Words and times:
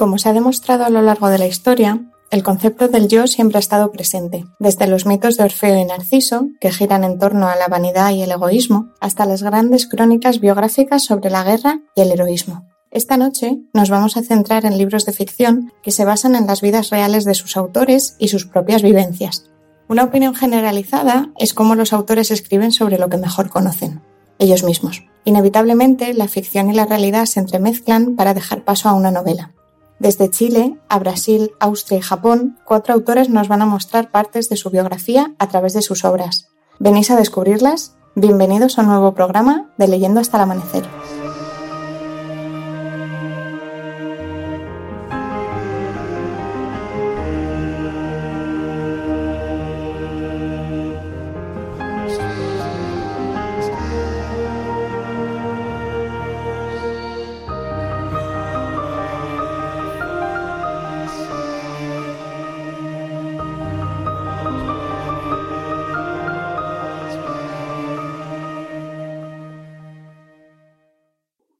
Como 0.00 0.16
se 0.16 0.30
ha 0.30 0.32
demostrado 0.32 0.86
a 0.86 0.88
lo 0.88 1.02
largo 1.02 1.28
de 1.28 1.36
la 1.36 1.46
historia, 1.46 2.00
el 2.30 2.42
concepto 2.42 2.88
del 2.88 3.06
yo 3.06 3.26
siempre 3.26 3.58
ha 3.58 3.60
estado 3.60 3.92
presente, 3.92 4.46
desde 4.58 4.86
los 4.86 5.04
mitos 5.04 5.36
de 5.36 5.44
Orfeo 5.44 5.78
y 5.78 5.84
Narciso, 5.84 6.46
que 6.58 6.72
giran 6.72 7.04
en 7.04 7.18
torno 7.18 7.48
a 7.48 7.56
la 7.56 7.68
vanidad 7.68 8.08
y 8.12 8.22
el 8.22 8.30
egoísmo, 8.30 8.94
hasta 8.98 9.26
las 9.26 9.42
grandes 9.42 9.86
crónicas 9.86 10.40
biográficas 10.40 11.04
sobre 11.04 11.28
la 11.28 11.44
guerra 11.44 11.82
y 11.94 12.00
el 12.00 12.12
heroísmo. 12.12 12.66
Esta 12.90 13.18
noche 13.18 13.58
nos 13.74 13.90
vamos 13.90 14.16
a 14.16 14.22
centrar 14.22 14.64
en 14.64 14.78
libros 14.78 15.04
de 15.04 15.12
ficción 15.12 15.70
que 15.82 15.90
se 15.90 16.06
basan 16.06 16.34
en 16.34 16.46
las 16.46 16.62
vidas 16.62 16.88
reales 16.88 17.26
de 17.26 17.34
sus 17.34 17.58
autores 17.58 18.16
y 18.18 18.28
sus 18.28 18.46
propias 18.46 18.80
vivencias. 18.80 19.50
Una 19.86 20.04
opinión 20.04 20.34
generalizada 20.34 21.30
es 21.38 21.52
cómo 21.52 21.74
los 21.74 21.92
autores 21.92 22.30
escriben 22.30 22.72
sobre 22.72 22.98
lo 22.98 23.10
que 23.10 23.18
mejor 23.18 23.50
conocen, 23.50 24.00
ellos 24.38 24.64
mismos. 24.64 25.04
Inevitablemente, 25.26 26.14
la 26.14 26.26
ficción 26.26 26.70
y 26.70 26.72
la 26.72 26.86
realidad 26.86 27.26
se 27.26 27.40
entremezclan 27.40 28.16
para 28.16 28.32
dejar 28.32 28.64
paso 28.64 28.88
a 28.88 28.94
una 28.94 29.10
novela. 29.10 29.52
Desde 30.00 30.30
Chile 30.30 30.78
a 30.88 30.98
Brasil, 30.98 31.52
Austria 31.60 31.98
y 31.98 32.00
Japón, 32.00 32.58
cuatro 32.64 32.94
autores 32.94 33.28
nos 33.28 33.48
van 33.48 33.60
a 33.60 33.66
mostrar 33.66 34.10
partes 34.10 34.48
de 34.48 34.56
su 34.56 34.70
biografía 34.70 35.34
a 35.38 35.48
través 35.48 35.74
de 35.74 35.82
sus 35.82 36.06
obras. 36.06 36.48
¿Venís 36.78 37.10
a 37.10 37.16
descubrirlas? 37.16 37.96
Bienvenidos 38.14 38.78
a 38.78 38.80
un 38.80 38.88
nuevo 38.88 39.12
programa 39.12 39.74
de 39.76 39.88
Leyendo 39.88 40.20
hasta 40.20 40.38
el 40.38 40.44
Amanecer. 40.44 40.84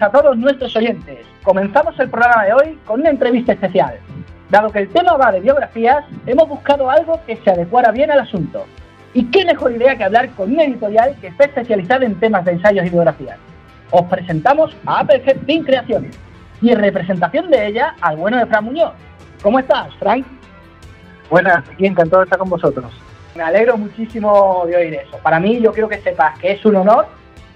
Noches 0.00 0.02
a 0.02 0.10
todos 0.10 0.36
nuestros 0.36 0.74
oyentes. 0.76 1.18
Comenzamos 1.42 1.98
el 1.98 2.08
programa 2.08 2.44
de 2.44 2.52
hoy 2.52 2.78
con 2.86 3.00
una 3.00 3.10
entrevista 3.10 3.52
especial. 3.52 3.98
Dado 4.50 4.70
que 4.70 4.80
el 4.80 4.88
tema 4.88 5.16
va 5.16 5.30
de 5.30 5.40
biografías, 5.40 6.04
hemos 6.26 6.48
buscado 6.48 6.90
algo 6.90 7.20
que 7.26 7.36
se 7.36 7.50
adecuara 7.50 7.92
bien 7.92 8.10
al 8.10 8.20
asunto. 8.20 8.66
Y 9.14 9.24
qué 9.26 9.44
mejor 9.44 9.72
idea 9.72 9.96
que 9.96 10.04
hablar 10.04 10.30
con 10.30 10.52
una 10.52 10.64
editorial 10.64 11.16
que 11.20 11.28
está 11.28 11.44
especializada 11.44 12.04
en 12.04 12.18
temas 12.18 12.44
de 12.44 12.52
ensayos 12.52 12.86
y 12.86 12.90
biografías. 12.90 13.38
Os 13.90 14.02
presentamos 14.06 14.76
a 14.86 15.00
Applehead 15.00 15.38
Team 15.46 15.64
Creaciones 15.64 16.16
y 16.62 16.70
en 16.70 16.78
representación 16.78 17.50
de 17.50 17.66
ella 17.66 17.94
al 18.00 18.16
bueno 18.16 18.38
de 18.38 18.46
Fran 18.46 18.64
Muñoz. 18.64 18.92
¿Cómo 19.42 19.58
estás, 19.58 19.94
Frank? 19.98 20.24
Buenas, 21.28 21.68
aquí 21.68 21.86
encantado 21.86 22.20
de 22.20 22.24
estar 22.24 22.38
con 22.38 22.48
vosotros. 22.48 22.92
Me 23.34 23.42
alegro 23.42 23.76
muchísimo 23.76 24.64
de 24.66 24.76
oír 24.76 24.94
eso. 24.94 25.18
Para 25.18 25.38
mí, 25.38 25.60
yo 25.60 25.72
quiero 25.72 25.88
que 25.88 26.00
sepas 26.00 26.38
que 26.38 26.52
es 26.52 26.64
un 26.64 26.76
honor 26.76 27.06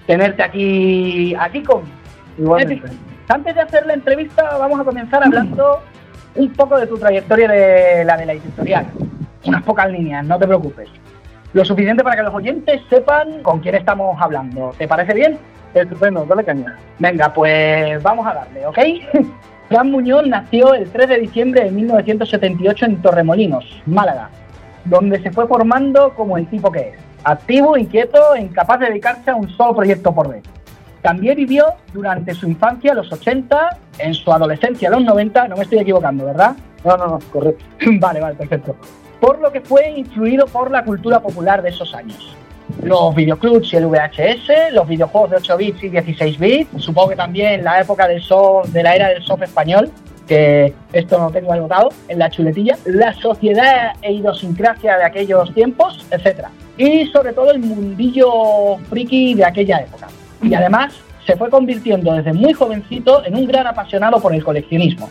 tenerte 0.06 0.42
aquí, 0.42 1.34
aquí 1.38 1.62
con, 1.62 1.82
antes 3.28 3.54
de 3.54 3.60
hacer 3.60 3.86
la 3.86 3.94
entrevista, 3.94 4.56
vamos 4.58 4.80
a 4.80 4.84
comenzar 4.84 5.22
hablando 5.24 5.80
un 6.34 6.52
poco 6.52 6.78
de 6.78 6.86
tu 6.86 6.98
trayectoria 6.98 7.48
de 7.48 8.04
la 8.04 8.16
de 8.16 8.26
la 8.26 8.32
editorial. 8.32 8.86
Unas 9.44 9.62
pocas 9.62 9.90
líneas, 9.90 10.24
no 10.24 10.38
te 10.38 10.46
preocupes. 10.46 10.88
Lo 11.52 11.64
suficiente 11.64 12.02
para 12.02 12.16
que 12.16 12.22
los 12.22 12.34
oyentes 12.34 12.80
sepan 12.90 13.42
con 13.42 13.60
quién 13.60 13.76
estamos 13.76 14.20
hablando. 14.20 14.74
¿Te 14.76 14.88
parece 14.88 15.14
bien? 15.14 15.38
Estupendo, 15.72 16.24
dale 16.24 16.44
caña. 16.44 16.76
Venga, 16.98 17.32
pues 17.32 18.02
vamos 18.02 18.26
a 18.26 18.34
darle, 18.34 18.66
¿ok? 18.66 18.78
Fran 19.68 19.90
Muñoz 19.90 20.26
nació 20.26 20.74
el 20.74 20.90
3 20.90 21.08
de 21.08 21.18
diciembre 21.20 21.64
de 21.64 21.70
1978 21.70 22.84
en 22.86 23.02
Torremolinos, 23.02 23.82
Málaga, 23.86 24.30
donde 24.84 25.22
se 25.22 25.30
fue 25.30 25.46
formando 25.46 26.12
como 26.14 26.36
el 26.36 26.46
tipo 26.48 26.70
que 26.70 26.90
es. 26.90 26.94
Activo, 27.24 27.76
inquieto, 27.76 28.36
incapaz 28.36 28.80
de 28.80 28.86
dedicarse 28.86 29.30
a 29.30 29.36
un 29.36 29.48
solo 29.48 29.74
proyecto 29.74 30.14
por 30.14 30.28
vez. 30.28 30.42
También 31.04 31.36
vivió 31.36 31.66
durante 31.92 32.32
su 32.32 32.48
infancia, 32.48 32.94
los 32.94 33.12
80, 33.12 33.78
en 33.98 34.14
su 34.14 34.32
adolescencia, 34.32 34.88
los 34.88 35.04
90, 35.04 35.48
no 35.48 35.56
me 35.56 35.64
estoy 35.64 35.80
equivocando, 35.80 36.24
¿verdad? 36.24 36.56
No, 36.82 36.96
no, 36.96 37.06
no, 37.06 37.18
correcto. 37.30 37.62
vale, 38.00 38.20
vale, 38.20 38.36
perfecto. 38.36 38.74
Por 39.20 39.38
lo 39.38 39.52
que 39.52 39.60
fue 39.60 39.90
influido 39.90 40.46
por 40.46 40.70
la 40.70 40.82
cultura 40.82 41.20
popular 41.20 41.60
de 41.60 41.68
esos 41.68 41.94
años. 41.94 42.34
Los 42.82 43.14
videoclubs 43.14 43.70
y 43.74 43.76
el 43.76 43.84
VHS, 43.84 44.72
los 44.72 44.88
videojuegos 44.88 45.32
de 45.32 45.36
8 45.36 45.56
bits 45.58 45.84
y 45.84 45.88
16 45.90 46.38
bits, 46.38 46.70
supongo 46.82 47.10
que 47.10 47.16
también 47.16 47.62
la 47.62 47.82
época 47.82 48.08
del 48.08 48.22
soft, 48.22 48.70
de 48.70 48.82
la 48.82 48.94
era 48.94 49.08
del 49.10 49.22
soft 49.22 49.42
español, 49.42 49.90
que 50.26 50.72
esto 50.94 51.18
no 51.18 51.30
tengo 51.30 51.52
anotado 51.52 51.90
en 52.08 52.18
la 52.18 52.30
chuletilla, 52.30 52.78
la 52.86 53.12
sociedad 53.12 53.92
e 54.00 54.10
idiosincrasia 54.10 54.96
de 54.96 55.04
aquellos 55.04 55.52
tiempos, 55.52 56.06
etc. 56.10 56.46
Y 56.78 57.04
sobre 57.08 57.34
todo 57.34 57.50
el 57.50 57.58
mundillo 57.58 58.78
friki 58.88 59.34
de 59.34 59.44
aquella 59.44 59.80
época 59.80 60.08
y 60.42 60.54
además 60.54 60.94
se 61.26 61.36
fue 61.36 61.50
convirtiendo 61.50 62.12
desde 62.12 62.32
muy 62.32 62.52
jovencito 62.52 63.24
en 63.24 63.36
un 63.36 63.46
gran 63.46 63.66
apasionado 63.66 64.20
por 64.20 64.34
el 64.34 64.44
coleccionismo. 64.44 65.10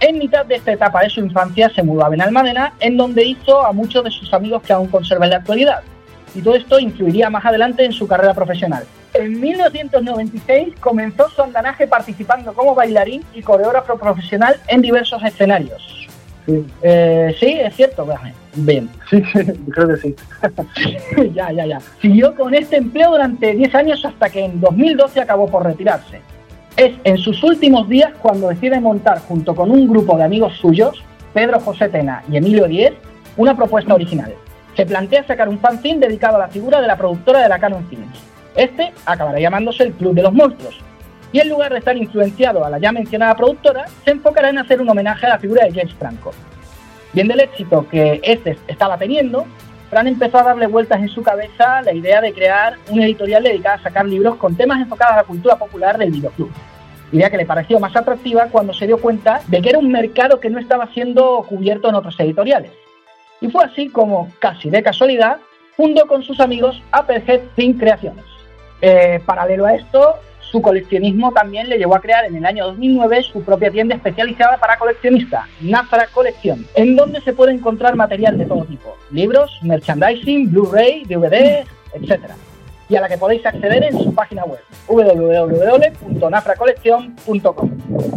En 0.00 0.18
mitad 0.18 0.46
de 0.46 0.54
esta 0.54 0.72
etapa 0.72 1.00
de 1.02 1.10
su 1.10 1.20
infancia 1.20 1.70
se 1.70 1.82
mudó 1.82 2.04
a 2.04 2.08
Benalmádena, 2.08 2.72
en 2.78 2.96
donde 2.96 3.24
hizo 3.24 3.64
a 3.64 3.72
muchos 3.72 4.04
de 4.04 4.10
sus 4.10 4.32
amigos 4.32 4.62
que 4.62 4.72
aún 4.72 4.86
conserva 4.86 5.24
en 5.24 5.32
la 5.32 5.38
actualidad. 5.38 5.80
Y 6.34 6.40
todo 6.40 6.54
esto 6.54 6.78
influiría 6.78 7.30
más 7.30 7.44
adelante 7.44 7.84
en 7.84 7.92
su 7.92 8.06
carrera 8.06 8.32
profesional. 8.32 8.84
En 9.14 9.40
1996 9.40 10.74
comenzó 10.78 11.28
su 11.30 11.42
andanaje 11.42 11.88
participando 11.88 12.52
como 12.52 12.76
bailarín 12.76 13.24
y 13.34 13.42
coreógrafo 13.42 13.98
profesional 13.98 14.56
en 14.68 14.82
diversos 14.82 15.22
escenarios. 15.24 16.07
Sí, 16.48 16.64
eh, 16.80 17.36
sí 17.38 17.58
es 17.60 17.76
cierto, 17.76 18.08
bien. 18.54 18.88
Sí, 19.10 19.22
creo 19.70 19.88
que 19.88 19.96
sí. 19.98 20.16
ya, 21.34 21.52
ya, 21.52 21.66
ya. 21.66 21.78
Siguió 22.00 22.34
con 22.34 22.54
este 22.54 22.78
empleo 22.78 23.10
durante 23.10 23.52
10 23.52 23.74
años 23.74 24.02
hasta 24.02 24.30
que 24.30 24.46
en 24.46 24.58
2012 24.58 25.20
acabó 25.20 25.46
por 25.48 25.64
retirarse. 25.64 26.22
Es 26.78 26.94
en 27.04 27.18
sus 27.18 27.44
últimos 27.44 27.86
días 27.90 28.12
cuando 28.22 28.48
decide 28.48 28.80
montar 28.80 29.18
junto 29.18 29.54
con 29.54 29.70
un 29.70 29.86
grupo 29.88 30.16
de 30.16 30.24
amigos 30.24 30.54
suyos, 30.56 31.04
Pedro 31.34 31.60
José 31.60 31.90
Tena 31.90 32.24
y 32.32 32.38
Emilio 32.38 32.66
Diez, 32.66 32.94
una 33.36 33.54
propuesta 33.54 33.94
original. 33.94 34.34
se 34.74 34.86
plantea 34.86 35.26
sacar 35.26 35.48
un 35.48 35.58
fanzine 35.58 36.06
dedicado 36.06 36.36
a 36.36 36.38
la 36.38 36.48
figura 36.48 36.80
de 36.80 36.86
la 36.86 36.96
productora 36.96 37.42
de 37.42 37.48
la 37.50 37.58
Canon 37.58 37.84
Films. 37.88 38.16
Este 38.56 38.92
acabará 39.04 39.38
llamándose 39.38 39.82
el 39.82 39.92
Club 39.92 40.14
de 40.14 40.22
los 40.22 40.32
Monstruos, 40.32 40.80
y 41.32 41.40
en 41.40 41.48
lugar 41.48 41.72
de 41.72 41.78
estar 41.78 41.96
influenciado 41.96 42.64
a 42.64 42.70
la 42.70 42.78
ya 42.78 42.92
mencionada 42.92 43.34
productora, 43.34 43.86
se 44.04 44.12
enfocará 44.12 44.50
en 44.50 44.58
hacer 44.58 44.80
un 44.80 44.88
homenaje 44.88 45.26
a 45.26 45.30
la 45.30 45.38
figura 45.38 45.64
de 45.64 45.72
James 45.72 45.94
Franco. 45.94 46.32
Viendo 47.12 47.34
el 47.34 47.40
éxito 47.40 47.86
que 47.88 48.20
este 48.22 48.56
estaba 48.66 48.96
teniendo, 48.96 49.46
Fran 49.90 50.06
empezó 50.06 50.38
a 50.38 50.42
darle 50.42 50.66
vueltas 50.66 51.00
en 51.00 51.08
su 51.08 51.22
cabeza 51.22 51.80
la 51.82 51.92
idea 51.92 52.20
de 52.20 52.32
crear 52.32 52.76
una 52.90 53.04
editorial 53.04 53.42
dedicada 53.42 53.76
a 53.76 53.82
sacar 53.82 54.06
libros 54.06 54.36
con 54.36 54.56
temas 54.56 54.80
enfocados 54.80 55.14
a 55.14 55.18
la 55.18 55.24
cultura 55.24 55.56
popular 55.56 55.96
del 55.96 56.10
videoclub. 56.10 56.50
Idea 57.10 57.30
que 57.30 57.38
le 57.38 57.46
pareció 57.46 57.80
más 57.80 57.96
atractiva 57.96 58.48
cuando 58.50 58.74
se 58.74 58.86
dio 58.86 58.98
cuenta 58.98 59.40
de 59.46 59.62
que 59.62 59.70
era 59.70 59.78
un 59.78 59.90
mercado 59.90 60.40
que 60.40 60.50
no 60.50 60.58
estaba 60.58 60.92
siendo 60.92 61.42
cubierto 61.48 61.88
en 61.88 61.94
otros 61.94 62.20
editoriales. 62.20 62.70
Y 63.40 63.48
fue 63.48 63.64
así 63.64 63.88
como, 63.88 64.30
casi 64.40 64.68
de 64.68 64.82
casualidad, 64.82 65.38
fundó 65.74 66.06
con 66.06 66.22
sus 66.22 66.38
amigos 66.40 66.82
Applehead 66.90 67.40
Think 67.54 67.78
Creaciones. 67.78 68.24
Eh, 68.82 69.20
paralelo 69.24 69.64
a 69.64 69.74
esto, 69.74 70.16
su 70.50 70.62
coleccionismo 70.62 71.32
también 71.32 71.68
le 71.68 71.78
llevó 71.78 71.96
a 71.96 72.00
crear 72.00 72.24
en 72.24 72.36
el 72.36 72.46
año 72.46 72.66
2009 72.66 73.22
su 73.24 73.42
propia 73.42 73.70
tienda 73.70 73.94
especializada 73.94 74.56
para 74.58 74.78
coleccionistas, 74.78 75.46
Nafra 75.60 76.06
Colección, 76.12 76.66
en 76.74 76.96
donde 76.96 77.20
se 77.20 77.32
puede 77.32 77.52
encontrar 77.52 77.96
material 77.96 78.38
de 78.38 78.46
todo 78.46 78.64
tipo, 78.64 78.96
libros, 79.10 79.58
merchandising, 79.62 80.50
Blu-ray, 80.50 81.04
DVD, 81.04 81.64
etc. 81.94 82.32
Y 82.88 82.96
a 82.96 83.00
la 83.00 83.08
que 83.08 83.18
podéis 83.18 83.44
acceder 83.44 83.82
en 83.84 83.98
su 83.98 84.14
página 84.14 84.44
web, 84.44 84.60
www.nafracolección.com. 84.86 87.70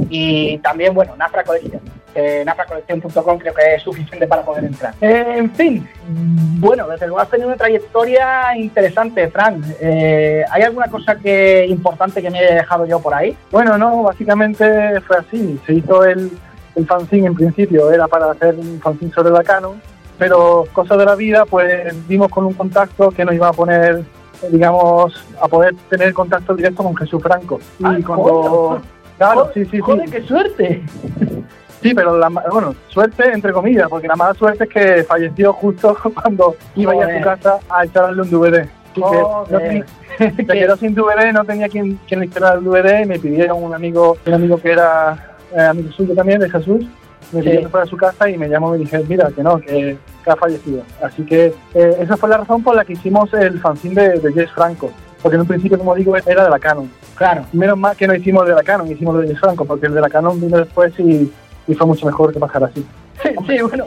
Y 0.10 0.60
también, 0.60 0.94
bueno, 0.94 1.16
Nafra 1.18 1.44
Colección 1.44 1.82
eh, 2.14 2.44
nafracolección.com 2.46 3.38
creo 3.38 3.54
que 3.54 3.76
es 3.76 3.84
suficiente 3.84 4.28
para 4.28 4.44
poder 4.44 4.66
entrar. 4.66 4.94
En 5.00 5.50
fin, 5.52 5.88
bueno, 6.60 6.88
desde 6.88 7.08
luego 7.08 7.22
has 7.22 7.30
tenido 7.30 7.48
una 7.48 7.58
trayectoria 7.58 8.58
interesante, 8.58 9.30
Fran. 9.30 9.62
Eh, 9.80 10.44
¿Hay 10.52 10.62
alguna 10.64 10.88
cosa 10.88 11.16
que 11.16 11.66
importante 11.68 12.22
que 12.22 12.30
me 12.30 12.40
haya 12.40 12.56
dejado 12.56 12.86
yo 12.86 13.00
por 13.00 13.14
ahí? 13.14 13.36
Bueno, 13.52 13.78
no, 13.78 14.04
básicamente 14.04 15.00
fue 15.02 15.18
así. 15.18 15.60
Se 15.66 15.74
hizo 15.74 16.04
el, 16.04 16.32
el 16.76 16.86
fanzine 16.86 17.28
en 17.28 17.36
principio, 17.36 17.92
era 17.92 18.08
para 18.08 18.32
hacer 18.32 18.56
un 18.56 18.80
fanzine 18.82 19.14
sobre 19.14 19.32
la 19.32 19.44
Canon, 19.44 19.82
pero 20.18 20.66
cosas 20.74 20.98
de 20.98 21.06
la 21.06 21.16
vida, 21.16 21.46
pues 21.46 21.96
dimos 22.08 22.30
con 22.30 22.46
un 22.46 22.54
contacto 22.54 23.12
que 23.12 23.24
nos 23.24 23.36
iba 23.36 23.48
a 23.48 23.54
poner, 23.54 24.04
digamos, 24.50 25.14
a 25.42 25.48
poder 25.48 25.76
tener 25.90 26.14
contacto 26.14 26.56
directo 26.56 26.84
con 26.84 26.96
Jesús 26.96 27.22
Franco. 27.22 27.60
Y 27.80 27.86
ah, 27.86 27.98
cuando... 28.06 28.82
Claro, 29.18 29.52
sí, 29.54 29.66
sí, 29.66 29.80
sí. 29.86 30.12
qué 30.12 30.22
suerte! 30.24 30.84
Sí, 31.82 31.94
pero 31.96 32.18
la, 32.18 32.30
bueno, 32.30 32.76
suerte 32.90 33.32
entre 33.32 33.52
comillas, 33.52 33.90
porque 33.90 34.08
la 34.08 34.16
mala 34.16 34.34
suerte 34.36 34.66
es 34.66 34.70
que 34.70 35.04
falleció 35.04 35.52
justo 35.54 35.98
cuando 36.22 36.56
iba 36.76 36.94
a 36.94 37.18
su 37.18 37.24
casa 37.24 37.60
a 37.70 37.86
instalarle 37.86 38.22
un 38.22 38.30
DVD. 38.30 38.68
se 40.18 40.46
quedó 40.46 40.78
sin 40.78 40.94
DVD, 40.94 41.32
no 41.34 41.44
tenía 41.44 41.70
quien, 41.70 42.00
quien 42.08 42.20
le 42.20 42.26
el 42.26 42.64
DVD 42.64 43.02
y 43.02 43.06
me 43.06 43.20
pidieron 43.20 43.64
un 43.64 43.74
amigo, 43.74 44.18
un 44.26 44.34
amigo 44.34 44.58
que 44.58 44.72
era 44.72 45.38
eh, 45.56 45.62
amigo 45.62 45.92
suyo 45.92 46.14
también, 46.14 46.40
de 46.40 46.50
Jesús, 46.50 46.86
me 47.32 47.42
pidió 47.42 47.62
que 47.62 47.70
fuera 47.70 47.86
a 47.86 47.90
su 47.90 47.98
casa 47.98 48.30
y 48.30 48.38
me 48.38 48.50
llamó 48.50 48.76
y 48.76 48.80
me 48.80 48.86
dije, 48.86 49.04
mira, 49.08 49.30
que 49.32 49.44
no, 49.44 49.60
que, 49.60 49.98
ha 50.26 50.36
fallecido. 50.36 50.84
Así 51.04 51.24
que 51.24 51.54
eh, 51.74 51.98
esa 52.00 52.18
fue 52.18 52.30
la 52.30 52.38
razón 52.38 52.64
por 52.64 52.76
la 52.76 52.86
que 52.86 52.94
hicimos 52.94 53.34
el 53.34 53.60
fanzine 53.60 54.10
de, 54.10 54.20
de 54.20 54.34
Jess 54.34 54.52
Franco, 54.52 54.92
porque 55.22 55.36
en 55.36 55.42
un 55.42 55.48
principio, 55.48 55.78
como 55.78 55.96
digo, 55.96 56.16
era 56.18 56.44
de 56.44 56.50
la 56.50 56.60
Canon. 56.60 56.90
Claro. 57.16 57.46
Menos 57.54 57.78
mal 57.78 57.96
que 57.96 58.08
no 58.08 58.16
hicimos 58.16 58.48
de 58.48 58.54
la 58.54 58.64
Canon, 58.64 58.92
hicimos 58.92 59.20
de 59.20 59.28
Jess 59.28 59.40
Franco, 59.40 59.66
porque 59.66 59.88
el 59.88 59.94
de 59.94 60.02
la 60.02 60.10
Canon 60.10 60.40
vino 60.40 60.58
después 60.58 60.94
y 61.00 61.32
y 61.68 61.76
fue 61.76 61.88
mucho 61.88 62.06
mejor 62.06 62.34
que 62.34 62.40
bajar 62.40 62.64
así. 62.66 62.86
Sí, 63.22 63.30
sí, 63.48 63.62
bueno, 63.62 63.86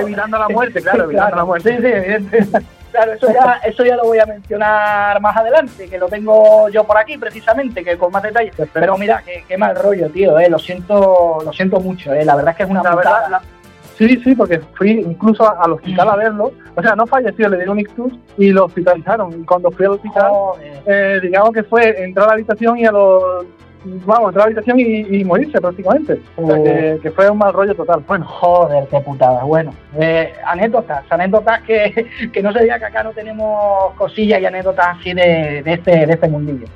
evitando 0.00 0.38
la 0.38 0.48
muerte, 0.48 0.80
claro, 0.80 1.04
evitando 1.10 1.36
la 1.36 1.44
muerte. 1.44 1.76
Sí, 1.76 1.82
sí, 1.82 1.88
evidente. 1.88 2.46
Claro, 2.90 3.12
eso 3.12 3.26
ya, 3.32 3.60
eso 3.64 3.84
ya 3.84 3.96
lo 3.96 4.04
voy 4.04 4.18
a 4.18 4.26
mencionar 4.26 5.20
más 5.20 5.36
adelante, 5.36 5.88
que 5.88 5.98
lo 5.98 6.08
tengo 6.08 6.68
yo 6.70 6.84
por 6.84 6.96
aquí 6.96 7.18
precisamente, 7.18 7.84
que 7.84 7.98
con 7.98 8.10
más 8.10 8.22
detalles. 8.22 8.54
Pero 8.72 8.96
mira, 8.96 9.22
qué, 9.24 9.44
qué 9.46 9.58
mal 9.58 9.76
rollo, 9.76 10.08
tío, 10.10 10.38
eh, 10.38 10.48
lo 10.48 10.58
siento, 10.58 11.38
lo 11.44 11.52
siento 11.52 11.80
mucho, 11.80 12.12
eh, 12.12 12.24
la 12.24 12.36
verdad 12.36 12.52
es 12.52 12.56
que 12.56 12.62
es 12.62 12.70
una 12.70 12.82
la 12.82 13.42
Sí, 13.98 14.16
sí, 14.22 14.36
porque 14.36 14.60
fui 14.74 14.92
incluso 14.92 15.60
al 15.60 15.72
hospital 15.72 16.08
a 16.10 16.14
mm. 16.14 16.18
verlo. 16.18 16.52
O 16.76 16.82
sea, 16.82 16.94
no 16.94 17.04
falleció, 17.04 17.48
le 17.48 17.56
dieron 17.56 17.72
un 17.72 17.80
ictus 17.80 18.12
y 18.36 18.52
lo 18.52 18.66
hospitalizaron. 18.66 19.40
Y 19.40 19.44
cuando 19.44 19.72
fui 19.72 19.86
al 19.86 19.92
hospital, 19.92 20.30
eh, 20.86 21.18
digamos 21.20 21.50
que 21.52 21.64
fue 21.64 22.04
entrar 22.04 22.26
a 22.26 22.28
la 22.28 22.34
habitación 22.34 22.78
y 22.78 22.86
a 22.86 22.92
los 22.92 23.44
vamos, 24.06 24.28
entrar 24.28 24.46
a 24.46 24.50
la 24.50 24.56
habitación 24.60 24.78
y, 24.80 25.24
morirse 25.24 25.60
prácticamente. 25.60 26.20
O 26.36 26.46
sea, 26.46 26.62
que, 26.62 26.98
que, 27.02 27.10
fue 27.10 27.30
un 27.30 27.38
mal 27.38 27.52
rollo 27.52 27.74
total. 27.74 28.02
Bueno, 28.06 28.24
joder, 28.26 28.86
qué 28.88 29.00
putada. 29.00 29.44
Bueno, 29.44 29.72
eh, 29.98 30.32
anécdotas, 30.46 31.04
anécdotas 31.10 31.62
que, 31.62 32.06
que 32.32 32.42
no 32.42 32.52
se 32.52 32.62
diga 32.62 32.78
que 32.78 32.86
acá 32.86 33.02
no 33.02 33.12
tenemos 33.12 33.92
cosillas 33.94 34.40
y 34.40 34.46
anécdotas 34.46 34.98
así 34.98 35.12
de, 35.12 35.62
de, 35.62 35.72
este, 35.72 36.06
de 36.06 36.12
este 36.12 36.28
mundillo. 36.28 36.66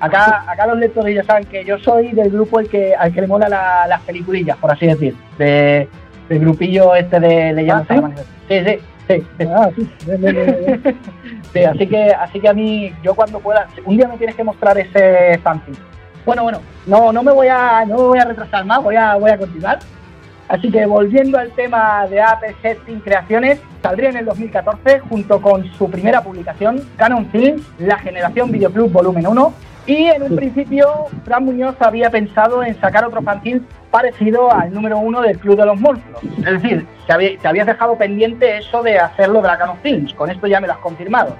Acá, 0.00 0.44
acá 0.46 0.66
los 0.66 0.78
lectores 0.78 1.14
ya 1.14 1.24
saben 1.24 1.44
que 1.44 1.62
yo 1.64 1.78
soy 1.78 2.12
del 2.12 2.30
grupo 2.30 2.58
el 2.58 2.70
que, 2.70 2.94
al 2.94 3.12
que 3.12 3.20
le 3.20 3.26
mola 3.26 3.48
las 3.48 4.00
peliculillas, 4.02 4.56
por 4.56 4.70
así 4.70 4.86
decir. 4.86 5.14
De, 5.36 5.88
del 6.28 6.38
grupillo 6.40 6.94
este 6.94 7.20
de 7.20 7.52
Leyendas 7.52 7.86
¿Ah, 7.90 8.10
sí? 8.16 8.24
sí, 8.48 8.78
sí, 9.08 9.26
sí. 9.38 9.46
Ah, 9.46 9.68
sí. 9.76 9.90
sí, 11.52 11.64
así 11.64 11.86
que, 11.86 12.10
así 12.12 12.40
que 12.40 12.48
a 12.48 12.54
mí, 12.54 12.94
yo 13.02 13.14
cuando 13.14 13.40
pueda, 13.40 13.68
un 13.84 13.96
día 13.96 14.08
me 14.08 14.16
tienes 14.16 14.36
que 14.36 14.44
mostrar 14.44 14.78
ese 14.78 15.38
fanfic 15.42 15.76
bueno, 16.30 16.44
bueno, 16.44 16.60
no, 16.86 17.12
no 17.12 17.24
me 17.24 17.32
voy 17.32 17.48
a, 17.48 17.84
no 17.84 17.96
voy 17.96 18.20
a 18.20 18.24
retrasar 18.24 18.64
más, 18.64 18.80
voy 18.80 18.94
a, 18.94 19.16
voy 19.16 19.32
a 19.32 19.36
continuar. 19.36 19.80
Así 20.46 20.70
que 20.70 20.86
volviendo 20.86 21.38
al 21.38 21.50
tema 21.50 22.06
de 22.06 22.22
Apex 22.22 22.54
Setting 22.62 23.00
Creaciones, 23.00 23.58
saldría 23.82 24.10
en 24.10 24.16
el 24.18 24.26
2014 24.26 25.00
junto 25.00 25.42
con 25.42 25.64
su 25.72 25.90
primera 25.90 26.22
publicación, 26.22 26.88
Canon 26.96 27.26
Films, 27.32 27.62
La 27.80 27.98
Generación 27.98 28.52
Videoclub 28.52 28.92
Volumen 28.92 29.26
1. 29.26 29.54
Y 29.86 30.04
en 30.04 30.22
un 30.22 30.36
principio, 30.36 31.06
Fran 31.24 31.44
Muñoz 31.44 31.74
había 31.80 32.10
pensado 32.10 32.62
en 32.62 32.80
sacar 32.80 33.04
otro 33.04 33.22
fanzine 33.22 33.62
parecido 33.90 34.52
al 34.52 34.72
número 34.72 34.98
uno 34.98 35.20
del 35.22 35.36
Club 35.36 35.56
de 35.56 35.66
los 35.66 35.80
Monstruos. 35.80 36.22
Es 36.22 36.62
decir, 36.62 36.86
te 37.08 37.48
habías 37.48 37.66
dejado 37.66 37.98
pendiente 37.98 38.58
eso 38.58 38.84
de 38.84 39.00
hacerlo 39.00 39.42
de 39.42 39.48
la 39.48 39.58
Canon 39.58 39.78
Films. 39.82 40.14
Con 40.14 40.30
esto 40.30 40.46
ya 40.46 40.60
me 40.60 40.68
lo 40.68 40.74
has 40.74 40.78
confirmado. 40.78 41.34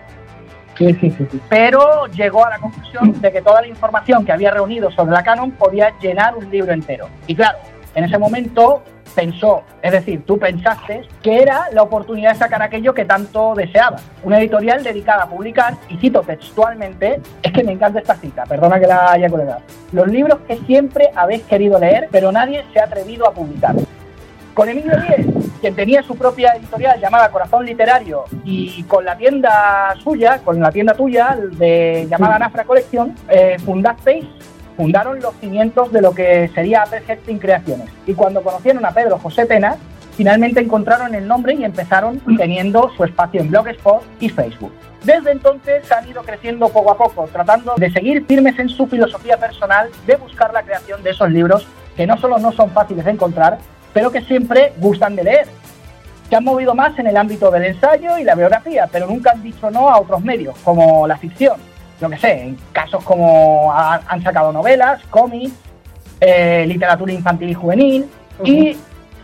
Pero 1.49 2.07
llegó 2.07 2.45
a 2.45 2.51
la 2.51 2.59
conclusión 2.59 3.21
de 3.21 3.33
que 3.33 3.43
toda 3.43 3.61
la 3.61 3.67
información 3.67 4.25
que 4.25 4.33
había 4.33 4.51
reunido 4.51 4.91
sobre 4.91 5.13
la 5.13 5.23
Canon 5.23 5.51
podía 5.53 5.93
llenar 6.01 6.37
un 6.37 6.51
libro 6.51 6.73
entero. 6.73 7.09
Y 7.27 7.35
claro, 7.35 7.59
en 7.95 8.05
ese 8.05 8.19
momento 8.19 8.83
pensó, 9.15 9.63
es 9.83 9.93
decir, 9.93 10.25
tú 10.25 10.39
pensaste 10.39 11.03
que 11.23 11.43
era 11.43 11.69
la 11.73 11.83
oportunidad 11.83 12.33
de 12.33 12.39
sacar 12.39 12.63
aquello 12.63 12.95
que 12.95 13.05
tanto 13.05 13.55
deseaba. 13.55 13.99
Una 14.23 14.39
editorial 14.39 14.83
dedicada 14.83 15.25
a 15.25 15.29
publicar, 15.29 15.75
y 15.89 15.97
cito 15.97 16.23
textualmente, 16.23 17.21
es 17.43 17.53
que 17.53 17.65
me 17.65 17.73
encanta 17.73 18.01
esta 18.01 18.15
cita, 18.15 18.45
perdona 18.45 18.79
que 18.79 18.87
la 18.87 19.13
haya 19.13 19.29
colgado, 19.29 19.63
los 19.93 20.07
libros 20.07 20.39
que 20.47 20.57
siempre 20.59 21.11
habéis 21.15 21.43
querido 21.43 21.79
leer, 21.79 22.09
pero 22.11 22.33
nadie 22.33 22.65
se 22.73 22.81
ha 22.81 22.85
atrevido 22.85 23.29
a 23.29 23.33
publicar. 23.33 23.75
Con 24.55 24.69
Emilio 24.69 24.93
Díez, 25.01 25.27
quien 25.61 25.75
tenía 25.75 26.03
su 26.03 26.17
propia 26.17 26.53
editorial 26.55 27.01
llamada 27.01 27.31
Corazón 27.31 27.65
Literario, 27.65 28.25
y 28.45 28.83
con 28.85 29.05
la 29.05 29.17
tienda 29.17 29.95
suya, 30.03 30.41
con 30.45 30.59
la 30.61 30.73
tienda 30.73 30.95
tuya, 30.95 31.39
de, 31.53 32.07
llamada 32.11 32.39
Nafra 32.39 32.65
Colección, 32.65 33.15
eh, 33.29 33.57
fundasteis, 33.65 34.27
fundaron 34.77 35.21
los 35.21 35.35
cimientos 35.37 35.93
de 35.93 36.03
lo 36.03 36.13
que 36.13 36.51
sería 36.55 36.83
Apple 36.83 37.39
Creaciones. 37.39 37.89
Y 38.07 38.15
cuando 38.15 38.43
conocieron 38.43 38.85
a 38.85 38.91
Pedro 38.91 39.19
José 39.19 39.47
Pena, 39.47 39.77
finalmente 40.17 40.61
encontraron 40.61 41.15
el 41.15 41.29
nombre 41.29 41.55
y 41.55 41.65
empezaron 41.65 42.21
teniendo 42.37 42.91
su 42.97 43.05
espacio 43.05 43.41
en 43.41 43.51
Blogspot 43.51 44.03
y 44.19 44.29
Facebook. 44.29 44.73
Desde 45.05 45.31
entonces 45.31 45.91
han 45.93 46.09
ido 46.09 46.23
creciendo 46.23 46.69
poco 46.69 46.91
a 46.91 46.99
poco, 46.99 47.29
tratando 47.33 47.75
de 47.77 47.91
seguir 47.91 48.27
firmes 48.27 48.59
en 48.59 48.69
su 48.69 48.87
filosofía 48.87 49.39
personal 49.39 49.89
de 50.07 50.17
buscar 50.17 50.53
la 50.53 50.63
creación 50.63 51.03
de 51.03 51.11
esos 51.11 51.31
libros 51.31 51.67
que 51.97 52.07
no 52.07 52.19
solo 52.19 52.39
no 52.39 52.53
son 52.53 52.71
fáciles 52.71 53.05
de 53.05 53.13
encontrar, 53.13 53.59
pero 53.93 54.11
que 54.11 54.23
siempre 54.23 54.73
gustan 54.79 55.17
de 55.17 55.25
leer. 55.25 55.47
Se 56.29 56.37
han 56.37 56.45
movido 56.45 56.75
más 56.75 56.99
en 56.99 57.09
el 57.09 57.17
ámbito 57.17 57.51
del 57.51 57.65
ensayo 57.65 58.19
y 58.19 58.25
la 58.25 58.35
biografía, 58.35 58.89
pero 58.91 59.07
nunca 59.07 59.33
han 59.33 59.43
dicho 59.43 59.71
no 59.71 59.91
a 59.91 59.99
otros 59.99 60.23
medios, 60.23 60.57
como 60.65 61.07
la 61.07 61.17
ficción. 61.17 61.57
Yo 62.01 62.09
que 62.09 62.19
sé, 62.19 62.43
en 62.43 62.59
casos 62.73 63.03
como 63.05 63.73
han 63.75 64.23
sacado 64.23 64.53
novelas, 64.53 65.03
cómics, 65.11 65.53
eh, 66.21 66.65
literatura 66.67 67.13
infantil 67.13 67.51
y 67.51 67.55
juvenil, 67.55 68.07
y 68.45 68.77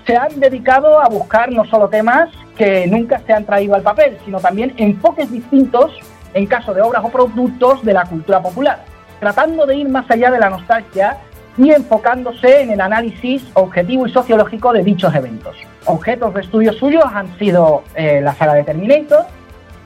se 0.06 0.16
han 0.16 0.38
dedicado 0.38 1.00
a 1.00 1.08
buscar 1.08 1.50
no 1.50 1.64
solo 1.64 1.88
temas 1.88 2.28
que 2.56 2.86
nunca 2.86 3.20
se 3.26 3.32
han 3.32 3.44
traído 3.44 3.74
al 3.74 3.82
papel, 3.82 4.18
sino 4.24 4.40
también 4.40 4.74
enfoques 4.76 5.30
distintos 5.30 5.92
en 6.34 6.46
caso 6.46 6.74
de 6.74 6.82
obras 6.82 7.02
o 7.04 7.08
productos 7.08 7.84
de 7.84 7.92
la 7.92 8.04
cultura 8.04 8.42
popular, 8.42 8.80
tratando 9.20 9.66
de 9.66 9.76
ir 9.76 9.88
más 9.88 10.10
allá 10.10 10.30
de 10.30 10.38
la 10.38 10.50
nostalgia 10.50 11.18
y 11.58 11.70
enfocándose 11.70 12.62
en 12.62 12.70
el 12.70 12.80
análisis 12.80 13.44
objetivo 13.54 14.06
y 14.06 14.10
sociológico 14.10 14.72
de 14.72 14.82
dichos 14.82 15.14
eventos. 15.14 15.56
Objetos 15.86 16.34
de 16.34 16.40
estudio 16.40 16.72
suyos 16.72 17.04
han 17.12 17.36
sido 17.38 17.82
eh, 17.94 18.20
la 18.22 18.34
saga 18.34 18.54
de 18.54 18.64
Terminator, 18.64 19.24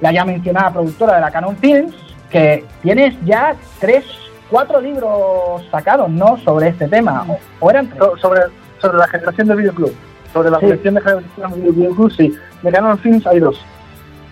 la 0.00 0.12
ya 0.12 0.24
mencionada 0.24 0.72
productora 0.72 1.16
de 1.16 1.20
la 1.20 1.30
Canon 1.30 1.56
Films, 1.56 1.94
que 2.30 2.64
tienes 2.82 3.14
ya 3.24 3.54
tres, 3.78 4.04
cuatro 4.50 4.80
libros 4.80 5.62
sacados, 5.70 6.08
¿no? 6.10 6.36
Sobre 6.38 6.68
este 6.68 6.88
tema. 6.88 7.26
¿O, 7.60 7.70
eran 7.70 7.90
Sobre, 8.20 8.42
sobre 8.80 8.98
la 8.98 9.08
generación 9.08 9.48
de 9.48 9.56
videoclub. 9.56 9.94
Sobre 10.32 10.50
la 10.50 10.58
colección 10.58 10.94
de 10.94 11.00
generación 11.00 11.64
de 11.64 11.70
videoclub, 11.70 12.12
sí. 12.12 12.34
De 12.62 12.72
Canon 12.72 12.98
Films 12.98 13.26
hay 13.26 13.40
dos. 13.40 13.60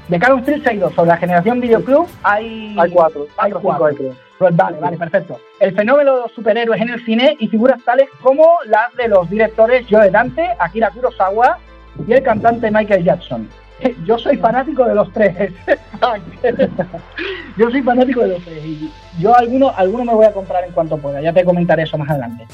De 0.08 0.18
Canon 0.18 0.38
Street 0.38 0.66
hay 0.66 0.78
dos. 0.78 0.94
Sobre 0.94 1.08
la 1.08 1.16
generación 1.18 1.60
Videoclub 1.60 2.08
hay... 2.22 2.74
Hay 2.78 2.90
cuatro. 2.90 3.26
Hay 3.36 3.52
cuatro. 3.52 3.84
Hay 3.84 3.94
creo. 3.94 4.27
Pues 4.38 4.54
vale, 4.54 4.78
vale, 4.78 4.96
perfecto. 4.96 5.40
El 5.58 5.74
fenómeno 5.74 6.14
de 6.14 6.20
los 6.22 6.32
superhéroes 6.32 6.80
en 6.80 6.90
el 6.90 7.04
cine 7.04 7.36
y 7.40 7.48
figuras 7.48 7.82
tales 7.84 8.08
como 8.22 8.58
las 8.66 8.94
de 8.94 9.08
los 9.08 9.28
directores 9.28 9.86
Joe 9.90 10.10
Dante, 10.10 10.48
Akira 10.58 10.90
Kurosawa 10.90 11.58
y 12.06 12.12
el 12.12 12.22
cantante 12.22 12.70
Michael 12.70 13.04
Jackson. 13.04 13.48
Yo 14.06 14.16
soy 14.18 14.36
fanático 14.36 14.84
de 14.84 14.94
los 14.94 15.12
tres. 15.12 15.52
yo 17.56 17.70
soy 17.70 17.82
fanático 17.82 18.20
de 18.20 18.28
los 18.28 18.44
tres. 18.44 18.64
Y 18.64 18.90
yo 19.18 19.36
alguno, 19.36 19.72
alguno 19.76 20.04
me 20.04 20.14
voy 20.14 20.26
a 20.26 20.32
comprar 20.32 20.64
en 20.64 20.72
cuanto 20.72 20.96
pueda. 20.96 21.20
Ya 21.20 21.32
te 21.32 21.44
comentaré 21.44 21.82
eso 21.82 21.98
más 21.98 22.10
adelante. 22.10 22.46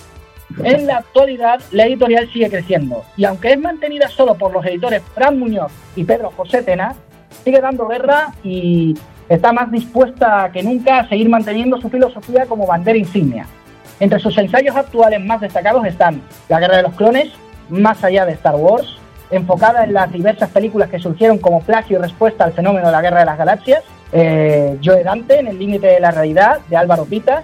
En 0.63 0.87
la 0.87 0.99
actualidad, 0.99 1.61
la 1.73 1.87
editorial 1.87 2.31
sigue 2.31 2.49
creciendo. 2.49 3.05
Y 3.17 3.25
aunque 3.25 3.53
es 3.53 3.59
mantenida 3.59 4.09
solo 4.09 4.35
por 4.35 4.53
los 4.53 4.65
editores 4.65 5.03
Fran 5.15 5.39
Muñoz 5.39 5.73
y 5.97 6.05
Pedro 6.05 6.31
José 6.31 6.63
Tena, 6.63 6.95
sigue 7.43 7.61
dando 7.61 7.89
guerra 7.89 8.33
y 8.43 8.95
está 9.29 9.53
más 9.53 9.71
dispuesta 9.71 10.51
que 10.53 10.63
nunca 10.63 11.01
a 11.01 11.09
seguir 11.09 11.29
manteniendo 11.29 11.81
su 11.81 11.89
filosofía 11.89 12.47
como 12.47 12.67
bandera 12.67 12.99
insignia. 12.99 13.47
Entre 14.01 14.19
sus 14.19 14.37
ensayos 14.37 14.75
actuales 14.77 15.25
más 15.25 15.41
destacados 15.41 15.87
están 15.87 16.23
La 16.49 16.61
Guerra 16.61 16.79
de 16.79 16.83
los 16.83 16.95
Clones, 16.95 17.33
Más 17.69 18.05
allá 18.05 18.27
de 18.27 18.33
Star 18.33 18.57
Wars, 18.57 18.99
enfocada 19.31 19.85
en 19.85 19.95
las 19.95 20.13
diversas 20.13 20.51
películas 20.51 20.91
que 20.91 20.99
surgieron 20.99 21.39
como 21.39 21.61
plagio 21.61 21.99
y 21.99 22.03
respuesta 22.03 22.45
al 22.45 22.53
fenómeno 22.53 22.87
de 22.87 22.93
la 22.93 23.01
Guerra 23.01 23.21
de 23.21 23.25
las 23.25 23.39
Galaxias, 23.39 23.83
eh, 24.13 24.79
Joe 24.85 25.03
Dante, 25.03 25.41
en 25.41 25.47
el 25.47 25.59
límite 25.59 25.87
de 25.87 26.01
la 26.01 26.11
realidad, 26.11 26.61
de 26.69 26.77
Álvaro 26.77 27.05
Pita, 27.05 27.43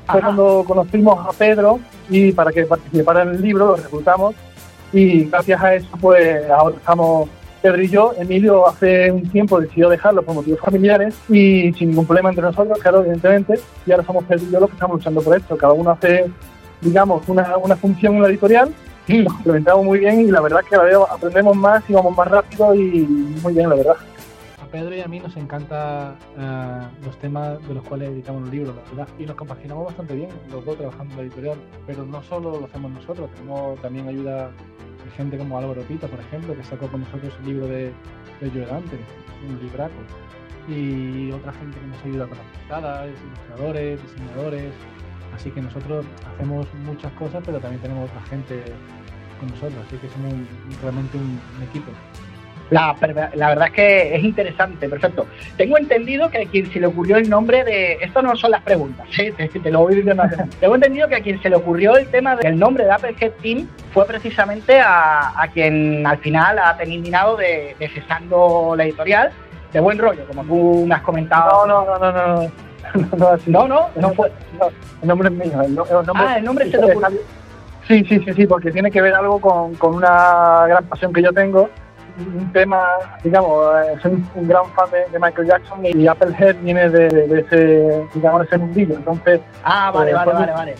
Fue 0.06 0.20
cuando 0.20 0.62
conocimos 0.66 1.26
a 1.26 1.32
Pedro 1.32 1.80
y 2.10 2.32
para 2.32 2.52
que 2.52 2.66
participara 2.66 3.22
en 3.22 3.30
el 3.30 3.40
libro 3.40 3.68
lo 3.68 3.76
reclutamos 3.76 4.34
y 4.92 5.24
gracias 5.24 5.62
a 5.62 5.74
eso 5.74 5.88
pues 6.02 6.50
ahora 6.50 6.76
estamos 6.76 7.30
Pedro 7.62 7.82
y 7.82 7.88
yo, 7.88 8.12
Emilio 8.18 8.68
hace 8.68 9.10
un 9.10 9.22
tiempo 9.30 9.58
decidió 9.58 9.88
dejarlo 9.88 10.22
por 10.22 10.34
motivos 10.34 10.60
familiares 10.60 11.14
y 11.30 11.72
sin 11.72 11.90
ningún 11.90 12.04
problema 12.04 12.28
entre 12.28 12.42
nosotros, 12.42 12.78
claro, 12.78 13.00
evidentemente, 13.00 13.58
y 13.86 13.92
ahora 13.92 14.04
somos 14.04 14.24
Pedro 14.24 14.44
y 14.44 14.52
yo 14.52 14.60
los 14.60 14.68
que 14.68 14.74
estamos 14.74 14.96
luchando 14.96 15.22
por 15.22 15.36
esto. 15.36 15.56
Cada 15.56 15.72
uno 15.72 15.92
hace, 15.92 16.26
digamos, 16.82 17.26
una, 17.28 17.56
una 17.56 17.76
función 17.76 18.16
en 18.16 18.22
la 18.22 18.28
editorial 18.28 18.74
nos 19.08 19.32
complementamos 19.34 19.84
muy 19.84 19.98
bien 19.98 20.20
y 20.20 20.30
la 20.30 20.40
verdad 20.40 20.60
que 20.68 20.76
aprendemos 20.76 21.56
más 21.56 21.82
y 21.88 21.92
vamos 21.92 22.16
más 22.16 22.28
rápido 22.28 22.74
y 22.74 23.06
muy 23.42 23.52
bien, 23.52 23.68
la 23.68 23.76
verdad. 23.76 23.96
A 24.62 24.66
Pedro 24.66 24.94
y 24.94 25.00
a 25.00 25.06
mí 25.06 25.20
nos 25.20 25.36
encanta 25.36 26.14
uh, 26.36 27.04
los 27.04 27.18
temas 27.18 27.66
de 27.66 27.74
los 27.74 27.84
cuales 27.84 28.10
editamos 28.10 28.42
los 28.42 28.50
libros, 28.50 28.76
la 28.76 28.82
verdad, 28.90 29.14
y 29.18 29.26
nos 29.26 29.36
compaginamos 29.36 29.86
bastante 29.86 30.14
bien, 30.14 30.30
los 30.50 30.64
dos 30.64 30.76
trabajando 30.76 31.12
en 31.12 31.18
la 31.18 31.22
editorial, 31.24 31.58
pero 31.86 32.06
no 32.06 32.22
solo 32.22 32.58
lo 32.58 32.66
hacemos 32.66 32.90
nosotros, 32.92 33.30
tenemos 33.34 33.80
también 33.80 34.08
ayuda 34.08 34.50
gente 35.16 35.36
como 35.36 35.58
Álvaro 35.58 35.82
Pita, 35.82 36.06
por 36.06 36.20
ejemplo, 36.20 36.56
que 36.56 36.64
sacó 36.64 36.88
con 36.88 37.00
nosotros 37.00 37.32
el 37.40 37.46
libro 37.46 37.66
de, 37.66 37.92
de 38.40 38.48
un 39.48 39.60
libraco. 39.62 39.94
Y 40.68 41.32
otra 41.32 41.52
gente 41.54 41.78
que 41.78 41.86
nos 41.86 42.04
ayuda 42.04 42.26
con 42.28 42.38
las 42.38 42.46
portadas, 42.46 43.10
ilustradores, 43.10 44.00
diseñadores. 44.02 44.72
Así 45.34 45.50
que 45.50 45.60
nosotros 45.60 46.04
hacemos 46.34 46.66
muchas 46.84 47.12
cosas, 47.12 47.42
pero 47.44 47.58
también 47.58 47.80
tenemos 47.82 48.10
otra 48.10 48.22
gente 48.22 48.62
con 49.40 49.48
nosotros, 49.50 49.84
así 49.86 49.96
que 49.96 50.08
somos 50.08 50.34
realmente 50.82 51.16
un 51.16 51.62
equipo. 51.62 51.90
La, 52.72 52.96
la, 53.34 53.48
verdad 53.48 53.66
es 53.66 53.72
que 53.74 54.16
es 54.16 54.24
interesante, 54.24 54.88
perfecto. 54.88 55.26
Tengo 55.58 55.76
entendido 55.76 56.30
que 56.30 56.38
a 56.38 56.46
quien 56.46 56.72
se 56.72 56.80
le 56.80 56.86
ocurrió 56.86 57.18
el 57.18 57.28
nombre 57.28 57.64
de. 57.64 57.98
Esto 58.00 58.22
no 58.22 58.34
son 58.34 58.50
las 58.50 58.62
preguntas, 58.62 59.06
¿sí? 59.10 59.30
te, 59.30 59.70
lo 59.70 59.80
voy 59.80 59.96
diciendo. 59.96 60.22
Tengo 60.60 60.74
entendido 60.76 61.06
que 61.06 61.16
a 61.16 61.20
quien 61.20 61.40
se 61.42 61.50
le 61.50 61.56
ocurrió 61.56 61.96
el 61.96 62.06
tema 62.06 62.34
del 62.34 62.58
nombre 62.58 62.84
de 62.84 62.92
Applehead 62.92 63.32
Team 63.42 63.68
fue 63.92 64.06
precisamente 64.06 64.80
a, 64.80 65.38
a 65.38 65.48
quien 65.48 66.06
al 66.06 66.16
final 66.18 66.58
ha 66.58 66.74
terminado 66.78 67.36
de, 67.36 67.76
de 67.78 67.88
cesando 67.90 68.74
la 68.74 68.84
editorial 68.84 69.32
de 69.70 69.80
buen 69.80 69.98
rollo, 69.98 70.26
como 70.26 70.42
tú 70.44 70.86
me 70.86 70.94
has 70.94 71.02
comentado. 71.02 71.66
No, 71.66 71.84
no, 71.84 71.98
no, 71.98 72.12
no, 72.12 72.42
no. 72.42 72.71
No, 73.46 73.68
no, 73.68 73.88
no, 73.96 74.14
fue. 74.14 74.30
el 75.02 75.08
nombre 75.08 75.28
es 75.28 75.34
mío. 75.34 75.62
El, 75.62 75.74
nombre, 75.74 75.94
ah, 76.14 76.38
el 76.38 76.44
nombre 76.44 76.70
se 76.70 76.78
le 76.78 76.92
ocurrió. 76.92 77.18
Sí, 77.88 78.04
sí, 78.04 78.20
sí, 78.24 78.32
sí, 78.34 78.46
porque 78.46 78.70
tiene 78.70 78.90
que 78.90 79.02
ver 79.02 79.14
algo 79.14 79.40
con, 79.40 79.74
con 79.74 79.94
una 79.94 80.66
gran 80.68 80.84
pasión 80.84 81.12
que 81.12 81.22
yo 81.22 81.32
tengo 81.32 81.68
un 82.18 82.52
tema, 82.52 82.84
digamos, 83.24 83.74
eh, 83.76 83.96
soy 84.02 84.22
un 84.34 84.48
gran 84.48 84.66
fan 84.72 84.88
de, 84.90 85.18
Michael 85.18 85.48
Jackson 85.48 85.84
y 85.84 86.06
Applehead 86.06 86.56
viene 86.62 86.88
de, 86.90 87.08
de, 87.08 87.40
ese, 87.40 88.06
digamos, 88.14 88.46
ese 88.46 88.58
mundillo. 88.58 88.94
Entonces, 88.94 89.40
ah, 89.64 89.90
vale, 89.92 90.10
eh, 90.10 90.14
vale, 90.14 90.32
vale, 90.32 90.52
vale. 90.52 90.74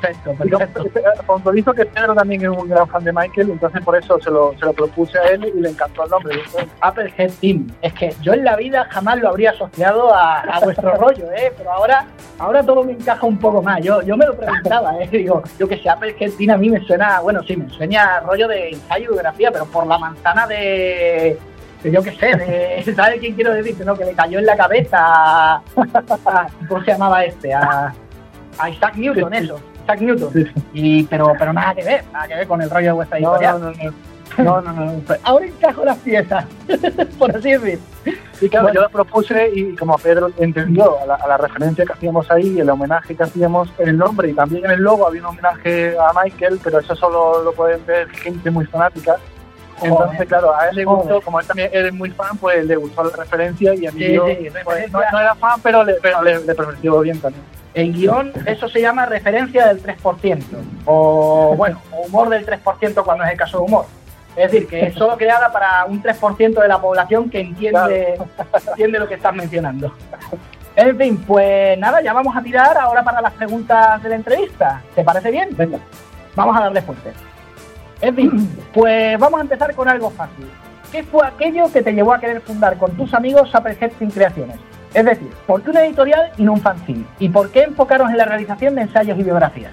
Perfecto, 0.00 0.34
perfecto. 0.34 0.84
Puntualizo 1.26 1.72
que 1.72 1.84
Pedro 1.86 2.14
también 2.14 2.42
es 2.42 2.48
un 2.48 2.68
gran 2.68 2.88
fan 2.88 3.04
de 3.04 3.12
Michael, 3.12 3.50
entonces 3.50 3.82
por 3.82 3.96
eso 3.96 4.18
se 4.20 4.30
lo, 4.30 4.54
se 4.58 4.64
lo 4.64 4.72
propuse 4.72 5.18
a 5.18 5.24
él 5.28 5.52
y 5.54 5.60
le 5.60 5.70
encantó 5.70 6.04
el 6.04 6.10
nombre. 6.10 6.40
Applehead 6.80 7.30
Team. 7.40 7.66
Es 7.82 7.92
que 7.94 8.14
yo 8.22 8.32
en 8.32 8.44
la 8.44 8.56
vida 8.56 8.86
jamás 8.90 9.18
lo 9.18 9.28
habría 9.28 9.50
asociado 9.50 10.14
a, 10.14 10.40
a 10.40 10.60
vuestro 10.60 10.94
rollo, 10.98 11.30
¿eh? 11.32 11.52
Pero 11.56 11.72
ahora, 11.72 12.06
ahora 12.38 12.62
todo 12.62 12.84
me 12.84 12.92
encaja 12.92 13.26
un 13.26 13.38
poco 13.38 13.62
más. 13.62 13.82
Yo, 13.82 14.02
yo 14.02 14.16
me 14.16 14.26
lo 14.26 14.36
preguntaba, 14.36 14.98
¿eh? 15.00 15.08
Digo, 15.10 15.42
yo 15.58 15.68
que 15.68 15.78
sé, 15.78 15.88
Applehead 15.88 16.32
Team 16.32 16.50
a 16.50 16.56
mí 16.56 16.70
me 16.70 16.80
suena, 16.80 17.20
bueno, 17.20 17.42
sí, 17.42 17.56
me 17.56 17.68
sueña 17.70 18.20
rollo 18.20 18.48
de 18.48 18.70
ensayo 18.70 19.04
y 19.04 19.12
biografía, 19.12 19.50
pero 19.50 19.66
por 19.66 19.86
la 19.86 19.98
manzana 19.98 20.46
de 20.46 21.38
yo 21.84 22.02
qué 22.02 22.12
sé, 22.12 22.36
de, 22.36 22.94
¿sabes 22.96 23.20
quién 23.20 23.34
quiero 23.34 23.52
decir? 23.52 23.76
¿no? 23.84 23.96
Que 23.96 24.04
le 24.04 24.12
cayó 24.12 24.38
en 24.38 24.46
la 24.46 24.56
cabeza 24.56 24.98
a, 25.00 25.62
¿cómo 26.68 26.84
se 26.84 26.90
llamaba 26.90 27.24
este? 27.24 27.54
A, 27.54 27.92
a 28.58 28.70
Isaac 28.70 28.96
Newton, 28.96 29.32
eso. 29.34 29.60
Newton. 29.96 30.52
Y, 30.72 31.04
pero, 31.04 31.32
pero 31.38 31.52
nada 31.52 31.74
que 31.74 31.84
ver, 31.84 32.04
nada 32.12 32.28
que 32.28 32.34
ver 32.34 32.46
con 32.46 32.62
el 32.62 32.70
rollo 32.70 32.86
de 32.86 32.92
vuestra 32.92 33.20
historia. 33.20 33.52
No, 34.36 34.60
no, 34.60 34.72
no. 34.72 35.02
Ahora 35.24 35.46
encajo 35.46 35.84
las 35.84 35.98
piezas, 35.98 36.44
por 37.18 37.34
así 37.34 37.52
decir. 37.52 37.80
Y 38.40 38.48
claro, 38.48 38.72
yo 38.72 38.82
la 38.82 38.88
propuse 38.88 39.50
y 39.52 39.74
como 39.74 39.98
Pedro 39.98 40.30
entendió 40.38 40.96
a 41.02 41.26
la, 41.26 41.36
referencia 41.36 41.84
que 41.84 41.92
hacíamos 41.92 42.30
ahí, 42.30 42.60
el 42.60 42.70
homenaje 42.70 43.16
que 43.16 43.22
hacíamos, 43.22 43.68
en 43.78 43.88
el 43.88 43.98
nombre 43.98 44.30
y 44.30 44.34
también 44.34 44.64
en 44.64 44.70
el 44.72 44.80
logo 44.80 45.06
había 45.06 45.22
un 45.22 45.26
homenaje 45.26 45.96
a 45.98 46.12
Michael, 46.22 46.60
pero 46.62 46.78
eso 46.78 46.94
solo 46.94 47.42
lo 47.42 47.52
pueden 47.52 47.84
ver 47.86 48.08
gente 48.10 48.50
muy 48.50 48.66
fanática. 48.66 49.16
Entonces, 49.82 50.26
claro, 50.26 50.54
a 50.56 50.68
él 50.68 50.76
le 50.76 50.84
gustó, 50.84 51.20
como 51.20 51.40
él 51.40 51.46
también 51.46 51.70
es 51.72 51.92
muy 51.92 52.10
fan, 52.10 52.36
pues 52.38 52.64
le 52.64 52.76
gustó 52.76 53.04
la 53.04 53.16
referencia 53.16 53.74
y 53.74 53.86
a 53.86 53.92
mí 53.92 54.12
yo, 54.12 54.24
pues, 54.64 54.92
no, 54.92 55.00
era 55.00 55.34
fan, 55.36 55.60
pero 55.62 55.84
le, 55.84 55.94
pero 55.94 56.22
le, 56.22 56.40
le 56.40 57.00
bien 57.02 57.20
también. 57.20 57.44
En 57.74 57.92
guion 57.92 58.32
eso 58.46 58.68
se 58.68 58.80
llama 58.80 59.06
referencia 59.06 59.66
del 59.66 59.82
3%, 59.82 60.42
o 60.86 61.54
bueno, 61.56 61.80
humor 62.06 62.28
del 62.28 62.46
3% 62.46 63.04
cuando 63.04 63.24
es 63.24 63.30
el 63.32 63.36
caso 63.36 63.58
de 63.58 63.64
humor. 63.64 63.86
Es 64.36 64.52
decir, 64.52 64.68
que 64.68 64.86
es 64.86 64.94
solo 64.94 65.16
creada 65.16 65.50
para 65.52 65.84
un 65.86 66.02
3% 66.02 66.60
de 66.60 66.68
la 66.68 66.80
población 66.80 67.28
que 67.28 67.40
entiende, 67.40 68.18
entiende 68.68 68.98
lo 68.98 69.08
que 69.08 69.14
estás 69.14 69.34
mencionando. 69.34 69.92
En 70.76 70.96
fin, 70.96 71.16
pues 71.26 71.76
nada, 71.76 72.00
ya 72.00 72.12
vamos 72.12 72.36
a 72.36 72.40
tirar 72.40 72.78
ahora 72.78 73.02
para 73.02 73.20
las 73.20 73.32
preguntas 73.32 74.00
de 74.00 74.10
la 74.10 74.14
entrevista. 74.14 74.80
¿Te 74.94 75.02
parece 75.02 75.32
bien? 75.32 75.48
Venga. 75.56 75.78
Vamos 76.36 76.56
a 76.56 76.60
darle 76.60 76.82
fuerte. 76.82 77.12
En 78.00 78.14
fin, 78.14 78.48
pues 78.72 79.18
vamos 79.18 79.40
a 79.40 79.42
empezar 79.42 79.74
con 79.74 79.88
algo 79.88 80.10
fácil. 80.10 80.48
¿Qué 80.92 81.02
fue 81.02 81.26
aquello 81.26 81.70
que 81.72 81.82
te 81.82 81.92
llevó 81.92 82.12
a 82.12 82.20
querer 82.20 82.40
fundar 82.40 82.78
con 82.78 82.92
tus 82.92 83.12
amigos 83.12 83.52
Applehead 83.52 83.90
Sin 83.98 84.10
Creaciones? 84.10 84.56
Es 84.94 85.04
decir, 85.04 85.28
¿por 85.46 85.62
qué 85.62 85.70
una 85.70 85.84
editorial 85.84 86.30
y 86.38 86.44
no 86.44 86.54
un 86.54 86.60
fanzine? 86.60 87.04
¿Y 87.18 87.28
por 87.28 87.50
qué 87.50 87.64
enfocaros 87.64 88.10
en 88.10 88.16
la 88.16 88.24
realización 88.24 88.74
de 88.74 88.82
ensayos 88.82 89.18
y 89.18 89.22
biografías? 89.22 89.72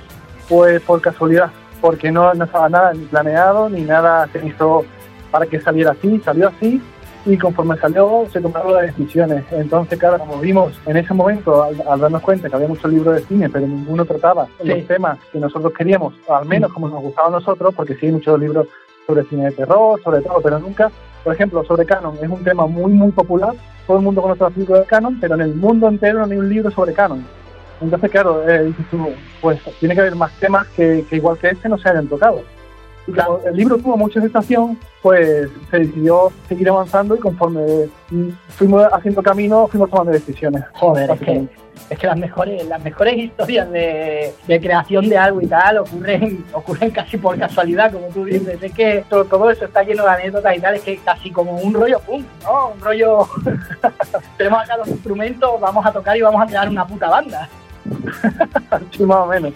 Pues 0.50 0.82
por 0.82 1.02
casualidad, 1.02 1.52
porque 1.82 2.12
no, 2.12 2.34
no 2.34 2.46
estaba 2.46 2.70
nada 2.70 2.94
ni 2.94 3.06
planeado 3.06 3.70
ni 3.70 3.82
nada 3.82 4.28
se 4.32 4.46
hizo 4.46 4.86
para 5.32 5.46
que 5.46 5.60
saliera 5.60 5.92
así, 5.92 6.22
salió 6.24 6.50
así 6.50 6.82
y 7.26 7.38
conforme 7.38 7.78
salió 7.78 8.26
se 8.32 8.40
tomaron 8.40 8.74
las 8.74 8.84
decisiones. 8.84 9.44
Entonces, 9.52 9.98
claro, 9.98 10.20
como 10.20 10.40
vimos 10.40 10.74
en 10.86 10.98
ese 10.98 11.14
momento, 11.14 11.64
al, 11.64 12.00
darnos 12.00 12.22
cuenta 12.22 12.50
que 12.50 12.56
había 12.56 12.68
muchos 12.68 12.92
libros 12.92 13.16
de 13.16 13.22
cine, 13.22 13.50
pero 13.50 13.66
ninguno 13.66 14.06
trataba 14.06 14.48
los 14.64 14.88
temas 14.88 15.18
que 15.32 15.40
nosotros 15.40 15.74
queríamos, 15.74 16.14
al 16.30 16.46
menos 16.46 16.72
como 16.72 16.88
nos 16.88 17.02
gustaba 17.02 17.30
a 17.30 17.32
nosotros, 17.32 17.74
porque 17.74 17.96
sí 17.96 18.08
hay 18.08 18.12
muchos 18.12 18.40
libros 18.40 18.68
sobre 19.08 19.24
cine 19.24 19.46
de 19.46 19.52
terror, 19.52 20.02
sobre 20.04 20.22
todo, 20.22 20.40
pero 20.42 20.60
nunca, 20.60 20.92
por 21.24 21.34
ejemplo, 21.34 21.64
sobre 21.64 21.86
Canon, 21.86 22.16
es 22.22 22.30
un 22.30 22.44
tema 22.44 22.68
muy, 22.68 22.92
muy 22.92 23.12
popular, 23.12 23.54
todo 23.88 23.98
el 23.98 24.04
mundo 24.04 24.22
conoce 24.22 24.44
los 24.44 24.58
libros 24.58 24.80
de 24.80 24.86
Canon, 24.86 25.20
pero 25.20 25.36
en 25.36 25.42
el 25.42 25.56
mundo 25.56 25.88
entero 25.88 26.20
no 26.20 26.32
hay 26.32 26.38
un 26.38 26.50
libro 26.50 26.72
sobre 26.72 26.94
Canon. 26.94 27.25
Entonces, 27.82 28.10
claro, 28.10 28.48
eh, 28.48 28.63
dices 28.65 28.86
tú, 28.89 29.10
pues 29.42 29.60
tiene 29.80 29.96
que 29.96 30.01
haber 30.01 30.15
más 30.15 30.32
temas 30.39 30.68
que, 30.70 31.06
igual 31.12 31.38
que 31.38 31.50
este 31.50 31.70
no 31.70 31.77
se 31.77 31.89
hayan 31.89 32.08
tocado. 32.08 32.44
Claro, 33.14 33.40
el 33.46 33.56
libro 33.56 33.78
tuvo 33.78 33.96
mucha 33.98 34.20
aceptación, 34.20 34.80
pues 35.02 35.50
se 35.70 35.80
decidió 35.80 36.32
seguir 36.48 36.70
avanzando 36.70 37.16
y 37.16 37.20
conforme 37.20 37.88
fuimos 38.50 38.84
haciendo 38.92 39.22
camino, 39.22 39.68
fuimos 39.68 39.92
tomando 39.92 40.12
decisiones. 40.12 40.64
Joder, 40.74 41.12
es 41.12 41.20
que, 41.20 41.48
es 41.92 42.00
que 42.00 42.08
las 42.08 42.18
mejores, 42.18 42.66
las 42.68 42.84
mejores 42.84 43.16
historias 43.16 43.70
de, 43.70 44.34
creación 44.48 45.08
de 45.08 45.18
algo 45.20 45.40
y 45.40 45.46
tal 45.46 45.78
ocurren, 45.78 46.44
ocurren 46.52 46.90
casi 46.90 47.18
por 47.18 47.38
casualidad, 47.38 47.92
como 47.92 48.08
tú 48.08 48.26
dices. 48.26 48.58
Es 48.62 48.74
que 48.74 49.06
todo, 49.08 49.52
eso 49.52 49.66
está 49.66 49.84
lleno 49.84 50.04
de 50.04 50.10
anécdotas 50.10 50.58
y 50.58 50.60
tal, 50.60 50.76
es 50.76 50.82
que 50.82 50.98
casi 50.98 51.30
como 51.30 51.58
un 51.58 51.76
rollo 51.76 52.00
punk, 52.00 52.26
¿no? 52.44 52.70
Un 52.70 52.82
rollo. 52.82 53.28
Tenemos 54.38 54.64
acá 54.64 54.78
los 54.78 54.88
instrumentos, 54.88 55.62
vamos 55.62 55.86
a 55.86 55.92
tocar 55.92 56.18
y 56.18 56.22
vamos 56.22 56.42
a 56.42 56.48
crear 56.48 56.68
una 56.68 56.88
puta 56.88 57.08
banda. 57.08 57.48
sí, 58.92 59.04
más 59.04 59.18
o 59.18 59.28
menos. 59.28 59.54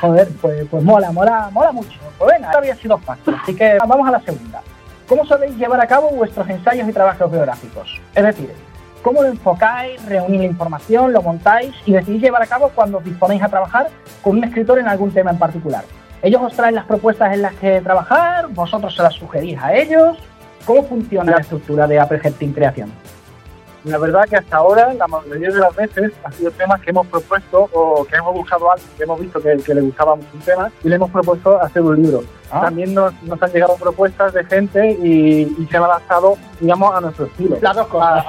Joder, 0.00 0.28
pues, 0.40 0.66
pues 0.70 0.84
mola, 0.84 1.10
mola, 1.10 1.48
mola 1.52 1.72
mucho. 1.72 1.98
Pues 2.18 2.32
venga, 2.34 2.50
había 2.50 2.74
sido 2.76 2.98
fácil. 2.98 3.34
Así 3.42 3.54
que 3.54 3.78
vamos 3.86 4.06
a 4.08 4.12
la 4.12 4.20
segunda. 4.20 4.62
¿Cómo 5.08 5.24
sabéis 5.24 5.56
llevar 5.56 5.80
a 5.80 5.86
cabo 5.86 6.10
vuestros 6.10 6.48
ensayos 6.50 6.88
y 6.88 6.92
trabajos 6.92 7.30
biográficos? 7.30 8.00
Es 8.14 8.24
decir, 8.24 8.52
¿cómo 9.02 9.22
lo 9.22 9.28
enfocáis, 9.28 10.04
reunís 10.06 10.40
la 10.40 10.46
información, 10.46 11.12
lo 11.12 11.22
montáis 11.22 11.74
y 11.86 11.92
decidís 11.92 12.22
llevar 12.22 12.42
a 12.42 12.46
cabo 12.46 12.70
cuando 12.74 12.98
os 12.98 13.04
disponéis 13.04 13.42
a 13.42 13.48
trabajar 13.48 13.88
con 14.20 14.38
un 14.38 14.44
escritor 14.44 14.78
en 14.78 14.88
algún 14.88 15.12
tema 15.12 15.30
en 15.30 15.38
particular? 15.38 15.84
¿Ellos 16.22 16.42
os 16.42 16.54
traen 16.54 16.74
las 16.74 16.86
propuestas 16.86 17.32
en 17.34 17.42
las 17.42 17.54
que 17.54 17.80
trabajar? 17.80 18.48
¿Vosotros 18.48 18.94
se 18.96 19.02
las 19.02 19.14
sugerís 19.14 19.58
a 19.60 19.74
ellos? 19.74 20.18
¿Cómo 20.64 20.82
funciona 20.82 21.32
la 21.32 21.40
estructura 21.40 21.86
de 21.86 22.00
Apple 22.00 22.18
Team 22.18 22.52
Creación? 22.52 22.90
La 23.86 23.98
verdad 23.98 24.24
que 24.28 24.34
hasta 24.34 24.56
ahora, 24.56 24.92
la 24.94 25.06
mayoría 25.06 25.48
de 25.48 25.60
las 25.60 25.74
veces, 25.76 26.10
han 26.24 26.32
sido 26.32 26.50
temas 26.50 26.80
que 26.80 26.90
hemos 26.90 27.06
propuesto 27.06 27.70
o 27.72 28.04
que 28.04 28.16
hemos 28.16 28.34
buscado 28.34 28.68
a 28.68 28.72
alguien 28.72 28.90
que 28.96 29.04
hemos 29.04 29.20
visto 29.20 29.40
que, 29.40 29.74
le 29.74 29.80
gustaba 29.80 30.14
un 30.14 30.40
tema 30.44 30.72
y 30.82 30.88
le 30.88 30.96
hemos 30.96 31.08
propuesto 31.08 31.62
hacer 31.62 31.82
un 31.82 32.02
libro. 32.02 32.24
Ah. 32.50 32.62
También 32.62 32.92
nos, 32.94 33.14
han 33.40 33.52
llegado 33.52 33.76
propuestas 33.76 34.34
de 34.34 34.44
gente 34.44 34.90
y, 34.90 35.68
se 35.70 35.76
han 35.76 35.84
adaptado, 35.84 36.36
digamos, 36.58 36.96
a 36.96 37.00
nuestro 37.00 37.26
estilo. 37.26 37.58
Las 37.60 37.76
dos 37.76 37.86
cosas. 37.86 38.24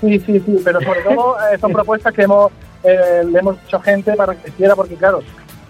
sí, 0.00 0.18
sí, 0.20 0.40
sí, 0.40 0.62
pero 0.64 0.80
sobre 0.80 1.02
todo 1.02 1.36
eh, 1.52 1.58
son 1.58 1.72
propuestas 1.74 2.14
que 2.14 2.22
hemos, 2.22 2.50
eh, 2.82 3.24
le 3.26 3.38
hemos 3.38 3.56
hecho 3.62 3.80
gente 3.80 4.14
para 4.14 4.34
que 4.34 4.50
quiera, 4.52 4.74
porque 4.74 4.94
claro, 4.94 5.20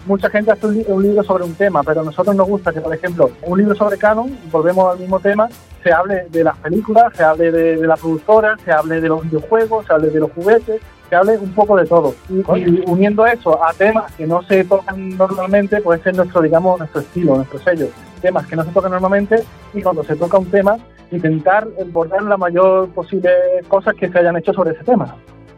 mucha 0.05 0.29
gente 0.29 0.51
hace 0.51 0.67
un, 0.67 1.03
libro 1.03 1.23
sobre 1.23 1.43
un 1.43 1.55
tema, 1.55 1.83
pero 1.83 2.01
a 2.01 2.03
nosotros 2.03 2.35
nos 2.35 2.47
gusta 2.47 2.71
que, 2.71 2.81
por 2.81 2.93
ejemplo, 2.93 3.31
un 3.43 3.57
libro 3.57 3.75
sobre 3.75 3.97
Canon, 3.97 4.37
volvemos 4.51 4.93
al 4.93 4.99
mismo 4.99 5.19
tema, 5.19 5.49
se 5.83 5.91
hable 5.91 6.27
de 6.29 6.43
las 6.43 6.57
películas, 6.57 7.13
se 7.15 7.23
hable 7.23 7.51
de, 7.51 7.77
la 7.87 7.95
productora, 7.95 8.57
se 8.63 8.71
hable 8.71 9.01
de 9.01 9.07
los 9.07 9.23
videojuegos, 9.23 9.85
se 9.85 9.93
hable 9.93 10.09
de 10.09 10.19
los 10.19 10.31
juguetes, 10.31 10.81
se 11.09 11.15
hable 11.15 11.37
un 11.37 11.53
poco 11.53 11.75
de 11.77 11.85
todo. 11.85 12.15
Y, 12.29 12.83
uniendo 12.89 13.25
eso 13.25 13.63
a 13.63 13.73
temas 13.73 14.11
que 14.13 14.25
no 14.25 14.41
se 14.43 14.63
tocan 14.63 15.17
normalmente, 15.17 15.81
puede 15.81 16.01
ser 16.01 16.15
nuestro, 16.15 16.41
digamos, 16.41 16.79
nuestro 16.79 17.01
estilo, 17.01 17.35
nuestro 17.35 17.59
sello. 17.59 17.87
Temas 18.21 18.47
que 18.47 18.55
no 18.55 18.63
se 18.63 18.71
tocan 18.71 18.91
normalmente 18.91 19.43
y 19.73 19.81
cuando 19.81 20.03
se 20.03 20.15
toca 20.15 20.37
un 20.37 20.49
tema, 20.49 20.77
intentar 21.11 21.67
abordar 21.79 22.23
la 22.23 22.37
mayor 22.37 22.89
posible 22.89 23.29
cosas 23.67 23.93
que 23.95 24.09
se 24.09 24.19
hayan 24.19 24.37
hecho 24.37 24.53
sobre 24.53 24.71
ese 24.71 24.83
tema. 24.83 25.15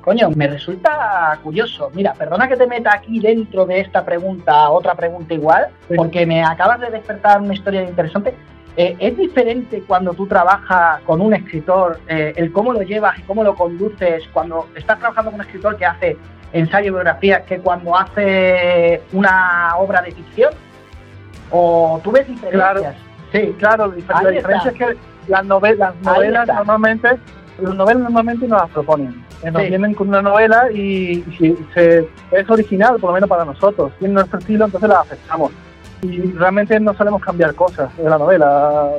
Coño, 0.07 0.29
me 0.29 0.47
resulta 0.47 1.37
curioso. 1.43 1.91
Mira, 1.93 2.13
perdona 2.13 2.47
que 2.47 2.55
te 2.55 2.65
meta 2.65 2.91
aquí 2.95 3.19
dentro 3.19 3.65
de 3.65 3.81
esta 3.81 4.05
pregunta, 4.05 4.69
otra 4.69 4.95
pregunta 4.95 5.33
igual, 5.33 5.67
porque 5.97 6.25
me 6.25 6.45
acabas 6.45 6.79
de 6.79 6.91
despertar 6.91 7.41
una 7.41 7.53
historia 7.53 7.83
interesante. 7.83 8.33
Eh, 8.77 8.95
¿Es 8.99 9.17
diferente 9.17 9.83
cuando 9.85 10.13
tú 10.13 10.25
trabajas 10.25 11.01
con 11.01 11.19
un 11.19 11.33
escritor, 11.33 11.99
eh, 12.07 12.31
el 12.37 12.53
cómo 12.53 12.71
lo 12.71 12.83
llevas 12.83 13.19
y 13.19 13.23
cómo 13.23 13.43
lo 13.43 13.53
conduces 13.55 14.23
cuando 14.31 14.69
estás 14.75 14.97
trabajando 14.97 15.31
con 15.31 15.41
un 15.41 15.45
escritor 15.45 15.75
que 15.75 15.85
hace 15.85 16.17
ensayo 16.53 16.87
y 16.87 16.91
biografía 16.91 17.43
que 17.43 17.59
cuando 17.59 17.93
hace 17.97 19.01
una 19.11 19.73
obra 19.75 20.01
de 20.03 20.13
ficción? 20.13 20.53
¿O 21.51 21.99
tú 22.01 22.13
ves 22.13 22.25
diferencias? 22.29 22.95
sí, 23.33 23.53
claro, 23.59 23.87
la 23.87 24.29
diferencia 24.29 24.71
es 24.71 24.77
que 24.77 24.97
las, 25.27 25.43
novelas, 25.43 25.93
novelas 26.01 26.47
normalmente, 26.47 27.09
las 27.59 27.75
novelas 27.75 28.03
normalmente 28.03 28.47
no 28.47 28.55
las 28.55 28.69
proponen 28.69 29.26
nos 29.43 29.61
vienen 29.61 29.93
con 29.93 30.09
una 30.09 30.21
novela 30.21 30.71
y, 30.71 31.23
si 31.37 31.55
se, 31.73 32.07
es 32.31 32.49
original, 32.49 32.97
por 32.99 33.09
lo 33.09 33.13
menos 33.13 33.29
para 33.29 33.45
nosotros, 33.45 33.91
tiene 33.99 34.15
nuestro 34.15 34.39
estilo, 34.39 34.65
entonces 34.65 34.89
la 34.89 35.01
aceptamos. 35.01 35.51
Y 36.01 36.21
realmente 36.33 36.79
no 36.79 36.93
solemos 36.93 37.21
cambiar 37.23 37.55
cosas 37.55 37.95
de 37.97 38.07
la 38.07 38.19
novela, 38.19 38.89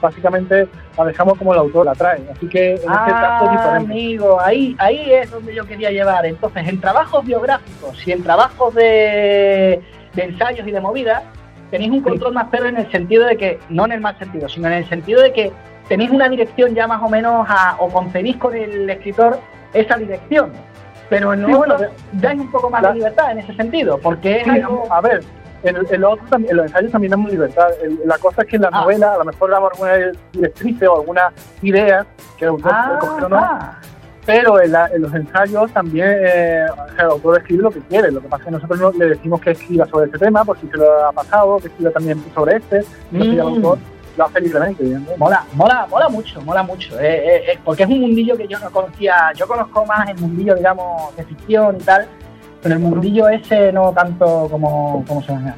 básicamente 0.00 0.66
la 0.96 1.04
dejamos 1.04 1.36
como 1.36 1.52
el 1.52 1.58
autor 1.58 1.84
la 1.84 1.94
trae, 1.94 2.22
así 2.34 2.48
que 2.48 2.70
en 2.70 2.76
este 2.76 2.86
caso 2.86 3.44
es 3.44 3.50
diferente. 3.50 3.92
amigo, 3.92 4.40
ahí, 4.40 4.74
ahí 4.78 5.12
es 5.12 5.30
donde 5.30 5.54
yo 5.54 5.66
quería 5.66 5.90
llevar. 5.90 6.24
Entonces, 6.24 6.66
en 6.66 6.80
trabajos 6.80 7.26
biográficos 7.26 8.06
y 8.06 8.12
en 8.12 8.22
trabajos 8.22 8.74
de, 8.74 9.82
ensayos 10.16 10.66
y 10.66 10.70
de 10.70 10.80
movidas, 10.80 11.22
tenéis 11.70 11.90
un 11.90 12.00
control 12.00 12.32
más 12.32 12.46
pero 12.50 12.66
en 12.66 12.78
el 12.78 12.90
sentido 12.90 13.26
de 13.26 13.36
que, 13.36 13.58
no 13.68 13.84
en 13.84 13.92
el 13.92 14.00
mal 14.00 14.18
sentido, 14.18 14.48
sino 14.48 14.68
en 14.68 14.74
el 14.74 14.88
sentido 14.88 15.20
de 15.20 15.34
que 15.34 15.52
tenéis 15.88 16.10
una 16.10 16.28
dirección 16.28 16.74
ya 16.74 16.86
más 16.86 17.02
o 17.02 17.08
menos 17.10 17.46
a, 17.50 17.76
o 17.80 17.88
concedís 17.90 18.36
con 18.38 18.54
el 18.54 18.88
escritor 18.88 19.38
esa 19.72 19.96
dirección. 19.96 20.52
Pero 21.08 21.32
en 21.32 21.46
bueno, 21.46 21.76
dais 22.12 22.40
un 22.40 22.50
poco 22.50 22.68
más 22.68 22.82
de 22.82 22.94
libertad 22.94 23.30
en 23.30 23.38
ese 23.38 23.54
sentido, 23.54 23.98
porque 23.98 24.40
es 24.40 24.46
A 24.90 25.00
ver, 25.00 25.22
en, 25.62 25.76
el, 25.76 26.04
otro, 26.04 26.24
en 26.36 26.56
los 26.56 26.66
ensayos 26.66 26.92
también 26.92 27.12
damos 27.12 27.30
libertad. 27.30 27.68
la 28.04 28.18
cosa 28.18 28.42
es 28.42 28.48
que 28.48 28.56
en 28.56 28.62
la 28.62 28.70
ah. 28.72 28.82
novela 28.82 29.14
a 29.14 29.18
lo 29.18 29.24
mejor 29.24 29.50
damos 29.50 29.72
alguna 29.72 30.12
directriz 30.32 30.82
o 30.82 30.96
alguna 30.96 31.32
idea 31.62 32.04
que 32.36 32.44
el 32.44 32.50
autor 32.50 32.72
ah, 32.74 32.98
no. 33.28 33.86
Pero 34.26 34.60
en, 34.60 34.72
los 35.00 35.14
ensayos 35.14 35.70
también 35.70 36.08
eh, 36.08 36.66
el 36.98 37.04
autor 37.04 37.38
escribe 37.38 37.62
lo 37.62 37.70
que 37.70 37.80
quiere. 37.82 38.10
Lo 38.10 38.20
que 38.20 38.28
pasa 38.28 38.42
es 38.42 38.44
que 38.46 38.50
nosotros 38.50 38.96
le 38.96 39.10
decimos 39.10 39.40
que 39.40 39.52
escriba 39.52 39.86
sobre 39.86 40.06
este 40.06 40.18
tema, 40.18 40.44
por 40.44 40.58
si 40.58 40.66
se 40.66 40.76
lo 40.76 41.06
ha 41.06 41.12
pasado, 41.12 41.58
que 41.58 41.68
escriba 41.68 41.92
también 41.92 42.20
sobre 42.34 42.56
este. 42.56 42.82
el 43.12 43.40
autor 43.40 43.78
lo 44.16 44.26
hace 44.26 44.40
libremente. 44.40 44.84
Mola, 45.16 45.44
mola, 45.54 45.86
mola 45.88 46.08
mucho, 46.08 46.40
mola 46.42 46.62
mucho. 46.62 46.98
Eh, 46.98 47.16
eh, 47.16 47.42
eh, 47.52 47.58
porque 47.64 47.84
es 47.84 47.88
un 47.88 48.00
mundillo 48.00 48.36
que 48.36 48.48
yo 48.48 48.58
no 48.58 48.70
conocía. 48.70 49.32
Yo 49.34 49.46
conozco 49.46 49.84
más 49.84 50.08
el 50.08 50.18
mundillo, 50.18 50.54
digamos, 50.54 51.14
de 51.16 51.24
ficción 51.24 51.76
y 51.76 51.84
tal, 51.84 52.06
pero 52.62 52.74
el 52.74 52.80
mundillo 52.80 53.28
ese 53.28 53.72
no 53.72 53.92
tanto 53.92 54.48
como, 54.50 55.04
como 55.06 55.22
se 55.22 55.32
llama. 55.32 55.56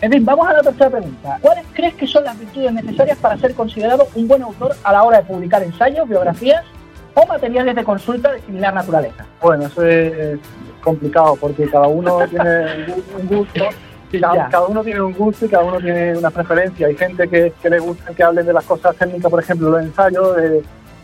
En 0.00 0.12
fin, 0.12 0.24
vamos 0.24 0.46
a 0.48 0.52
la 0.52 0.62
tercera 0.62 0.90
pregunta. 0.90 1.38
¿Cuáles 1.40 1.64
crees 1.72 1.94
que 1.94 2.06
son 2.06 2.24
las 2.24 2.38
virtudes 2.38 2.72
necesarias 2.72 3.18
para 3.18 3.36
ser 3.36 3.54
considerado 3.54 4.06
un 4.14 4.28
buen 4.28 4.42
autor 4.42 4.76
a 4.84 4.92
la 4.92 5.02
hora 5.02 5.18
de 5.18 5.24
publicar 5.24 5.62
ensayos, 5.62 6.08
biografías 6.08 6.64
o 7.14 7.26
materiales 7.26 7.74
de 7.74 7.82
consulta 7.82 8.32
de 8.32 8.40
similar 8.42 8.74
naturaleza? 8.74 9.26
Bueno, 9.40 9.66
eso 9.66 9.84
es 9.84 10.38
complicado 10.82 11.36
porque 11.36 11.68
cada 11.68 11.88
uno 11.88 12.18
tiene 12.28 12.94
un 13.20 13.26
gusto 13.26 13.64
cada, 14.20 14.66
uno 14.66 14.82
tiene 14.82 15.02
un 15.02 15.12
gusto 15.12 15.46
y 15.46 15.48
cada 15.48 15.64
uno 15.64 15.78
tiene 15.78 16.16
una 16.16 16.30
preferencia. 16.30 16.86
Hay 16.86 16.96
gente 16.96 17.28
que, 17.28 17.52
le 17.68 17.78
gusta 17.78 18.14
que 18.14 18.22
hablen 18.22 18.46
de 18.46 18.52
las 18.52 18.64
cosas 18.64 18.96
técnicas, 18.96 19.30
por 19.30 19.40
ejemplo, 19.40 19.70
los 19.70 19.82
ensayos, 19.82 20.36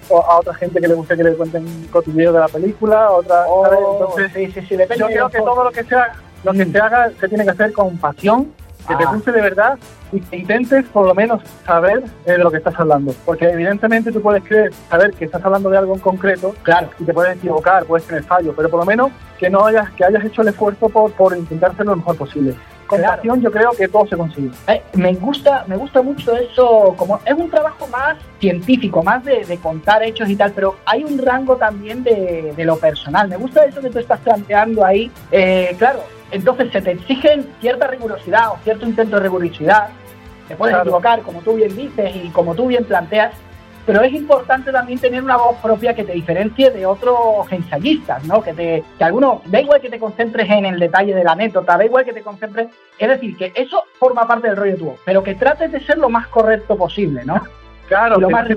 o 0.08 0.20
a 0.20 0.38
otra 0.38 0.54
gente 0.54 0.80
que 0.80 0.88
le 0.88 0.94
gusta 0.94 1.16
que 1.16 1.24
le 1.24 1.34
cuenten 1.34 1.64
cotilleo 1.90 2.32
de 2.32 2.40
la 2.40 2.48
película, 2.48 3.10
otra, 3.10 3.46
oh, 3.48 4.14
sí, 4.34 4.50
sí, 4.52 4.60
sí, 4.60 4.76
yo 4.98 5.06
creo 5.06 5.30
que 5.30 5.38
todo 5.38 5.64
lo 5.64 5.70
que 5.70 5.84
sea, 5.84 6.12
lo 6.42 6.52
que 6.52 6.66
mm. 6.66 6.72
se 6.72 6.78
haga 6.78 7.10
se 7.18 7.28
tiene 7.28 7.44
que 7.44 7.50
hacer 7.50 7.72
con 7.72 7.96
pasión, 7.98 8.52
que 8.86 8.94
te 8.96 9.04
ah. 9.04 9.12
guste 9.14 9.32
de 9.32 9.40
verdad 9.40 9.78
y 10.12 10.20
que 10.20 10.36
intentes 10.36 10.84
por 10.86 11.06
lo 11.06 11.14
menos 11.14 11.42
saber 11.64 12.04
eh, 12.26 12.32
de 12.32 12.38
lo 12.38 12.50
que 12.50 12.58
estás 12.58 12.78
hablando. 12.78 13.14
Porque 13.24 13.46
evidentemente 13.46 14.12
tú 14.12 14.20
puedes 14.20 14.44
creer, 14.44 14.74
saber 14.90 15.12
que 15.12 15.24
estás 15.24 15.42
hablando 15.42 15.70
de 15.70 15.78
algo 15.78 15.94
en 15.94 16.00
concreto, 16.00 16.54
claro, 16.62 16.90
y 16.98 17.04
te 17.04 17.14
puedes 17.14 17.36
equivocar, 17.36 17.86
puedes 17.86 18.06
tener 18.06 18.24
fallos, 18.24 18.54
pero 18.54 18.68
por 18.68 18.80
lo 18.80 18.86
menos 18.86 19.10
que 19.38 19.48
no 19.48 19.64
hayas, 19.64 19.90
que 19.92 20.04
hayas 20.04 20.24
hecho 20.24 20.42
el 20.42 20.48
esfuerzo 20.48 20.90
por, 20.90 21.10
por 21.12 21.34
intentar 21.34 21.72
lo 21.78 21.96
mejor 21.96 22.16
posible 22.16 22.54
con 22.86 23.00
yo 23.40 23.50
creo 23.50 23.70
que 23.72 23.88
todo 23.88 24.06
se 24.06 24.16
consigue. 24.16 24.50
Eh, 24.68 24.82
me 24.94 25.14
gusta, 25.14 25.64
me 25.66 25.76
gusta 25.76 26.02
mucho 26.02 26.36
eso, 26.36 26.94
como 26.96 27.20
es 27.24 27.34
un 27.34 27.50
trabajo 27.50 27.86
más 27.88 28.16
científico, 28.40 29.02
más 29.02 29.24
de, 29.24 29.58
contar 29.62 30.02
hechos 30.02 30.28
y 30.28 30.36
tal, 30.36 30.52
pero 30.52 30.76
hay 30.84 31.04
un 31.04 31.18
rango 31.18 31.56
también 31.56 32.02
de, 32.02 32.54
lo 32.58 32.76
personal. 32.76 33.28
Me 33.28 33.36
gusta 33.36 33.64
eso 33.64 33.80
que 33.80 33.90
tú 33.90 33.98
estás 33.98 34.20
planteando 34.20 34.84
ahí. 34.84 35.10
Eh, 35.30 35.74
claro, 35.78 36.00
entonces 36.30 36.72
se 36.72 36.80
te 36.80 36.92
exigen 36.92 37.46
cierta 37.60 37.86
rigurosidad 37.86 38.52
o 38.52 38.58
cierto 38.64 38.86
intento 38.86 39.16
de 39.16 39.22
rigurosidad. 39.22 39.88
Te 40.48 40.56
puedes 40.56 40.76
equivocar, 40.76 41.22
como 41.22 41.40
tú 41.40 41.54
bien 41.54 41.74
dices 41.74 42.14
y 42.16 42.28
como 42.28 42.54
tú 42.54 42.66
bien 42.66 42.84
planteas, 42.84 43.32
pero 43.86 44.02
es 44.02 44.12
importante 44.12 44.72
también 44.72 44.98
tener 44.98 45.22
una 45.22 45.36
voz 45.36 45.56
propia 45.62 45.94
que 45.94 46.04
te 46.04 46.12
diferencie 46.12 46.70
de 46.70 46.86
otros 46.86 47.16
ensayistas, 47.50 48.24
¿no? 48.24 48.42
Que 48.42 48.52
te, 48.52 48.84
que 48.98 49.04
alguno, 49.04 49.42
da 49.46 49.60
igual 49.60 49.80
que 49.80 49.90
te 49.90 49.98
concentres 49.98 50.48
en 50.50 50.64
el 50.64 50.78
detalle 50.78 51.14
de 51.14 51.24
la 51.24 51.32
anécdota, 51.32 51.76
da 51.76 51.84
igual 51.84 52.04
que 52.04 52.12
te 52.12 52.22
concentres, 52.22 52.68
es 52.98 53.08
decir, 53.08 53.36
que 53.36 53.52
eso 53.54 53.84
forma 53.98 54.26
parte 54.26 54.48
del 54.48 54.56
rollo 54.56 54.76
tuyo, 54.76 54.94
pero 55.04 55.22
que 55.22 55.34
trates 55.34 55.72
de 55.72 55.80
ser 55.80 55.98
lo 55.98 56.08
más 56.08 56.26
correcto 56.28 56.76
posible, 56.76 57.24
¿no? 57.24 57.42
Claro, 57.86 58.18
lo 58.18 58.30
más 58.30 58.48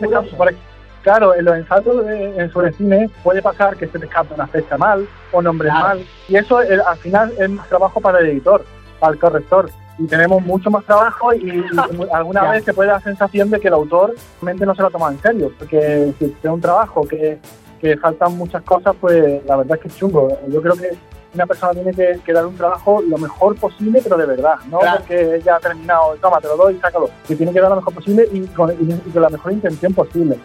Claro, 1.03 1.35
en 1.35 1.45
los 1.45 1.55
ensayos 1.55 2.05
en 2.07 2.51
sobre 2.51 2.71
cine 2.73 3.09
puede 3.23 3.41
pasar 3.41 3.75
que 3.75 3.87
se 3.87 3.99
te 3.99 4.05
escape 4.05 4.33
una 4.33 4.47
fecha 4.47 4.77
mal 4.77 5.07
o 5.31 5.41
nombre 5.41 5.69
mal, 5.69 6.05
y 6.27 6.35
eso 6.37 6.61
eh, 6.61 6.79
al 6.85 6.97
final 6.97 7.33
es 7.37 7.49
más 7.49 7.67
trabajo 7.67 7.99
para 8.01 8.19
el 8.19 8.27
editor, 8.27 8.65
para 8.99 9.13
el 9.13 9.19
corrector 9.19 9.69
y 9.97 10.07
tenemos 10.07 10.41
mucho 10.43 10.69
más 10.69 10.85
trabajo 10.85 11.33
y, 11.33 11.63
alguna 12.13 12.51
vez 12.51 12.63
se 12.63 12.73
puede 12.73 12.89
dar 12.89 12.99
la 12.99 13.03
sensación 13.03 13.49
de 13.49 13.59
que 13.59 13.67
el 13.67 13.73
autor 13.73 14.15
realmente 14.41 14.65
no 14.65 14.75
se 14.75 14.81
lo 14.81 14.89
toma 14.89 15.11
en 15.11 15.21
serio, 15.21 15.51
porque 15.57 16.13
si 16.19 16.25
es 16.25 16.49
un 16.49 16.61
trabajo 16.61 17.07
que, 17.07 17.39
que 17.79 17.97
faltan 17.97 18.37
muchas 18.37 18.61
cosas, 18.63 18.95
pues 18.99 19.45
la 19.45 19.57
verdad 19.57 19.77
es 19.77 19.81
que 19.81 19.87
es 19.87 19.97
chungo. 19.97 20.37
Yo 20.49 20.61
creo 20.61 20.75
que 20.75 20.97
una 21.33 21.45
persona 21.45 21.73
tiene 21.73 21.93
que, 21.93 22.33
dar 22.33 22.45
un 22.45 22.55
trabajo 22.55 23.01
lo 23.01 23.17
mejor 23.17 23.55
posible, 23.55 24.01
pero 24.01 24.17
de 24.17 24.25
verdad, 24.25 24.55
no 24.69 24.79
porque 24.79 25.41
ya 25.43 25.55
ha 25.55 25.59
terminado, 25.59 26.15
toma, 26.21 26.39
te 26.39 26.47
lo 26.47 26.57
doy, 26.57 26.79
sácalo, 26.79 27.09
que 27.27 27.35
tiene 27.35 27.53
que 27.53 27.61
dar 27.61 27.69
lo 27.69 27.77
mejor 27.77 27.93
posible 27.93 28.27
y 28.31 28.41
con, 28.47 28.73
la 29.13 29.29
mejor 29.29 29.51
intención 29.51 29.93
posible. 29.93 30.39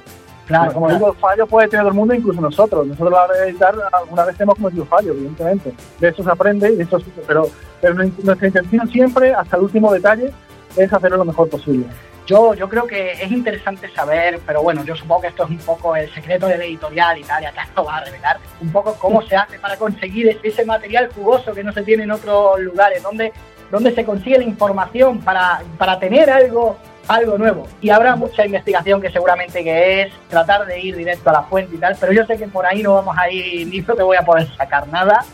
Claro, 0.52 0.74
como 0.74 0.90
digo, 0.90 1.14
fallo 1.14 1.46
puede 1.46 1.66
tener 1.68 1.82
todo 1.82 1.92
el 1.92 1.96
mundo, 1.96 2.12
incluso 2.12 2.40
nosotros. 2.42 2.86
Nosotros 2.86 3.08
a 3.14 3.16
la 3.16 3.24
hora 3.24 3.38
de 3.38 3.48
editar, 3.48 3.74
alguna 3.90 4.24
vez 4.26 4.38
hemos 4.38 4.54
cometido 4.54 4.84
fallo, 4.84 5.12
evidentemente. 5.12 5.72
De 5.98 6.08
eso 6.08 6.22
se 6.22 6.30
aprende, 6.30 6.74
y 6.74 6.82
eso, 6.82 6.98
pero, 7.26 7.48
pero 7.80 7.94
nuestra 7.94 8.46
intención 8.48 8.86
siempre, 8.88 9.32
hasta 9.32 9.56
el 9.56 9.62
último 9.62 9.90
detalle, 9.90 10.30
es 10.76 10.92
hacerlo 10.92 11.16
lo 11.16 11.24
mejor 11.24 11.48
posible. 11.48 11.86
Yo, 12.26 12.52
yo 12.52 12.68
creo 12.68 12.86
que 12.86 13.12
es 13.12 13.32
interesante 13.32 13.88
saber, 13.94 14.40
pero 14.46 14.62
bueno, 14.62 14.84
yo 14.84 14.94
supongo 14.94 15.22
que 15.22 15.28
esto 15.28 15.44
es 15.44 15.50
un 15.50 15.58
poco 15.58 15.96
el 15.96 16.12
secreto 16.12 16.46
del 16.46 16.60
editorial 16.60 17.16
y 17.18 17.24
tal, 17.24 17.42
y 17.42 17.46
acá 17.46 17.62
esto 17.62 17.82
va 17.82 17.96
a 17.96 18.04
revelar 18.04 18.38
un 18.60 18.70
poco 18.70 18.94
cómo 18.98 19.22
se 19.22 19.34
hace 19.34 19.58
para 19.58 19.78
conseguir 19.78 20.38
ese 20.42 20.66
material 20.66 21.08
jugoso 21.14 21.54
que 21.54 21.64
no 21.64 21.72
se 21.72 21.82
tiene 21.82 22.02
en 22.02 22.10
otros 22.10 22.60
lugares, 22.60 23.02
donde, 23.02 23.32
donde 23.70 23.94
se 23.94 24.04
consigue 24.04 24.36
la 24.36 24.44
información 24.44 25.18
para, 25.20 25.62
para 25.78 25.98
tener 25.98 26.28
algo 26.28 26.76
algo 27.12 27.38
nuevo. 27.38 27.66
Y 27.80 27.90
habrá 27.90 28.16
mucha 28.16 28.44
investigación 28.44 29.00
que 29.00 29.10
seguramente 29.10 29.62
que 29.62 30.02
es 30.02 30.12
tratar 30.28 30.66
de 30.66 30.80
ir 30.80 30.96
directo 30.96 31.30
a 31.30 31.34
la 31.34 31.42
fuente 31.42 31.76
y 31.76 31.78
tal, 31.78 31.96
pero 32.00 32.12
yo 32.12 32.24
sé 32.26 32.36
que 32.36 32.48
por 32.48 32.66
ahí 32.66 32.82
no 32.82 32.94
vamos 32.94 33.16
a 33.18 33.30
ir, 33.30 33.66
ni 33.68 33.80
no 33.80 33.94
te 33.94 34.02
voy 34.02 34.16
a 34.16 34.22
poder 34.22 34.48
sacar 34.56 34.88
nada. 34.88 35.24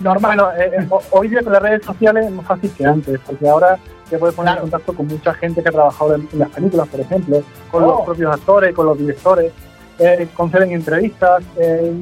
Normal, 0.00 0.40
eh, 0.58 0.70
eh, 0.78 0.88
hoy 1.10 1.28
día 1.28 1.42
con 1.42 1.52
las 1.52 1.62
redes 1.62 1.84
sociales 1.84 2.26
es 2.26 2.32
más 2.32 2.46
fácil 2.46 2.70
que 2.76 2.86
antes, 2.86 3.18
porque 3.26 3.48
ahora 3.48 3.78
te 4.08 4.16
puedes 4.16 4.34
poner 4.34 4.54
en 4.54 4.60
contacto 4.60 4.94
con 4.94 5.06
mucha 5.06 5.34
gente 5.34 5.62
que 5.62 5.68
ha 5.68 5.72
trabajado 5.72 6.14
en, 6.14 6.28
las 6.32 6.48
películas, 6.50 6.88
por 6.88 7.00
ejemplo, 7.00 7.42
con 7.70 7.82
los 7.82 7.92
oh. 7.92 8.04
propios 8.04 8.32
actores, 8.32 8.74
con 8.74 8.86
los 8.86 8.98
directores, 8.98 9.52
eh, 9.98 10.28
conceden 10.34 10.70
entrevistas 10.70 11.42
eh, 11.56 11.92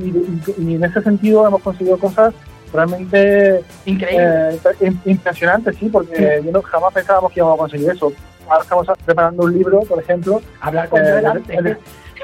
y, 0.58 0.74
en 0.74 0.84
ese 0.84 1.00
sentido 1.00 1.46
hemos 1.46 1.62
conseguido 1.62 1.98
cosas 1.98 2.34
realmente 2.70 3.62
increíbles, 3.86 4.60
eh, 4.80 4.92
impresionantes, 5.06 5.76
sí, 5.76 5.88
porque 5.88 6.42
yo 6.44 6.52
no, 6.52 6.60
jamás 6.60 6.92
pensábamos 6.92 7.32
que 7.32 7.40
íbamos 7.40 7.54
a 7.54 7.58
conseguir 7.58 7.90
eso. 7.90 8.12
Ahora 8.48 8.62
estamos 8.62 8.86
preparando 9.04 9.44
un 9.44 9.52
libro, 9.52 9.80
por 9.80 9.98
ejemplo. 9.98 10.40
Hablar 10.60 10.88
con 10.88 11.00
eh, 11.02 11.76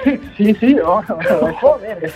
Sí, 0.37 0.55
sí, 0.55 0.77
oh, 0.85 1.03
joder. 1.61 2.13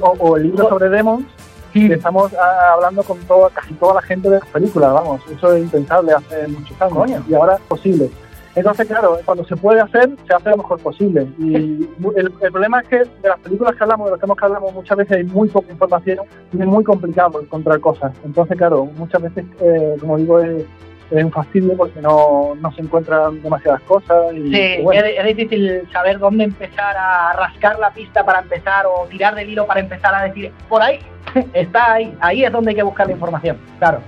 o, 0.00 0.36
el 0.36 0.42
libro 0.44 0.68
sobre 0.68 0.88
Demons, 0.88 1.26
estamos 1.74 2.32
ah, 2.34 2.72
hablando 2.74 3.02
con 3.02 3.18
toda, 3.20 3.50
casi 3.50 3.74
toda 3.74 3.94
la 3.94 4.02
gente 4.02 4.28
de 4.28 4.38
las 4.38 4.48
películas, 4.48 4.92
vamos, 4.92 5.20
eso 5.30 5.54
es 5.54 5.62
impensable 5.64 6.12
hace 6.12 6.48
muchos 6.48 6.80
años 6.80 7.22
y 7.28 7.34
ahora 7.34 7.54
es 7.54 7.60
posible. 7.62 8.10
Entonces, 8.54 8.88
claro, 8.88 9.18
cuando 9.24 9.44
se 9.44 9.56
puede 9.56 9.80
hacer, 9.80 10.10
se 10.26 10.34
hace 10.34 10.50
lo 10.50 10.56
mejor 10.56 10.80
posible. 10.80 11.28
Y 11.38 11.88
el, 12.16 12.32
problema 12.50 12.80
es 12.80 12.88
que 12.88 12.98
de 12.98 13.28
las 13.28 13.38
películas 13.38 13.76
que 13.76 13.84
hablamos, 13.84 14.06
de 14.06 14.10
los 14.12 14.20
temas 14.20 14.36
que 14.36 14.44
hablamos, 14.46 14.74
muchas 14.74 14.96
veces 14.96 15.18
hay 15.18 15.24
muy 15.24 15.48
poca 15.48 15.70
información 15.70 16.18
y 16.52 16.60
es 16.60 16.66
muy 16.66 16.82
complicado 16.82 17.40
encontrar 17.40 17.78
cosas. 17.78 18.12
Entonces, 18.24 18.56
claro, 18.56 18.86
muchas 18.96 19.22
veces, 19.22 19.44
eh, 19.60 19.96
como 20.00 20.16
digo, 20.16 20.40
es, 20.40 20.64
es 21.10 21.24
un 21.24 21.32
fastidio 21.32 21.76
porque 21.76 22.00
no, 22.00 22.54
no 22.60 22.72
se 22.72 22.82
encuentran 22.82 23.42
demasiadas 23.42 23.80
cosas. 23.82 24.34
Y, 24.34 24.50
sí, 24.50 24.84
es, 24.92 25.24
difícil 25.24 25.88
saber 25.92 26.18
dónde 26.18 26.44
empezar 26.44 26.96
a 26.96 27.32
rascar 27.34 27.78
la 27.78 27.90
pista 27.90 28.24
para 28.24 28.40
empezar 28.40 28.86
o 28.86 29.06
tirar 29.06 29.34
del 29.34 29.50
hilo 29.50 29.66
para 29.66 29.80
empezar 29.80 30.14
a 30.14 30.24
decir, 30.24 30.52
por 30.68 30.82
ahí, 30.82 31.00
está 31.52 31.94
ahí, 31.94 32.16
ahí 32.20 32.44
es 32.44 32.52
donde 32.52 32.70
hay 32.70 32.76
que 32.76 32.82
buscar 32.82 33.06
la 33.06 33.12
información, 33.12 33.58
claro. 33.78 34.00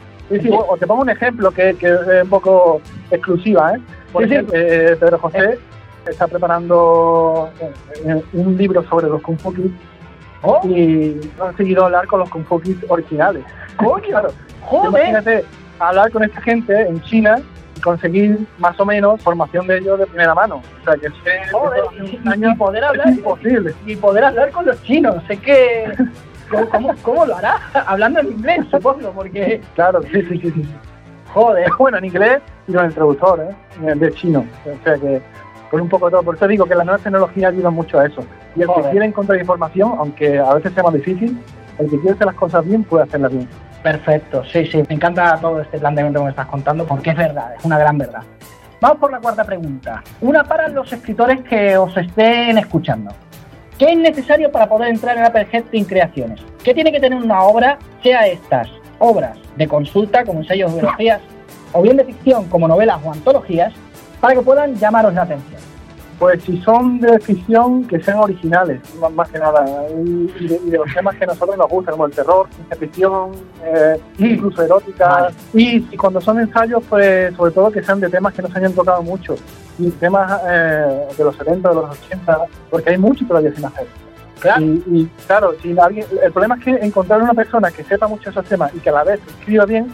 o 0.69 0.77
te 0.77 0.87
pongo 0.87 1.03
un 1.03 1.11
ejemplo 1.11 1.51
que, 1.51 1.75
que, 1.75 1.87
es 1.87 2.23
un 2.23 2.29
poco 2.29 2.81
exclusiva, 3.11 3.75
¿eh? 3.75 3.81
Por 4.13 4.25
ejemplo, 4.25 4.55
eh, 4.57 4.97
Pedro 4.99 5.19
José 5.19 5.39
eh. 5.39 5.59
está 6.09 6.27
preparando 6.27 7.51
eh, 8.05 8.23
un 8.33 8.57
libro 8.57 8.83
sobre 8.89 9.09
los 9.09 9.23
Kung 9.23 9.39
Fu 9.39 9.55
Kids 9.55 9.73
oh. 10.43 10.61
y 10.67 11.21
ha 11.39 11.47
conseguido 11.47 11.85
hablar 11.85 12.07
con 12.09 12.21
los 12.21 12.29
Kung 12.29 12.45
Fu 12.45 12.61
Kids 12.61 12.85
originales. 12.89 13.45
¡Coño! 13.77 14.03
claro. 14.09 14.33
¡Joder! 14.63 15.45
Hablar 15.89 16.11
con 16.11 16.23
esta 16.23 16.41
gente 16.41 16.81
en 16.83 17.01
China 17.03 17.41
y 17.77 17.81
conseguir 17.81 18.47
más 18.59 18.79
o 18.79 18.85
menos 18.85 19.21
formación 19.23 19.67
de 19.67 19.79
ellos 19.79 19.99
de 19.99 20.07
primera 20.07 20.35
mano. 20.35 20.63
O 20.81 20.85
sea, 20.85 20.95
que 20.97 21.09
y, 21.09 22.55
poder 22.57 22.85
hablar, 22.85 23.09
imposible. 23.09 23.75
Y 23.87 23.97
poder 23.97 24.25
hablar 24.25 24.51
con 24.51 24.67
los 24.67 24.83
chinos. 24.83 25.23
Sé 25.27 25.37
que... 25.39 25.93
¿Cómo, 26.73 26.93
cómo, 27.03 27.27
lo 27.27 27.37
hará? 27.37 27.61
Hablando 27.87 28.19
en 28.21 28.33
inglés, 28.33 28.67
supongo, 28.73 29.13
porque... 29.13 29.61
Claro, 29.77 30.03
sí, 30.03 30.21
sí, 30.23 30.41
sí. 30.41 30.51
sí. 30.51 30.69
Joder. 31.33 31.71
Bueno, 31.79 31.99
en 31.99 32.07
inglés 32.07 32.41
y 32.67 32.73
con 32.73 32.85
el 32.85 32.93
traductor, 32.93 33.41
¿eh? 33.41 33.95
De 33.95 34.13
chino. 34.13 34.45
O 34.65 34.85
sea 34.85 34.97
que 34.97 35.23
con 35.71 35.81
un 35.81 35.89
poco 35.89 36.07
de 36.07 36.13
todo. 36.13 36.23
Por 36.23 36.37
eso 36.37 36.49
digo 36.49 36.67
que 36.67 36.75
las 36.75 36.85
nuevas 36.85 37.03
tecnologías 37.03 37.53
ayudan 37.53 37.75
mucho 37.75 37.99
a 37.99 38.07
eso. 38.07 38.25
Y 38.57 38.63
el 38.63 38.69
que 38.69 38.91
quiere 38.91 39.07
encontrar 39.07 39.39
información, 39.39 39.95
aunque 39.99 40.39
a 40.39 40.55
veces 40.55 40.73
sea 40.73 40.83
más 40.83 40.95
difícil, 40.95 41.39
el 41.79 41.89
que 41.89 41.97
quiere 41.99 42.15
hacer 42.15 42.27
las 42.27 42.37
cosas 42.37 42.65
bien 42.65 42.83
puede 42.83 43.05
hacerlas 43.05 43.33
bien. 43.33 43.49
Perfecto, 43.83 44.45
sí, 44.45 44.67
sí, 44.67 44.83
me 44.89 44.95
encanta 44.95 45.39
todo 45.41 45.61
este 45.61 45.79
planteamiento 45.79 46.21
que 46.21 46.25
me 46.25 46.31
estás 46.31 46.47
contando 46.47 46.87
porque 46.87 47.11
es 47.11 47.17
verdad, 47.17 47.55
es 47.59 47.65
una 47.65 47.79
gran 47.79 47.97
verdad. 47.97 48.23
Vamos 48.81 48.99
por 48.99 49.11
la 49.11 49.21
cuarta 49.21 49.45
pregunta. 49.45 50.03
Una 50.21 50.45
para 50.45 50.69
los 50.69 50.93
escritores 50.93 51.43
que 51.43 51.77
os 51.77 51.95
estén 51.97 52.59
escuchando. 52.59 53.11
¿Qué 53.79 53.93
es 53.93 53.99
necesario 53.99 54.53
para 54.53 54.69
poder 54.69 54.91
entrar 54.91 55.17
en 55.17 55.25
Apple 55.25 55.47
Heading 55.51 55.85
Creaciones? 55.85 56.41
¿Qué 56.63 56.75
tiene 56.75 56.93
que 56.93 57.01
tener 57.01 57.19
una 57.19 57.43
obra, 57.43 57.79
sea 58.03 58.27
estas 58.27 58.69
obras 58.99 59.39
de 59.57 59.67
consulta 59.67 60.25
como 60.25 60.41
ensayos, 60.41 60.75
biologías, 60.75 61.21
o 61.73 61.81
bien 61.81 61.97
de 61.97 62.05
ficción 62.05 62.49
como 62.49 62.69
novelas 62.69 63.01
o 63.05 63.13
antologías, 63.13 63.73
para 64.21 64.35
que 64.35 64.43
puedan 64.43 64.75
llamaros 64.75 65.15
la 65.15 65.23
atención? 65.23 65.70
Pues 66.21 66.43
si 66.43 66.61
son 66.61 67.01
de 67.01 67.19
ficción, 67.19 67.87
que 67.87 67.99
sean 67.99 68.19
originales, 68.19 68.79
más, 69.15 69.31
que 69.31 69.39
nada, 69.39 69.65
y, 69.89 70.49
de, 70.49 70.77
los 70.77 70.93
temas 70.93 71.17
que 71.17 71.25
a 71.25 71.29
nosotros 71.29 71.57
nos 71.57 71.67
gustan, 71.67 71.93
como 71.93 72.05
el 72.05 72.13
terror, 72.13 72.47
ciencia 72.55 72.77
ficción, 72.77 73.31
eh, 73.65 73.99
incluso 74.19 74.63
erótica. 74.63 75.31
Y, 75.55 75.81
cuando 75.97 76.21
son 76.21 76.39
ensayos, 76.39 76.85
pues 76.91 77.35
sobre 77.37 77.53
todo 77.53 77.73
que 77.73 77.83
sean 77.83 78.01
de 78.01 78.11
temas 78.11 78.35
que 78.35 78.43
no 78.43 78.49
se 78.49 78.59
hayan 78.59 78.75
tocado 78.75 79.03
mucho, 79.03 79.35
y 79.79 79.89
temas 79.93 80.43
eh, 80.47 81.07
de 81.17 81.25
los 81.25 81.35
70, 81.37 81.67
de 81.71 81.75
los 81.75 81.91
80, 81.91 82.39
porque 82.69 82.91
hay 82.91 82.99
mucho 82.99 83.25
todavía 83.27 83.55
sin 83.55 83.65
hacer. 83.65 83.87
Claro. 84.41 84.63
Y, 84.63 85.09
claro, 85.27 85.55
si 85.63 85.75
alguien, 85.79 86.05
el 86.23 86.33
problema 86.33 86.57
es 86.57 86.65
que 86.65 86.71
encontrar 86.85 87.23
una 87.23 87.33
persona 87.33 87.71
que 87.71 87.83
sepa 87.83 88.07
mucho 88.09 88.29
esos 88.29 88.45
temas 88.45 88.75
y 88.75 88.81
que 88.81 88.91
a 88.91 88.93
la 88.93 89.05
vez 89.05 89.21
escriba 89.27 89.65
bien, 89.65 89.87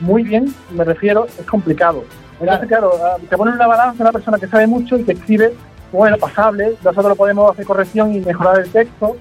muy 0.00 0.22
bien, 0.22 0.54
me 0.70 0.84
refiero, 0.84 1.26
es 1.26 1.44
complicado. 1.44 2.02
Entonces, 2.40 2.68
claro, 2.68 2.92
ah, 3.02 3.16
te 3.28 3.36
ponen 3.36 3.54
una 3.54 3.66
balanza 3.66 4.02
una 4.02 4.12
persona 4.12 4.38
que 4.38 4.46
sabe 4.46 4.66
mucho 4.66 4.98
y 4.98 5.04
que 5.04 5.12
escribe, 5.12 5.54
bueno, 5.92 6.16
pasable, 6.18 6.74
nosotros 6.84 7.08
lo 7.08 7.16
podemos 7.16 7.50
hacer 7.50 7.64
corrección 7.64 8.14
y 8.14 8.20
mejorar 8.20 8.60
el 8.60 8.70
texto, 8.70 9.16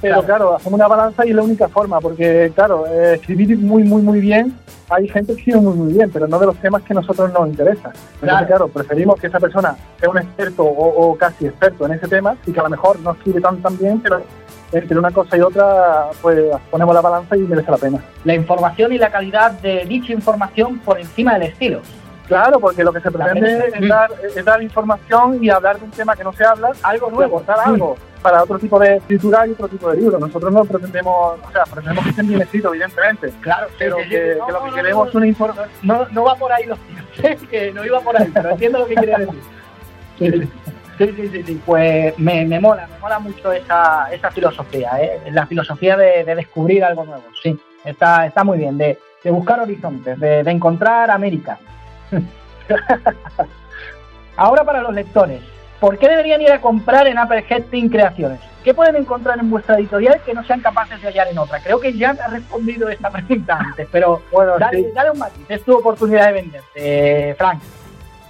pero 0.00 0.22
claro, 0.22 0.54
hacemos 0.56 0.74
una 0.74 0.86
balanza 0.86 1.26
y 1.26 1.30
es 1.30 1.36
la 1.36 1.42
única 1.42 1.68
forma, 1.68 2.00
porque 2.00 2.52
claro, 2.54 2.86
eh, 2.86 3.14
escribir 3.14 3.56
muy, 3.58 3.82
muy, 3.82 4.02
muy 4.02 4.20
bien, 4.20 4.54
hay 4.90 5.08
gente 5.08 5.34
que 5.34 5.40
escribe 5.40 5.60
muy, 5.60 5.74
muy 5.74 5.92
bien, 5.92 6.10
pero 6.10 6.26
no 6.28 6.38
de 6.38 6.46
los 6.46 6.56
temas 6.56 6.82
que 6.82 6.92
a 6.92 6.96
nosotros 6.96 7.32
nos 7.32 7.48
interesan. 7.48 7.92
Entonces, 8.22 8.46
claro, 8.46 8.68
preferimos 8.68 9.20
que 9.20 9.26
esa 9.26 9.40
persona 9.40 9.76
sea 9.98 10.08
un 10.08 10.18
experto 10.18 10.64
o, 10.64 11.16
casi 11.16 11.46
experto 11.46 11.86
en 11.86 11.92
ese 11.92 12.08
tema 12.08 12.36
y 12.46 12.52
que 12.52 12.60
a 12.60 12.64
lo 12.64 12.70
mejor 12.70 12.98
no 13.00 13.12
escribe 13.12 13.40
tan, 13.40 13.60
tan 13.60 13.76
bien, 13.76 14.00
pero 14.00 14.22
entre 14.72 14.98
una 14.98 15.10
cosa 15.10 15.36
y 15.36 15.40
otra, 15.40 16.10
pues 16.20 16.38
ponemos 16.70 16.94
la 16.94 17.00
balanza 17.00 17.36
y 17.36 17.40
merece 17.40 17.70
la 17.70 17.78
pena. 17.78 17.98
La 18.24 18.34
información 18.34 18.92
y 18.92 18.98
la 18.98 19.10
calidad 19.10 19.52
de 19.52 19.84
dicha 19.86 20.12
información 20.12 20.78
por 20.78 20.98
encima 20.98 21.34
del 21.34 21.44
estilo. 21.44 21.80
Claro, 22.28 22.60
porque 22.60 22.84
lo 22.84 22.92
que 22.92 23.00
se 23.00 23.10
pretende 23.10 23.72
es 23.74 23.88
dar, 23.88 24.10
es 24.36 24.44
dar, 24.44 24.62
información 24.62 25.42
y 25.42 25.48
hablar 25.48 25.78
de 25.78 25.86
un 25.86 25.90
tema 25.90 26.14
que 26.14 26.22
no 26.22 26.32
se 26.34 26.44
habla, 26.44 26.72
algo 26.82 27.10
nuevo, 27.10 27.42
dar 27.46 27.58
algo 27.60 27.96
para 28.20 28.42
otro 28.42 28.58
tipo 28.58 28.78
de 28.78 28.96
escritura 28.96 29.46
y 29.46 29.52
otro 29.52 29.66
tipo 29.66 29.90
de 29.90 29.96
libros. 29.96 30.20
Nosotros 30.20 30.52
no 30.52 30.64
pretendemos, 30.66 31.38
o 31.42 31.50
sea, 31.50 31.64
pretendemos 31.64 32.04
que 32.04 32.10
estén 32.10 32.28
bien 32.28 32.42
escritos, 32.42 32.72
evidentemente. 32.72 33.32
Claro, 33.40 33.68
pero 33.78 33.96
que, 33.96 34.36
lo 34.36 34.64
que 34.64 34.70
queremos 34.74 35.08
es 35.08 35.14
una 35.14 35.26
información. 35.26 35.70
No, 35.82 36.06
no 36.10 36.24
va 36.24 36.34
por 36.34 36.52
ahí 36.52 36.66
los 36.66 36.78
tíos, 36.80 37.42
que 37.50 37.72
no 37.72 37.84
iba 37.84 38.00
por 38.00 38.20
ahí, 38.20 38.30
pero 38.32 38.50
entiendo 38.50 38.80
lo 38.80 38.86
que 38.86 38.94
quiere 38.94 39.16
decir. 39.18 39.42
Sí, 40.98 41.06
sí, 41.06 41.28
sí, 41.32 41.42
sí, 41.44 41.62
pues 41.64 42.18
me, 42.18 42.44
me, 42.44 42.58
mola, 42.58 42.88
me 42.88 42.98
mola 42.98 43.20
mucho 43.20 43.52
esa, 43.52 44.12
esa 44.12 44.32
filosofía, 44.32 45.00
¿eh? 45.00 45.20
la 45.30 45.46
filosofía 45.46 45.96
de, 45.96 46.24
de, 46.24 46.34
descubrir 46.34 46.82
algo 46.82 47.04
nuevo, 47.04 47.22
sí, 47.40 47.56
está, 47.84 48.26
está 48.26 48.42
muy 48.42 48.58
bien, 48.58 48.76
de, 48.76 48.98
de 49.22 49.30
buscar 49.30 49.60
horizontes, 49.60 50.18
de, 50.18 50.42
de 50.42 50.50
encontrar 50.50 51.08
América. 51.12 51.60
Ahora 54.36 54.64
para 54.64 54.82
los 54.82 54.94
lectores, 54.94 55.42
¿por 55.80 55.98
qué 55.98 56.08
deberían 56.08 56.40
ir 56.40 56.52
a 56.52 56.60
comprar 56.60 57.06
en 57.06 57.18
Apple 57.18 57.44
Heading 57.48 57.88
Creaciones? 57.88 58.40
¿Qué 58.62 58.74
pueden 58.74 58.96
encontrar 58.96 59.38
en 59.38 59.50
vuestra 59.50 59.76
editorial 59.76 60.20
que 60.24 60.34
no 60.34 60.44
sean 60.44 60.60
capaces 60.60 61.00
de 61.00 61.08
hallar 61.08 61.28
en 61.28 61.38
otra? 61.38 61.60
Creo 61.60 61.80
que 61.80 61.92
ya 61.92 62.12
me 62.12 62.20
ha 62.20 62.28
respondido 62.28 62.88
esta 62.88 63.10
pregunta 63.10 63.58
antes, 63.58 63.88
pero 63.90 64.22
bueno, 64.32 64.58
dale, 64.58 64.92
dale 64.94 65.10
un 65.10 65.18
matiz, 65.18 65.44
es 65.48 65.62
tu 65.62 65.76
oportunidad 65.76 66.26
de 66.26 66.32
venderte, 66.32 67.34
Frank. 67.36 67.60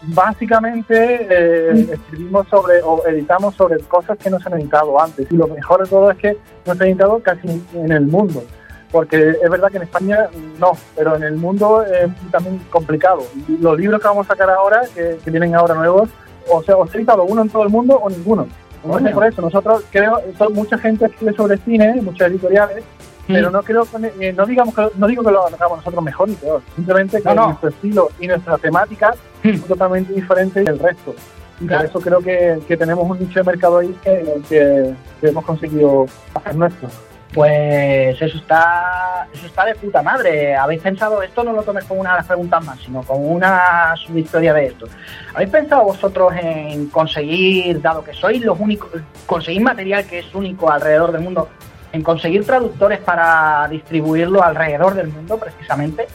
Básicamente 0.01 1.27
eh, 1.29 1.89
escribimos 1.93 2.47
sobre 2.49 2.81
o 2.83 3.05
editamos 3.07 3.57
sobre 3.57 3.81
cosas 3.81 4.17
que 4.17 4.31
no 4.31 4.39
se 4.39 4.49
han 4.49 4.61
editado 4.61 5.01
antes 5.01 5.27
y 5.31 5.37
lo 5.37 5.49
mejor 5.49 5.83
de 5.83 5.91
todo 5.91 6.11
es 6.13 6.19
que 6.19 6.37
no 6.65 6.75
se 6.75 6.83
han 6.85 6.89
editado 6.91 7.19
casi 7.21 7.63
en 7.75 7.91
el 7.91 8.07
mundo 8.07 8.45
porque 8.91 9.37
es 9.43 9.51
verdad 9.51 9.71
que 9.71 9.77
en 9.77 9.83
España 9.85 10.29
no, 10.59 10.73
pero 10.97 11.17
en 11.17 11.23
el 11.23 11.37
mundo 11.37 11.85
es 11.85 12.11
también 12.31 12.59
complicado. 12.71 13.23
Los 13.61 13.79
libros 13.79 14.01
que 14.01 14.09
vamos 14.09 14.27
a 14.27 14.33
sacar 14.33 14.51
ahora, 14.51 14.83
que, 14.95 15.19
vienen 15.31 15.55
ahora 15.55 15.75
nuevos, 15.75 16.09
o 16.51 16.63
sea, 16.63 16.77
o 16.77 16.87
se 16.87 16.97
ha 16.97 17.01
editado 17.01 17.25
uno 17.25 17.43
en 17.43 17.51
todo 17.51 17.63
el 17.65 17.69
mundo 17.69 17.97
o 17.97 18.09
ninguno. 18.09 18.47
por 18.83 19.27
eso, 19.27 19.43
nosotros 19.43 19.85
creo, 19.91 20.21
mucha 20.55 20.79
gente 20.79 21.07
escribe 21.07 21.35
sobre 21.35 21.59
cine, 21.59 22.01
muchas 22.01 22.31
editoriales, 22.31 22.85
pero 23.27 23.51
no 23.51 23.63
creo 23.63 23.85
que, 23.85 24.27
eh, 24.27 24.33
no 24.33 24.47
digamos 24.47 24.75
que, 24.75 24.89
no 24.97 25.07
digo 25.07 25.23
que 25.23 25.31
lo 25.31 25.47
hagamos 25.47 25.79
nosotros 25.79 26.03
mejor 26.03 26.29
ni 26.31 26.35
peor, 26.37 26.63
simplemente 26.75 27.21
que 27.21 27.35
nuestro 27.35 27.69
estilo 27.69 28.09
y 28.19 28.27
nuestra 28.27 28.57
temática 28.57 29.15
son 29.43 29.61
totalmente 29.61 30.15
diferentes 30.15 30.65
del 30.65 30.79
resto. 30.79 31.15
Y 31.61 31.67
por 31.67 31.85
eso 31.85 32.01
creo 32.01 32.21
que, 32.21 32.61
que, 32.67 32.77
tenemos 32.77 33.09
un 33.11 33.19
nicho 33.19 33.41
de 33.41 33.45
mercado 33.45 33.79
ahí 33.79 33.95
que, 34.03 34.41
que, 34.49 34.95
hemos 35.29 35.45
conseguido 35.45 36.07
hacer 36.35 36.55
nuestro. 36.55 36.89
Pues 37.33 38.21
eso 38.21 38.39
está, 38.39 39.29
eso 39.33 39.47
está 39.47 39.67
de 39.67 39.75
puta 39.75 40.03
madre. 40.03 40.57
¿Habéis 40.57 40.81
pensado, 40.81 41.23
esto 41.23 41.45
no 41.45 41.53
lo 41.53 41.63
tomes 41.63 41.85
como 41.85 42.01
una 42.01 42.13
de 42.13 42.17
las 42.19 42.27
preguntas 42.27 42.65
más, 42.65 42.81
sino 42.81 43.03
como 43.03 43.21
una 43.21 43.95
subhistoria 43.97 44.55
de 44.55 44.67
esto? 44.67 44.87
¿Habéis 45.35 45.51
pensado 45.51 45.85
vosotros 45.85 46.33
en 46.41 46.89
conseguir, 46.89 47.83
dado 47.83 48.03
que 48.03 48.15
sois 48.15 48.43
los 48.43 48.59
únicos, 48.59 48.91
conseguir 49.27 49.61
material 49.61 50.07
que 50.07 50.21
es 50.21 50.35
único 50.35 50.71
alrededor 50.71 51.13
del 51.13 51.21
mundo, 51.21 51.49
en 51.93 52.03
conseguir 52.03 52.47
traductores 52.47 53.01
para 53.01 53.69
distribuirlo 53.69 54.43
alrededor 54.43 54.95
del 54.95 55.09
mundo, 55.09 55.39
precisamente. 55.39 56.07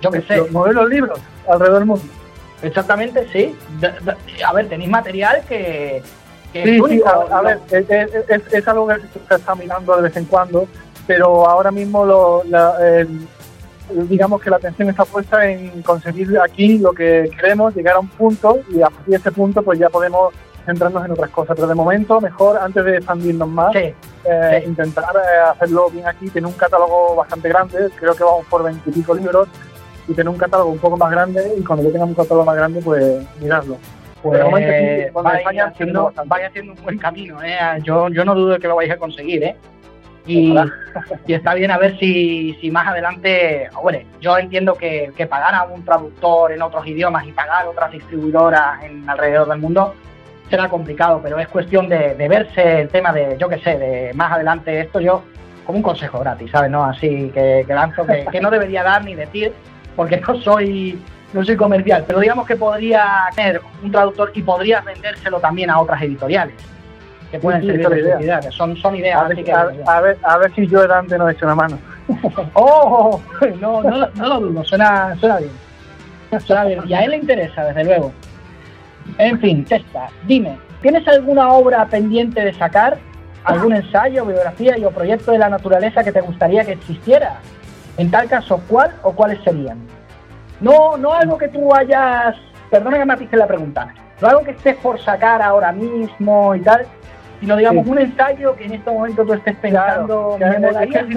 Yo 0.00 0.10
qué 0.10 0.22
sé. 0.22 0.42
Mover 0.50 0.74
los 0.74 0.88
libros 0.88 1.20
alrededor 1.48 1.78
del 1.78 1.86
mundo. 1.86 2.04
Exactamente, 2.62 3.26
sí. 3.32 3.56
a 4.44 4.52
ver, 4.52 4.68
tenéis 4.68 4.90
material 4.90 5.42
que. 5.48 6.02
Sí, 6.52 6.80
sí, 6.88 7.02
a, 7.04 7.42
ver, 7.42 7.60
es, 7.70 8.68
algo 8.68 8.86
que 8.88 8.94
se 9.28 9.34
está 9.34 9.54
mirando 9.54 9.96
de 9.96 10.02
vez 10.02 10.16
en 10.16 10.24
cuando, 10.24 10.66
pero 11.06 11.48
ahora 11.48 11.70
mismo 11.70 12.04
lo, 12.04 12.42
digamos 14.08 14.40
que 14.40 14.50
la 14.50 14.56
atención 14.56 14.88
está 14.90 15.04
puesta 15.04 15.48
en 15.48 15.82
conseguir 15.82 16.38
aquí 16.38 16.78
lo 16.78 16.92
que 16.92 17.30
queremos, 17.38 17.74
llegar 17.74 17.96
a 17.96 18.00
un 18.00 18.08
punto 18.08 18.60
y 18.70 18.80
a 18.80 18.90
partir 18.90 19.12
de 19.12 19.16
ese 19.16 19.32
punto 19.32 19.62
pues 19.62 19.78
ya 19.78 19.88
podemos 19.88 20.32
centrarnos 20.68 21.04
en 21.04 21.12
otras 21.12 21.30
cosas. 21.30 21.56
Pero 21.56 21.66
de 21.66 21.74
momento, 21.74 22.20
mejor, 22.20 22.58
antes 22.58 22.84
de 22.84 22.96
expandirnos 22.96 23.48
más, 23.48 23.74
eh, 23.74 23.94
intentar 24.66 25.16
eh, 25.16 25.38
hacerlo 25.50 25.88
bien 25.90 26.06
aquí, 26.06 26.28
tener 26.28 26.46
un 26.46 26.52
catálogo 26.52 27.16
bastante 27.16 27.48
grande, 27.48 27.88
creo 27.98 28.14
que 28.14 28.24
vamos 28.24 28.44
por 28.46 28.62
veintipico 28.62 29.14
libros, 29.14 29.48
y 30.06 30.12
tener 30.12 30.28
un 30.28 30.38
catálogo 30.38 30.70
un 30.70 30.78
poco 30.78 30.96
más 30.96 31.10
grande, 31.10 31.54
y 31.56 31.64
cuando 31.64 31.84
yo 31.84 31.90
tenga 31.90 32.04
un 32.04 32.14
catálogo 32.14 32.44
más 32.44 32.56
grande, 32.56 32.80
pues 32.82 33.24
mirarlo. 33.40 33.78
Pues, 34.22 34.42
vaya, 35.44 35.66
haciendo, 35.66 36.12
vaya 36.26 36.48
haciendo 36.48 36.72
un 36.72 36.82
buen 36.82 36.98
camino, 36.98 37.42
¿eh? 37.42 37.56
yo, 37.82 38.08
yo 38.08 38.24
no 38.24 38.34
dudo 38.34 38.54
de 38.54 38.58
que 38.58 38.66
lo 38.66 38.76
vais 38.76 38.90
a 38.90 38.96
conseguir, 38.96 39.44
¿eh? 39.44 39.56
Y, 40.26 40.54
y, 41.26 41.32
está 41.32 41.54
bien 41.54 41.70
a 41.70 41.78
ver 41.78 41.98
si, 41.98 42.54
si 42.60 42.70
más 42.70 42.86
adelante, 42.86 43.68
bueno, 43.82 44.00
yo 44.20 44.36
entiendo 44.36 44.74
que, 44.74 45.12
que 45.16 45.26
pagar 45.26 45.54
a 45.54 45.64
un 45.64 45.84
traductor 45.84 46.52
en 46.52 46.60
otros 46.60 46.86
idiomas 46.86 47.26
y 47.26 47.32
pagar 47.32 47.66
otras 47.66 47.92
distribuidoras 47.92 48.82
en 48.82 49.08
alrededor 49.08 49.48
del 49.48 49.58
mundo 49.58 49.94
será 50.50 50.68
complicado, 50.68 51.20
pero 51.22 51.38
es 51.38 51.48
cuestión 51.48 51.88
de, 51.88 52.14
verse 52.28 52.80
el 52.80 52.88
tema 52.88 53.12
de, 53.12 53.36
yo 53.38 53.48
qué 53.48 53.58
sé, 53.58 53.78
de 53.78 54.12
más 54.14 54.32
adelante 54.32 54.80
esto 54.80 55.00
yo 55.00 55.22
como 55.64 55.78
un 55.78 55.82
consejo 55.82 56.20
gratis, 56.20 56.50
¿sabes? 56.50 56.70
No 56.70 56.84
así 56.84 57.30
que, 57.34 57.64
lanzo, 57.68 58.06
que, 58.06 58.40
no 58.40 58.50
debería 58.50 58.82
dar 58.82 59.04
ni 59.04 59.14
decir, 59.14 59.52
porque 59.94 60.20
no 60.26 60.40
soy 60.40 60.98
no 61.32 61.44
soy 61.44 61.56
comercial, 61.56 62.04
pero 62.06 62.20
digamos 62.20 62.46
que 62.46 62.56
podría 62.56 63.28
tener 63.34 63.60
un 63.82 63.92
traductor 63.92 64.30
y 64.34 64.42
podría 64.42 64.80
vendérselo 64.80 65.40
también 65.40 65.70
a 65.70 65.80
otras 65.80 66.00
editoriales 66.02 66.54
que 67.30 67.38
pueden 67.38 67.62
ser 67.62 67.82
servir 67.82 68.52
Son, 68.52 68.76
son 68.76 68.96
ideas. 68.96 69.16
A 69.16 69.28
ver, 69.28 69.44
que, 69.44 69.52
a, 69.52 70.00
ver, 70.00 70.18
a 70.22 70.38
ver 70.38 70.54
si 70.54 70.66
yo 70.66 70.86
Dante 70.86 71.18
no 71.18 71.28
he 71.28 71.32
hecho 71.32 71.44
una 71.44 71.54
mano. 71.54 71.78
¡Oh! 72.54 73.20
No, 73.60 73.82
no, 73.82 74.08
no 74.14 74.28
lo 74.28 74.40
dudo, 74.40 74.64
suena, 74.64 75.14
suena 75.16 75.38
bien. 75.38 75.52
Suena 76.40 76.64
bien. 76.64 76.80
Y 76.86 76.94
a 76.94 77.00
él 77.00 77.10
le 77.10 77.16
interesa, 77.18 77.64
desde 77.64 77.84
luego. 77.84 78.12
En 79.16 79.38
fin, 79.40 79.64
Testa, 79.64 80.08
dime, 80.26 80.58
¿tienes 80.82 81.06
alguna 81.08 81.50
obra 81.50 81.86
pendiente 81.86 82.44
de 82.44 82.52
sacar? 82.54 82.98
¿Algún 83.44 83.72
ensayo, 83.74 84.26
biografía 84.26 84.76
y 84.76 84.84
o 84.84 84.90
proyecto 84.90 85.32
de 85.32 85.38
la 85.38 85.48
naturaleza 85.48 86.04
que 86.04 86.12
te 86.12 86.20
gustaría 86.20 86.64
que 86.64 86.72
existiera? 86.72 87.36
En 87.96 88.10
tal 88.10 88.28
caso, 88.28 88.60
¿cuál 88.68 88.92
o 89.02 89.12
cuáles 89.12 89.42
serían? 89.42 89.78
No, 90.60 90.96
no 90.96 91.12
algo 91.12 91.38
que 91.38 91.48
tú 91.48 91.74
hayas, 91.74 92.36
perdona 92.70 92.98
que 92.98 93.04
me 93.04 93.36
la 93.36 93.46
pregunta, 93.46 93.94
no 94.20 94.28
algo 94.28 94.42
que 94.42 94.50
estés 94.52 94.76
por 94.76 95.00
sacar 95.00 95.40
ahora 95.40 95.72
mismo 95.72 96.54
y 96.54 96.60
tal, 96.60 96.86
sino 97.40 97.56
digamos 97.56 97.86
un 97.86 97.98
ensayo 97.98 98.56
que 98.56 98.64
en 98.64 98.74
este 98.74 98.90
momento 98.90 99.24
tú 99.24 99.34
estés 99.34 99.56
pensando, 99.56 100.36
me, 100.38 100.58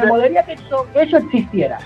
molaría, 0.06 0.44
que, 0.44 0.54
eso, 0.54 0.86
eso 0.94 1.18
existiera. 1.18 1.80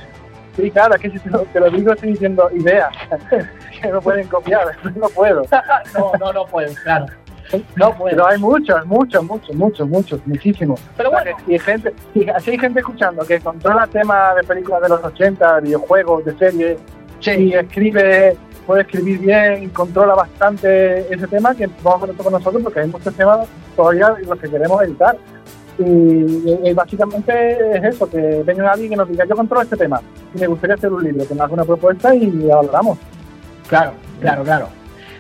Sí, 0.55 0.71
claro, 0.71 0.95
que 0.95 1.09
si 1.09 1.19
te 1.19 1.59
lo, 1.59 1.69
digo 1.69 1.93
estoy 1.93 2.11
diciendo 2.11 2.49
ideas 2.53 2.89
que 3.81 3.87
no 3.87 4.01
pueden 4.01 4.27
copiar, 4.27 4.67
no 4.95 5.09
puedo. 5.09 5.43
no, 5.97 6.11
no, 6.19 6.33
no 6.33 6.45
pueden, 6.45 6.73
claro. 6.75 7.07
No 7.75 7.93
puedo. 7.95 8.15
Pero 8.15 8.27
hay 8.27 8.39
muchos, 8.39 8.85
muchos, 8.85 9.23
muchos, 9.23 9.55
muchos, 9.55 9.87
muchos, 9.87 10.27
muchísimos. 10.27 10.81
Pero 10.97 11.11
bueno. 11.11 11.31
Y 11.47 11.59
gente, 11.59 11.93
y 12.13 12.27
así 12.29 12.51
hay 12.51 12.57
gente 12.57 12.79
escuchando 12.79 13.23
que 13.25 13.39
controla 13.39 13.85
temas 13.87 14.35
de 14.35 14.43
películas 14.43 14.81
de 14.81 14.89
los 14.89 15.03
80, 15.03 15.59
videojuegos, 15.59 16.25
de 16.25 16.37
series, 16.37 16.79
y 17.33 17.53
escribe, 17.53 18.37
puede 18.65 18.81
escribir 18.81 19.19
bien, 19.19 19.69
controla 19.69 20.15
bastante 20.15 21.13
ese 21.13 21.27
tema, 21.27 21.55
que 21.55 21.67
vamos 21.83 22.01
a 22.01 22.05
hacer 22.05 22.17
con 22.17 22.33
nosotros 22.33 22.63
porque 22.63 22.81
hay 22.81 22.87
muchos 22.87 23.13
temas 23.15 23.47
todavía 23.75 24.15
los 24.25 24.39
que 24.39 24.49
queremos 24.49 24.81
editar. 24.83 25.17
Y, 25.77 26.73
básicamente 26.73 27.77
es 27.77 27.83
eso, 27.83 28.09
que 28.09 28.43
venga 28.45 28.71
alguien 28.71 28.91
que 28.91 28.95
nos 28.95 29.09
diga, 29.09 29.25
yo 29.25 29.35
controlo 29.35 29.63
este 29.63 29.75
tema 29.75 30.01
y 30.33 30.39
me 30.39 30.47
gustaría 30.47 30.75
hacer 30.75 30.91
un 30.91 31.03
libro, 31.03 31.27
que 31.27 31.35
me 31.35 31.41
haga 31.41 31.53
una 31.53 31.65
propuesta 31.65 32.15
y 32.15 32.49
hablamos. 32.49 32.97
Claro, 33.67 33.91
claro, 34.21 34.43
claro. 34.43 34.69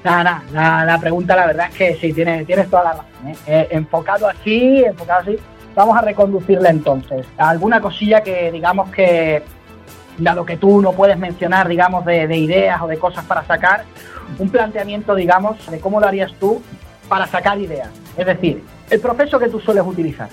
Nada, 0.03 0.43
nada, 0.53 0.85
la, 0.85 0.99
pregunta 0.99 1.35
la 1.35 1.47
verdad 1.47 1.67
es 1.71 1.75
que 1.75 1.95
sí, 1.95 2.13
tienes, 2.13 2.45
tienes 2.45 2.69
toda 2.69 2.83
la 2.83 2.91
razón. 2.91 3.27
¿eh? 3.27 3.35
Eh, 3.47 3.67
enfocado 3.71 4.27
así, 4.29 4.83
enfocado 4.85 5.21
así, 5.21 5.37
vamos 5.75 5.97
a 5.97 6.01
reconducirle 6.01 6.69
entonces. 6.69 7.25
Alguna 7.37 7.81
cosilla 7.81 8.21
que 8.21 8.51
digamos 8.51 8.89
que, 8.91 9.41
dado 10.17 10.45
que 10.45 10.57
tú 10.57 10.81
no 10.81 10.93
puedes 10.93 11.17
mencionar, 11.17 11.67
digamos, 11.67 12.05
de, 12.05 12.27
de 12.27 12.37
ideas 12.37 12.81
o 12.81 12.87
de 12.87 12.97
cosas 12.97 13.25
para 13.25 13.43
sacar, 13.45 13.85
un 14.39 14.49
planteamiento, 14.49 15.15
digamos, 15.15 15.65
de 15.69 15.79
cómo 15.79 15.99
lo 15.99 16.07
harías 16.07 16.33
tú 16.39 16.61
para 17.07 17.27
sacar 17.27 17.59
ideas. 17.59 17.89
Es 18.17 18.25
decir, 18.25 18.63
el 18.89 18.99
proceso 18.99 19.39
que 19.39 19.49
tú 19.49 19.59
sueles 19.59 19.83
utilizar. 19.85 20.29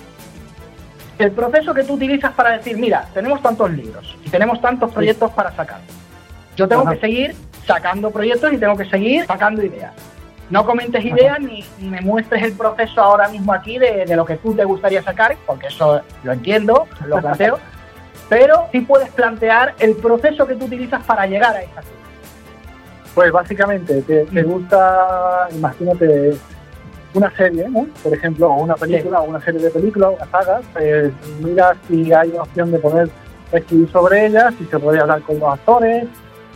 El 1.18 1.30
proceso 1.32 1.74
que 1.74 1.84
tú 1.84 1.94
utilizas 1.94 2.32
para 2.32 2.56
decir, 2.56 2.76
mira, 2.76 3.06
tenemos 3.14 3.42
tantos 3.42 3.70
libros 3.70 4.16
y 4.24 4.30
tenemos 4.30 4.60
tantos 4.60 4.92
proyectos 4.92 5.30
para 5.32 5.52
sacar. 5.52 5.80
Yo 6.56 6.66
tengo 6.68 6.88
que 6.88 6.98
seguir 6.98 7.34
sacando 7.66 8.10
proyectos 8.10 8.52
y 8.52 8.58
tengo 8.58 8.76
que 8.76 8.86
seguir 8.86 9.26
sacando 9.26 9.62
ideas. 9.62 9.92
No 10.50 10.66
comentes 10.66 11.04
ideas 11.04 11.40
ni, 11.40 11.64
me 11.80 12.00
muestres 12.00 12.42
el 12.42 12.52
proceso 12.52 13.00
ahora 13.00 13.28
mismo 13.28 13.54
aquí 13.54 13.78
de, 13.78 14.04
lo 14.14 14.24
que 14.26 14.36
tú 14.36 14.54
te 14.54 14.64
gustaría 14.64 15.02
sacar, 15.02 15.36
porque 15.46 15.68
eso 15.68 16.02
lo 16.24 16.32
entiendo, 16.32 16.86
lo 17.06 17.20
planteo, 17.20 17.58
pero 18.32 18.66
sí 18.72 18.80
puedes 18.80 19.10
plantear 19.10 19.74
el 19.78 19.94
proceso 19.94 20.46
que 20.46 20.54
tú 20.54 20.64
utilizas 20.64 21.04
para 21.04 21.26
llegar 21.26 21.54
a 21.54 21.60
esa 21.60 21.82
cosa. 21.82 21.88
Pues 23.14 23.30
básicamente, 23.30 24.00
te, 24.00 24.24
te 24.24 24.42
gusta, 24.42 25.48
imagínate, 25.54 26.38
una 27.12 27.30
serie, 27.36 27.68
¿no? 27.68 27.86
por 28.02 28.14
ejemplo, 28.14 28.48
o 28.48 28.62
una 28.62 28.74
película, 28.74 29.20
o 29.20 29.24
una 29.24 29.40
serie 29.42 29.60
de 29.60 29.68
películas, 29.68 30.14
una 30.16 30.30
saga, 30.30 30.62
pues 30.72 31.12
mira 31.42 31.76
si 31.86 32.10
hay 32.10 32.30
una 32.30 32.44
opción 32.44 32.72
de 32.72 32.78
poder 32.78 33.10
escribir 33.52 33.92
sobre 33.92 34.24
ella, 34.24 34.50
si 34.56 34.64
se 34.64 34.78
puede 34.78 34.98
hablar 34.98 35.20
con 35.20 35.38
los 35.38 35.52
actores, 35.52 36.06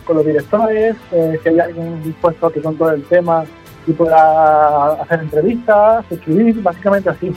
con 0.06 0.16
los 0.16 0.24
directores, 0.24 0.96
eh, 1.12 1.38
si 1.42 1.48
hay 1.50 1.60
alguien 1.60 2.02
dispuesto 2.02 2.46
a 2.46 2.52
que 2.54 2.62
con 2.62 2.78
todo 2.78 2.92
el 2.92 3.04
tema 3.04 3.44
y 3.86 3.92
pueda 3.92 4.94
hacer 4.94 5.20
entrevistas, 5.20 6.06
escribir, 6.10 6.62
básicamente 6.62 7.10
así. 7.10 7.34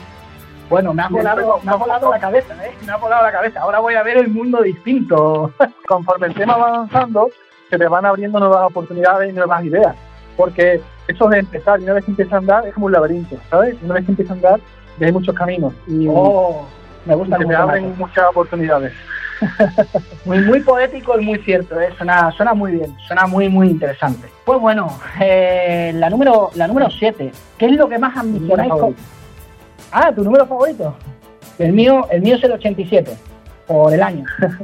Bueno, 0.70 0.94
me 0.94 1.02
ha 1.02 1.08
volado, 1.08 1.60
me 1.64 1.72
ha 1.72 1.76
volado 1.76 2.12
la 2.12 2.20
cabeza, 2.20 2.54
¿eh? 2.64 2.72
Me 2.86 2.92
ha 2.92 2.98
volado 2.98 3.24
la 3.24 3.32
cabeza. 3.32 3.62
Ahora 3.62 3.80
voy 3.80 3.96
a 3.96 4.04
ver 4.04 4.18
el 4.18 4.28
mundo 4.28 4.62
distinto. 4.62 5.52
Conforme 5.88 6.28
el 6.28 6.36
tema 6.36 6.58
va 6.58 6.68
avanzando, 6.68 7.30
se 7.70 7.78
te 7.78 7.88
van 7.88 8.06
abriendo 8.06 8.40
nuevas 8.40 8.68
oportunidades 8.70 9.32
y 9.32 9.34
nuevas 9.34 9.64
ideas. 9.66 9.96
Porque 10.38 10.80
eso 11.08 11.28
de 11.28 11.40
empezar, 11.40 11.80
y 11.80 11.86
una 11.86 11.94
vez 11.94 12.06
que 12.06 12.12
empieza 12.12 12.36
a 12.36 12.40
andar, 12.40 12.68
es 12.68 12.74
como 12.74 12.86
un 12.86 12.92
laberinto, 12.92 13.36
¿sabes? 13.50 13.76
Una 13.82 13.96
vez 13.96 14.06
que 14.06 14.12
empieza 14.12 14.34
a 14.34 14.36
andar, 14.36 14.60
hay 15.02 15.12
muchos 15.12 15.36
caminos. 15.36 15.74
Y, 15.88 16.08
oh, 16.08 16.68
me 17.06 17.16
gusta 17.16 17.38
y 17.38 17.42
se 17.42 17.48
me 17.48 17.56
abren 17.56 17.98
muchas 17.98 18.26
oportunidades. 18.30 18.94
muy, 20.26 20.40
muy 20.40 20.60
poético 20.60 21.20
y 21.20 21.26
muy 21.26 21.40
cierto, 21.40 21.80
¿eh? 21.80 21.90
suena, 21.98 22.30
suena 22.32 22.54
muy 22.54 22.74
bien, 22.74 22.96
suena 23.08 23.26
muy, 23.26 23.50
muy 23.50 23.70
interesante. 23.70 24.28
Pues 24.46 24.60
bueno, 24.60 25.00
eh, 25.20 25.94
la 25.96 26.10
número 26.10 26.52
la 26.56 26.68
número 26.68 26.90
7, 26.90 27.32
¿qué 27.58 27.66
es 27.66 27.72
lo 27.72 27.88
que 27.88 27.98
más 27.98 28.18
ambicionáis? 28.18 28.74
Ah, 29.92 30.12
tu 30.14 30.24
número 30.24 30.46
favorito. 30.46 30.96
El 31.58 31.74
mío, 31.74 32.08
el 32.10 32.22
mío 32.22 32.36
es 32.36 32.44
el 32.44 32.54
87, 32.54 33.12
por 33.68 33.94
el 33.94 34.02
año. 34.02 34.26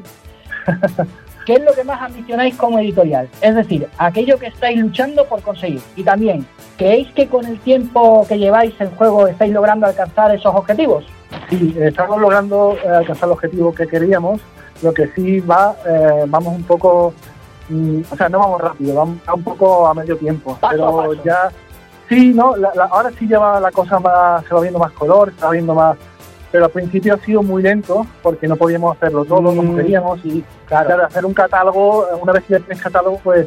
¿Qué 1.46 1.54
es 1.54 1.64
lo 1.64 1.74
que 1.74 1.84
más 1.84 2.02
ambicionáis 2.02 2.56
como 2.56 2.80
editorial? 2.80 3.30
Es 3.40 3.54
decir, 3.54 3.88
aquello 4.00 4.40
que 4.40 4.48
estáis 4.48 4.80
luchando 4.80 5.26
por 5.26 5.44
conseguir. 5.44 5.82
Y 5.96 6.04
también, 6.04 6.46
¿creéis 6.76 7.12
que 7.12 7.28
con 7.28 7.46
el 7.46 7.60
tiempo 7.60 8.26
que 8.28 8.40
lleváis 8.40 8.74
en 8.80 8.90
juego 8.96 9.28
estáis 9.28 9.54
logrando 9.54 9.86
alcanzar 9.86 10.34
esos 10.34 10.56
objetivos? 10.56 11.06
Sí, 11.50 11.76
estamos 11.80 12.20
logrando 12.20 12.76
eh, 12.84 12.88
alcanzar 12.88 13.30
el 13.30 13.34
objetivo 13.34 13.76
que 13.76 13.86
queríamos. 13.86 14.42
Lo 14.82 14.92
que 14.92 15.08
sí 15.10 15.40
va, 15.40 15.76
eh, 15.86 16.24
vamos 16.28 16.56
un 16.56 16.64
poco, 16.64 17.14
mm, 17.70 18.02
o 18.10 18.16
sea, 18.16 18.28
no 18.28 18.40
vamos 18.40 18.62
rápido, 18.62 18.96
vamos 18.96 19.18
un 19.32 19.44
poco 19.44 19.88
a 19.88 19.94
medio 19.94 20.18
tiempo. 20.18 20.58
pero 20.68 21.14
ya, 21.24 21.52
sí, 22.10 22.34
no, 22.34 22.54
ahora 22.92 23.12
sí 23.18 23.28
lleva 23.28 23.60
la 23.60 23.72
cosa 23.72 24.00
más, 24.00 24.44
se 24.46 24.54
va 24.54 24.62
viendo 24.62 24.80
más 24.80 24.92
color, 24.94 25.32
se 25.38 25.46
va 25.46 25.52
viendo 25.52 25.74
más 25.74 25.98
pero 26.52 26.66
al 26.66 26.72
principio 26.72 27.16
ha 27.16 27.18
sido 27.18 27.44
muy 27.44 27.62
lento 27.62 28.06
porque 28.24 28.48
no 28.48 28.56
podíamos 28.56 28.96
hacerlo 28.96 29.26
todo 29.26 29.44
como 29.54 29.62
Mm. 29.74 29.76
queríamos 29.76 30.20
y 30.24 30.42
Claro. 30.68 30.88
claro, 30.88 31.06
hacer 31.06 31.26
un 31.26 31.34
catálogo, 31.34 32.08
una 32.22 32.32
vez 32.32 32.44
que 32.46 32.54
ya 32.54 32.60
tienes 32.60 32.82
catálogo, 32.82 33.20
pues 33.22 33.46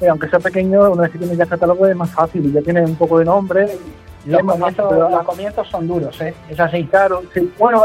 eh, 0.00 0.08
aunque 0.08 0.28
sea 0.28 0.40
pequeño, 0.40 0.90
una 0.90 1.02
vez 1.02 1.12
que 1.12 1.18
tienes 1.18 1.36
ya 1.38 1.46
catálogo 1.46 1.86
es 1.86 1.94
más 1.94 2.10
fácil 2.10 2.46
y 2.46 2.52
ya 2.52 2.60
tienes 2.62 2.88
un 2.88 2.96
poco 2.96 3.18
de 3.20 3.24
nombre. 3.26 3.68
y 4.26 4.30
Los 4.30 4.42
comienzos, 4.42 4.86
pero- 4.90 5.08
los 5.08 5.22
comienzos 5.22 5.68
son 5.68 5.86
duros, 5.86 6.20
¿eh? 6.20 6.34
Es 6.48 6.58
así. 6.58 6.84
Claro, 6.86 7.22
sí. 7.32 7.52
Bueno, 7.58 7.82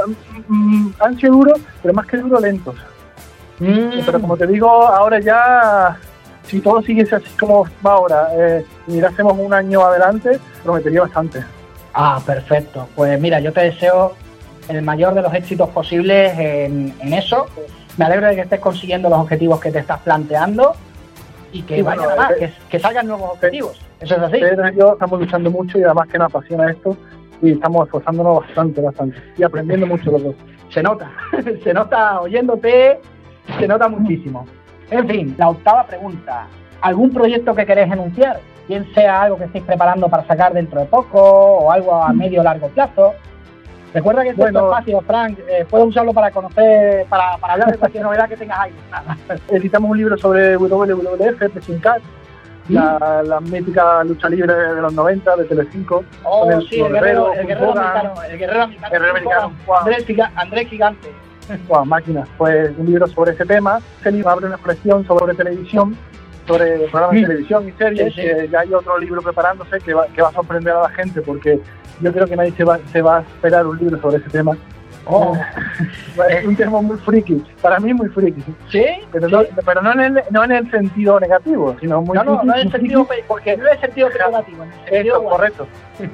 mm, 0.47 0.53
mm, 0.87 0.93
han 0.99 1.17
sido 1.19 1.33
duros, 1.33 1.59
pero 1.83 1.93
más 1.93 2.07
que 2.07 2.17
duros, 2.17 2.41
lentos. 2.41 2.75
Mm. 3.59 3.99
Pero 4.05 4.19
como 4.19 4.35
te 4.37 4.47
digo, 4.47 4.69
ahora 4.87 5.19
ya, 5.19 5.97
si 6.45 6.59
todo 6.59 6.81
siguiese 6.81 7.15
así 7.15 7.29
como 7.39 7.65
va 7.85 7.93
ahora, 7.93 8.27
eh, 8.33 8.65
mirásemos 8.87 9.37
un 9.37 9.53
año 9.53 9.81
adelante, 9.81 10.39
prometería 10.63 11.01
bastante. 11.01 11.43
Ah, 11.93 12.21
perfecto. 12.25 12.87
Pues 12.95 13.19
mira, 13.19 13.39
yo 13.39 13.53
te 13.53 13.61
deseo 13.61 14.13
el 14.67 14.81
mayor 14.81 15.13
de 15.13 15.21
los 15.21 15.33
éxitos 15.33 15.69
posibles 15.69 16.37
en, 16.37 16.93
en 16.99 17.13
eso. 17.13 17.47
Me 17.97 18.05
alegro 18.05 18.27
de 18.27 18.35
que 18.35 18.41
estés 18.41 18.59
consiguiendo 18.59 19.09
los 19.09 19.19
objetivos 19.19 19.59
que 19.59 19.71
te 19.71 19.79
estás 19.79 19.99
planteando 19.99 20.73
y 21.51 21.61
que 21.61 21.75
Sí, 21.75 21.81
vayan 21.83 22.05
bueno, 22.05 22.21
más, 22.21 22.31
eh, 22.31 22.35
que, 22.39 22.53
que 22.69 22.79
salgan 22.79 23.07
nuevos 23.07 23.31
objetivos. 23.31 23.79
Eso 23.99 24.15
es 24.15 24.21
así. 24.21 24.39
Pedro 24.39 24.69
y 24.69 24.75
yo 24.75 24.93
estamos 24.93 25.19
luchando 25.19 25.51
mucho 25.51 25.77
y 25.77 25.83
además 25.83 26.07
que 26.07 26.17
nos 26.17 26.27
apasiona 26.27 26.71
esto 26.71 26.97
y 27.41 27.51
estamos 27.51 27.85
esforzándonos 27.85 28.39
bastante, 28.39 28.81
bastante. 28.81 29.17
Y 29.37 29.43
aprendiendo 29.43 29.85
mucho 29.85 30.11
los 30.11 30.23
dos. 30.23 30.35
Se 30.69 30.81
nota, 30.81 31.11
se 31.63 31.73
nota 31.73 32.21
oyéndote, 32.21 32.99
se 33.59 33.67
nota 33.67 33.87
muchísimo. 33.87 34.47
En 34.99 35.07
fin, 35.07 35.35
la 35.37 35.49
octava 35.49 35.85
pregunta. 35.85 36.47
¿Algún 36.81 37.11
proyecto 37.11 37.55
que 37.55 37.65
queréis 37.65 37.91
enunciar? 37.91 38.39
Bien 38.67 38.85
sea 38.93 39.23
algo 39.23 39.37
que 39.37 39.45
estéis 39.45 39.63
preparando 39.65 40.07
para 40.07 40.25
sacar 40.25 40.53
dentro 40.53 40.79
de 40.79 40.85
poco 40.85 41.19
o 41.21 41.71
algo 41.71 41.95
a 41.95 42.13
medio 42.13 42.41
o 42.41 42.43
largo 42.43 42.67
plazo. 42.69 43.13
Recuerda 43.93 44.23
que 44.23 44.29
este 44.29 44.41
Bueno. 44.41 44.65
espacio, 44.71 45.01
Frank, 45.01 45.37
eh, 45.47 45.65
puedes 45.69 45.87
usarlo 45.87 46.13
para 46.13 46.31
conocer, 46.31 47.05
para, 47.07 47.37
para 47.37 47.53
hablar 47.53 47.71
de 47.71 47.77
cualquier 47.77 48.03
novedad 48.03 48.27
que 48.27 48.37
tengas 48.37 48.59
ahí. 48.59 48.73
Editamos 49.49 49.91
un 49.91 49.97
libro 49.97 50.17
sobre 50.17 50.57
WWF, 50.57 51.51
Pressing 51.51 51.79
Cat, 51.79 52.01
la, 52.69 53.21
la 53.23 53.39
mítica 53.41 54.03
lucha 54.03 54.29
libre 54.29 54.53
de 54.53 54.81
los 54.81 54.93
90 54.93 55.35
de 55.35 55.43
Telecinco. 55.45 56.03
Oh, 56.23 56.41
Con 56.45 56.53
el 56.53 56.67
sí, 56.69 56.79
el 56.81 56.91
guerrero, 56.91 57.33
el 57.33 57.45
guerrero 57.47 57.71
americano, 57.71 58.13
el 58.29 58.37
guerrero 58.39 58.63
americano. 59.11 59.53
Andrés 60.35 60.67
Gigante. 60.69 61.11
Wow, 61.67 61.85
máquinas. 61.85 62.27
Pues 62.37 62.71
un 62.77 62.85
libro 62.85 63.07
sobre 63.07 63.31
ese 63.31 63.45
tema. 63.45 63.79
Este 63.97 64.11
libro 64.11 64.29
abre 64.29 64.47
una 64.47 64.57
colección 64.57 65.05
sobre 65.05 65.33
televisión, 65.33 65.97
sobre 66.47 66.87
programas 66.89 67.15
de 67.15 67.27
televisión 67.27 67.67
y 67.67 67.71
series. 67.73 68.13
Sí, 68.15 68.21
ya 68.51 68.61
hay 68.61 68.73
otro 68.73 68.97
libro 68.97 69.21
preparándose 69.21 69.79
que 69.79 69.93
va, 69.93 70.07
que 70.07 70.21
va 70.21 70.29
a 70.29 70.33
sorprender 70.33 70.73
a 70.73 70.83
la 70.83 70.89
gente 70.89 71.21
porque 71.21 71.59
yo 72.01 72.11
creo 72.11 72.27
que 72.27 72.35
nadie 72.35 72.53
se 72.53 72.63
va, 72.63 72.79
se 72.91 73.01
va 73.01 73.17
a 73.17 73.21
esperar 73.21 73.65
un 73.67 73.77
libro 73.77 73.99
sobre 74.01 74.17
ese 74.17 74.29
tema. 74.29 74.57
Oh, 75.05 75.35
Es 76.29 76.45
un 76.45 76.55
tema 76.55 76.81
muy 76.81 76.97
friki. 76.97 77.43
Para 77.61 77.79
mí 77.79 77.93
muy 77.93 78.07
friki. 78.09 78.41
¿Sí? 78.69 78.85
Pero, 79.11 79.27
no, 79.27 79.41
pero 79.65 79.81
no, 79.81 79.91
en 79.93 79.99
el, 79.99 80.23
no 80.29 80.43
en 80.43 80.51
el 80.51 80.71
sentido 80.71 81.19
negativo, 81.19 81.75
sino 81.81 82.01
muy 82.01 82.15
No, 82.17 82.23
no, 82.23 82.39
friki, 82.39 82.47
no 82.47 82.55
en 82.55 82.59
el 82.61 82.71
sentido, 82.71 83.07
porque 83.27 83.57
no 83.57 83.65
en 83.65 83.73
el 83.73 83.79
sentido 83.79 84.09
peyorativo, 84.09 84.63
en 84.63 84.71
el 84.71 84.89
sentido 84.89 85.23
correcto. 85.23 85.67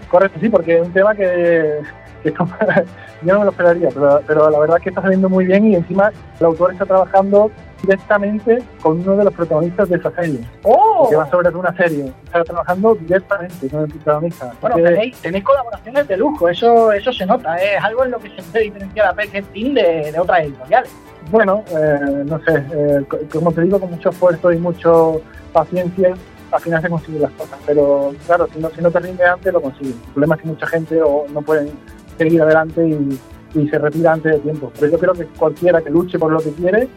Correcto, 0.10 0.40
sí, 0.42 0.50
porque 0.50 0.80
es 0.80 0.88
un 0.88 0.94
tema 0.94 1.14
que, 1.14 1.82
yo 3.22 3.34
no 3.34 3.40
me 3.40 3.46
lo 3.46 3.52
esperaría, 3.52 3.90
pero, 3.94 4.22
pero 4.28 4.50
la 4.50 4.60
verdad 4.60 4.78
es 4.78 4.84
que 4.84 4.90
está 4.90 5.02
saliendo 5.02 5.30
muy 5.30 5.46
bien 5.46 5.66
y 5.72 5.76
encima 5.76 6.12
el 6.40 6.46
autor 6.46 6.72
está 6.74 6.86
trabajando 6.86 7.52
directamente 7.82 8.62
con 8.82 9.00
uno 9.00 9.16
de 9.16 9.24
los 9.24 9.34
protagonistas 9.34 9.88
de 9.90 9.96
esa 9.98 10.12
serie, 10.12 10.40
¡Oh! 10.64 11.08
que 11.10 11.16
va 11.16 11.30
sobre 11.30 11.50
una 11.50 11.74
serie. 11.76 12.12
Está 12.26 12.44
trabajando 12.44 12.96
directamente 12.96 13.70
con 13.70 13.82
el 13.84 13.88
protagonista. 13.90 14.54
Bueno, 14.62 14.76
que- 14.76 14.84
tenéis, 14.84 15.18
tenéis 15.22 15.44
colaboraciones 15.46 16.08
de 16.08 16.18
lujo, 16.18 16.50
eso 16.50 16.92
eso 16.92 17.14
se 17.14 17.26
nota, 17.26 17.58
¿eh? 17.58 17.76
es 17.78 17.84
algo 17.84 18.04
en 18.06 18.12
lo 18.12 18.20
que 18.20 18.30
se 18.30 18.42
puede 18.44 18.66
diferenciar 18.66 19.08
a 19.08 19.14
Pet 19.14 19.32
de, 19.32 20.12
de 20.12 20.20
otras 20.20 20.42
editoriales. 20.42 20.92
Bueno, 21.32 21.64
eh, 21.70 22.24
no 22.26 22.40
sé, 22.40 22.64
eh, 22.74 23.04
co- 23.08 23.20
como 23.32 23.52
te 23.52 23.62
digo, 23.62 23.80
con 23.80 23.92
mucho 23.92 24.10
esfuerzo 24.10 24.52
y 24.52 24.58
mucho 24.58 25.22
paciencia, 25.54 26.14
al 26.52 26.60
final 26.62 26.82
se 26.82 26.90
consiguen 26.90 27.22
las 27.22 27.32
cosas. 27.32 27.60
Pero 27.66 28.12
claro, 28.26 28.48
si 28.52 28.60
no, 28.60 28.70
si 28.72 28.82
no 28.82 28.90
te 28.92 29.00
rinde 29.00 29.24
antes, 29.26 29.54
lo 29.54 29.62
consigues. 29.62 29.94
El 29.94 30.14
problema 30.14 30.36
es 30.36 30.42
que 30.42 30.48
mucha 30.48 30.68
gente 30.68 31.02
o 31.02 31.26
no 31.32 31.42
puede 31.42 31.72
seguir 32.20 32.42
adelante 32.44 32.88
y, 32.88 33.20
y 33.60 33.68
se 33.70 33.80
retira 33.80 34.14
antes 34.14 34.34
de 34.34 34.40
tiempo. 34.40 34.72
Pero 34.80 34.92
yo 34.92 35.00
creo 35.00 35.14
que 35.14 35.26
cualquiera 35.26 35.82
que 35.82 35.90
luche 35.90 36.20
por 36.20 36.32
lo 36.32 36.40
que 36.40 36.52
quiere 36.52 36.88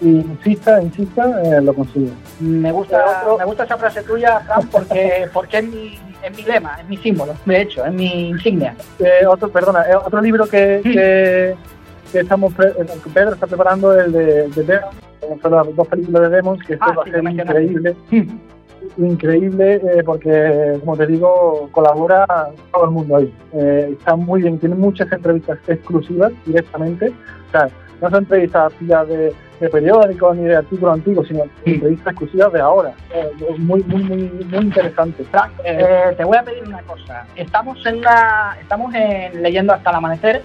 y 0.00 0.08
insista, 0.08 0.82
insista, 0.82 1.40
eh, 1.44 1.60
lo 1.62 1.72
consigue. 1.74 2.10
Me 2.40 2.72
gusta, 2.72 3.04
Otro- 3.22 3.38
me 3.38 3.44
gusta 3.44 3.64
esa 3.64 3.76
frase 3.76 4.02
tuya, 4.02 4.40
Fran, 4.40 4.66
porque, 4.68 5.28
porque 5.32 5.58
es, 5.58 5.64
mi, 5.68 5.98
es 6.24 6.36
mi 6.36 6.42
lema, 6.42 6.78
es 6.80 6.88
mi 6.88 6.96
símbolo, 6.96 7.34
de 7.44 7.60
hecho, 7.60 7.84
es 7.84 7.92
mi 7.92 8.30
insignia. 8.30 8.74
Eh, 8.98 9.26
otro, 9.28 9.50
perdona, 9.50 9.82
eh, 9.82 9.94
otro 9.96 10.20
libro 10.22 10.46
que, 10.46 10.80
Sí. 10.82 10.92
que, 10.92 11.54
que 12.12 12.20
estamos 12.20 12.52
pre- 12.54 12.68
eh, 12.70 12.86
que 13.04 13.10
Pedro 13.10 13.34
está 13.34 13.46
preparando 13.46 13.92
el 13.98 14.10
de, 14.10 14.48
de 14.48 14.62
Demons, 14.64 15.42
son 15.42 15.52
las 15.52 15.76
dos 15.76 15.86
películas 15.86 16.22
de 16.22 16.28
Demons, 16.36 16.66
que 16.66 16.72
esto 16.74 16.86
Ah, 16.88 16.94
va 16.96 17.04
sí, 17.04 17.10
a 17.10 17.12
ser 17.12 17.24
increíble. 17.30 17.96
Increíble 18.96 19.74
eh, 19.74 20.02
porque, 20.04 20.78
como 20.80 20.96
te 20.96 21.06
digo, 21.06 21.68
colabora 21.72 22.26
todo 22.72 22.84
el 22.84 22.90
mundo 22.90 23.16
ahí. 23.16 23.34
Eh, 23.52 23.96
está 23.98 24.16
muy 24.16 24.42
bien, 24.42 24.58
tiene 24.58 24.74
muchas 24.74 25.10
entrevistas 25.12 25.58
exclusivas 25.66 26.32
directamente. 26.44 27.08
O 27.48 27.50
sea, 27.50 27.68
no 28.00 28.10
son 28.10 28.20
entrevistas 28.20 28.72
de, 28.80 29.32
de 29.60 29.68
periódicos 29.68 30.36
ni 30.36 30.44
de 30.44 30.56
artículos 30.56 30.94
antiguos, 30.94 31.28
sino 31.28 31.44
entrevistas 31.64 32.12
exclusivas 32.12 32.52
de 32.52 32.60
ahora. 32.60 32.94
Eh, 33.14 33.30
muy, 33.58 33.82
muy, 33.84 34.02
muy, 34.02 34.22
muy 34.50 34.58
interesante. 34.58 35.24
Frank, 35.24 35.52
eh, 35.64 36.14
te 36.16 36.24
voy 36.24 36.38
a 36.38 36.42
pedir 36.42 36.66
una 36.66 36.82
cosa. 36.82 37.26
Estamos 37.36 37.84
en 37.84 37.98
una, 37.98 38.56
estamos 38.60 38.94
en 38.94 39.42
leyendo 39.42 39.74
hasta 39.74 39.90
el 39.90 39.96
amanecer 39.96 40.42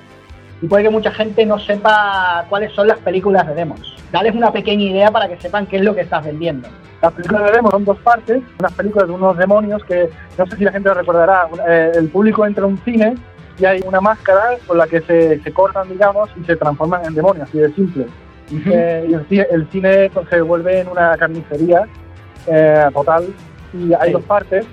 y 0.62 0.68
puede 0.68 0.84
que 0.84 0.90
mucha 0.90 1.12
gente 1.12 1.46
no 1.46 1.60
sepa 1.60 2.46
cuáles 2.50 2.72
son 2.74 2.88
las 2.88 2.98
películas 3.00 3.48
de 3.48 3.54
Demos. 3.56 3.96
Dales 4.12 4.34
una 4.36 4.52
pequeña 4.52 4.84
idea 4.84 5.12
para 5.12 5.28
que 5.28 5.38
sepan 5.40 5.66
qué 5.68 5.78
es 5.78 5.84
lo 5.84 5.94
que 5.94 6.02
estás 6.02 6.26
vendiendo. 6.26 6.68
Las 7.02 7.12
películas 7.14 7.44
de 7.46 7.52
Demos 7.52 7.72
son 7.72 7.86
dos 7.86 7.98
partes, 8.00 8.42
unas 8.60 8.72
películas 8.74 9.08
de 9.08 9.14
unos 9.14 9.38
demonios 9.38 9.84
que 9.84 10.10
no 10.38 10.46
sé 10.48 10.56
si 10.58 10.64
la 10.64 10.72
gente 10.72 10.90
lo 10.90 10.96
recordará. 10.96 11.48
eh, 11.68 11.92
el 11.96 12.10
público 12.10 12.46
entra 12.46 12.64
a 12.64 12.68
un 12.68 12.78
cine 12.80 13.16
y 13.60 13.66
hay 13.66 13.82
una 13.86 14.02
máscara 14.02 14.58
con 14.66 14.78
la 14.78 14.88
que 14.88 15.02
se, 15.02 15.40
se 15.42 15.52
cortan, 15.52 15.88
digamos, 15.90 16.30
y 16.42 16.44
se 16.46 16.56
transforman 16.56 17.06
en 17.06 17.14
demonios, 17.16 17.48
así 17.50 17.58
de 17.60 17.74
simple. 17.74 18.06
Eh, 18.52 19.08
y 19.10 19.14
el, 19.14 19.28
ci- 19.28 19.48
el 19.52 19.68
cine 19.70 20.10
pues, 20.14 20.28
se 20.30 20.40
vuelve 20.42 20.80
en 20.82 20.88
una 20.88 21.18
carnicería 21.18 21.86
eh, 22.48 22.86
total 22.94 23.26
y 23.74 23.94
hay 23.94 24.08
Sí. 24.08 24.12
dos 24.14 24.24
partes. 24.24 24.66